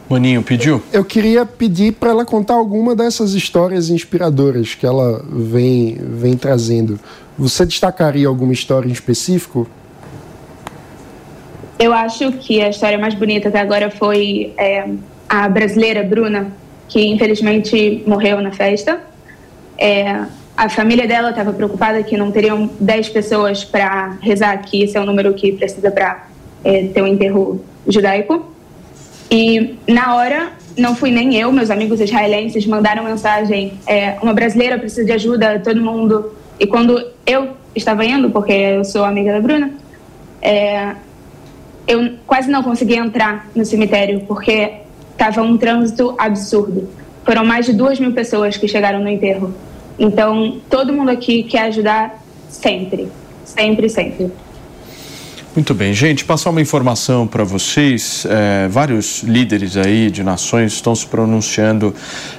Maninho 0.09 0.43
pediu? 0.43 0.83
Eu 0.93 1.05
queria 1.05 1.47
pedir 1.47 1.93
para 1.93 2.11
ela 2.11 2.25
contar 2.25 2.55
alguma 2.55 2.97
dessas 2.97 3.35
histórias 3.35 3.89
inspiradoras 3.89 4.75
que 4.75 4.85
ela 4.85 5.25
vem, 5.31 5.97
vem 5.97 6.37
trazendo. 6.37 6.99
Você 7.39 7.65
destacaria 7.65 8.27
alguma 8.27 8.53
história 8.53 8.89
em 8.89 8.93
específico? 8.93 9.69
Eu 11.83 11.93
acho 11.93 12.31
que 12.35 12.63
a 12.63 12.69
história 12.69 12.97
mais 12.97 13.13
bonita 13.13 13.49
até 13.49 13.59
agora 13.59 13.91
foi 13.91 14.53
é, 14.57 14.89
a 15.29 15.49
brasileira 15.49 16.05
Bruna, 16.05 16.53
que 16.89 17.05
infelizmente 17.09 18.05
morreu 18.07 18.41
na 18.41 18.53
festa. 18.53 19.01
É, 19.77 20.27
a 20.57 20.69
família 20.69 21.09
dela 21.09 21.31
estava 21.31 21.53
preocupada 21.53 22.01
que 22.05 22.17
não 22.17 22.31
teriam 22.31 22.71
10 22.79 23.09
pessoas 23.09 23.65
para 23.65 24.17
rezar, 24.21 24.57
que 24.59 24.85
esse 24.85 24.97
é 24.97 25.01
o 25.01 25.05
número 25.05 25.35
que 25.35 25.51
precisa 25.51 25.91
para 25.91 26.29
é, 26.63 26.85
ter 26.85 27.03
um 27.03 27.07
enterro 27.09 27.61
judaico. 27.89 28.55
E 29.29 29.75
na 29.89 30.15
hora, 30.15 30.53
não 30.79 30.95
fui 30.95 31.11
nem 31.11 31.35
eu, 31.35 31.51
meus 31.51 31.69
amigos 31.69 32.01
israelenses 32.01 32.65
mandaram 32.65 33.03
mensagem: 33.03 33.73
é, 33.89 34.17
uma 34.23 34.33
brasileira 34.33 34.79
precisa 34.79 35.05
de 35.05 35.11
ajuda, 35.11 35.59
todo 35.59 35.81
mundo. 35.81 36.33
E 36.61 36.65
quando 36.65 37.05
eu 37.27 37.57
estava 37.75 38.05
indo, 38.05 38.31
porque 38.31 38.53
eu 38.53 38.85
sou 38.85 39.05
amiga 39.05 39.33
da 39.33 39.41
Bruna, 39.41 39.73
é, 40.41 40.95
eu 41.87 42.15
quase 42.27 42.51
não 42.51 42.63
consegui 42.63 42.97
entrar 42.97 43.49
no 43.55 43.65
cemitério, 43.65 44.21
porque 44.27 44.73
estava 45.13 45.43
um 45.43 45.57
trânsito 45.57 46.15
absurdo. 46.19 46.89
Foram 47.25 47.45
mais 47.45 47.67
de 47.67 47.73
duas 47.73 48.01
mil 48.01 48.13
pessoas 48.13 48.57
que 48.57 48.67
chegaram 48.67 49.01
no 49.01 49.09
enterro. 49.09 49.55
Então, 49.99 50.61
todo 50.69 50.93
mundo 50.93 51.11
aqui 51.11 51.45
quer 51.45 51.63
ajudar 51.67 52.23
sempre. 52.49 53.09
Sempre, 53.45 53.89
sempre. 53.89 54.33
Muito 55.55 55.75
bem, 55.75 55.93
gente, 55.93 56.25
passar 56.25 56.49
uma 56.49 56.63
informação 56.63 57.27
para 57.27 57.45
vocês. 57.45 58.27
É, 58.27 58.69
vários 58.69 59.23
líderes 59.23 59.77
aí 59.77 60.11
de 60.11 60.25
nações 60.25 60.73
estão 60.73 60.95
se 60.95 61.07
pronunciando 61.07 61.95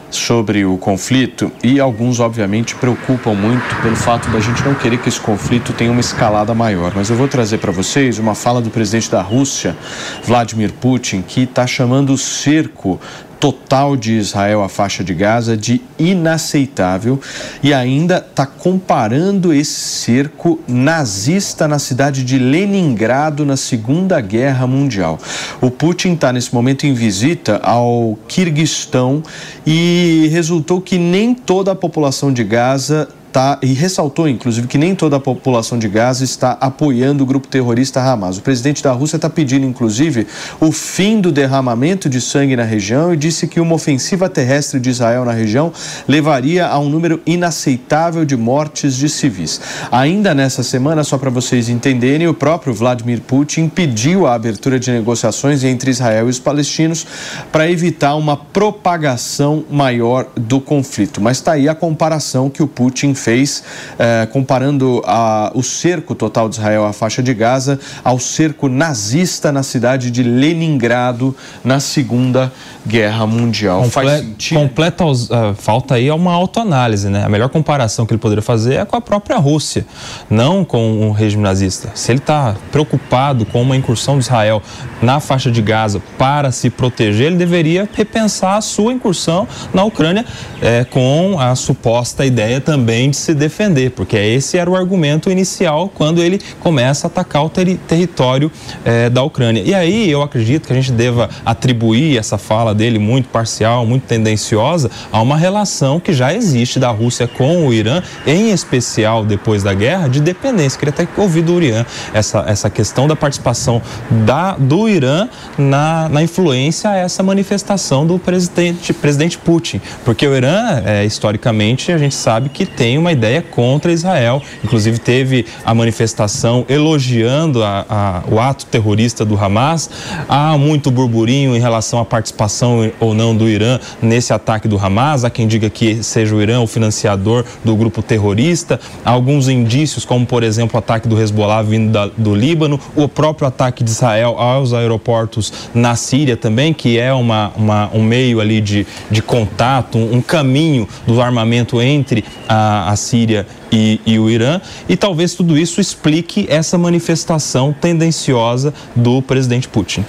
sobre 0.10 0.66
o 0.66 0.80
conflito 0.80 1.52
e 1.64 1.80
alguns, 1.80 2.20
obviamente, 2.20 2.74
preocupam 2.74 3.36
muito 3.36 3.76
pelo 3.84 3.96
fato 3.96 4.32
da 4.32 4.40
gente 4.40 4.64
não 4.64 4.74
querer 4.74 4.98
que 4.98 5.10
esse 5.10 5.20
conflito 5.20 5.74
tenha 5.74 5.92
uma 5.92 6.02
escalada 6.02 6.56
maior. 6.56 6.92
Mas 6.96 7.12
eu 7.12 7.16
vou 7.16 7.28
trazer 7.28 7.60
para 7.60 7.72
vocês 7.72 8.18
uma 8.18 8.34
fala 8.34 8.60
do 8.60 8.72
presidente 8.72 9.12
da 9.12 9.22
Rússia, 9.22 9.78
Vladimir 10.24 10.74
Putin, 10.74 11.22
que 11.22 11.42
está 11.42 11.68
chamando 11.68 12.14
o 12.14 12.18
cerco 12.18 13.00
total 13.44 13.98
de 13.98 14.14
Israel 14.14 14.64
à 14.64 14.70
faixa 14.70 15.04
de 15.04 15.14
Gaza 15.14 15.58
de 15.58 15.82
inaceitável 16.00 17.20
e 17.62 17.74
ainda 17.74 18.16
está 18.16 18.46
comparando 18.46 19.52
esse 19.52 19.74
cerco 19.74 20.62
nazista 20.66 21.68
na 21.68 21.78
cidade 21.78 22.24
de 22.24 22.40
Leningrado 22.40 23.44
na 23.46 23.58
Segunda 23.58 24.22
Guerra 24.22 24.66
Mundial. 24.66 25.20
O 25.60 25.70
Putin 25.70 26.14
está 26.14 26.32
nesse 26.32 26.56
momento 26.56 26.86
em 26.86 26.94
visita 26.94 27.60
ao 27.62 28.18
Quirguistão 28.30 29.22
e 29.68 30.30
resultou 30.32 30.80
que 30.80 30.98
nem 30.98 31.36
toda 31.36 31.74
a 31.74 31.76
população 31.76 32.32
de 32.32 32.46
Gaza 32.46 33.10
tá, 33.34 33.58
e 33.64 33.74
ressaltou, 33.74 34.30
inclusive, 34.30 34.68
que 34.68 34.78
nem 34.78 34.94
toda 34.94 35.16
a 35.16 35.20
população 35.20 35.80
de 35.80 35.88
Gaza 35.90 36.24
está 36.24 36.52
apoiando 36.62 37.24
o 37.24 37.26
grupo 37.26 37.48
terrorista 37.48 38.00
Hamas. 38.00 38.38
O 38.38 38.42
presidente 38.42 38.84
da 38.84 38.92
Rússia 38.92 39.16
está 39.16 39.28
pedindo, 39.28 39.66
inclusive, 39.66 40.28
o 40.60 40.72
fim 40.72 41.20
do 41.20 41.32
derramamento 41.32 42.08
de 42.08 42.22
sangue 42.22 42.56
na 42.56 42.64
região 42.64 43.12
e 43.12 43.18
disse 43.18 43.48
que 43.48 43.60
uma 43.60 43.74
ofensiva 43.74 44.30
terrestre 44.30 44.80
de 44.80 44.92
Israel 44.92 45.26
na 45.26 45.32
região 45.32 45.74
levaria 46.08 46.68
a 46.68 46.78
um 46.78 46.88
número 46.88 47.20
inaceitável 47.26 48.24
de 48.24 48.38
mortes 48.38 48.96
de 48.96 49.10
civis. 49.10 49.60
Ainda 49.92 50.36
nessa 50.36 50.62
semana, 50.62 51.04
só 51.04 51.18
para 51.18 51.32
vocês 51.32 51.70
entenderem, 51.70 52.28
o 52.28 52.36
próprio 52.36 52.74
Vladimir 52.74 53.22
Putin 53.22 53.68
pediu 53.68 54.28
a 54.28 54.36
abertura 54.36 54.80
de 54.80 54.92
negociações 54.92 55.64
entre 55.64 55.90
Israel 55.90 56.28
e 56.28 56.30
os 56.30 56.40
palestinos 56.40 57.08
para 57.52 57.70
evitar 57.70 58.14
uma 58.14 58.38
propagação 58.38 59.66
maior 59.72 60.28
do 60.36 60.62
conflito. 60.62 61.20
Mas 61.20 61.38
está 61.38 61.54
aí 61.54 61.68
a 61.68 61.74
comparação 61.74 62.48
que 62.48 62.62
o 62.62 62.68
Putin 62.68 63.16
fez, 63.24 63.64
eh, 63.98 64.28
comparando 64.32 65.02
a, 65.06 65.52
o 65.56 65.64
cerco 65.64 66.14
total 66.14 66.50
de 66.50 66.56
Israel 66.56 66.86
à 66.86 66.92
faixa 66.92 67.24
de 67.24 67.34
Gaza 67.34 67.80
ao 68.04 68.20
cerco 68.20 68.68
nazista 68.68 69.52
na 69.52 69.64
cidade 69.64 70.12
de 70.12 70.24
Leningrado 70.24 71.36
na 71.64 71.80
Segunda 71.80 72.52
Guerra 72.86 73.26
Mundial. 73.26 73.86
Faz 73.86 74.10
Comple 74.10 74.28
sentido? 74.28 74.60
completa 74.60 75.04
ah, 75.32 75.54
falta 75.58 75.96
aí 75.96 76.12
uma 76.12 76.34
autoanálise, 76.34 77.10
né? 77.10 77.24
A 77.24 77.30
melhor 77.30 77.48
comparação 77.50 78.06
que 78.06 78.14
ele 78.14 78.20
poderia 78.20 78.42
fazer 78.42 78.76
é 78.76 78.86
com 78.86 78.98
a 78.98 79.02
própria 79.02 79.38
Rússia, 79.38 79.86
não 80.30 80.66
com 80.66 81.08
o 81.08 81.12
regime 81.12 81.44
nazista. 81.44 81.92
Se 81.96 82.12
ele 82.12 82.20
está 82.20 82.56
preocupado 82.72 83.46
com 83.46 83.62
uma 83.62 83.76
incursão 83.76 84.18
de 84.18 84.26
Israel 84.26 84.62
na 85.02 85.20
faixa 85.22 85.50
de 85.50 85.62
Gaza 85.62 86.02
para 86.18 86.52
se 86.52 86.70
proteger, 86.70 87.28
ele 87.28 87.38
deveria 87.38 87.88
repensar 87.94 88.58
a 88.58 88.62
sua 88.62 88.92
incursão 88.92 89.48
na 89.74 89.84
Ucrânia 89.86 90.26
eh, 90.62 90.86
com 90.90 91.40
a 91.40 91.56
suposta 91.56 92.26
ideia 92.26 92.60
também 92.60 93.13
se 93.14 93.34
defender, 93.34 93.92
porque 93.92 94.18
esse 94.18 94.58
era 94.58 94.70
o 94.70 94.76
argumento 94.76 95.30
inicial 95.30 95.92
quando 95.94 96.22
ele 96.22 96.40
começa 96.60 97.08
a 97.08 97.10
atacar 97.10 97.46
o 97.46 97.50
teri- 97.50 97.80
território 97.88 98.52
eh, 98.84 99.10
da 99.10 99.24
Ucrânia. 99.24 99.62
E 99.64 99.74
aí 99.74 100.10
eu 100.10 100.22
acredito 100.22 100.68
que 100.68 100.74
a 100.74 100.76
gente 100.76 100.92
deva 100.92 101.30
atribuir 101.46 102.18
essa 102.18 102.38
fala 102.38 102.74
dele 102.74 103.00
muito 103.00 103.30
parcial, 103.30 103.86
muito 103.86 104.04
tendenciosa, 104.04 104.90
a 105.12 105.22
uma 105.22 105.38
relação 105.38 106.00
que 106.00 106.14
já 106.14 106.34
existe 106.34 106.80
da 106.80 106.90
Rússia 106.90 107.28
com 107.28 107.68
o 107.68 107.74
Irã, 107.74 108.02
em 108.26 108.52
especial 108.52 109.24
depois 109.24 109.64
da 109.64 109.74
guerra, 109.74 110.08
de 110.08 110.20
dependência. 110.20 110.80
Queria 110.80 110.94
até 110.94 111.08
ouvir 111.22 111.42
do 111.42 111.62
Irã 111.62 111.86
essa, 112.14 112.44
essa 112.48 112.70
questão 112.70 113.08
da 113.08 113.16
participação 113.16 113.82
da, 114.26 114.54
do 114.54 114.88
Irã 114.90 115.28
na, 115.58 116.10
na 116.10 116.24
influência 116.24 116.90
a 116.90 116.98
essa 116.98 117.24
manifestação 117.24 118.06
do 118.06 118.18
presidente, 118.18 118.94
presidente 118.94 119.38
Putin. 119.38 119.82
Porque 120.06 120.28
o 120.28 120.36
Irã, 120.36 120.82
é, 120.86 121.06
historicamente, 121.06 121.92
a 121.92 121.98
gente 121.98 122.16
sabe 122.16 122.50
que 122.50 122.66
tem 122.66 122.98
uma 123.04 123.12
ideia 123.12 123.42
contra 123.42 123.92
Israel. 123.92 124.42
Inclusive, 124.64 124.98
teve 124.98 125.46
a 125.66 125.74
manifestação 125.74 126.66
elogiando 126.70 127.64
a- 127.64 127.86
a- 127.90 128.24
o 128.32 128.40
ato 128.40 128.66
terrorista 128.66 129.26
do 129.26 129.38
Hamas. 129.38 129.90
Há 130.28 130.58
muito 130.58 130.90
burburinho 130.90 131.56
em 131.56 131.60
relação 131.60 132.00
à 132.00 132.06
participação 132.06 132.92
ou 133.00 133.14
não 133.14 133.36
do 133.36 133.48
Irã 133.48 133.80
nesse 134.02 134.32
ataque 134.34 134.68
do 134.68 134.78
Hamas. 134.78 135.24
Há 135.26 135.30
quem 135.30 135.48
diga 135.48 135.70
que 135.70 136.04
seja 136.04 136.34
o 136.36 136.42
Irã 136.42 136.62
o 136.62 136.68
financiador 136.68 137.44
do 137.64 137.76
grupo 137.76 138.02
terrorista. 138.02 138.80
Há 139.04 139.12
alguns 139.12 139.48
indícios, 139.50 140.06
como 140.06 140.26
por 140.26 140.44
exemplo 140.44 140.76
o 140.76 140.80
ataque 140.80 141.08
do 141.08 141.20
Hezbollah 141.22 141.62
vindo 141.62 141.92
da- 141.92 142.10
do 142.18 142.34
Líbano, 142.34 142.80
o 142.96 143.08
próprio 143.08 143.48
ataque 143.48 143.84
de 143.84 143.90
Israel 143.90 144.36
aos 144.38 144.74
aeroportos 144.74 145.52
na 145.74 145.96
Síria 145.96 146.38
também, 146.38 146.74
que 146.74 146.98
é 146.98 147.12
uma, 147.14 147.52
uma- 147.58 147.90
um 147.94 148.02
meio 148.02 148.40
ali 148.40 148.62
de, 148.62 148.88
de 149.12 149.22
contato, 149.22 149.98
um, 149.98 150.16
um 150.18 150.22
caminho 150.22 150.88
do 151.06 151.22
armamento 151.22 151.82
entre 151.82 152.24
a, 152.48 152.83
a 152.88 152.96
Síria 152.96 153.46
e, 153.72 154.00
e 154.06 154.20
o 154.20 154.30
Irã. 154.30 154.60
E 154.88 154.96
talvez 154.96 155.34
tudo 155.34 155.58
isso 155.58 155.82
explique 155.82 156.46
essa 156.50 156.78
manifestação 156.78 157.74
tendenciosa 157.74 158.74
do 158.96 159.22
presidente 159.22 159.68
Putin. 159.68 160.06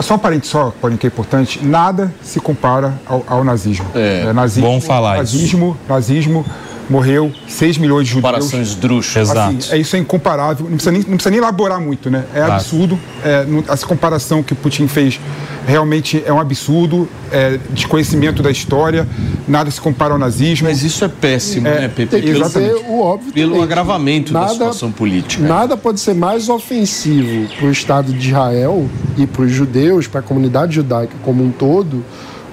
Só 0.00 0.14
um 0.14 0.18
parente 0.18 0.46
só, 0.46 0.72
porém 0.80 0.96
que 0.96 1.06
é 1.06 1.08
importante, 1.08 1.64
nada 1.64 2.12
se 2.22 2.40
compara 2.40 2.94
ao, 3.06 3.24
ao 3.26 3.44
nazismo. 3.44 3.86
É, 3.94 4.32
nazismo. 4.32 4.68
bom 4.68 4.80
falar 4.80 5.22
isso. 5.22 5.36
nazismo, 5.36 5.76
Nazismo, 5.88 6.44
morreu 6.88 7.32
6 7.48 7.78
milhões 7.78 8.06
de 8.06 8.14
judeus. 8.14 8.30
Comparação 8.32 8.62
esdrúxula. 8.62 9.22
Assim, 9.24 9.56
Exato. 9.58 9.74
é 9.74 9.78
isso 9.78 9.96
é 9.96 9.98
incomparável, 9.98 10.64
não 10.64 10.72
precisa 10.76 10.92
nem, 10.92 11.00
não 11.02 11.08
precisa 11.10 11.30
nem 11.30 11.38
elaborar 11.38 11.80
muito, 11.80 12.10
né? 12.10 12.24
É 12.32 12.38
Claro. 12.38 12.52
absurdo. 12.54 12.98
é, 13.24 13.44
não- 13.44 13.64
essa 13.68 13.84
comparação 13.86 14.42
que 14.42 14.54
Putin 14.54 14.86
fez 14.86 15.18
realmente 15.66 16.22
é 16.24 16.32
um 16.32 16.38
absurdo, 16.38 17.08
é 17.32 17.58
desconhecimento 17.70 18.40
da 18.42 18.50
história, 18.52 19.06
nada 19.48 19.68
se 19.70 19.80
compara 19.80 20.12
ao 20.12 20.18
nazismo. 20.18 20.68
Mas 20.68 20.82
isso 20.84 21.04
é 21.04 21.08
péssimo, 21.08 21.66
É, 21.66 21.80
né, 21.80 21.88
Pepe? 21.88 22.20
Pelo, 22.22 22.44
dizer 22.44 22.76
o 22.88 23.00
óbvio 23.00 23.32
pelo 23.32 23.50
também, 23.50 23.64
agravamento 23.64 24.32
da 24.32 24.40
nada- 24.40 24.52
situação 24.52 24.92
política. 24.92 25.44
Nada 25.46 25.76
pode 25.76 25.98
ser 25.98 26.14
mais 26.14 26.48
ofensivo 26.48 27.48
para 27.56 27.66
o 27.66 27.70
Estado 27.72 28.12
de 28.12 28.28
Israel 28.28 28.86
e 29.16 29.26
para 29.26 29.42
os 29.42 29.50
judeus, 29.50 30.06
para 30.06 30.20
a 30.20 30.22
comunidade 30.22 30.74
judaica 30.76 31.14
como 31.24 31.42
um 31.42 31.50
todo, 31.50 32.04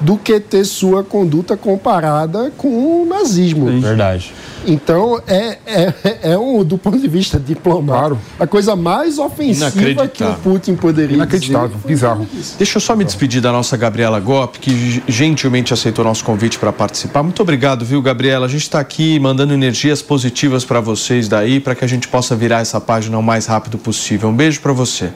do 0.03 0.17
que 0.17 0.39
ter 0.39 0.65
sua 0.65 1.03
conduta 1.03 1.55
comparada 1.55 2.51
com 2.57 2.67
o 2.67 3.05
nazismo. 3.05 3.79
Verdade. 3.79 4.33
Então, 4.65 5.21
é, 5.27 5.57
é, 5.65 5.93
é 6.31 6.37
um, 6.37 6.63
do 6.63 6.77
ponto 6.77 6.97
de 6.97 7.07
vista 7.07 7.39
diplomático, 7.39 8.19
a 8.39 8.45
coisa 8.45 8.75
mais 8.75 9.17
ofensiva 9.17 10.07
que 10.07 10.23
o. 10.23 10.33
Putin 10.35 10.75
poderia 10.75 11.15
Inacreditável, 11.15 11.69
dizer. 11.69 11.87
bizarro. 11.87 12.27
Deixa 12.57 12.77
eu 12.77 12.81
só 12.81 12.95
me 12.95 13.03
despedir 13.03 13.41
da 13.41 13.51
nossa 13.51 13.77
Gabriela 13.77 14.19
Gop, 14.19 14.57
que 14.59 15.01
gentilmente 15.07 15.73
aceitou 15.73 16.03
nosso 16.03 16.23
convite 16.23 16.59
para 16.59 16.71
participar. 16.71 17.23
Muito 17.23 17.41
obrigado, 17.41 17.85
viu, 17.85 18.01
Gabriela? 18.01 18.45
A 18.45 18.49
gente 18.49 18.63
está 18.63 18.79
aqui 18.79 19.19
mandando 19.19 19.53
energias 19.53 20.01
positivas 20.01 20.65
para 20.65 20.79
vocês 20.81 21.27
daí, 21.27 21.59
para 21.59 21.75
que 21.75 21.85
a 21.85 21.87
gente 21.87 22.07
possa 22.07 22.35
virar 22.35 22.59
essa 22.59 22.79
página 22.79 23.17
o 23.17 23.23
mais 23.23 23.45
rápido 23.45 23.77
possível. 23.77 24.29
Um 24.29 24.35
beijo 24.35 24.59
para 24.61 24.73
você. 24.73 25.11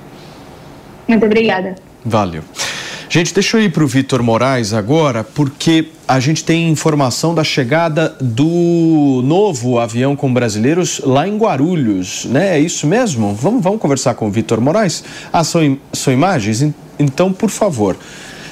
Muito 1.07 1.25
obrigada. 1.25 1.75
Valeu. 2.05 2.43
Gente, 3.09 3.33
deixa 3.33 3.57
eu 3.57 3.63
ir 3.63 3.71
para 3.71 3.83
o 3.83 3.87
Vitor 3.87 4.21
Moraes 4.21 4.73
agora, 4.73 5.23
porque 5.23 5.87
a 6.05 6.19
gente 6.19 6.43
tem 6.43 6.69
informação 6.69 7.33
da 7.33 7.43
chegada 7.43 8.13
do 8.19 9.21
novo 9.23 9.79
avião 9.79 10.13
com 10.15 10.31
brasileiros 10.33 10.99
lá 11.05 11.25
em 11.27 11.37
Guarulhos, 11.37 12.25
né? 12.25 12.57
É 12.57 12.59
isso 12.59 12.85
mesmo? 12.85 13.33
Vamos, 13.33 13.63
vamos 13.63 13.79
conversar 13.79 14.13
com 14.15 14.27
o 14.27 14.31
Vitor 14.31 14.59
Moraes? 14.59 15.03
Ah, 15.31 15.43
são, 15.43 15.77
são 15.93 16.11
imagens? 16.11 16.61
En- 16.61 16.73
Então, 16.99 17.31
por 17.31 17.49
favor, 17.49 17.95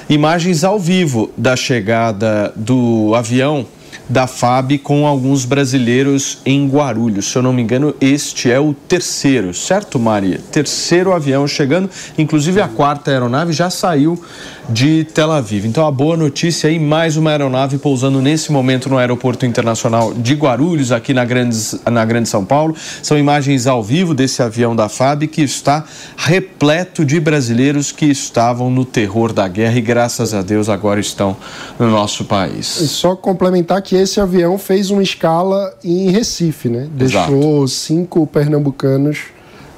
imagens 0.08 0.64
ao 0.64 0.78
vivo 0.78 1.30
da 1.36 1.54
chegada 1.54 2.50
do 2.56 3.12
avião 3.14 3.66
da 4.08 4.26
FAB 4.26 4.78
com 4.78 5.06
alguns 5.06 5.44
brasileiros 5.44 6.38
em 6.44 6.68
Guarulhos. 6.68 7.26
Se 7.26 7.36
eu 7.36 7.42
não 7.42 7.52
me 7.52 7.62
engano, 7.62 7.94
este 8.00 8.50
é 8.50 8.60
o 8.60 8.72
terceiro, 8.72 9.52
certo, 9.52 9.98
Maria? 9.98 10.40
Terceiro 10.50 11.12
avião 11.12 11.46
chegando, 11.46 11.90
inclusive 12.16 12.60
a 12.60 12.68
quarta 12.68 13.10
aeronave 13.10 13.52
já 13.52 13.70
saiu 13.70 14.20
de 14.68 15.04
Tel 15.04 15.30
Aviv. 15.30 15.66
Então, 15.66 15.86
a 15.86 15.90
boa 15.90 16.16
notícia 16.16 16.68
aí, 16.68 16.78
mais 16.78 17.16
uma 17.16 17.30
aeronave 17.30 17.78
pousando 17.78 18.20
nesse 18.20 18.50
momento 18.50 18.88
no 18.88 18.98
Aeroporto 18.98 19.46
Internacional 19.46 20.12
de 20.12 20.34
Guarulhos, 20.34 20.90
aqui 20.90 21.14
na 21.14 21.24
Grande, 21.24 21.56
na 21.90 22.04
Grande 22.04 22.28
São 22.28 22.44
Paulo. 22.44 22.74
São 23.02 23.18
imagens 23.18 23.66
ao 23.66 23.82
vivo 23.82 24.14
desse 24.14 24.42
avião 24.42 24.74
da 24.74 24.88
FAB 24.88 25.24
que 25.28 25.42
está 25.42 25.84
repleto 26.16 27.04
de 27.04 27.20
brasileiros 27.20 27.92
que 27.92 28.06
estavam 28.06 28.70
no 28.70 28.84
terror 28.84 29.32
da 29.32 29.46
guerra 29.46 29.78
e, 29.78 29.80
graças 29.80 30.34
a 30.34 30.42
Deus, 30.42 30.68
agora 30.68 30.98
estão 30.98 31.36
no 31.78 31.88
nosso 31.88 32.24
país. 32.24 32.80
E 32.80 32.88
só 32.88 33.14
complementar 33.14 33.80
que 33.82 33.95
esse 33.96 34.20
avião 34.20 34.58
fez 34.58 34.90
uma 34.90 35.02
escala 35.02 35.76
em 35.84 36.10
Recife, 36.10 36.68
né? 36.68 36.88
Exato. 36.98 37.30
Deixou 37.32 37.68
cinco 37.68 38.26
pernambucanos 38.26 39.24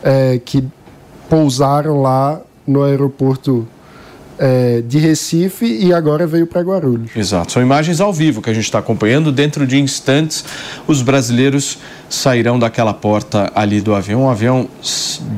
eh, 0.03 0.41
que 0.45 0.65
pousaram 1.29 2.01
lá 2.01 2.41
no 2.67 2.83
aeroporto 2.83 3.67
eh, 4.39 4.83
de 4.87 4.99
Recife 4.99 5.67
e 5.67 5.93
agora 5.93 6.27
veio 6.27 6.47
para 6.47 6.61
Guarulhos. 6.61 7.11
Exato, 7.17 7.53
são 7.53 7.63
imagens 7.63 8.01
ao 8.01 8.13
vivo 8.13 8.41
que 8.41 8.51
a 8.51 8.55
gente 8.55 8.65
está 8.65 8.79
acompanhando. 8.79 9.33
Dentro 9.33 9.67
de 9.67 9.79
instantes, 9.79 10.45
os 10.87 11.03
brasileiros 11.03 11.79
sairão 12.09 12.59
daquela 12.59 12.95
porta 12.95 13.51
ali 13.55 13.81
do 13.81 13.95
avião. 13.95 14.23
Um 14.23 14.31
avião 14.31 14.69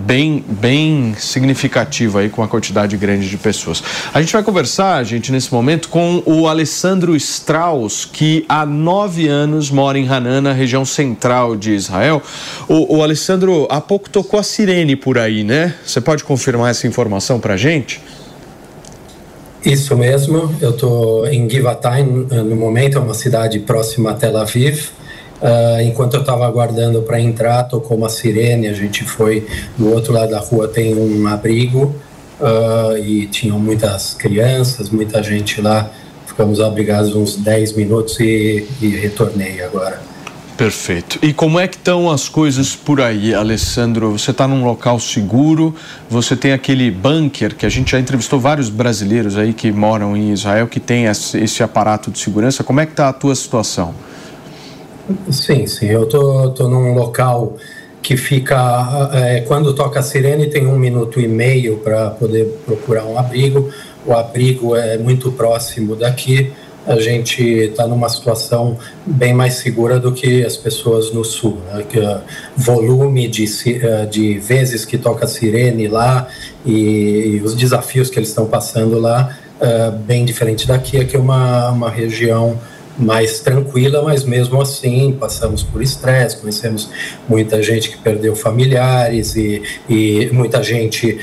bem, 0.06 0.44
bem 0.48 1.14
significativo 1.18 2.18
aí, 2.18 2.28
com 2.28 2.42
uma 2.42 2.48
quantidade 2.48 2.96
grande 2.96 3.28
de 3.28 3.36
pessoas. 3.36 3.82
A 4.12 4.20
gente 4.20 4.32
vai 4.32 4.42
conversar, 4.42 5.02
gente, 5.04 5.32
nesse 5.32 5.52
momento, 5.52 5.88
com 5.88 6.22
o 6.24 6.46
Alessandro 6.46 7.16
Strauss, 7.16 8.04
que 8.04 8.44
há 8.48 8.64
nove 8.64 9.28
anos 9.28 9.70
mora 9.70 9.98
em 9.98 10.08
Hanan, 10.08 10.40
na 10.42 10.52
região 10.52 10.84
central 10.84 11.56
de 11.56 11.72
Israel. 11.72 12.22
O, 12.68 12.98
o 12.98 13.02
Alessandro, 13.02 13.66
há 13.70 13.80
pouco 13.80 14.08
tocou 14.08 14.38
a 14.38 14.42
sirene 14.42 14.94
por 14.94 15.18
aí, 15.18 15.42
né? 15.42 15.74
Você 15.84 16.00
pode 16.00 16.22
confirmar 16.24 16.70
essa 16.70 16.86
informação 16.86 17.40
para 17.40 17.56
gente? 17.56 18.00
Isso 19.64 19.94
mesmo, 19.94 20.54
eu 20.60 20.70
estou 20.70 21.26
em 21.26 21.48
Givatayim 21.48 22.26
eh, 22.30 22.36
no 22.36 22.56
momento, 22.56 22.96
é 22.96 23.00
uma 23.00 23.12
cidade 23.12 23.58
próxima 23.58 24.12
a 24.12 24.14
Tel 24.14 24.36
Aviv. 24.38 24.88
Ah, 25.42 25.82
enquanto 25.82 26.14
eu 26.14 26.20
estava 26.20 26.46
aguardando 26.46 27.02
para 27.02 27.20
entrar, 27.20 27.64
tocou 27.64 27.96
uma 27.96 28.08
sirene, 28.08 28.68
a 28.68 28.74
gente 28.74 29.04
foi 29.04 29.46
do 29.76 29.92
outro 29.92 30.12
lado 30.12 30.30
da 30.30 30.38
rua, 30.38 30.68
tem 30.68 30.94
um 30.94 31.26
abrigo 31.26 31.94
ah, 32.40 32.94
e 32.98 33.26
tinham 33.26 33.58
muitas 33.58 34.14
crianças, 34.14 34.90
muita 34.90 35.22
gente 35.22 35.60
lá. 35.60 35.90
Ficamos 36.26 36.60
abrigados 36.60 37.14
uns 37.14 37.36
10 37.36 37.72
minutos 37.74 38.18
e, 38.20 38.66
e 38.80 38.88
retornei 38.88 39.60
agora. 39.62 40.00
Perfeito. 40.60 41.18
E 41.22 41.32
como 41.32 41.58
é 41.58 41.66
que 41.66 41.76
estão 41.76 42.10
as 42.10 42.28
coisas 42.28 42.76
por 42.76 43.00
aí, 43.00 43.32
Alessandro? 43.32 44.10
Você 44.10 44.30
está 44.30 44.46
num 44.46 44.62
local 44.62 45.00
seguro, 45.00 45.74
você 46.06 46.36
tem 46.36 46.52
aquele 46.52 46.90
bunker 46.90 47.56
que 47.56 47.64
a 47.64 47.68
gente 47.70 47.92
já 47.92 47.98
entrevistou 47.98 48.38
vários 48.38 48.68
brasileiros 48.68 49.38
aí 49.38 49.54
que 49.54 49.72
moram 49.72 50.14
em 50.14 50.34
Israel 50.34 50.66
que 50.66 50.78
tem 50.78 51.06
esse 51.06 51.62
aparato 51.62 52.10
de 52.10 52.18
segurança. 52.18 52.62
Como 52.62 52.78
é 52.78 52.84
que 52.84 52.92
está 52.92 53.08
a 53.08 53.12
tua 53.14 53.34
situação? 53.34 53.94
Sim, 55.30 55.66
sim. 55.66 55.86
Eu 55.86 56.04
tô, 56.04 56.50
tô 56.50 56.68
num 56.68 56.92
local 56.92 57.56
que 58.02 58.18
fica. 58.18 59.10
é, 59.14 59.40
quando 59.40 59.72
toca 59.72 60.00
a 60.00 60.02
sirene, 60.02 60.50
tem 60.50 60.66
um 60.66 60.78
minuto 60.78 61.18
e 61.18 61.26
meio 61.26 61.78
para 61.78 62.10
poder 62.10 62.44
procurar 62.66 63.06
um 63.06 63.18
abrigo. 63.18 63.70
O 64.04 64.12
abrigo 64.12 64.76
é 64.76 64.98
muito 64.98 65.32
próximo 65.32 65.96
daqui. 65.96 66.52
A 66.90 66.98
gente 66.98 67.40
está 67.40 67.86
numa 67.86 68.08
situação 68.08 68.76
bem 69.06 69.32
mais 69.32 69.54
segura 69.54 70.00
do 70.00 70.10
que 70.10 70.44
as 70.44 70.56
pessoas 70.56 71.12
no 71.12 71.24
sul. 71.24 71.58
Né? 71.72 71.84
Que, 71.88 72.00
ah, 72.00 72.20
volume 72.56 73.28
de, 73.28 73.44
ah, 73.86 74.06
de 74.06 74.40
vezes 74.40 74.84
que 74.84 74.98
toca 74.98 75.24
sirene 75.28 75.86
lá 75.86 76.26
e, 76.66 77.36
e 77.36 77.42
os 77.44 77.54
desafios 77.54 78.10
que 78.10 78.18
eles 78.18 78.30
estão 78.30 78.46
passando 78.46 78.98
lá, 78.98 79.38
ah, 79.60 79.90
bem 80.04 80.24
diferente 80.24 80.66
daqui. 80.66 80.98
Aqui 80.98 81.14
é 81.14 81.18
uma, 81.20 81.70
uma 81.70 81.90
região 81.90 82.58
mais 82.98 83.38
tranquila, 83.38 84.02
mas 84.02 84.24
mesmo 84.24 84.60
assim 84.60 85.12
passamos 85.12 85.62
por 85.62 85.80
estresse, 85.80 86.38
conhecemos 86.38 86.90
muita 87.28 87.62
gente 87.62 87.88
que 87.88 87.98
perdeu 87.98 88.34
familiares 88.34 89.36
e, 89.36 89.62
e 89.88 90.28
muita 90.32 90.60
gente 90.60 91.18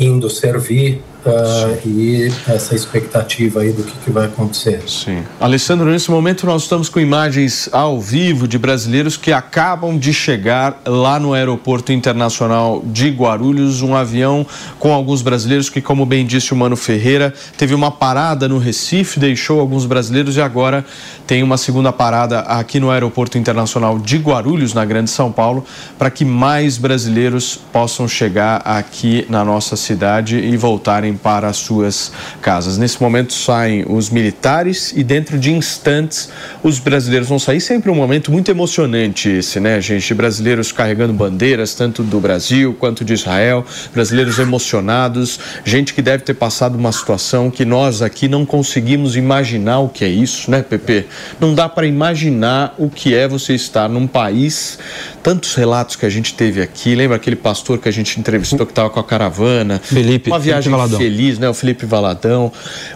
indo 0.00 0.28
servir 0.30 1.00
ah, 1.26 1.76
e 1.84 2.30
essa 2.46 2.74
expectativa 2.74 3.60
aí 3.60 3.72
do 3.72 3.82
que, 3.82 3.96
que 3.98 4.10
vai 4.10 4.26
acontecer. 4.26 4.82
Sim. 4.86 5.22
Alessandro, 5.40 5.90
nesse 5.90 6.10
momento 6.10 6.46
nós 6.46 6.62
estamos 6.62 6.88
com 6.88 7.00
imagens 7.00 7.68
ao 7.72 8.00
vivo 8.00 8.46
de 8.46 8.58
brasileiros 8.58 9.16
que 9.16 9.32
acabam 9.32 9.98
de 9.98 10.12
chegar 10.12 10.80
lá 10.86 11.18
no 11.18 11.32
Aeroporto 11.32 11.92
Internacional 11.92 12.82
de 12.84 13.10
Guarulhos, 13.10 13.82
um 13.82 13.94
avião 13.94 14.46
com 14.78 14.92
alguns 14.92 15.22
brasileiros 15.22 15.70
que, 15.70 15.80
como 15.80 16.04
bem 16.04 16.26
disse 16.26 16.52
o 16.52 16.56
Mano 16.56 16.76
Ferreira, 16.76 17.32
teve 17.56 17.74
uma 17.74 17.90
parada 17.90 18.48
no 18.48 18.58
Recife, 18.58 19.18
deixou 19.18 19.60
alguns 19.60 19.86
brasileiros 19.86 20.36
e 20.36 20.40
agora 20.40 20.84
tem 21.26 21.42
uma 21.42 21.56
segunda 21.56 21.92
parada 21.92 22.40
aqui 22.40 22.78
no 22.78 22.90
Aeroporto 22.90 23.38
Internacional 23.38 23.98
de 23.98 24.18
Guarulhos, 24.18 24.74
na 24.74 24.84
Grande 24.84 25.10
São 25.10 25.32
Paulo, 25.32 25.64
para 25.98 26.10
que 26.10 26.24
mais 26.24 26.76
brasileiros 26.76 27.58
possam 27.72 28.06
chegar 28.06 28.60
aqui 28.64 29.26
na 29.28 29.44
nossa 29.44 29.76
cidade 29.76 30.36
e 30.36 30.56
voltarem 30.56 31.13
para 31.14 31.48
as 31.48 31.56
suas 31.56 32.12
casas. 32.40 32.78
Nesse 32.78 33.00
momento 33.00 33.32
saem 33.32 33.84
os 33.88 34.10
militares 34.10 34.92
e 34.96 35.02
dentro 35.02 35.38
de 35.38 35.52
instantes 35.52 36.28
os 36.62 36.78
brasileiros 36.78 37.28
vão 37.28 37.38
sair. 37.38 37.60
Sempre 37.60 37.90
um 37.90 37.94
momento 37.94 38.30
muito 38.30 38.50
emocionante 38.50 39.28
esse, 39.28 39.60
né, 39.60 39.80
gente? 39.80 40.12
Brasileiros 40.14 40.72
carregando 40.72 41.12
bandeiras, 41.12 41.74
tanto 41.74 42.02
do 42.02 42.20
Brasil 42.20 42.74
quanto 42.78 43.04
de 43.04 43.12
Israel, 43.12 43.64
brasileiros 43.92 44.38
emocionados, 44.38 45.38
gente 45.64 45.94
que 45.94 46.02
deve 46.02 46.24
ter 46.24 46.34
passado 46.34 46.76
uma 46.76 46.92
situação 46.92 47.50
que 47.50 47.64
nós 47.64 48.02
aqui 48.02 48.28
não 48.28 48.44
conseguimos 48.44 49.16
imaginar 49.16 49.80
o 49.80 49.88
que 49.88 50.04
é 50.04 50.08
isso, 50.08 50.50
né, 50.50 50.62
Pepe? 50.62 51.06
Não 51.40 51.54
dá 51.54 51.68
para 51.68 51.86
imaginar 51.86 52.74
o 52.78 52.88
que 52.88 53.14
é 53.14 53.26
você 53.26 53.54
estar 53.54 53.88
num 53.88 54.06
país. 54.06 54.78
Tantos 55.22 55.54
relatos 55.54 55.96
que 55.96 56.04
a 56.04 56.10
gente 56.10 56.34
teve 56.34 56.60
aqui. 56.60 56.94
Lembra 56.94 57.16
aquele 57.16 57.36
pastor 57.36 57.78
que 57.78 57.88
a 57.88 57.92
gente 57.92 58.18
entrevistou 58.20 58.66
que 58.66 58.72
estava 58.72 58.90
com 58.90 59.00
a 59.00 59.04
caravana? 59.04 59.80
Felipe, 59.82 60.30
Uma 60.30 60.38
viagem 60.38 60.64
Felipe 60.64 60.76
Valadão. 60.76 60.98
Feliz, 61.04 61.38
né? 61.38 61.46
O 61.48 61.52
Felipe 61.52 61.84
Valadão. 61.84 62.50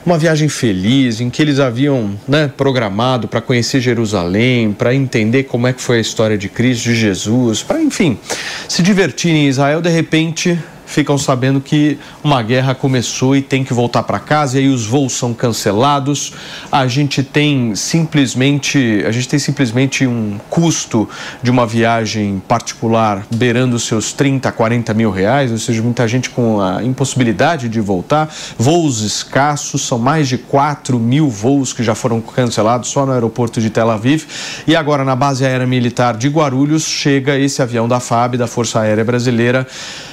Uma 0.07 0.17
viagem 0.17 0.49
feliz 0.49 1.21
em 1.21 1.29
que 1.29 1.43
eles 1.43 1.61
haviam 1.61 2.19
né, 2.27 2.51
programado 2.57 3.29
para 3.29 3.43
conhecer 3.43 3.81
Jerusalém, 3.81 4.73
para 4.73 4.95
entender 4.95 5.45
como 5.45 5.67
é 5.67 5.75
que 5.75 5.83
foi 5.83 5.99
a 5.99 6.01
história 6.01 6.39
de 6.39 6.49
Cristo, 6.49 6.85
de 6.85 6.95
Jesus, 6.95 7.63
para, 7.63 7.83
enfim, 7.83 8.19
se 8.67 8.83
divertir 8.83 9.31
em 9.31 9.47
Israel. 9.47 9.83
De 9.83 9.91
repente, 9.91 10.59
ficam 10.89 11.19
sabendo 11.19 11.61
que 11.61 11.99
uma 12.25 12.43
guerra 12.43 12.75
começou 12.75 13.37
e 13.37 13.43
tem 13.43 13.63
que 13.63 13.75
voltar 13.75 14.03
para 14.03 14.19
casa 14.19 14.59
e 14.59 14.65
aí 14.65 14.69
os 14.69 14.87
voos 14.87 15.13
são 15.13 15.35
cancelados. 15.35 16.33
A 16.73 16.87
gente 16.87 17.23
tem 17.23 17.77
simplesmente, 17.77 19.05
a 19.07 19.13
gente 19.13 19.29
tem 19.29 19.39
simplesmente 19.39 20.07
um 20.07 20.41
custo 20.49 21.07
de 21.43 21.51
uma 21.51 21.67
viagem 21.67 22.43
particular 22.49 23.27
beirando 23.35 23.79
seus 23.79 24.15
30, 24.15 24.51
40 24.51 24.95
mil 24.95 25.11
reais, 25.11 25.53
ou 25.53 25.59
seja, 25.59 25.83
muita 25.83 26.09
gente 26.09 26.31
com 26.31 26.59
a 26.61 26.83
impossibilidade 26.83 27.69
de 27.69 27.81
voltar. 27.81 28.35
Voos 28.59 29.03
escassos, 29.03 29.83
são 29.83 29.99
mais 29.99 30.27
de 30.27 30.39
4 30.39 30.99
mil 30.99 31.29
voos 31.29 31.75
que 31.75 31.83
já 31.83 31.95
foram 31.95 32.21
cancelados 32.21 32.89
só 32.89 33.05
no 33.05 33.13
aeroporto 33.13 33.61
de 33.61 33.69
Tel 33.69 33.91
Aviv. 33.91 34.25
E 34.67 34.75
agora 34.75 35.05
na 35.05 35.15
base 35.15 35.45
aérea 35.45 35.67
militar 35.67 36.17
de 36.17 36.29
Guarulhos 36.29 36.85
chega 36.85 37.39
esse 37.39 37.61
avião 37.61 37.87
da 37.87 38.01
FAB, 38.01 38.37
da 38.39 38.47
Força 38.47 38.81
Aérea 38.81 39.05
Brasileira, 39.05 39.67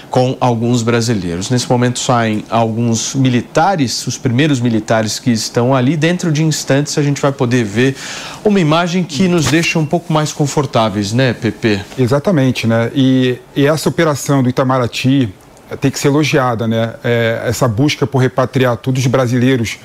com 0.10 0.38
alguns 0.40 0.82
brasileiros. 0.82 1.50
Nesse 1.50 1.70
momento 1.70 2.00
saem 2.00 2.44
alguns 2.50 3.16
militares, 3.16 4.06
os 4.08 4.18
primeiros 4.18 4.60
militares 4.60 5.20
que 5.20 5.32
estão 5.32 5.76
ali. 5.76 5.98
Dentro 5.98 6.32
de 6.32 6.44
instantes 6.44 6.98
a 6.98 7.04
gente 7.04 7.22
vai 7.22 7.32
poder 7.32 7.64
ver 7.64 7.96
uma 8.44 8.60
imagem 8.60 9.04
que 9.04 9.28
nos 9.28 9.46
deixa 9.48 9.78
um 9.78 9.86
pouco 9.86 10.12
mais 10.14 10.32
confortáveis, 10.32 11.12
né, 11.12 11.34
Pepe? 11.34 11.82
Exatamente, 11.98 12.68
né? 12.68 12.92
E, 12.96 13.38
e 13.56 13.66
essa 13.66 13.90
operação 13.90 14.42
do 14.42 14.50
Itamaraty 14.50 15.34
tem 15.82 15.92
que 15.92 16.00
ser 16.00 16.08
elogiada, 16.08 16.68
né? 16.68 16.94
É, 17.04 17.42
essa 17.46 17.68
busca 17.68 18.06
por 18.06 18.20
repatriar 18.20 18.78
todos 18.78 19.02
os 19.02 19.08
brasileiros 19.08 19.78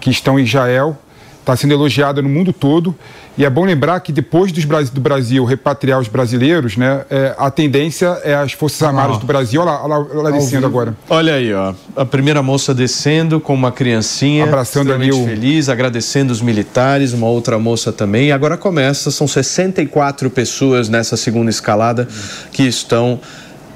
que 0.00 0.10
estão 0.10 0.38
em 0.38 0.42
Israel 0.42 0.98
está 1.40 1.56
sendo 1.56 1.72
elogiada 1.72 2.22
no 2.22 2.28
mundo 2.28 2.52
todo. 2.52 2.94
E 3.36 3.44
é 3.44 3.50
bom 3.50 3.64
lembrar 3.64 3.98
que 4.00 4.12
depois 4.12 4.52
dos, 4.52 4.64
do 4.90 5.00
Brasil 5.00 5.44
repatriar 5.44 5.98
os 5.98 6.08
brasileiros, 6.08 6.76
né, 6.76 7.04
é, 7.10 7.34
a 7.38 7.50
tendência 7.50 8.20
é 8.22 8.34
as 8.34 8.52
Forças 8.52 8.82
Armadas 8.82 9.18
do 9.18 9.26
Brasil. 9.26 9.62
Olha 9.62 9.70
lá, 9.70 9.84
olha 9.84 9.88
lá, 9.88 9.98
olha 9.98 10.22
lá 10.22 10.30
descendo 10.30 10.66
agora. 10.66 10.94
Olha 11.08 11.34
aí, 11.34 11.52
ó. 11.52 11.72
A 11.96 12.04
primeira 12.04 12.42
moça 12.42 12.74
descendo 12.74 13.40
com 13.40 13.54
uma 13.54 13.72
criancinha. 13.72 14.44
Abraçando 14.44 14.92
ali 14.92 15.10
o... 15.10 15.24
feliz, 15.24 15.68
agradecendo 15.68 16.32
os 16.32 16.42
militares, 16.42 17.12
uma 17.12 17.28
outra 17.28 17.58
moça 17.58 17.92
também. 17.92 18.28
E 18.28 18.32
agora 18.32 18.56
começa, 18.56 19.10
são 19.10 19.26
64 19.26 20.28
pessoas 20.30 20.88
nessa 20.88 21.16
segunda 21.16 21.50
escalada 21.50 22.06
que 22.52 22.64
estão 22.64 23.20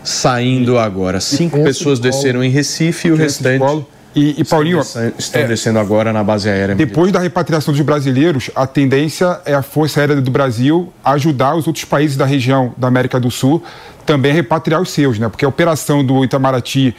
saindo 0.03 0.79
agora. 0.79 1.21
Cinco 1.21 1.63
pessoas 1.63 1.99
desceram 1.99 2.45
em 2.45 2.51
Recife 2.51 3.09
e 3.09 3.13
o 3.13 3.17
restante. 3.17 3.65
E, 4.15 4.41
e 4.41 4.45
Paulinho. 4.45 4.81
Estão 4.81 5.43
é, 5.43 5.47
descendo 5.47 5.79
agora 5.79 6.13
na 6.13 6.23
base 6.23 6.49
aérea. 6.49 6.75
Depois 6.75 7.11
da 7.11 7.19
repatriação 7.19 7.73
dos 7.73 7.81
brasileiros, 7.83 8.51
a 8.55 8.67
tendência 8.67 9.41
é 9.45 9.55
a 9.55 9.63
Força 9.63 10.01
Aérea 10.01 10.21
do 10.21 10.31
Brasil 10.31 10.93
ajudar 11.05 11.57
os 11.57 11.67
outros 11.67 11.85
países 11.85 12.17
da 12.17 12.25
região 12.25 12.73
da 12.77 12.87
América 12.89 13.19
do 13.19 13.31
Sul 13.31 13.63
também 14.07 14.33
a 14.33 14.35
repatriar 14.35 14.81
os 14.81 14.91
seus, 14.91 15.19
né? 15.19 15.29
Porque 15.29 15.45
a 15.45 15.49
operação 15.49 16.05
do 16.05 16.25
Itamaraty 16.25 16.95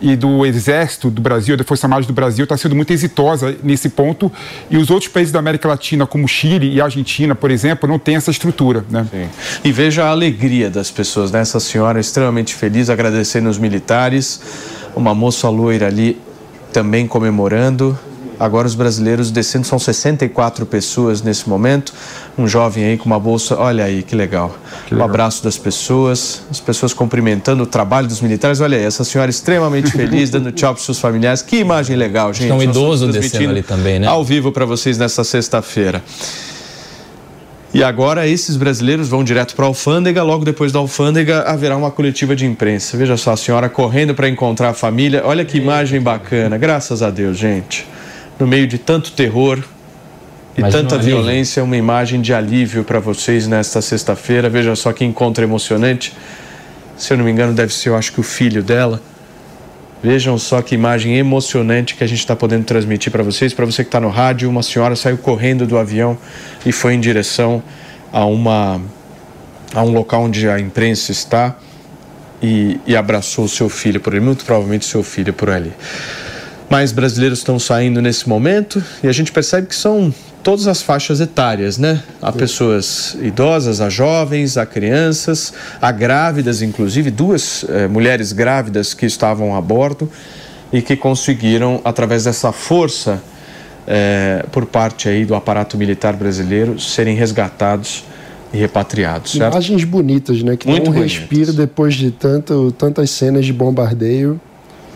e 0.00 0.16
do 0.16 0.44
Exército 0.44 1.10
do 1.10 1.20
Brasil, 1.20 1.56
da 1.56 1.64
Força 1.64 1.86
Armada 1.86 2.06
do 2.06 2.12
Brasil, 2.12 2.44
está 2.44 2.56
sendo 2.56 2.74
muito 2.74 2.92
exitosa 2.92 3.56
nesse 3.62 3.88
ponto. 3.88 4.30
E 4.70 4.76
os 4.76 4.90
outros 4.90 5.10
países 5.10 5.32
da 5.32 5.38
América 5.38 5.68
Latina, 5.68 6.06
como 6.06 6.28
Chile 6.28 6.72
e 6.72 6.80
Argentina, 6.80 7.34
por 7.34 7.50
exemplo, 7.50 7.88
não 7.88 7.98
têm 7.98 8.16
essa 8.16 8.30
estrutura. 8.30 8.84
Né? 8.90 9.06
Sim. 9.10 9.28
E 9.64 9.72
veja 9.72 10.04
a 10.04 10.10
alegria 10.10 10.68
das 10.70 10.90
pessoas, 10.90 11.30
né? 11.30 11.40
Essa 11.40 11.58
senhora 11.58 11.98
extremamente 11.98 12.54
feliz, 12.54 12.90
agradecendo 12.90 13.48
os 13.48 13.58
militares. 13.58 14.40
Uma 14.94 15.14
moça 15.14 15.48
loira 15.48 15.86
ali 15.86 16.18
também 16.74 17.06
comemorando. 17.06 17.96
Agora 18.38 18.66
os 18.66 18.74
brasileiros 18.74 19.30
descendo, 19.30 19.64
são 19.64 19.78
64 19.78 20.66
pessoas 20.66 21.22
nesse 21.22 21.48
momento. 21.48 21.94
Um 22.36 22.48
jovem 22.48 22.84
aí 22.84 22.98
com 22.98 23.06
uma 23.06 23.18
bolsa, 23.18 23.56
olha 23.56 23.84
aí 23.84 24.02
que 24.02 24.16
legal. 24.16 24.58
que 24.88 24.92
legal. 24.92 25.06
Um 25.06 25.10
abraço 25.10 25.44
das 25.44 25.56
pessoas, 25.56 26.42
as 26.50 26.58
pessoas 26.58 26.92
cumprimentando 26.92 27.62
o 27.62 27.66
trabalho 27.66 28.08
dos 28.08 28.20
militares. 28.20 28.60
Olha 28.60 28.76
aí, 28.76 28.82
essa 28.82 29.04
senhora 29.04 29.30
extremamente 29.30 29.92
feliz, 29.96 30.30
dando 30.30 30.50
tchau 30.50 30.74
para 30.74 30.82
seus 30.82 30.98
familiares. 30.98 31.42
Que 31.42 31.58
imagem 31.58 31.96
legal, 31.96 32.34
gente. 32.34 32.48
Tem 32.48 32.52
um 32.52 32.62
idoso 32.62 33.06
descendo 33.12 33.50
ali 33.50 33.62
também, 33.62 34.00
né? 34.00 34.08
Ao 34.08 34.24
vivo 34.24 34.50
para 34.50 34.66
vocês 34.66 34.98
nesta 34.98 35.22
sexta-feira. 35.22 36.02
E 37.74 37.82
agora 37.82 38.24
esses 38.24 38.56
brasileiros 38.56 39.08
vão 39.08 39.24
direto 39.24 39.56
para 39.56 39.64
a 39.64 39.68
alfândega. 39.68 40.22
Logo 40.22 40.44
depois 40.44 40.70
da 40.70 40.78
alfândega 40.78 41.42
haverá 41.42 41.76
uma 41.76 41.90
coletiva 41.90 42.36
de 42.36 42.46
imprensa. 42.46 42.96
Veja 42.96 43.16
só 43.16 43.32
a 43.32 43.36
senhora 43.36 43.68
correndo 43.68 44.14
para 44.14 44.28
encontrar 44.28 44.68
a 44.68 44.74
família. 44.74 45.22
Olha 45.24 45.44
que 45.44 45.58
imagem 45.58 46.00
bacana. 46.00 46.56
Graças 46.56 47.02
a 47.02 47.10
Deus, 47.10 47.36
gente. 47.36 47.84
No 48.38 48.46
meio 48.46 48.68
de 48.68 48.78
tanto 48.78 49.10
terror 49.10 49.58
e 50.56 50.60
Imagina 50.60 50.82
tanta 50.82 50.98
violência, 50.98 51.64
uma 51.64 51.76
imagem 51.76 52.20
de 52.20 52.32
alívio 52.32 52.84
para 52.84 53.00
vocês 53.00 53.48
nesta 53.48 53.82
sexta-feira. 53.82 54.48
Veja 54.48 54.76
só 54.76 54.92
que 54.92 55.04
encontro 55.04 55.42
emocionante. 55.42 56.12
Se 56.96 57.12
eu 57.12 57.16
não 57.16 57.24
me 57.24 57.32
engano, 57.32 57.52
deve 57.52 57.74
ser, 57.74 57.88
eu 57.88 57.96
acho 57.96 58.12
que 58.12 58.20
o 58.20 58.22
filho 58.22 58.62
dela. 58.62 59.02
Vejam 60.04 60.36
só 60.36 60.60
que 60.60 60.74
imagem 60.74 61.16
emocionante 61.16 61.94
que 61.94 62.04
a 62.04 62.06
gente 62.06 62.18
está 62.18 62.36
podendo 62.36 62.64
transmitir 62.64 63.10
para 63.10 63.22
vocês. 63.22 63.54
Para 63.54 63.64
você 63.64 63.82
que 63.82 63.88
está 63.88 63.98
no 63.98 64.10
rádio, 64.10 64.50
uma 64.50 64.62
senhora 64.62 64.94
saiu 64.94 65.16
correndo 65.16 65.66
do 65.66 65.78
avião 65.78 66.18
e 66.66 66.72
foi 66.72 66.92
em 66.92 67.00
direção 67.00 67.62
a, 68.12 68.26
uma, 68.26 68.82
a 69.72 69.82
um 69.82 69.90
local 69.92 70.24
onde 70.24 70.46
a 70.46 70.60
imprensa 70.60 71.10
está 71.10 71.56
e, 72.42 72.78
e 72.86 72.94
abraçou 72.94 73.48
seu 73.48 73.70
filho 73.70 73.98
por 73.98 74.12
ali, 74.12 74.22
muito 74.22 74.44
provavelmente 74.44 74.84
seu 74.84 75.02
filho 75.02 75.32
por 75.32 75.48
ali. 75.48 75.72
Mais 76.68 76.92
brasileiros 76.92 77.38
estão 77.38 77.58
saindo 77.58 78.02
nesse 78.02 78.28
momento 78.28 78.84
e 79.02 79.08
a 79.08 79.12
gente 79.12 79.32
percebe 79.32 79.68
que 79.68 79.74
são 79.74 80.12
todas 80.44 80.68
as 80.68 80.82
faixas 80.82 81.20
etárias, 81.20 81.78
né? 81.78 82.02
Há 82.20 82.30
pessoas 82.30 83.16
idosas, 83.20 83.80
há 83.80 83.88
jovens, 83.88 84.58
há 84.58 84.66
crianças, 84.66 85.54
há 85.80 85.90
grávidas, 85.90 86.60
inclusive 86.60 87.10
duas 87.10 87.64
eh, 87.66 87.88
mulheres 87.88 88.30
grávidas 88.30 88.92
que 88.92 89.06
estavam 89.06 89.56
a 89.56 89.60
bordo 89.60 90.08
e 90.70 90.82
que 90.82 90.94
conseguiram, 90.96 91.80
através 91.82 92.24
dessa 92.24 92.52
força 92.52 93.22
eh, 93.86 94.44
por 94.52 94.66
parte 94.66 95.08
aí 95.08 95.24
do 95.24 95.34
aparato 95.34 95.78
militar 95.78 96.14
brasileiro, 96.14 96.78
serem 96.78 97.16
resgatados 97.16 98.04
e 98.52 98.58
repatriados. 98.58 99.32
Certo? 99.32 99.52
Imagens 99.52 99.84
bonitas, 99.84 100.42
né? 100.42 100.58
Que 100.58 100.68
Muito 100.68 100.84
dão 100.84 100.92
um 100.92 101.02
respiro 101.02 101.54
depois 101.54 101.94
de 101.94 102.10
tanto, 102.10 102.70
tantas 102.72 103.10
cenas 103.10 103.46
de 103.46 103.52
bombardeio. 103.52 104.38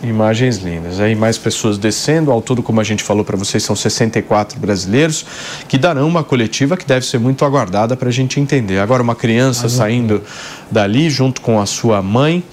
Imagens 0.02 0.58
lindas. 0.58 1.00
Aí 1.00 1.14
mais 1.14 1.36
pessoas 1.36 1.76
descendo. 1.76 2.30
Ao 2.30 2.40
todo, 2.40 2.62
como 2.62 2.80
a 2.80 2.84
gente 2.84 3.02
falou 3.02 3.24
para 3.24 3.36
vocês, 3.36 3.62
são 3.62 3.74
64 3.74 4.58
brasileiros 4.58 5.26
que 5.66 5.76
darão 5.76 6.06
uma 6.06 6.22
coletiva 6.22 6.76
que 6.76 6.86
deve 6.86 7.04
ser 7.04 7.18
muito 7.18 7.44
aguardada 7.44 7.96
para 7.96 8.08
a 8.08 8.12
gente 8.12 8.38
entender. 8.38 8.78
Agora, 8.78 9.02
uma 9.02 9.16
criança 9.16 9.68
saindo 9.68 10.22
dali 10.70 11.10
junto 11.10 11.40
com 11.40 11.60
a 11.60 11.66
sua 11.66 12.00
mãe. 12.00 12.44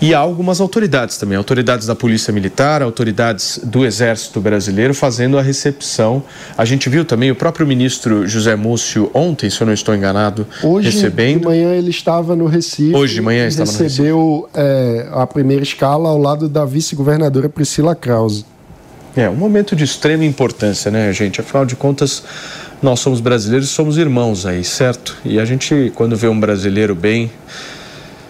E 0.00 0.12
há 0.14 0.18
algumas 0.18 0.60
autoridades 0.60 1.16
também, 1.16 1.36
autoridades 1.36 1.86
da 1.86 1.94
Polícia 1.94 2.32
Militar, 2.32 2.82
autoridades 2.82 3.60
do 3.62 3.84
Exército 3.84 4.40
Brasileiro 4.40 4.92
fazendo 4.94 5.38
a 5.38 5.42
recepção. 5.42 6.22
A 6.58 6.64
gente 6.64 6.88
viu 6.88 7.04
também 7.04 7.30
o 7.30 7.36
próprio 7.36 7.66
ministro 7.66 8.26
José 8.26 8.56
Múcio 8.56 9.10
ontem, 9.14 9.48
se 9.48 9.60
eu 9.60 9.66
não 9.66 9.74
estou 9.74 9.94
enganado, 9.94 10.46
Hoje 10.62 10.90
recebendo. 10.90 11.40
de 11.40 11.46
manhã 11.46 11.72
ele 11.74 11.90
estava 11.90 12.34
no 12.34 12.46
Recife. 12.46 12.94
Hoje 12.94 13.14
de 13.14 13.20
manhã 13.20 13.46
estava 13.46 13.70
no 13.70 13.78
Recife. 13.78 14.02
Recebeu 14.02 14.48
é, 14.54 15.08
a 15.12 15.26
primeira 15.26 15.62
escala 15.62 16.08
ao 16.08 16.18
lado 16.18 16.48
da 16.48 16.64
vice-governadora 16.64 17.48
Priscila 17.48 17.94
Krause. 17.94 18.44
É, 19.14 19.28
um 19.28 19.36
momento 19.36 19.76
de 19.76 19.84
extrema 19.84 20.24
importância, 20.24 20.90
né, 20.90 21.12
gente? 21.12 21.40
Afinal 21.40 21.66
de 21.66 21.76
contas, 21.76 22.22
nós 22.82 22.98
somos 22.98 23.20
brasileiros, 23.20 23.68
somos 23.68 23.98
irmãos 23.98 24.46
aí, 24.46 24.64
certo? 24.64 25.16
E 25.24 25.38
a 25.38 25.44
gente, 25.44 25.92
quando 25.94 26.16
vê 26.16 26.28
um 26.28 26.40
brasileiro 26.40 26.94
bem, 26.94 27.30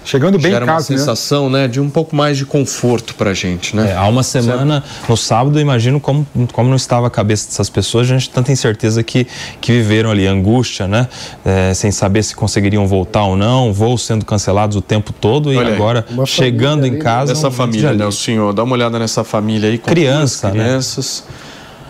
Chegando 0.04 0.38
bem 0.38 0.50
Gera 0.50 0.64
em 0.64 0.68
casa, 0.68 0.92
uma 0.92 0.98
sensação, 0.98 1.48
né? 1.48 1.68
de 1.68 1.80
um 1.80 1.88
pouco 1.88 2.14
mais 2.14 2.36
de 2.36 2.44
conforto 2.44 3.14
pra 3.14 3.32
gente, 3.32 3.76
né? 3.76 3.90
É, 3.90 3.96
há 3.96 4.06
uma 4.06 4.22
semana, 4.22 4.82
certo? 4.82 5.10
no 5.10 5.16
sábado, 5.16 5.58
eu 5.58 5.62
imagino 5.62 6.00
como, 6.00 6.26
como 6.52 6.68
não 6.68 6.76
estava 6.76 7.06
a 7.06 7.10
cabeça 7.10 7.46
dessas 7.48 7.70
pessoas, 7.70 8.10
a 8.10 8.14
gente 8.14 8.30
tanta 8.30 8.50
incerteza 8.50 9.02
que, 9.02 9.26
que 9.60 9.72
viveram 9.72 10.10
ali, 10.10 10.26
angústia, 10.26 10.88
né? 10.88 11.08
É, 11.44 11.72
sem 11.74 11.90
saber 11.90 12.22
se 12.22 12.34
conseguiriam 12.34 12.86
voltar 12.86 13.24
ou 13.24 13.36
não, 13.36 13.72
voos 13.72 14.04
sendo 14.04 14.24
cancelados 14.24 14.76
o 14.76 14.80
tempo 14.80 15.12
todo 15.12 15.50
Olha 15.50 15.70
e 15.70 15.74
agora 15.74 16.04
chegando 16.26 16.86
em 16.86 16.98
casa. 16.98 17.32
Essa 17.32 17.48
um 17.48 17.52
família, 17.52 17.92
né? 17.92 18.06
O 18.06 18.12
senhor, 18.12 18.52
dá 18.52 18.62
uma 18.64 18.74
olhada 18.74 18.98
nessa 18.98 19.22
família 19.24 19.70
aí 19.70 19.78
com 19.78 19.88
Criança, 19.88 20.50
crianças, 20.50 21.24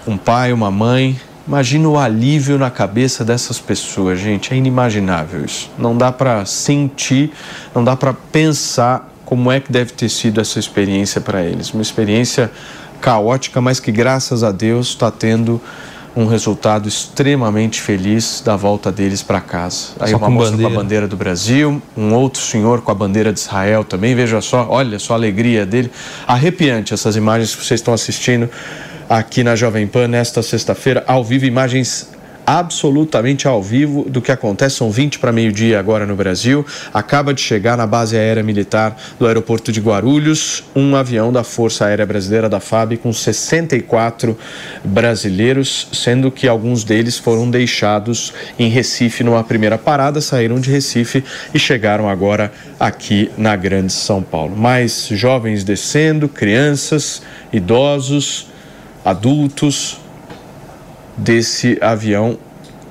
né? 0.07 0.13
um 0.15 0.17
pai, 0.17 0.53
uma 0.53 0.71
mãe. 0.71 1.19
Imagina 1.47 1.89
o 1.89 1.98
alívio 1.98 2.56
na 2.56 2.70
cabeça 2.70 3.24
dessas 3.24 3.59
pessoas, 3.59 4.20
gente. 4.20 4.52
É 4.52 4.56
inimaginável 4.56 5.44
isso. 5.44 5.70
Não 5.77 5.97
dá 5.97 6.12
para 6.12 6.44
sentir, 6.44 7.32
não 7.74 7.82
dá 7.82 7.97
para 7.97 8.12
pensar 8.12 9.10
como 9.24 9.51
é 9.51 9.59
que 9.59 9.73
deve 9.73 9.93
ter 9.93 10.09
sido 10.09 10.40
essa 10.40 10.59
experiência 10.59 11.20
para 11.20 11.43
eles. 11.43 11.73
Uma 11.73 11.82
experiência 11.82 12.51
caótica, 13.01 13.60
mas 13.60 13.81
que 13.81 13.90
graças 13.90 14.44
a 14.44 14.52
Deus 14.52 14.89
está 14.89 15.10
tendo 15.10 15.60
um 16.14 16.27
resultado 16.27 16.86
extremamente 16.89 17.81
feliz 17.81 18.43
da 18.44 18.55
volta 18.55 18.93
deles 18.93 19.23
para 19.23 19.40
casa. 19.40 19.89
Aí 19.98 20.10
só 20.10 20.19
uma 20.19 20.28
moça 20.28 20.51
bandeira. 20.51 20.70
com 20.70 20.78
a 20.78 20.82
bandeira 20.82 21.09
do 21.09 21.16
Brasil, 21.16 21.82
um 21.97 22.12
outro 22.14 22.43
senhor 22.43 22.82
com 22.82 22.90
a 22.90 22.94
bandeira 22.94 23.32
de 23.32 23.40
Israel 23.40 23.82
também. 23.82 24.14
Veja 24.14 24.40
só, 24.40 24.66
olha 24.69 24.98
só 24.98 25.14
a 25.14 25.16
alegria 25.16 25.64
dele. 25.64 25.90
Arrepiante 26.27 26.93
essas 26.93 27.16
imagens 27.16 27.55
que 27.55 27.64
vocês 27.64 27.81
estão 27.81 27.94
assistindo 27.94 28.48
aqui 29.19 29.45
na 29.45 29.55
Jovem 29.55 29.87
Pan 29.87 30.09
nesta 30.09 30.43
sexta-feira, 30.43 31.05
ao 31.07 31.23
vivo, 31.23 31.45
imagens 31.45 32.11
absolutamente 32.47 33.47
ao 33.47 33.63
vivo 33.63 34.05
do 34.09 34.23
que 34.23 34.33
acontece. 34.33 34.77
São 34.77 34.91
20 34.91 35.19
para 35.19 35.31
meio-dia 35.31 35.79
agora 35.79 36.07
no 36.07 36.17
Brasil. 36.17 36.65
Acaba 36.95 37.35
de 37.35 37.43
chegar 37.43 37.77
na 37.77 37.87
base 37.87 38.17
aérea 38.17 38.43
militar 38.43 38.97
do 39.19 39.27
aeroporto 39.27 39.71
de 39.71 39.83
Guarulhos 39.83 40.65
um 40.75 40.97
avião 40.97 41.31
da 41.31 41.45
Força 41.45 41.85
Aérea 41.85 42.07
Brasileira, 42.07 42.49
da 42.49 42.59
FAB, 42.59 42.97
com 42.97 43.13
64 43.13 44.37
brasileiros, 44.83 45.89
sendo 45.93 46.31
que 46.31 46.49
alguns 46.49 46.83
deles 46.83 47.19
foram 47.19 47.51
deixados 47.51 48.33
em 48.59 48.71
Recife 48.71 49.23
numa 49.23 49.45
primeira 49.45 49.77
parada, 49.77 50.23
saíram 50.23 50.59
de 50.59 50.71
Recife 50.71 51.23
e 51.53 51.59
chegaram 51.59 52.09
agora 52.09 52.51
aqui 52.81 53.31
na 53.37 53.55
Grande 53.57 53.93
São 53.93 54.23
Paulo. 54.23 54.57
Mais 54.57 55.07
jovens 55.11 55.63
descendo, 55.65 56.31
crianças, 56.31 57.21
idosos 57.53 58.51
adultos 59.05 59.99
desse 61.16 61.79
avião 61.81 62.39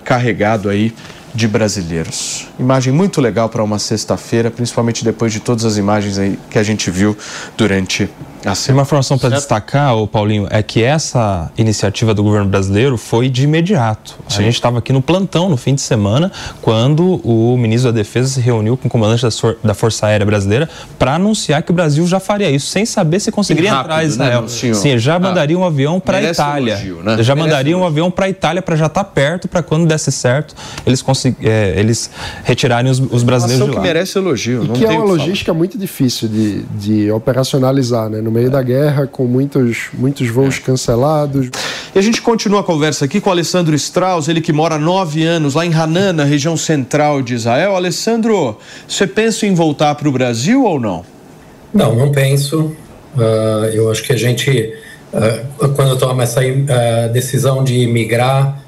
carregado 0.04 0.70
aí 0.70 0.94
de 1.34 1.48
brasileiros. 1.48 2.48
Imagem 2.60 2.92
muito 2.92 3.22
legal 3.22 3.48
para 3.48 3.64
uma 3.64 3.80
sexta-feira, 3.80 4.52
principalmente 4.52 5.04
depois 5.04 5.32
de 5.32 5.40
todas 5.40 5.64
as 5.64 5.78
imagens 5.78 6.18
aí 6.18 6.38
que 6.50 6.60
a 6.60 6.64
gente 6.64 6.92
viu 6.92 7.18
durante 7.58 8.10
a 8.46 8.56
semana. 8.56 8.80
Uma 8.80 8.84
informação 8.86 9.18
para 9.18 9.30
destacar, 9.30 9.96
ô 9.96 10.08
Paulinho, 10.08 10.48
é 10.50 10.64
que 10.64 10.82
essa 10.84 11.52
iniciativa 11.58 12.14
do 12.14 12.24
governo 12.24 12.48
brasileiro 12.50 12.98
foi 12.98 13.30
de 13.30 13.44
imediato. 13.44 14.16
A 14.28 14.42
gente 14.42 14.56
estava 14.56 14.80
aqui 14.80 14.92
no 14.92 15.02
plantão 15.02 15.50
no 15.50 15.58
fim 15.58 15.76
de 15.76 15.82
semana, 15.82 16.32
quando 16.62 17.22
o 17.24 17.56
ministro 17.58 17.92
da 17.92 17.98
Defesa 17.98 18.28
se 18.30 18.42
reuniu 18.42 18.76
com 18.76 18.88
o 18.88 18.92
comandante 18.92 19.24
da, 19.64 19.74
Força 19.74 20.08
Aérea 20.08 20.26
Brasileira 20.26 20.70
para 20.98 21.16
anunciar 21.16 21.62
que 21.64 21.72
o 21.72 21.74
Brasil 21.74 22.06
já 22.08 22.20
faria 22.20 22.50
isso, 22.50 22.68
sem 22.68 22.86
saber 22.86 23.20
se 23.20 23.32
conseguiria 23.32 23.72
rápido, 23.72 23.92
entrar 23.92 24.04
em 24.04 24.08
Israel. 24.08 24.42
né? 24.42 24.48
Sim, 24.74 24.98
já 24.98 25.16
Ah, 25.16 25.20
mandaria 25.20 25.58
um 25.58 25.64
avião 25.66 26.00
para 26.00 26.18
a 26.18 26.24
Itália. 26.24 26.72
elogio, 26.74 26.96
né? 27.04 27.22
Já 27.24 27.36
Merece 27.36 27.36
mandaria 27.36 27.78
um 27.78 27.86
avião 27.86 28.10
para 28.10 28.26
a 28.26 28.30
Itália 28.30 28.62
para 28.62 28.76
já 28.76 28.88
estar 28.88 29.04
perto, 29.04 29.48
para 29.48 29.62
quando 29.62 29.86
desse 29.86 30.12
certo, 30.12 30.56
eles, 30.86 31.02
consegu- 31.02 31.38
é, 31.44 31.74
eles 31.78 32.10
retirarem 32.44 32.90
os, 32.90 33.00
os 33.00 33.24
brasileiros 33.24 33.62
Ação 33.62 33.68
de 33.68 33.72
que 33.74 33.78
lá. 33.78 33.84
merece 33.84 34.18
elogio. 34.18 34.64
E 34.64 34.68
não 34.68 34.76
que 34.76 34.84
é 34.84 34.88
tem 34.88 34.98
o 34.98 35.00
uma 35.02 35.06
que 35.06 35.12
falar. 35.12 35.24
logística 35.26 35.54
muito 35.54 35.78
difícil 35.78 36.28
de, 36.28 36.62
de 36.64 37.12
operacionalizar, 37.12 38.10
né? 38.10 38.22
No 38.22 38.31
meio 38.32 38.50
da 38.50 38.64
guerra, 38.64 39.06
com 39.06 39.26
muitos, 39.26 39.90
muitos 39.94 40.28
voos 40.30 40.58
cancelados. 40.58 41.50
E 41.94 42.00
a 42.00 42.02
gente 42.02 42.22
continua 42.22 42.62
a 42.62 42.64
conversa 42.64 43.06
aqui 43.06 43.20
com 43.20 43.30
o 43.30 43.34
Alessandro 43.34 43.76
Strauss, 43.76 44.28
ele 44.28 44.42
que 44.42 44.54
mora 44.54 44.76
há 44.76 44.80
nove 44.80 45.24
anos 45.24 45.56
lá 45.56 45.66
em 45.66 45.74
Hanan, 45.74 46.14
na 46.14 46.24
região 46.24 46.56
central 46.56 47.22
de 47.22 47.36
Israel. 47.36 47.76
Alessandro, 47.76 48.58
você 48.88 49.06
pensa 49.06 49.46
em 49.46 49.54
voltar 49.54 49.96
para 49.96 50.08
o 50.08 50.12
Brasil 50.12 50.64
ou 50.64 50.80
não? 50.80 51.04
Não, 51.74 51.96
não 51.96 52.12
penso. 52.12 52.76
Ah, 53.18 53.70
eu 53.74 53.92
acho 53.92 54.04
que 54.04 54.14
a 54.14 54.18
gente, 54.18 54.74
ah, 55.14 55.44
quando 55.76 55.98
toma 55.98 56.24
essa 56.24 56.42
ah, 56.42 57.08
decisão 57.08 57.64
de 57.64 57.86
migrar, 57.88 58.60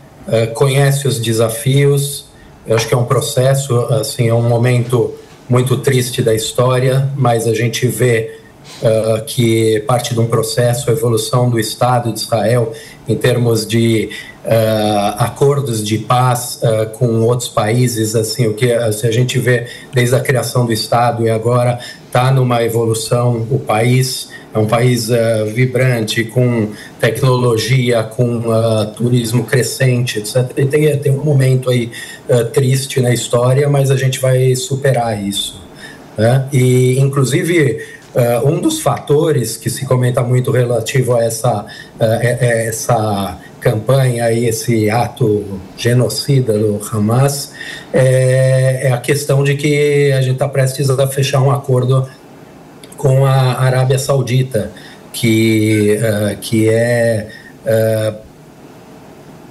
conhece 0.53 1.05
os 1.05 1.19
desafios. 1.19 2.25
Eu 2.65 2.77
acho 2.77 2.87
que 2.87 2.93
é 2.93 2.97
um 2.97 3.03
processo, 3.03 3.77
assim, 3.87 4.29
é 4.29 4.33
um 4.33 4.47
momento 4.47 5.13
muito 5.49 5.75
triste 5.77 6.21
da 6.21 6.33
história, 6.33 7.09
mas 7.15 7.45
a 7.45 7.53
gente 7.53 7.85
vê 7.87 8.39
ah, 8.83 9.21
que 9.25 9.79
parte 9.87 10.13
de 10.13 10.19
um 10.19 10.27
processo, 10.27 10.89
a 10.89 10.93
evolução 10.93 11.49
do 11.49 11.59
Estado 11.59 12.11
de 12.11 12.19
Israel 12.19 12.73
em 13.07 13.15
termos 13.15 13.65
de 13.65 14.09
ah, 14.45 15.15
acordos 15.19 15.83
de 15.83 15.97
paz 15.97 16.59
ah, 16.63 16.85
com 16.85 17.21
outros 17.21 17.49
países, 17.49 18.15
assim, 18.15 18.47
o 18.47 18.53
que 18.53 18.67
se 18.91 19.07
a 19.07 19.11
gente 19.11 19.39
vê 19.39 19.67
desde 19.93 20.15
a 20.15 20.19
criação 20.19 20.65
do 20.65 20.73
Estado 20.73 21.23
e 21.23 21.29
agora 21.29 21.79
está 22.07 22.31
numa 22.31 22.63
evolução, 22.63 23.47
o 23.49 23.57
país 23.57 24.29
é 24.53 24.59
um 24.59 24.67
país 24.67 25.09
ah, 25.09 25.45
vibrante, 25.45 26.23
com 26.25 26.69
tecnologia, 26.99 28.03
com 28.03 28.51
ah, 28.51 28.85
turismo 28.95 29.43
crescente, 29.45 30.19
etc. 30.19 30.51
E 30.55 30.65
tem, 30.65 30.97
tem 30.99 31.11
um 31.11 31.23
momento 31.23 31.71
aí 31.71 31.91
ah, 32.29 32.43
triste 32.43 33.01
na 33.01 33.11
história, 33.11 33.67
mas 33.67 33.89
a 33.89 33.95
gente 33.95 34.19
vai 34.19 34.55
superar 34.55 35.21
isso. 35.21 35.59
né? 36.15 36.47
E, 36.53 36.99
inclusive, 36.99 37.83
ah, 38.15 38.41
um 38.45 38.59
dos 38.59 38.79
fatores 38.81 39.57
que 39.57 39.69
se 39.69 39.85
comenta 39.85 40.21
muito 40.21 40.51
relativo 40.51 41.15
a 41.15 41.23
essa, 41.23 41.65
é 41.99 42.67
essa 42.67 43.37
campanha 43.59 44.31
e 44.31 44.45
esse 44.45 44.89
ato 44.89 45.59
genocida 45.77 46.57
do 46.57 46.81
Hamas 46.91 47.53
é, 47.93 48.87
é 48.87 48.91
a 48.91 48.97
questão 48.97 49.43
de 49.43 49.55
que 49.55 50.11
a 50.11 50.21
gente 50.21 50.33
está 50.33 50.49
prestes 50.49 50.89
a 50.89 51.07
fechar 51.07 51.41
um 51.41 51.49
acordo 51.49 52.07
com 52.97 53.25
a 53.25 53.59
Arábia 53.59 53.97
Saudita, 53.97 54.71
que, 55.11 55.97
ah, 56.03 56.35
que 56.35 56.69
é 56.69 57.27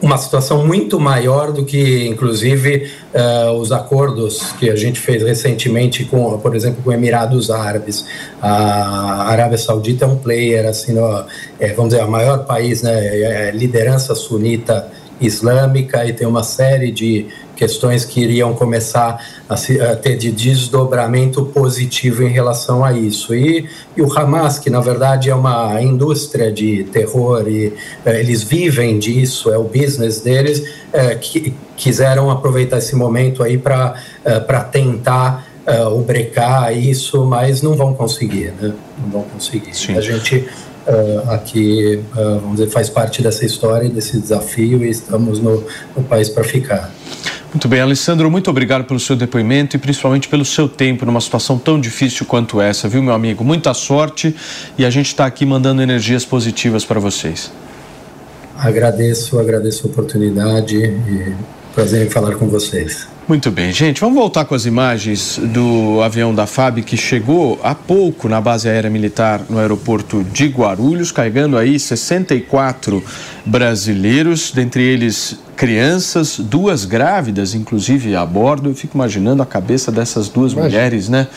uma 0.03 0.19
situação 0.19 0.67
muito 0.67 0.99
maior 0.99 1.53
do 1.53 1.65
que, 1.65 2.09
inclusive, 2.09 2.91
ah, 3.15 3.53
os 3.53 3.71
acordos 3.71 4.53
que 4.59 4.69
a 4.69 4.75
gente 4.75 4.99
fez 4.99 5.23
recentemente 5.23 6.05
com, 6.05 6.37
por 6.39 6.57
exemplo, 6.57 6.83
com 6.83 6.93
Emirados 6.93 7.51
Árabes. 7.51 8.05
A 8.41 9.31
Arábia 9.31 9.57
Saudita 9.57 10.05
é 10.05 10.09
um 10.09 10.19
player, 10.19 10.67
assim, 10.67 10.93
no, 10.93 11.25
é, 11.61 11.73
vamos 11.73 11.93
dizer, 11.93 12.05
o 12.05 12.11
maior 12.11 12.45
país, 12.45 12.83
né, 12.83 12.93
é 12.93 13.51
liderança 13.53 14.13
sunita 14.17 14.91
islâmica 15.21 16.05
e 16.05 16.13
tem 16.13 16.27
uma 16.27 16.43
série 16.43 16.91
de 16.91 17.27
questões 17.57 18.05
que 18.05 18.21
iriam 18.21 18.55
começar 18.55 19.25
a, 19.49 19.57
se, 19.57 19.81
a 19.81 19.95
ter 19.95 20.17
de 20.17 20.33
desdobramento 20.33 21.45
positivo 21.47 22.23
em 22.25 22.29
relação 22.29 22.85
a 22.85 22.93
isso. 22.93 23.35
E, 23.35 23.69
e 23.97 24.03
o 24.03 24.19
Hamas, 24.19 24.59
que 24.59 24.69
na 24.69 24.81
verdade 24.81 25.31
é 25.31 25.35
uma 25.35 25.81
indústria 25.81 26.51
de 26.51 26.85
terror 26.85 27.47
e 27.47 27.73
eh, 28.05 28.21
eles 28.21 28.43
vivem 28.43 28.99
disso, 28.99 29.53
é 29.53 29.59
o 29.59 29.65
business 29.65 30.21
deles, 30.21 30.65
eh, 30.93 31.15
que 31.15 31.55
quiseram 31.77 32.31
aproveitar 32.31 32.79
esse 32.79 32.97
momento 32.97 33.43
aí 33.43 33.57
para 33.57 33.95
para 34.47 34.65
tentar 34.65 35.47
eh, 35.65 35.85
ubrecar 35.87 36.77
isso, 36.77 37.25
mas 37.25 37.63
não 37.63 37.75
vão 37.75 37.95
conseguir, 37.95 38.53
né? 38.61 38.73
Não 38.99 39.11
vão 39.11 39.23
conseguir. 39.23 39.71
A 39.97 40.01
gente 40.01 40.49
eh, 40.87 41.23
aqui, 41.29 42.01
eh, 42.17 42.39
vamos 42.41 42.57
dizer, 42.57 42.71
faz 42.71 42.89
parte 42.89 43.23
dessa 43.23 43.45
história, 43.45 43.89
desse 43.89 44.19
desafio 44.19 44.85
e 44.85 44.91
estamos 44.91 45.39
no, 45.39 45.65
no 45.97 46.03
país 46.03 46.29
para 46.29 46.43
ficar. 46.43 46.91
Muito 47.53 47.69
bem, 47.69 47.81
Alessandro, 47.81 48.31
muito 48.31 48.49
obrigado 48.51 48.85
pelo 48.85 48.99
seu 48.99 49.15
depoimento 49.15 49.77
e 49.77 49.79
principalmente 49.79 50.27
pelo 50.27 50.45
seu 50.45 50.69
tempo 50.69 51.05
numa 51.05 51.21
situação 51.21 51.59
tão 51.59 51.79
difícil 51.79 52.25
quanto 52.25 52.61
essa, 52.61 52.89
viu, 52.89 53.03
meu 53.03 53.13
amigo? 53.13 53.45
Muita 53.45 53.75
sorte 53.75 54.35
e 54.79 54.85
a 54.85 54.91
gente 54.91 55.07
está 55.07 55.27
aqui 55.27 55.45
mandando 55.45 55.83
energias 55.83 56.25
positivas 56.25 56.85
para 56.85 56.99
vocês. 56.99 57.53
Agradeço, 58.57 59.39
agradeço 59.39 59.87
a 59.87 59.91
oportunidade 59.91 60.77
e 60.77 61.35
prazer 61.75 62.07
em 62.07 62.11
falar 62.11 62.37
com 62.37 62.49
vocês. 62.49 63.12
Muito 63.29 63.53
bem, 63.53 63.73
gente, 63.73 64.01
vamos 64.01 64.17
voltar 64.17 64.45
com 64.45 64.55
as 64.55 64.67
imagens 64.67 65.39
do 65.39 66.03
avião 66.03 66.35
da 66.35 66.45
FAB 66.45 66.81
que 66.81 66.97
chegou 66.97 67.59
há 67.63 67.73
pouco 67.73 68.29
na 68.29 68.41
base 68.41 68.69
aérea 68.69 68.91
militar 68.91 69.43
no 69.49 69.61
aeroporto 69.61 70.25
de 70.25 70.49
Guarulhos, 70.49 71.13
carregando 71.13 71.57
aí 71.57 71.79
64 71.79 73.03
brasileiros, 73.47 74.51
dentre 74.51 74.83
eles 74.83 75.39
crianças, 75.55 76.41
duas 76.41 76.85
grávidas, 76.85 77.55
inclusive 77.55 78.17
a 78.17 78.27
bordo. 78.27 78.71
Eu 78.71 78.75
fico 78.75 78.97
imaginando 78.97 79.41
a 79.41 79.47
cabeça 79.47 79.93
dessas 79.93 80.29
duas 80.29 80.53
mulheres, 80.53 81.09
né? 81.09 81.29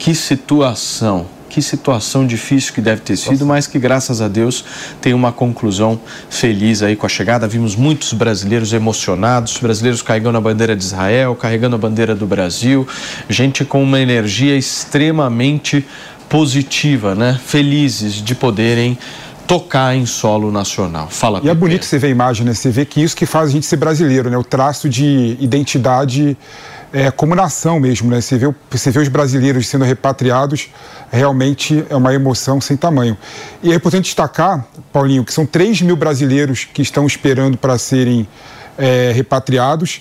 Que 0.00 0.16
situação. 0.16 1.26
Que 1.50 1.60
situação 1.60 2.24
difícil 2.24 2.72
que 2.72 2.80
deve 2.80 3.00
ter 3.00 3.16
sido, 3.16 3.44
mas 3.44 3.66
que 3.66 3.76
graças 3.76 4.20
a 4.20 4.28
Deus 4.28 4.64
tem 5.00 5.12
uma 5.12 5.32
conclusão 5.32 6.00
feliz 6.30 6.80
aí 6.80 6.94
com 6.94 7.06
a 7.06 7.08
chegada. 7.08 7.48
Vimos 7.48 7.74
muitos 7.74 8.12
brasileiros 8.12 8.72
emocionados, 8.72 9.58
brasileiros 9.58 10.00
carregando 10.00 10.38
a 10.38 10.40
bandeira 10.40 10.76
de 10.76 10.84
Israel, 10.84 11.34
carregando 11.34 11.74
a 11.74 11.78
bandeira 11.78 12.14
do 12.14 12.24
Brasil, 12.24 12.86
gente 13.28 13.64
com 13.64 13.82
uma 13.82 13.98
energia 13.98 14.56
extremamente 14.56 15.84
positiva, 16.28 17.16
né? 17.16 17.38
Felizes 17.44 18.14
de 18.14 18.36
poderem 18.36 18.96
tocar 19.44 19.96
em 19.96 20.06
solo 20.06 20.52
nacional. 20.52 21.08
Fala, 21.10 21.40
E 21.42 21.48
é 21.48 21.54
bonito 21.54 21.84
você 21.84 21.98
ver 21.98 22.06
a 22.06 22.10
imagem, 22.10 22.46
né? 22.46 22.54
Você 22.54 22.70
vê 22.70 22.84
que 22.84 23.02
isso 23.02 23.16
que 23.16 23.26
faz 23.26 23.48
a 23.48 23.52
gente 23.52 23.66
ser 23.66 23.76
brasileiro, 23.76 24.30
né? 24.30 24.38
O 24.38 24.44
traço 24.44 24.88
de 24.88 25.36
identidade 25.40 26.36
é, 26.92 27.10
como 27.10 27.34
nação 27.34 27.78
mesmo, 27.78 28.10
né? 28.10 28.20
Você 28.20 28.36
vê, 28.36 28.52
você 28.70 28.90
vê 28.90 28.98
os 29.00 29.08
brasileiros 29.08 29.68
sendo 29.68 29.84
repatriados, 29.84 30.68
realmente 31.10 31.84
é 31.88 31.96
uma 31.96 32.12
emoção 32.12 32.60
sem 32.60 32.76
tamanho. 32.76 33.16
E 33.62 33.72
é 33.72 33.74
importante 33.74 34.04
destacar, 34.04 34.66
Paulinho, 34.92 35.24
que 35.24 35.32
são 35.32 35.46
3 35.46 35.82
mil 35.82 35.96
brasileiros 35.96 36.64
que 36.64 36.82
estão 36.82 37.06
esperando 37.06 37.56
para 37.56 37.78
serem 37.78 38.28
é, 38.76 39.12
repatriados 39.14 40.00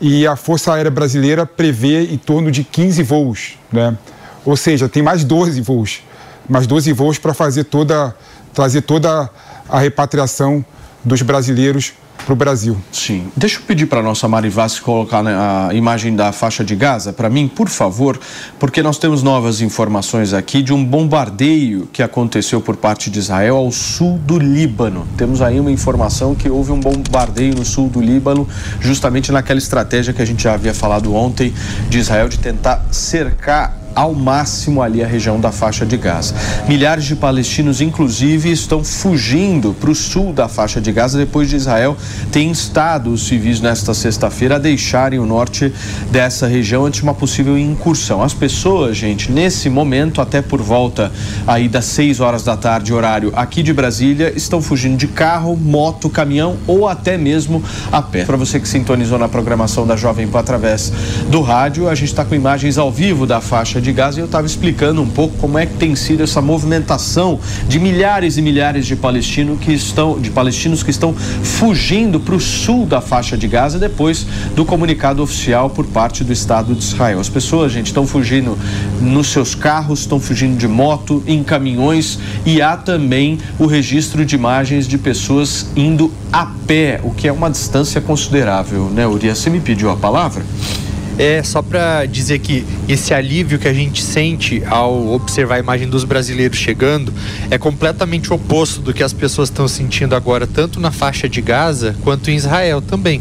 e 0.00 0.26
a 0.26 0.36
Força 0.36 0.72
Aérea 0.72 0.90
Brasileira 0.90 1.44
prevê 1.44 2.04
em 2.04 2.18
torno 2.18 2.50
de 2.50 2.62
15 2.62 3.02
voos, 3.02 3.58
né? 3.72 3.96
Ou 4.44 4.56
seja, 4.56 4.88
tem 4.88 5.02
mais 5.02 5.24
12 5.24 5.60
voos, 5.60 6.02
mais 6.48 6.66
12 6.66 6.92
voos 6.92 7.18
para 7.18 7.34
fazer 7.34 7.64
toda, 7.64 8.14
trazer 8.54 8.82
toda 8.82 9.28
a 9.68 9.78
repatriação 9.80 10.64
dos 11.04 11.20
brasileiros 11.22 11.92
para 12.28 12.34
o 12.34 12.36
Brasil. 12.36 12.76
Sim. 12.92 13.28
Deixa 13.34 13.58
eu 13.58 13.62
pedir 13.62 13.86
para 13.86 14.00
a 14.00 14.02
nossa 14.02 14.28
Mari 14.28 14.50
Vassi 14.50 14.82
colocar 14.82 15.22
né, 15.22 15.34
a 15.34 15.72
imagem 15.72 16.14
da 16.14 16.30
faixa 16.30 16.62
de 16.62 16.76
Gaza 16.76 17.10
para 17.10 17.30
mim, 17.30 17.48
por 17.48 17.70
favor, 17.70 18.20
porque 18.58 18.82
nós 18.82 18.98
temos 18.98 19.22
novas 19.22 19.62
informações 19.62 20.34
aqui 20.34 20.62
de 20.62 20.70
um 20.70 20.84
bombardeio 20.84 21.88
que 21.90 22.02
aconteceu 22.02 22.60
por 22.60 22.76
parte 22.76 23.08
de 23.08 23.18
Israel 23.18 23.56
ao 23.56 23.72
sul 23.72 24.18
do 24.18 24.38
Líbano. 24.38 25.08
Temos 25.16 25.40
aí 25.40 25.58
uma 25.58 25.70
informação 25.70 26.34
que 26.34 26.50
houve 26.50 26.70
um 26.70 26.78
bombardeio 26.78 27.54
no 27.54 27.64
sul 27.64 27.88
do 27.88 27.98
Líbano, 27.98 28.46
justamente 28.78 29.32
naquela 29.32 29.58
estratégia 29.58 30.12
que 30.12 30.20
a 30.20 30.26
gente 30.26 30.42
já 30.42 30.52
havia 30.52 30.74
falado 30.74 31.14
ontem 31.14 31.54
de 31.88 31.98
Israel 31.98 32.28
de 32.28 32.38
tentar 32.38 32.84
cercar 32.90 33.77
ao 33.98 34.14
máximo 34.14 34.80
ali 34.80 35.02
a 35.02 35.06
região 35.08 35.40
da 35.40 35.50
faixa 35.50 35.84
de 35.84 35.96
Gaza. 35.96 36.32
Milhares 36.68 37.04
de 37.04 37.16
palestinos, 37.16 37.80
inclusive, 37.80 38.48
estão 38.48 38.84
fugindo 38.84 39.74
para 39.74 39.90
o 39.90 39.94
sul 39.94 40.32
da 40.32 40.46
faixa 40.46 40.80
de 40.80 40.92
Gaza 40.92 41.18
depois 41.18 41.50
de 41.50 41.56
Israel 41.56 41.96
ter 42.30 42.42
instado 42.42 43.10
os 43.10 43.26
civis 43.26 43.60
nesta 43.60 43.92
sexta-feira 43.92 44.54
a 44.54 44.58
deixarem 44.58 45.18
o 45.18 45.26
norte 45.26 45.72
dessa 46.12 46.46
região 46.46 46.86
antes 46.86 47.00
de 47.00 47.02
uma 47.02 47.12
possível 47.12 47.58
incursão. 47.58 48.22
As 48.22 48.32
pessoas, 48.32 48.96
gente, 48.96 49.32
nesse 49.32 49.68
momento, 49.68 50.20
até 50.20 50.40
por 50.40 50.62
volta 50.62 51.10
aí 51.44 51.68
das 51.68 51.86
6 51.86 52.20
horas 52.20 52.44
da 52.44 52.56
tarde, 52.56 52.94
horário 52.94 53.32
aqui 53.34 53.64
de 53.64 53.72
Brasília, 53.72 54.32
estão 54.36 54.62
fugindo 54.62 54.96
de 54.96 55.08
carro, 55.08 55.56
moto, 55.56 56.08
caminhão 56.08 56.56
ou 56.68 56.86
até 56.86 57.18
mesmo 57.18 57.60
a 57.90 58.00
pé. 58.00 58.24
Para 58.24 58.36
você 58.36 58.60
que 58.60 58.68
sintonizou 58.68 59.18
na 59.18 59.28
programação 59.28 59.84
da 59.84 59.96
Jovem 59.96 60.28
Pan 60.28 60.38
através 60.38 60.92
do 61.28 61.40
rádio, 61.42 61.88
a 61.88 61.96
gente 61.96 62.10
está 62.10 62.24
com 62.24 62.36
imagens 62.36 62.78
ao 62.78 62.92
vivo 62.92 63.26
da 63.26 63.40
faixa 63.40 63.80
de 63.80 63.87
Gaza 63.92 64.18
e 64.18 64.22
eu 64.22 64.26
estava 64.26 64.46
explicando 64.46 65.02
um 65.02 65.08
pouco 65.08 65.36
como 65.38 65.58
é 65.58 65.66
que 65.66 65.74
tem 65.74 65.94
sido 65.94 66.22
essa 66.22 66.40
movimentação 66.40 67.38
de 67.68 67.78
milhares 67.78 68.36
e 68.36 68.42
milhares 68.42 68.86
de 68.86 68.96
palestinos 68.96 69.58
que 69.60 69.72
estão, 69.72 70.18
de 70.18 70.30
palestinos 70.30 70.82
que 70.82 70.90
estão 70.90 71.14
fugindo 71.14 72.20
para 72.20 72.34
o 72.34 72.40
sul 72.40 72.86
da 72.86 73.00
faixa 73.00 73.36
de 73.36 73.46
Gaza 73.46 73.78
depois 73.78 74.26
do 74.54 74.64
comunicado 74.64 75.22
oficial 75.22 75.70
por 75.70 75.86
parte 75.86 76.24
do 76.24 76.32
Estado 76.32 76.74
de 76.74 76.82
Israel. 76.82 77.20
As 77.20 77.28
pessoas, 77.28 77.72
gente, 77.72 77.86
estão 77.86 78.06
fugindo 78.06 78.58
nos 79.00 79.28
seus 79.28 79.54
carros, 79.54 80.00
estão 80.00 80.20
fugindo 80.20 80.56
de 80.56 80.68
moto, 80.68 81.22
em 81.26 81.42
caminhões 81.42 82.18
e 82.44 82.60
há 82.60 82.76
também 82.76 83.38
o 83.58 83.66
registro 83.66 84.24
de 84.24 84.34
imagens 84.34 84.86
de 84.86 84.98
pessoas 84.98 85.66
indo 85.76 86.12
a 86.32 86.46
pé, 86.66 87.00
o 87.02 87.10
que 87.10 87.28
é 87.28 87.32
uma 87.32 87.50
distância 87.50 88.00
considerável, 88.00 88.90
né, 88.90 89.06
Urias? 89.06 89.38
Você 89.38 89.50
me 89.50 89.60
pediu 89.60 89.90
a 89.90 89.96
palavra? 89.96 90.44
É, 91.18 91.42
só 91.42 91.60
para 91.60 92.06
dizer 92.06 92.38
que 92.38 92.64
esse 92.88 93.12
alívio 93.12 93.58
que 93.58 93.66
a 93.66 93.74
gente 93.74 94.00
sente 94.00 94.62
ao 94.64 95.08
observar 95.08 95.56
a 95.56 95.58
imagem 95.58 95.88
dos 95.88 96.04
brasileiros 96.04 96.56
chegando 96.56 97.12
é 97.50 97.58
completamente 97.58 98.32
oposto 98.32 98.80
do 98.80 98.94
que 98.94 99.02
as 99.02 99.12
pessoas 99.12 99.48
estão 99.48 99.66
sentindo 99.66 100.14
agora, 100.14 100.46
tanto 100.46 100.78
na 100.78 100.92
faixa 100.92 101.28
de 101.28 101.40
Gaza 101.40 101.96
quanto 102.04 102.30
em 102.30 102.36
Israel 102.36 102.80
também. 102.80 103.20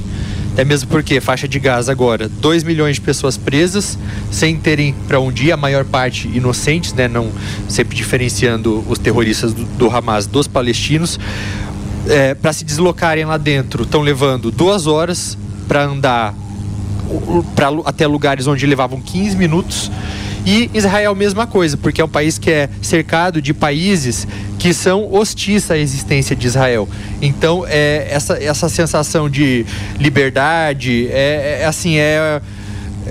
É 0.56 0.64
mesmo 0.64 0.90
porque 0.90 1.20
faixa 1.20 1.48
de 1.48 1.60
Gaza 1.60 1.92
agora, 1.92 2.28
2 2.28 2.64
milhões 2.64 2.96
de 2.96 3.02
pessoas 3.02 3.36
presas, 3.36 3.98
sem 4.32 4.58
terem 4.58 4.94
para 5.08 5.20
um 5.20 5.32
dia, 5.32 5.56
a 5.56 5.58
maior 5.58 5.84
parte 5.86 6.28
inocentes, 6.28 6.94
né? 6.94 7.08
Não 7.08 7.32
sempre 7.68 7.96
diferenciando 7.96 8.84
os 8.88 8.98
terroristas 8.98 9.54
do, 9.54 9.64
do 9.64 9.90
Hamas 9.90 10.26
dos 10.26 10.48
palestinos. 10.48 11.20
É, 12.08 12.34
para 12.34 12.54
se 12.54 12.64
deslocarem 12.64 13.26
lá 13.26 13.38
dentro, 13.38 13.84
estão 13.84 14.02
levando 14.02 14.50
duas 14.50 14.88
horas 14.88 15.38
para 15.68 15.84
andar 15.84 16.34
pra, 17.56 17.70
até 17.86 18.08
lugares 18.08 18.48
onde 18.48 18.66
levavam 18.66 19.02
15 19.02 19.36
minutos. 19.36 19.92
E 20.46 20.70
Israel, 20.74 21.14
mesma 21.14 21.46
coisa, 21.46 21.76
porque 21.76 22.00
é 22.00 22.06
um 22.06 22.10
país 22.10 22.38
que 22.38 22.50
é 22.50 22.70
cercado 22.82 23.42
de 23.42 23.54
países 23.54 24.26
que 24.58 24.74
são 24.74 25.14
hostis 25.14 25.70
à 25.70 25.78
existência 25.78 26.36
de 26.36 26.48
Israel. 26.48 26.88
Então, 27.22 27.66
é, 27.68 28.08
essa, 28.10 28.42
essa 28.42 28.70
sensação 28.70 29.30
de 29.30 29.66
liberdade, 30.00 31.10
é, 31.12 31.60
é 31.64 31.66
assim, 31.66 31.98
é 31.98 32.42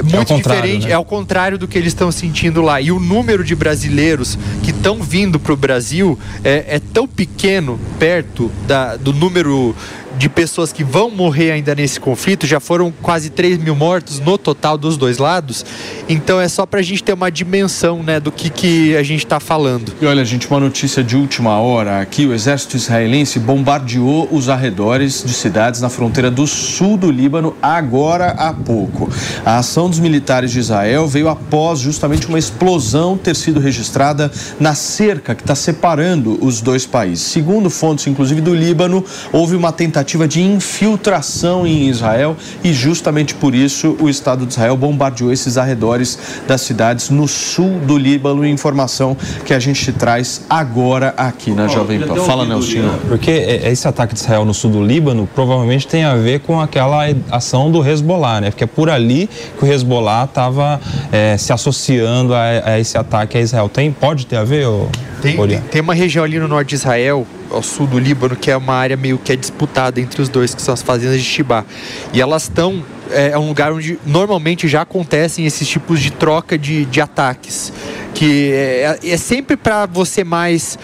muito 0.03 0.33
é 0.33 0.37
diferente, 0.37 0.87
né? 0.87 0.93
é 0.93 0.95
ao 0.95 1.05
contrário 1.05 1.59
do 1.59 1.67
que 1.67 1.79
eles 1.79 1.93
estão 1.93 2.11
sentindo 2.11 2.63
lá. 2.63 2.81
E 2.81 2.91
o 2.91 2.99
número 2.99 3.45
de 3.45 3.55
brasileiros 3.55 4.39
que 4.63 4.71
estão 4.71 5.03
vindo 5.03 5.39
para 5.39 5.53
o 5.53 5.57
Brasil 5.57 6.19
é, 6.45 6.65
é, 6.69 6.81
tão 6.81 7.07
pequeno 7.07 7.79
perto 7.99 8.51
da, 8.67 8.97
do 8.97 9.13
número 9.13 9.75
de 10.19 10.29
pessoas 10.29 10.73
que 10.73 10.83
vão 10.83 11.11
morrer 11.11 11.51
ainda 11.51 11.75
nesse 11.75 12.01
conflito, 12.01 12.47
já 12.47 12.59
foram 12.59 12.93
quase 13.03 13.31
3 13.31 13.59
mil 13.59 13.77
mortos 13.77 14.19
no 14.19 14.39
total 14.39 14.79
dos 14.79 14.97
dois 14.97 15.19
lados. 15.19 15.65
Então 16.09 16.41
é 16.41 16.49
só 16.49 16.65
para 16.65 16.81
a 16.81 16.83
gente 16.83 17.03
ter 17.03 17.13
uma 17.13 17.31
dimensão 17.31 18.03
né, 18.03 18.19
do 18.19 18.33
que, 18.33 18.49
que 18.49 18.97
a 18.97 19.03
gente 19.03 19.25
está 19.25 19.39
falando. 19.39 19.93
E 20.01 20.07
olha, 20.07 20.25
gente, 20.25 20.49
uma 20.49 20.59
notícia 20.59 21.05
de 21.05 21.17
última 21.17 21.59
hora 21.59 22.01
aqui: 22.01 22.27
o 22.27 22.33
exército 22.33 22.77
israelense 22.77 23.39
bombardeou 23.39 24.29
os 24.31 24.49
arredores 24.49 25.23
de 25.25 25.33
cidades 25.33 25.81
na 25.81 25.89
fronteira 25.89 26.31
do 26.31 26.47
sul 26.47 26.97
do 26.97 27.11
Líbano 27.11 27.55
agora 27.61 28.31
há 28.31 28.53
pouco. 28.53 29.11
A 29.45 29.59
ação 29.59 29.91
dos 29.91 29.99
militares 29.99 30.51
de 30.51 30.59
Israel 30.59 31.07
veio 31.07 31.29
após 31.29 31.81
justamente 31.81 32.27
uma 32.27 32.39
explosão 32.39 33.19
ter 33.19 33.37
sido 33.37 33.61
registrada 33.61 34.31
na 34.59 34.75
cerca 34.75 35.35
que 35.35 35.43
está 35.43 35.55
separando 35.55 36.39
os 36.45 36.61
dois 36.61 36.87
países. 36.87 37.25
Segundo 37.25 37.69
fontes, 37.69 38.07
inclusive 38.07 38.41
do 38.41 38.55
Líbano, 38.55 39.05
houve 39.33 39.55
uma 39.55 39.73
tentativa 39.73 40.06
tentativa 40.07 40.29
de 40.29 40.41
infiltração 40.41 41.67
em 41.67 41.89
Israel 41.89 42.37
e 42.63 42.73
justamente 42.73 43.35
por 43.35 43.57
isso 43.57 43.97
o 44.01 44.09
Estado 44.09 44.47
de 44.47 44.53
Israel 44.53 44.77
bombardeou 44.77 45.33
esses 45.33 45.59
arredores 45.59 46.17
das 46.47 46.61
cidades 46.61 47.11
no 47.11 47.27
sul 47.27 47.81
do 47.81 47.99
Líbano. 47.99 48.47
Informação 48.47 49.17
que 49.45 49.53
a 49.53 49.59
gente 49.59 49.93
traz 49.93 50.43
agora 50.49 51.13
aqui 51.17 51.51
na 51.51 51.67
Jovem 51.67 51.99
Pan. 52.01 52.15
Fala, 52.25 52.47
Nelson. 52.47 52.89
Porque 53.09 53.31
esse 53.31 53.89
ataque 53.89 54.15
de 54.15 54.21
Israel 54.21 54.45
no 54.45 54.55
sul 54.55 54.71
do 54.71 54.83
Líbano 54.83 55.29
provavelmente 55.35 55.89
tem 55.89 56.05
a 56.05 56.15
ver 56.15 56.41
com 56.41 56.61
aquela 56.61 57.03
ação 57.31 57.71
do 57.71 57.85
Hezbollah, 57.85 58.41
né? 58.41 58.51
Porque 58.51 58.65
é 58.65 58.69
por 58.69 58.89
ali 58.89 59.29
que 59.59 59.65
o 59.65 59.73
Hezbollah 59.73 60.25
estava 60.25 60.81
é, 61.11 61.37
se 61.37 61.53
associando 61.53 62.33
a, 62.33 62.43
a, 62.65 62.79
esse 62.79 62.97
ataque 62.97 63.37
a 63.37 63.41
Israel. 63.41 63.69
Tem, 63.69 63.91
pode 63.91 64.25
ter 64.27 64.37
a 64.37 64.45
ver? 64.45 64.69
Ou... 64.69 64.89
Tem, 65.21 65.37
tem, 65.37 65.61
tem 65.61 65.81
uma 65.81 65.95
região 65.95 66.25
ali 66.25 66.39
no 66.39 66.47
norte 66.47 66.69
de 66.69 66.75
Israel 66.77 67.27
ao 67.57 67.63
sul 67.63 67.87
do 67.87 67.99
Líbano, 67.99 68.37
que 68.37 68.51
é 68.51 68.57
uma 68.57 68.75
área 68.75 68.97
meio 68.97 69.19
que 69.19 69.33
é 69.33 69.37
disputada 69.37 70.01
entre 70.01 70.21
os 70.23 70.29
dois, 70.29 70.55
que 70.55 70.63
são 70.63 70.75
as 70.75 70.83
fazendas 70.83 71.21
de 71.21 71.27
Shibá. 71.27 71.65
E 72.13 72.21
elas 72.21 72.45
estão. 72.45 72.85
É, 73.11 73.31
é 73.31 73.39
um 73.39 73.49
lugar 73.49 73.73
onde 73.73 73.99
normalmente 74.05 74.67
já 74.67 74.83
acontecem 74.83 75.47
esses 75.47 75.67
tipos 75.69 76.01
de 76.01 76.11
troca 76.11 76.59
de, 76.59 76.85
de 76.85 77.01
ataques. 77.01 77.73
Que 78.15 78.53
é, 78.53 78.99
é 79.03 79.17
sempre 79.17 79.57
para 79.57 79.87
você 79.87 80.25
mais 80.25 80.79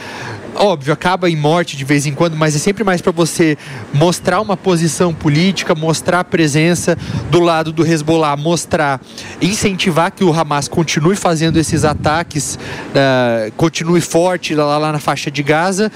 óbvio, 0.54 0.92
acaba 0.92 1.28
em 1.28 1.36
morte 1.36 1.76
de 1.76 1.84
vez 1.84 2.06
em 2.06 2.12
quando, 2.12 2.36
mas 2.36 2.54
é 2.54 2.58
sempre 2.58 2.84
mais 2.84 3.00
para 3.00 3.12
você 3.12 3.56
mostrar 3.92 4.40
uma 4.40 4.56
posição 4.56 5.14
política, 5.14 5.74
mostrar 5.74 6.20
a 6.20 6.24
presença 6.24 6.96
do 7.30 7.40
lado 7.40 7.72
do 7.72 7.86
Hezbollah, 7.86 8.36
mostrar, 8.36 9.00
incentivar 9.40 10.10
que 10.12 10.24
o 10.24 10.32
Hamas 10.32 10.68
continue 10.68 11.16
fazendo 11.16 11.58
esses 11.58 11.84
ataques, 11.84 12.58
uh, 12.90 13.52
continue 13.56 14.00
forte 14.00 14.54
lá, 14.54 14.78
lá 14.78 14.92
na 14.92 14.98
faixa 14.98 15.30
de 15.30 15.42
Gaza. 15.42 15.90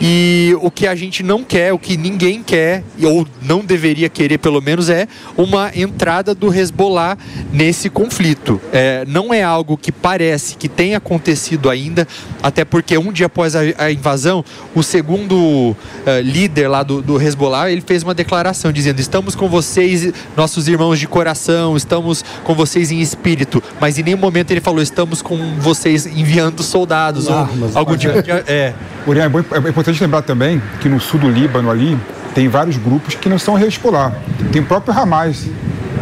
E 0.00 0.54
o 0.60 0.70
que 0.70 0.86
a 0.86 0.94
gente 0.94 1.22
não 1.22 1.44
quer, 1.44 1.72
o 1.72 1.78
que 1.78 1.96
ninguém 1.96 2.42
quer, 2.42 2.82
ou 3.02 3.26
não 3.42 3.64
deveria 3.64 4.08
querer 4.08 4.38
pelo 4.38 4.60
menos, 4.60 4.88
é 4.88 5.06
uma 5.36 5.70
entrada 5.74 6.34
do 6.34 6.52
Hezbollah 6.52 7.16
nesse 7.52 7.88
conflito. 7.88 8.60
É, 8.72 9.04
não 9.06 9.32
é 9.32 9.42
algo 9.42 9.76
que 9.76 9.92
parece 9.92 10.56
que 10.56 10.68
tenha 10.68 10.98
acontecido 10.98 11.70
ainda, 11.70 12.06
até 12.42 12.64
porque 12.64 12.96
um 12.96 13.12
dia 13.12 13.26
após 13.26 13.54
a, 13.54 13.60
a 13.78 13.90
invasão, 14.00 14.44
o 14.74 14.82
segundo 14.82 15.36
uh, 15.36 15.76
líder 16.22 16.68
lá 16.68 16.82
do, 16.82 17.00
do 17.00 17.20
Hezbollah, 17.20 17.70
ele 17.70 17.80
fez 17.80 18.02
uma 18.02 18.14
declaração 18.14 18.72
dizendo: 18.72 18.98
estamos 18.98 19.34
com 19.34 19.48
vocês, 19.48 20.12
nossos 20.36 20.66
irmãos 20.66 20.98
de 20.98 21.06
coração, 21.06 21.76
estamos 21.76 22.24
com 22.42 22.54
vocês 22.54 22.90
em 22.90 23.00
espírito. 23.00 23.62
Mas 23.80 23.98
em 23.98 24.02
nenhum 24.02 24.18
momento 24.18 24.50
ele 24.50 24.60
falou: 24.60 24.82
estamos 24.82 25.22
com 25.22 25.36
vocês 25.58 26.06
enviando 26.06 26.62
soldados 26.62 27.28
Armas, 27.28 27.72
ou 27.72 27.78
algum 27.78 27.96
tipo 27.96 28.22
de. 28.22 28.30
É. 28.30 28.74
Uriah, 29.06 29.26
é, 29.26 29.66
é 29.66 29.70
importante 29.70 30.02
lembrar 30.02 30.22
também 30.22 30.60
que 30.80 30.88
no 30.88 30.98
sul 30.98 31.20
do 31.20 31.28
Líbano 31.28 31.70
ali 31.70 31.96
tem 32.34 32.48
vários 32.48 32.76
grupos 32.76 33.14
que 33.14 33.28
não 33.28 33.38
são 33.38 33.58
Hezbollah. 33.58 34.12
Tem 34.52 34.62
o 34.62 34.64
próprio 34.64 34.96
Hamas, 34.96 35.46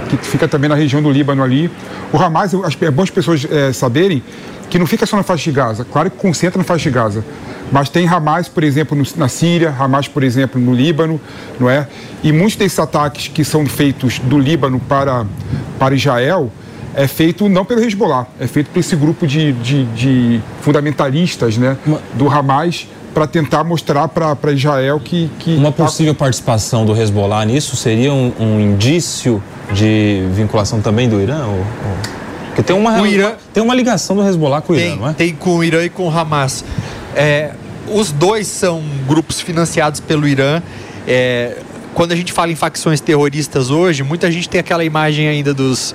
que 0.09 0.16
fica 0.19 0.47
também 0.47 0.69
na 0.69 0.75
região 0.75 1.03
do 1.03 1.11
Líbano 1.11 1.43
ali. 1.43 1.70
O 2.12 2.19
Hamas, 2.19 2.53
é 2.81 2.91
bom 2.91 3.03
as 3.03 3.11
pessoas 3.11 3.47
é, 3.51 3.73
saberem 3.73 4.23
que 4.70 4.78
não 4.78 4.86
fica 4.86 5.07
só 5.07 5.16
na 5.16 5.23
faixa 5.23 5.45
de 5.45 5.53
Gaza, 5.53 5.85
claro 5.85 6.11
que 6.11 6.16
concentra 6.16 6.59
na 6.59 6.65
faixa 6.65 6.90
de 6.90 6.95
Gaza, 6.95 7.24
mas 7.70 7.89
tem 7.89 8.09
Hamas, 8.09 8.49
por 8.49 8.65
exemplo, 8.65 8.97
no, 8.97 9.05
na 9.16 9.28
Síria, 9.28 9.74
Hamas, 9.78 10.09
por 10.09 10.23
exemplo, 10.23 10.61
no 10.61 10.73
Líbano, 10.73 11.20
não 11.59 11.69
é? 11.69 11.86
E 12.23 12.32
muitos 12.32 12.57
desses 12.57 12.78
ataques 12.78 13.28
que 13.28 13.45
são 13.45 13.66
feitos 13.66 14.19
do 14.19 14.39
Líbano 14.39 14.81
para, 14.81 15.27
para 15.78 15.95
Israel 15.95 16.51
é 16.95 17.07
feito 17.07 17.49
não 17.49 17.65
pelo 17.65 17.82
Hezbollah, 17.82 18.27
é 18.40 18.47
feito 18.47 18.70
por 18.70 18.81
esse 18.81 18.97
grupo 18.97 19.27
de, 19.27 19.53
de, 19.53 19.85
de 19.85 20.40
fundamentalistas 20.62 21.57
né, 21.57 21.77
do 22.15 22.28
Hamas 22.28 22.89
para 23.15 23.27
tentar 23.27 23.65
mostrar 23.65 24.09
para 24.09 24.53
Israel 24.53 25.01
que, 25.01 25.31
que. 25.39 25.57
Uma 25.57 25.73
tá 25.73 25.85
possível 25.85 26.15
participação 26.15 26.85
do 26.85 26.97
Hezbollah 27.01 27.45
nisso 27.45 27.77
seria 27.77 28.12
um, 28.12 28.32
um, 28.39 28.61
indício 28.61 29.43
de 29.73 30.24
vinculação 30.32 30.81
também 30.81 31.09
do 31.09 31.20
Irã? 31.20 31.47
Ou, 31.47 31.59
ou... 31.59 32.18
Porque 32.59 32.72
tem 32.72 32.76
uma, 32.76 33.09
Irã... 33.09 33.35
tem 33.55 33.62
uma 33.62 33.74
ligação 33.74 34.16
do 34.16 34.28
Hezbollah 34.28 34.60
com 34.60 34.72
o 34.72 34.76
tem, 34.76 34.89
Irã, 34.89 34.97
não 34.97 35.09
é? 35.09 35.12
Tem 35.12 35.32
com 35.32 35.59
o 35.59 35.64
Irã 35.64 35.85
e 35.85 35.89
com 35.89 36.09
o 36.09 36.10
Hamas. 36.10 36.64
É, 37.14 37.52
os 37.86 38.10
dois 38.10 38.48
são 38.48 38.82
grupos 39.06 39.40
financiados 39.40 40.01
pelo 40.01 40.26
Irã. 40.26 40.60
É, 41.06 41.59
quando 41.94 42.10
a 42.10 42.16
gente 42.16 42.32
fala 42.32 42.51
em 42.51 42.56
facções 42.56 43.01
terroristas 43.01 43.70
hoje, 43.70 44.02
muita 44.02 44.30
gente 44.30 44.48
tem 44.48 44.59
aquela 44.59 44.85
imagem 44.85 45.28
ainda 45.28 45.55
dos 45.55 45.94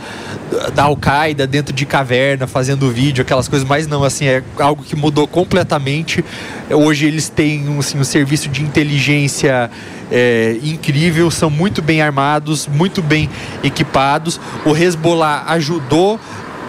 da 0.73 0.84
Al-Qaeda 0.84 1.48
dentro 1.48 1.73
de 1.73 1.85
caverna 1.85 2.48
fazendo 2.48 2.90
vídeo, 2.90 3.22
aquelas 3.23 3.48
coisas, 3.48 3.68
mas 3.68 3.88
não, 3.88 4.03
assim, 4.03 4.26
é 4.26 4.44
algo 4.60 4.84
que 4.84 4.95
mudou 4.95 5.27
completamente. 5.27 6.23
Hoje 6.69 7.06
eles 7.06 7.27
têm 7.27 7.65
assim, 7.77 7.99
um 7.99 8.03
serviço 8.03 8.48
de 8.48 8.61
inteligência 8.61 9.69
é, 10.11 10.57
incrível, 10.64 11.30
são 11.31 11.49
muito 11.49 11.81
bem 11.81 12.02
armados, 12.02 12.68
muito 12.68 13.02
bem 13.02 13.30
equipados. 13.64 14.40
O 14.65 14.76
Hezbollah 14.76 15.44
ajudou 15.48 16.19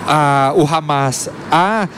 a, 0.06 0.52
o 0.56 0.66
Hamas 0.66 1.28
a 1.50 1.88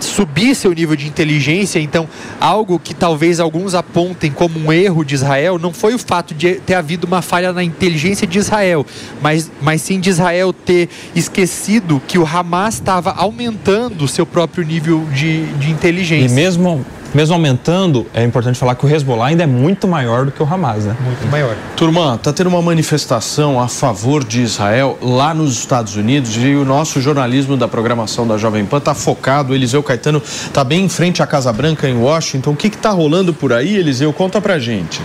subir 0.00 0.54
seu 0.54 0.72
nível 0.72 0.96
de 0.96 1.06
inteligência, 1.06 1.78
então 1.78 2.08
algo 2.40 2.78
que 2.78 2.94
talvez 2.94 3.40
alguns 3.40 3.74
apontem 3.74 4.30
como 4.30 4.58
um 4.58 4.72
erro 4.72 5.04
de 5.04 5.14
Israel 5.14 5.58
não 5.58 5.72
foi 5.72 5.94
o 5.94 5.98
fato 5.98 6.34
de 6.34 6.54
ter 6.56 6.74
havido 6.74 7.06
uma 7.06 7.22
falha 7.22 7.52
na 7.52 7.64
inteligência 7.64 8.26
de 8.26 8.38
Israel, 8.38 8.84
mas, 9.20 9.50
mas 9.60 9.82
sim 9.82 9.98
de 9.98 10.10
Israel 10.10 10.52
ter 10.52 10.88
esquecido 11.14 12.00
que 12.06 12.18
o 12.18 12.26
Hamas 12.26 12.74
estava 12.74 13.12
aumentando 13.12 14.06
seu 14.06 14.26
próprio 14.26 14.64
nível 14.64 15.04
de, 15.12 15.46
de 15.54 15.70
inteligência. 15.70 16.32
E 16.32 16.34
mesmo 16.34 16.84
mesmo 17.16 17.34
aumentando, 17.34 18.06
é 18.12 18.22
importante 18.22 18.58
falar 18.58 18.74
que 18.74 18.84
o 18.84 18.88
Hezbollah 18.88 19.28
ainda 19.28 19.42
é 19.42 19.46
muito 19.46 19.88
maior 19.88 20.26
do 20.26 20.30
que 20.30 20.42
o 20.42 20.46
Hamas, 20.46 20.84
né? 20.84 20.94
Muito 21.00 21.26
maior. 21.28 21.56
Turma, 21.74 22.20
tá 22.22 22.30
tendo 22.30 22.48
uma 22.48 22.60
manifestação 22.60 23.58
a 23.58 23.68
favor 23.68 24.22
de 24.22 24.42
Israel 24.42 24.98
lá 25.00 25.32
nos 25.32 25.56
Estados 25.58 25.96
Unidos 25.96 26.36
e 26.36 26.54
o 26.54 26.64
nosso 26.64 27.00
jornalismo 27.00 27.56
da 27.56 27.66
programação 27.66 28.28
da 28.28 28.36
Jovem 28.36 28.66
Pan 28.66 28.80
tá 28.80 28.94
focado. 28.94 29.54
Eliseu 29.54 29.82
Caetano 29.82 30.22
tá 30.52 30.62
bem 30.62 30.84
em 30.84 30.88
frente 30.90 31.22
à 31.22 31.26
Casa 31.26 31.50
Branca 31.54 31.88
em 31.88 31.96
Washington. 31.96 32.50
O 32.50 32.56
que 32.56 32.68
que 32.68 32.76
tá 32.76 32.90
rolando 32.90 33.32
por 33.32 33.50
aí, 33.50 33.74
Eliseu? 33.76 34.12
Conta 34.12 34.38
pra 34.38 34.58
gente. 34.58 35.00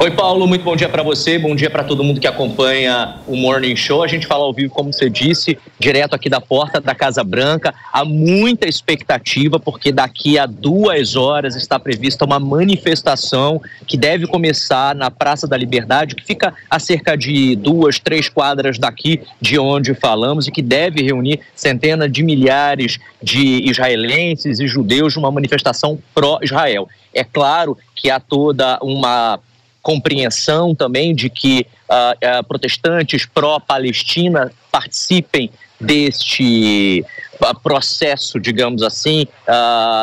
Oi, 0.00 0.12
Paulo, 0.12 0.46
muito 0.46 0.62
bom 0.62 0.76
dia 0.76 0.88
para 0.88 1.02
você, 1.02 1.40
bom 1.40 1.56
dia 1.56 1.68
para 1.68 1.82
todo 1.82 2.04
mundo 2.04 2.20
que 2.20 2.26
acompanha 2.28 3.16
o 3.26 3.34
Morning 3.34 3.74
Show. 3.74 4.04
A 4.04 4.06
gente 4.06 4.28
fala 4.28 4.44
ao 4.44 4.52
vivo, 4.54 4.72
como 4.72 4.92
você 4.92 5.10
disse, 5.10 5.58
direto 5.76 6.14
aqui 6.14 6.30
da 6.30 6.40
porta 6.40 6.80
da 6.80 6.94
Casa 6.94 7.24
Branca. 7.24 7.74
Há 7.92 8.04
muita 8.04 8.68
expectativa, 8.68 9.58
porque 9.58 9.90
daqui 9.90 10.38
a 10.38 10.46
duas 10.46 11.16
horas 11.16 11.56
está 11.56 11.80
prevista 11.80 12.24
uma 12.24 12.38
manifestação 12.38 13.60
que 13.88 13.96
deve 13.96 14.28
começar 14.28 14.94
na 14.94 15.10
Praça 15.10 15.48
da 15.48 15.56
Liberdade, 15.56 16.14
que 16.14 16.24
fica 16.24 16.54
a 16.70 16.78
cerca 16.78 17.16
de 17.16 17.56
duas, 17.56 17.98
três 17.98 18.28
quadras 18.28 18.78
daqui 18.78 19.22
de 19.40 19.58
onde 19.58 19.94
falamos 19.94 20.46
e 20.46 20.52
que 20.52 20.62
deve 20.62 21.02
reunir 21.02 21.40
centenas 21.56 22.12
de 22.12 22.22
milhares 22.22 23.00
de 23.20 23.68
israelenses 23.68 24.60
e 24.60 24.68
judeus 24.68 25.16
numa 25.16 25.32
manifestação 25.32 25.98
pró-Israel. 26.14 26.88
É 27.12 27.24
claro 27.24 27.76
que 27.96 28.10
há 28.10 28.20
toda 28.20 28.78
uma 28.80 29.40
compreensão 29.88 30.74
também 30.74 31.14
de 31.14 31.30
que 31.30 31.66
uh, 31.88 32.40
uh, 32.40 32.44
protestantes 32.44 33.24
pró-Palestina 33.24 34.52
participem 34.70 35.50
deste 35.80 37.02
uh, 37.40 37.58
processo, 37.60 38.38
digamos 38.38 38.82
assim, 38.82 39.26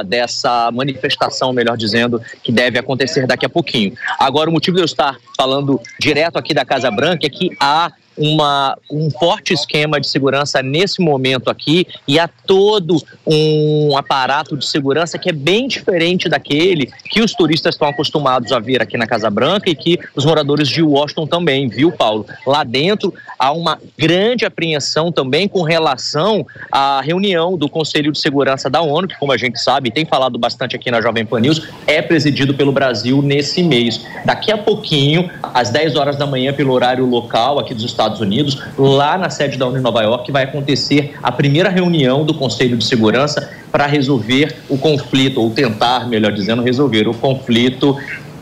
dessa 0.08 0.72
manifestação, 0.72 1.54
melhor 1.54 1.78
dizendo, 1.78 2.20
que 2.42 2.52
deve 2.52 2.80
acontecer 2.80 3.28
daqui 3.28 3.46
a 3.46 3.50
pouquinho. 3.50 3.96
Agora, 4.18 4.50
o 4.50 4.54
motivo 4.54 4.76
de 4.76 4.82
eu 4.82 4.86
estar 4.86 5.18
falando 5.38 5.80
direto 6.00 6.38
aqui 6.38 6.52
da 6.52 6.66
Casa 6.66 6.90
Branca 6.90 7.28
é 7.28 7.30
que 7.30 7.52
há 7.60 7.92
uma, 8.18 8.78
um 8.92 9.10
forte 9.10 9.54
esquema 9.54 10.00
de 10.00 10.08
segurança 10.08 10.62
nesse 10.62 11.02
momento 11.02 11.50
aqui 11.50 11.88
e 12.08 12.20
há 12.20 12.28
todo 12.28 13.02
um 13.26 13.98
aparato 13.98 14.56
de 14.56 14.66
segurança 14.66 15.18
que 15.18 15.30
é 15.30 15.34
bem 15.34 15.68
diferente 15.68 16.30
daquele 16.30 16.92
que 17.10 17.22
os 17.22 17.34
turistas 17.34 17.76
estão 17.76 17.88
acostumados 17.88 18.52
a 18.52 18.60
ver 18.60 18.82
aqui 18.82 18.98
na 18.98 19.08
Casa 19.08 19.30
Branca 19.30 19.70
e 19.70 19.76
que 19.76 20.00
os 20.16 20.26
moradores 20.26 20.68
de 20.68 20.82
Washington 20.82 21.28
também, 21.28 21.68
viu, 21.68 21.92
Paulo? 21.92 22.26
Lá 22.46 22.64
dentro 22.64 23.14
há 23.38 23.52
uma 23.52 23.80
grande 23.98 24.46
apreensão 24.46 25.12
também 25.12 25.48
com 25.48 25.62
relação 25.62 26.46
à 26.72 27.02
reunião 27.02 27.58
do 27.58 27.68
Conselho 27.68 28.12
de 28.12 28.20
Segurança 28.20 28.70
da 28.70 28.82
ONU, 28.82 29.08
que, 29.08 29.18
como 29.18 29.32
a 29.32 29.38
gente 29.38 29.60
sabe, 29.60 29.92
tem 29.92 30.06
falado 30.06 30.38
bastante 30.38 30.76
aqui 30.76 30.90
na 30.90 31.02
Jovem 31.02 31.26
Pan 31.26 31.42
News, 31.42 31.68
é 31.86 32.02
presidido 32.02 32.54
pelo 32.54 32.72
Brasil 32.72 33.22
nesse 33.22 33.62
mês. 33.64 34.06
Daqui 34.24 34.52
a 34.52 34.58
pouquinho, 34.58 35.30
às 35.42 35.70
10 35.70 35.96
horas 35.96 36.16
da 36.16 36.26
manhã, 36.26 36.54
pelo 36.54 36.74
horário 36.74 37.06
local 37.06 37.60
aqui 37.60 37.74
dos 37.74 37.84
Estados 37.84 38.05
Estados 38.06 38.22
Unidos, 38.22 38.62
lá 38.78 39.18
na 39.18 39.30
sede 39.30 39.58
da 39.58 39.66
ONU 39.66 39.78
em 39.78 39.82
Nova 39.82 40.02
York, 40.04 40.32
vai 40.32 40.44
acontecer 40.44 41.16
a 41.22 41.32
primeira 41.32 41.70
reunião 41.70 42.24
do 42.24 42.34
Conselho 42.34 42.78
de 42.78 42.86
Segurança 42.86 43.50
para 43.72 43.88
resolver 43.88 44.56
o 44.70 44.78
conflito, 44.78 45.42
ou 45.42 45.50
tentar, 45.50 46.08
melhor 46.08 46.32
dizendo, 46.32 46.62
resolver 46.62 47.08
o 47.08 47.14
conflito 47.14 47.98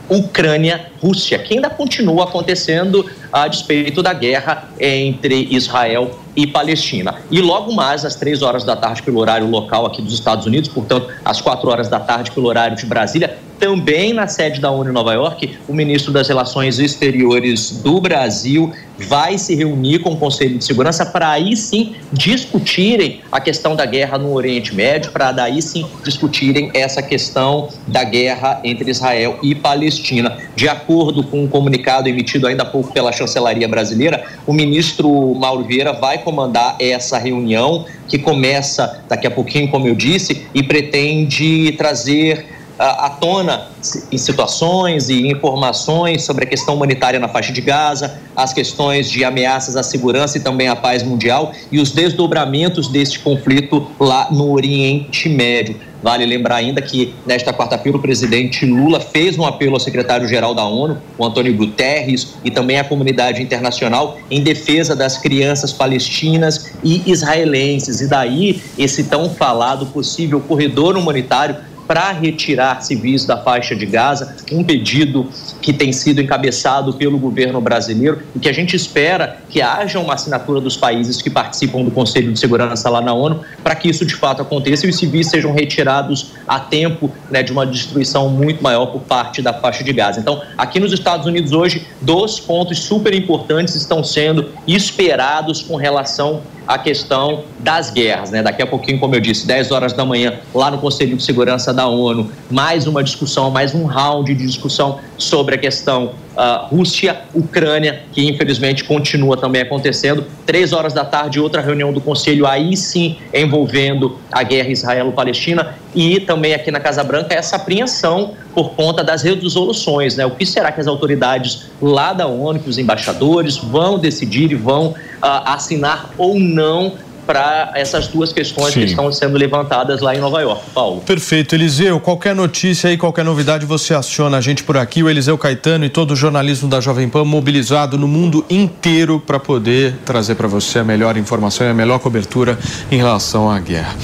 Ucrânia-Rússia, 0.10 1.40
que 1.40 1.54
ainda 1.54 1.70
continua 1.70 2.26
acontecendo 2.26 3.10
a 3.32 3.48
despeito 3.48 4.04
da 4.04 4.14
guerra 4.14 4.70
entre 4.80 5.48
Israel 5.50 6.20
e 6.36 6.46
Palestina. 6.46 7.16
E 7.32 7.42
logo 7.42 7.74
mais, 7.74 8.04
às 8.04 8.16
três 8.16 8.42
horas 8.42 8.66
da 8.66 8.76
tarde, 8.76 9.02
pelo 9.02 9.20
horário 9.20 9.48
local 9.50 9.86
aqui 9.86 10.02
dos 10.02 10.14
Estados 10.14 10.46
Unidos, 10.46 10.70
portanto, 10.70 11.08
às 11.24 11.40
quatro 11.40 11.70
horas 11.70 11.88
da 11.88 12.00
tarde, 12.00 12.32
pelo 12.32 12.48
horário 12.48 12.76
de 12.76 12.86
Brasília, 12.86 13.38
também 13.64 14.12
na 14.12 14.28
sede 14.28 14.60
da 14.60 14.70
ONU 14.70 14.90
em 14.90 14.94
Nova 14.94 15.14
York, 15.14 15.58
o 15.70 15.74
ministro 15.74 16.12
das 16.12 16.28
Relações 16.28 16.80
Exteriores 16.80 17.72
do 17.82 18.02
Brasil 18.02 18.74
vai 19.08 19.38
se 19.38 19.56
reunir 19.56 20.00
com 20.00 20.12
o 20.12 20.18
Conselho 20.18 20.58
de 20.58 20.66
Segurança 20.66 21.06
para 21.06 21.32
aí 21.32 21.56
sim 21.56 21.96
discutirem 22.12 23.22
a 23.32 23.40
questão 23.40 23.74
da 23.74 23.86
guerra 23.86 24.18
no 24.18 24.34
Oriente 24.34 24.76
Médio, 24.76 25.14
para 25.14 25.32
daí 25.32 25.62
sim 25.62 25.86
discutirem 26.04 26.72
essa 26.74 27.02
questão 27.02 27.70
da 27.88 28.04
guerra 28.04 28.60
entre 28.66 28.92
Israel 28.92 29.40
e 29.42 29.56
Palestina. 29.56 30.38
De 30.58 30.68
acordo 30.68 31.24
com 31.24 31.46
um 31.46 31.48
comunicado 31.48 32.10
emitido 32.10 32.48
ainda 32.48 32.64
há 32.64 32.66
pouco 32.66 32.92
pela 32.92 33.14
chancelaria 33.14 33.68
brasileira, 33.70 34.26
o 34.46 34.52
ministro 34.52 35.34
Mauro 35.36 35.64
Vieira 35.64 35.94
vai 35.94 36.18
comandar 36.18 36.76
essa 36.82 37.18
reunião 37.18 37.86
que 38.10 38.20
começa 38.20 39.02
daqui 39.08 39.26
a 39.26 39.32
pouquinho, 39.32 39.70
como 39.70 39.88
eu 39.88 39.96
disse, 39.96 40.46
e 40.54 40.62
pretende 40.62 41.72
trazer 41.78 42.52
à 42.78 43.10
tona 43.10 43.68
em 44.12 44.18
situações 44.18 45.10
e 45.10 45.28
informações 45.28 46.24
sobre 46.24 46.46
a 46.46 46.48
questão 46.48 46.76
humanitária 46.76 47.20
na 47.20 47.28
faixa 47.28 47.52
de 47.52 47.62
Gaza, 47.62 48.20
as 48.36 48.54
questões 48.54 49.10
de 49.10 49.24
ameaças 49.24 49.76
à 49.76 49.84
segurança 49.84 50.38
e 50.38 50.42
também 50.42 50.68
à 50.68 50.76
paz 50.76 51.04
mundial 51.04 51.52
e 51.72 51.80
os 51.80 51.92
desdobramentos 51.92 52.88
deste 52.88 53.20
conflito 53.20 53.88
lá 54.00 54.30
no 54.32 54.52
Oriente 54.52 55.30
Médio. 55.30 55.80
Vale 56.04 56.26
lembrar 56.26 56.58
ainda 56.58 56.82
que 56.82 57.16
nesta 57.26 57.54
quarta-feira 57.54 57.98
o 57.98 58.02
presidente 58.02 58.66
Lula 58.66 59.00
fez 59.00 59.40
um 59.40 59.46
apelo 59.46 59.76
ao 59.76 59.80
secretário-geral 59.80 60.54
da 60.54 60.66
ONU, 60.66 60.98
o 61.18 61.26
Antônio 61.26 61.56
Guterres, 61.56 62.34
e 62.44 62.52
também 62.52 62.78
à 62.78 62.84
comunidade 62.84 63.42
internacional 63.42 64.18
em 64.30 64.44
defesa 64.44 64.98
das 64.98 65.18
crianças 65.18 65.72
palestinas 65.72 66.74
e 66.84 67.10
israelenses. 67.10 68.02
E 68.02 68.08
daí 68.08 68.62
esse 68.78 69.06
tão 69.06 69.30
falado 69.30 69.86
possível 69.86 70.42
corredor 70.42 70.98
humanitário 70.98 71.56
para 71.88 72.12
retirar 72.12 72.82
civis 72.82 73.26
da 73.26 73.38
faixa 73.38 73.76
de 73.76 73.86
Gaza, 73.86 74.36
um 74.52 74.64
pedido 74.64 75.28
que 75.62 75.74
tem 75.74 75.92
sido 75.92 76.22
encabeçado 76.22 76.94
pelo 76.94 77.18
governo 77.18 77.60
brasileiro 77.62 78.22
e 78.36 78.40
que 78.40 78.50
a 78.50 78.54
gente 78.54 78.76
espera 78.76 79.38
que 79.50 79.62
haja 79.62 80.00
uma 80.00 80.14
assinatura 80.14 80.60
dos 80.60 80.76
países 80.76 81.22
que 81.22 81.30
participam 81.30 81.84
do 81.84 81.92
Conselho 81.92 82.32
de 82.32 82.40
Segurança 82.40 82.90
lá 82.90 83.02
na 83.02 83.14
ONU 83.14 83.42
para 83.64 83.76
que 83.76 83.90
isso 83.90 84.06
de 84.06 84.16
fato 84.16 84.42
aconteça 84.42 84.86
e 84.86 84.90
os 84.90 84.98
civis 84.98 85.28
sejam 85.28 85.54
retirados 85.54 86.32
a 86.48 86.60
tempo 86.60 87.12
né, 87.30 87.44
de 87.44 87.52
uma 87.52 87.66
destruição 87.66 88.30
muito 88.30 88.62
maior 88.62 88.88
por 88.88 89.02
parte 89.02 89.42
da 89.42 89.54
faixa 89.54 89.84
de 89.84 89.94
Gaza. 89.94 90.20
Então, 90.20 90.42
aqui 90.58 90.80
nos 90.80 90.92
Estados 90.92 91.26
Unidos 91.26 91.52
hoje, 91.52 91.86
dois 92.02 92.40
pontos 92.40 92.80
super 92.80 93.14
importantes 93.14 93.76
estão 93.76 94.04
sendo 94.04 94.50
esperados 94.68 95.62
com 95.62 95.76
relação 95.76 96.42
a 96.68 96.78
questão 96.78 97.44
das 97.60 97.90
guerras. 97.90 98.32
Né? 98.32 98.42
Daqui 98.42 98.62
a 98.62 98.68
pouquinho, 98.68 99.00
como 99.00 99.16
eu 99.16 99.20
disse, 99.20 99.46
10 99.46 99.72
horas 99.72 99.94
da 99.94 100.06
manhã, 100.06 100.40
lá 100.54 100.72
no 100.72 100.78
Conselho 100.78 101.16
de 101.18 101.24
Segurança 101.24 101.74
da 101.74 101.83
ONU, 101.88 102.32
mais 102.50 102.88
uma 102.88 103.04
discussão, 103.04 103.50
mais 103.50 103.74
um 103.74 103.86
round 103.86 104.34
de 104.34 104.46
discussão 104.46 105.00
sobre 105.18 105.56
a 105.56 105.58
questão 105.58 106.14
uh, 106.36 106.76
Rússia-Ucrânia, 106.76 108.04
que 108.12 108.28
infelizmente 108.28 108.84
continua 108.84 109.38
também 109.38 109.62
acontecendo. 109.62 110.26
Três 110.46 110.74
horas 110.74 110.94
da 110.94 111.06
tarde, 111.06 111.40
outra 111.40 111.62
reunião 111.62 111.94
do 111.94 112.02
Conselho, 112.02 112.46
aí 112.46 112.76
sim 112.76 113.18
envolvendo 113.34 114.18
a 114.32 114.44
guerra 114.44 114.70
Israelo-Palestina 114.70 115.76
e 115.96 116.20
também 116.20 116.54
aqui 116.54 116.72
na 116.72 116.80
Casa 116.80 117.04
Branca 117.04 117.34
essa 117.34 117.56
apreensão 117.56 118.34
por 118.54 118.72
conta 118.72 119.04
das 119.04 119.22
resoluções. 119.22 120.16
Né? 120.16 120.26
O 120.26 120.32
que 120.32 120.46
será 120.46 120.72
que 120.72 120.82
as 120.82 120.88
autoridades 120.88 121.68
lá 121.82 122.14
da 122.14 122.28
ONU, 122.28 122.60
que 122.60 122.70
os 122.70 122.78
embaixadores, 122.78 123.58
vão 123.58 123.98
decidir 123.98 124.52
e 124.52 124.56
vão 124.56 124.88
uh, 124.88 124.96
assinar 125.22 126.10
ou 126.18 126.40
não 126.40 126.94
para 127.26 127.72
essas 127.76 128.08
duas 128.08 128.32
questões 128.32 128.74
Sim. 128.74 128.82
que 128.82 128.86
estão 128.88 129.12
sendo 129.12 129.38
levantadas 129.38 130.02
lá 130.02 130.16
em 130.16 130.20
Nova 130.20 130.42
York. 130.42 130.64
Paulo. 130.74 131.02
Perfeito. 131.02 131.56
Eliseu, 131.56 132.00
qualquer 132.00 132.36
notícia 132.36 132.90
aí, 132.90 132.98
qualquer 132.98 133.26
novidade, 133.26 133.66
você 133.66 133.94
aciona 133.94 134.38
a 134.38 134.42
gente 134.42 134.64
por 134.64 134.78
aqui. 134.78 135.04
O 135.04 135.10
Eliseu 135.10 135.38
Caetano 135.38 135.86
e 135.86 135.90
todo 135.90 136.12
o 136.12 136.16
jornalismo 136.16 136.70
da 136.70 136.80
Jovem 136.80 137.10
Pan 137.10 137.26
mobilizado 137.26 137.98
no 137.98 138.08
mundo 138.08 138.46
inteiro 138.50 139.22
para 139.26 139.40
poder 139.40 139.96
trazer 140.06 140.36
para 140.36 140.48
você 140.48 140.80
a 140.80 140.84
melhor 140.84 141.18
informação 141.18 141.66
e 141.66 141.70
a 141.70 141.74
melhor 141.74 142.00
cobertura 142.00 142.58
em 142.92 142.98
relação 142.98 143.50
à 143.50 143.60
guerra. 143.60 143.96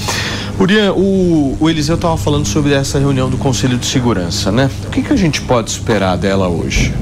Urian, 0.58 0.92
o, 0.92 1.56
o 1.58 1.70
Eliseu 1.70 1.94
estava 1.94 2.16
falando 2.18 2.46
sobre 2.46 2.74
essa 2.74 2.98
reunião 2.98 3.30
do 3.30 3.38
Conselho 3.38 3.78
de 3.78 3.86
Segurança, 3.86 4.52
né? 4.52 4.70
O 4.86 4.90
que, 4.90 5.02
que 5.02 5.12
a 5.12 5.16
gente 5.16 5.40
pode 5.40 5.70
esperar 5.70 6.18
dela 6.18 6.48
hoje? 6.48 6.92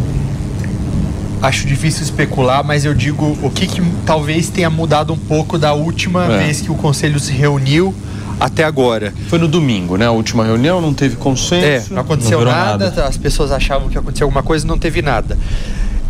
Acho 1.43 1.66
difícil 1.66 2.02
especular, 2.02 2.65
mas 2.65 2.85
eu 2.85 2.94
digo 2.94 3.39
o 3.43 3.51
que, 3.51 3.66
que 3.66 3.82
talvez 4.05 4.48
tenha 4.48 4.70
mudado 4.70 5.12
um 5.12 5.19
pouco 5.19 5.59
da 5.59 5.73
última 5.73 6.24
é. 6.24 6.39
vez 6.39 6.60
que 6.60 6.70
o 6.70 6.74
conselho 6.74 7.19
se 7.20 7.32
reuniu 7.32 7.94
até 8.40 8.65
agora. 8.65 9.12
Foi 9.28 9.39
no 9.39 9.48
domingo, 9.48 9.97
né? 9.97 10.06
A 10.06 10.10
última 10.10 10.44
reunião, 10.44 10.81
não 10.81 10.94
teve 10.94 11.16
consenso. 11.16 11.93
É, 11.93 11.94
não 11.94 12.02
aconteceu 12.02 12.40
não 12.40 12.47
nada, 12.47 12.86
nada, 12.86 13.05
as 13.05 13.16
pessoas 13.16 13.51
achavam 13.51 13.89
que 13.89 13.98
aconteceu 13.98 14.27
alguma 14.27 14.43
coisa 14.43 14.66
não 14.66 14.78
teve 14.78 15.02
nada. 15.02 15.36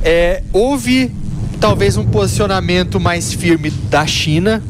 É, 0.02 0.42
houve 0.52 1.10
talvez 1.60 1.96
um 1.96 2.04
posicionamento 2.04 3.00
mais 3.00 3.32
firme 3.32 3.70
da 3.70 4.06
China 4.06 4.62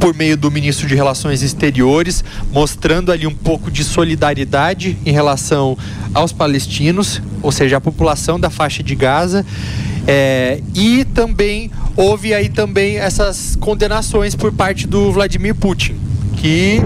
por 0.00 0.14
meio 0.14 0.36
do 0.36 0.50
ministro 0.50 0.88
de 0.88 0.94
Relações 0.94 1.42
Exteriores, 1.42 2.24
mostrando 2.50 3.12
ali 3.12 3.26
um 3.26 3.34
pouco 3.34 3.70
de 3.70 3.84
solidariedade 3.84 4.96
em 5.04 5.12
relação 5.12 5.76
aos 6.14 6.32
palestinos, 6.32 7.20
ou 7.42 7.52
seja, 7.52 7.76
a 7.76 7.80
população 7.80 8.40
da 8.40 8.48
faixa 8.48 8.82
de 8.82 8.94
Gaza. 8.94 9.44
É, 10.06 10.62
e 10.74 11.04
também 11.04 11.70
houve 11.94 12.32
aí 12.32 12.48
também 12.48 12.96
essas 12.96 13.54
condenações 13.56 14.34
por 14.34 14.50
parte 14.50 14.86
do 14.86 15.12
Vladimir 15.12 15.54
Putin, 15.54 15.94
que 16.38 16.80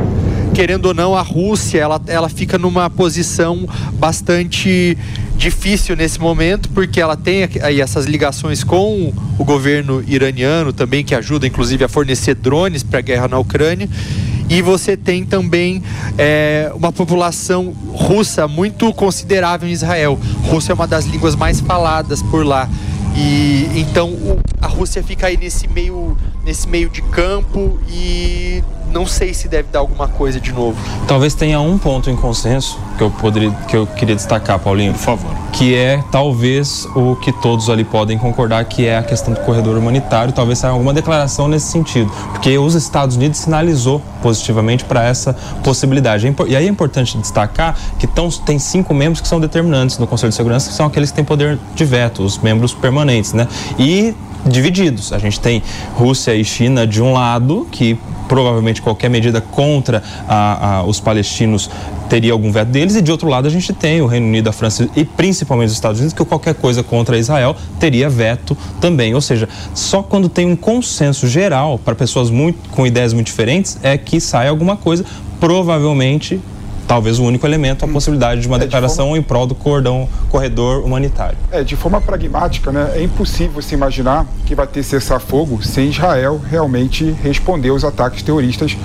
querendo 0.55 0.86
ou 0.86 0.95
não, 0.95 1.16
a 1.16 1.20
Rússia 1.20 1.81
ela, 1.81 2.01
ela 2.07 2.28
fica 2.28 2.57
numa 2.57 2.89
posição 2.89 3.69
bastante 3.95 4.97
difícil 5.45 5.95
nesse 5.95 6.19
momento, 6.19 6.71
porque 6.71 6.99
ela 6.99 7.19
tem 7.19 7.47
aí 7.61 7.79
essas 7.79 8.07
ligações 8.07 8.65
com 8.65 9.12
o 9.39 9.45
governo 9.45 10.03
iraniano 10.07 10.73
também, 10.73 11.05
que 11.05 11.15
ajuda 11.15 11.47
inclusive 11.47 11.85
a 11.85 11.89
fornecer 11.89 12.35
drones 12.35 12.83
para 12.83 13.01
a 13.01 13.03
guerra 13.03 13.29
na 13.29 13.39
Ucrânia. 13.39 13.87
E 14.49 14.62
você 14.62 14.97
tem 14.97 15.23
também 15.23 15.83
é, 16.16 16.73
uma 16.75 16.91
população 16.91 17.75
russa 17.93 18.49
muito 18.49 18.91
considerável 18.95 19.69
em 19.69 19.73
Israel. 19.73 20.19
Rússia 20.45 20.73
é 20.73 20.75
uma 20.75 20.87
das 20.87 21.05
línguas 21.05 21.37
mais 21.37 21.61
faladas 21.61 22.23
por 22.23 22.45
lá. 22.45 22.66
E 23.15 23.69
então 23.77 24.16
a 24.65 24.66
Rússia 24.66 25.03
fica 25.03 25.27
aí 25.27 25.36
nesse 25.36 25.69
meio, 25.69 26.16
nesse 26.43 26.66
meio 26.66 26.89
de 26.89 27.03
campo 27.03 27.78
e 27.86 28.65
não 28.91 29.05
sei 29.05 29.35
se 29.35 29.47
deve 29.47 29.69
dar 29.70 29.81
alguma 29.81 30.09
coisa 30.09 30.41
de 30.41 30.53
novo. 30.53 30.78
Talvez 31.07 31.35
tenha 31.35 31.61
um 31.61 31.77
ponto 31.77 32.09
em 32.09 32.16
consenso 32.16 32.78
que 32.97 33.03
eu 33.03 33.11
poderia, 33.11 33.51
que 33.69 33.77
eu 33.77 33.86
queria 33.86 34.15
destacar, 34.15 34.59
Paulinho. 34.59 34.93
Por 34.93 35.01
favor. 35.01 35.31
Que 35.53 35.74
é 35.74 36.03
talvez 36.11 36.86
o 36.95 37.15
que 37.16 37.31
todos 37.31 37.69
ali 37.69 37.85
podem 37.85 38.16
concordar, 38.16 38.65
que 38.65 38.86
é 38.86 38.97
a 38.97 39.03
questão 39.03 39.35
do 39.35 39.41
corredor 39.41 39.77
humanitário. 39.77 40.32
Talvez 40.32 40.61
saia 40.61 40.73
alguma 40.73 40.95
declaração 40.95 41.47
nesse 41.47 41.66
sentido, 41.66 42.11
porque 42.32 42.57
os 42.57 42.74
Estados 42.74 43.16
Unidos 43.16 43.41
sinalizou 43.41 44.01
positivamente 44.23 44.85
para 44.85 45.05
essa 45.05 45.35
possibilidade. 45.62 46.27
É 46.27 46.35
e 46.47 46.57
aí 46.57 46.66
é 46.66 46.70
importante 46.70 47.19
destacar 47.19 47.77
que 47.99 48.07
tão, 48.07 48.31
tem 48.31 48.59
cinco 48.59 48.95
membros 48.95 49.20
que 49.20 49.28
são 49.28 49.39
determinantes 49.39 49.99
no 49.99 50.07
Conselho 50.07 50.31
de 50.31 50.36
Segurança, 50.36 50.70
que 50.70 50.77
são 50.77 50.86
aqueles 50.86 51.11
que 51.11 51.16
têm 51.16 51.24
poder 51.24 51.59
de 51.74 51.85
veto, 51.85 52.23
os 52.23 52.39
membros 52.39 52.73
permanentes, 52.73 53.35
né? 53.35 53.47
E 53.78 54.15
divididos. 54.47 55.12
A 55.12 55.19
gente 55.19 55.41
tem 55.41 55.62
Rússia 55.95 56.35
e 56.35 56.45
China 56.45 56.87
de 56.87 57.03
um 57.03 57.12
lado, 57.12 57.66
que 57.71 57.99
provavelmente 58.29 58.81
qualquer 58.81 59.09
medida 59.09 59.41
contra 59.41 60.03
a, 60.27 60.79
a, 60.79 60.83
os 60.85 61.01
palestinos 61.01 61.71
teria 62.09 62.33
algum 62.33 62.51
veto 62.53 62.69
deles, 62.69 62.97
e 62.97 63.03
de 63.03 63.11
outro 63.11 63.29
lado 63.29 63.47
a 63.47 63.51
gente 63.51 63.73
tem 63.73 64.01
o 64.01 64.07
Reino 64.07 64.27
Unido, 64.27 64.49
a 64.49 64.53
França 64.53 64.89
e 64.95 65.05
principalmente 65.05 65.69
os 65.69 65.75
Estados 65.75 66.01
Unidos, 66.01 66.16
que 66.16 66.25
qualquer 66.25 66.55
coisa 66.55 66.83
contra 66.83 67.19
Israel 67.19 67.57
teria 67.79 68.09
veto 68.09 68.57
também. 68.81 69.15
Ou 69.15 69.21
seja, 69.21 69.49
só 69.75 70.03
quando 70.03 70.29
tem 70.29 70.47
um 70.47 70.57
consenso 70.57 71.27
geral 71.29 71.79
para 71.79 71.95
pessoas 71.95 72.31
muito, 72.31 72.69
com 72.71 72.87
ideias 72.87 73.12
muito 73.12 73.27
diferentes 73.27 73.79
é 73.83 73.97
que 73.97 74.21
sai 74.21 74.49
alguma 74.49 74.77
coisa, 74.77 75.05
provavelmente 75.41 76.41
talvez 76.86 77.19
o 77.19 77.24
único 77.24 77.47
elemento 77.47 77.85
a 77.85 77.89
possibilidade 77.89 78.40
de 78.40 78.47
uma 78.47 78.56
é, 78.56 78.61
declaração 78.61 79.06
de 79.06 79.11
forma... 79.11 79.19
em 79.19 79.23
prol 79.23 79.47
do 79.47 79.55
cordão 79.55 80.09
corredor 80.31 80.85
humanitário. 80.85 81.36
É, 81.51 81.62
de 81.62 81.77
forma 81.77 82.01
pragmática, 82.01 82.70
né, 82.70 82.93
é 82.94 83.02
impossível 83.02 83.61
se 83.62 83.74
imaginar 83.74 84.27
que 84.47 84.55
vai 84.55 84.66
ter 84.66 84.82
cessar-fogo 84.82 85.62
sem 85.62 85.89
Israel 85.89 86.40
realmente 86.51 87.11
responder 87.23 87.70
aos 87.70 87.85
ataques 87.85 88.23
terroristas 88.23 88.77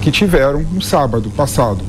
que 0.00 0.10
tiveram 0.10 0.60
no 0.72 0.80
sábado 0.80 1.30
passado. 1.30 1.84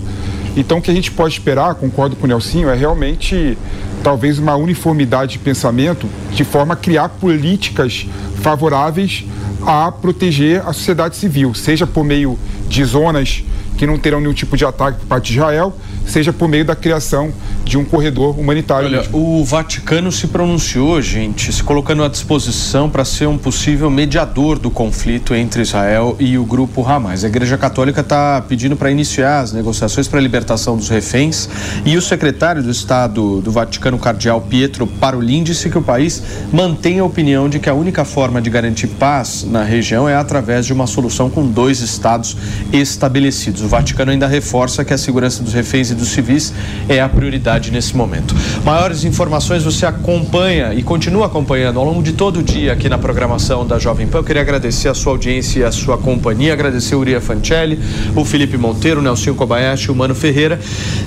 Então, 0.56 0.80
o 0.80 0.82
que 0.82 0.92
a 0.92 0.94
gente 0.94 1.12
pode 1.12 1.34
esperar, 1.34 1.76
concordo 1.76 2.16
com 2.16 2.26
o 2.26 2.28
Nelsinho, 2.28 2.70
é 2.70 2.76
realmente 2.76 3.58
talvez 4.04 4.38
uma 4.38 4.56
uniformidade 4.56 5.34
de 5.34 5.40
pensamento 5.40 6.08
de 6.34 6.44
forma 6.44 6.74
a 6.74 6.78
criar 6.78 7.08
políticas 7.08 8.06
favoráveis 8.42 9.24
a 9.66 9.92
proteger 9.92 10.62
a 10.62 10.74
sociedade 10.74 11.16
civil, 11.16 11.54
seja 11.54 11.86
por 11.86 12.04
meio 12.04 12.38
de 12.68 12.84
zonas 12.84 13.44
que 13.78 13.86
não 13.86 13.98
terão 13.98 14.20
nenhum 14.20 14.34
tipo 14.34 14.56
de 14.56 14.66
ataque 14.66 15.00
por 15.00 15.08
parte 15.08 15.32
de 15.32 15.38
Israel, 15.38 15.76
seja 16.06 16.32
por 16.34 16.48
meio 16.48 16.66
da 16.66 16.76
criação 16.76 17.32
de 17.64 17.78
um 17.78 17.86
corredor 17.86 18.38
humanitário. 18.38 18.88
Olha, 18.88 18.98
mesmo. 19.00 19.40
o 19.40 19.44
Vaticano 19.44 20.12
se 20.12 20.28
pronunciou, 20.28 21.02
gente, 21.02 21.52
se 21.52 21.64
colocando 21.64 22.04
à 22.04 22.08
disposição 22.08 22.90
para 22.90 23.06
ser 23.06 23.28
um 23.28 23.38
possível 23.38 23.90
mediador 23.90 24.60
do 24.60 24.70
conflito 24.70 25.34
entre 25.34 25.62
Israel 25.62 26.16
e 26.20 26.38
o 26.38 26.46
grupo 26.46 26.86
Hamas. 26.86 27.24
A 27.24 27.28
Igreja 27.28 27.58
Católica 27.58 28.02
está 28.02 28.42
pedindo 28.42 28.76
para 28.76 28.92
iniciar 28.92 29.40
as 29.40 29.54
negociações 29.54 30.08
para 30.08 30.20
a 30.20 30.22
libertação 30.22 30.76
dos 30.76 30.90
reféns 30.90 31.50
e 31.86 31.96
o 31.98 32.02
secretário 32.02 32.62
do 32.62 32.72
Estado 32.72 33.42
do 33.42 33.52
Vaticano, 33.52 33.98
cardeal 33.98 34.42
Pietro 34.42 34.86
Parolin, 34.86 35.44
disse 35.44 35.70
que 35.70 35.78
o 35.78 35.82
país 35.82 36.22
mantém 36.52 37.00
a 37.00 37.06
opinião 37.06 37.50
de 37.50 37.60
que 37.60 37.70
a 37.70 37.74
única 37.74 38.04
forma 38.04 38.42
de 38.42 38.50
garantir 38.50 38.88
paz 38.88 39.46
na 39.50 39.64
região 39.64 40.08
é 40.08 40.16
através 40.16 40.66
de 40.66 40.74
uma 40.74 40.88
solução 40.88 41.30
com 41.30 41.46
dois 41.48 41.82
estados 41.82 42.36
estabelecidos. 42.74 43.61
O 43.62 43.68
Vaticano 43.68 44.12
ainda 44.12 44.28
reforça 44.28 44.84
que 44.84 44.94
a 44.94 44.98
segurança 44.98 45.44
dos 45.44 45.54
reféns 45.54 45.92
e 45.92 45.96
dos 45.96 46.10
civis 46.10 46.54
é 46.88 47.02
a 47.02 47.08
prioridade 47.08 47.72
nesse 47.72 47.96
momento. 47.96 48.36
Maiores 48.64 49.04
informações 49.04 49.64
você 49.64 49.86
acompanha 49.86 50.74
e 50.74 50.84
continua 50.84 51.26
acompanhando 51.26 51.80
ao 51.80 51.86
longo 51.86 52.04
de 52.04 52.14
todo 52.14 52.40
o 52.40 52.44
dia 52.44 52.74
aqui 52.74 52.90
na 52.90 52.98
programação 52.98 53.66
da 53.66 53.80
Jovem 53.80 54.08
Pan. 54.08 54.20
Eu 54.20 54.24
queria 54.24 54.42
agradecer 54.42 54.90
a 54.90 54.94
sua 54.94 55.14
audiência 55.14 55.60
e 55.60 55.64
a 55.64 55.72
sua 55.72 55.98
companhia, 55.98 56.54
agradecer 56.54 56.96
o 56.96 57.00
Uria 57.00 57.22
Fancelli, 57.22 57.80
o 58.16 58.26
Felipe 58.26 58.58
Monteiro, 58.58 59.00
o 59.00 59.04
Nelson 59.04 59.34
Kobayashi, 59.34 59.92
o 59.92 59.96
Mano 59.96 60.16
Ferreira. 60.16 60.60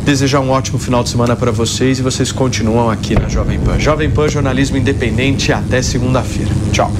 Desejar 0.05 0.41
um 0.41 0.51
ótimo 0.51 0.79
final 0.79 1.03
de 1.03 1.11
semana 1.11 1.37
para 1.37 1.51
vocês 1.51 1.99
e 1.99 2.03
vocês 2.03 2.33
continuam 2.33 2.91
aqui 2.91 3.15
na 3.15 3.29
Jovem 3.29 3.59
Pan. 3.59 3.79
Jovem 3.79 4.11
Pan, 4.11 4.29
jornalismo 4.29 4.77
independente 4.77 5.53
até 5.53 5.83
segunda-feira. 5.83 6.51
Tchau. 6.73 6.93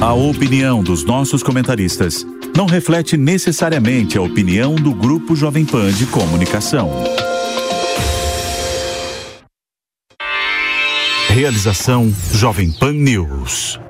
A 0.00 0.12
opinião 0.14 0.82
dos 0.82 1.04
nossos 1.04 1.42
comentaristas 1.42 2.26
não 2.56 2.66
reflete 2.66 3.16
necessariamente 3.16 4.18
a 4.18 4.22
opinião 4.22 4.74
do 4.74 4.94
Grupo 4.94 5.34
Jovem 5.34 5.64
Pan 5.64 5.90
de 5.92 6.06
Comunicação. 6.06 6.90
Realização 11.28 12.12
Jovem 12.32 12.70
Pan 12.70 12.92
News. 12.92 13.80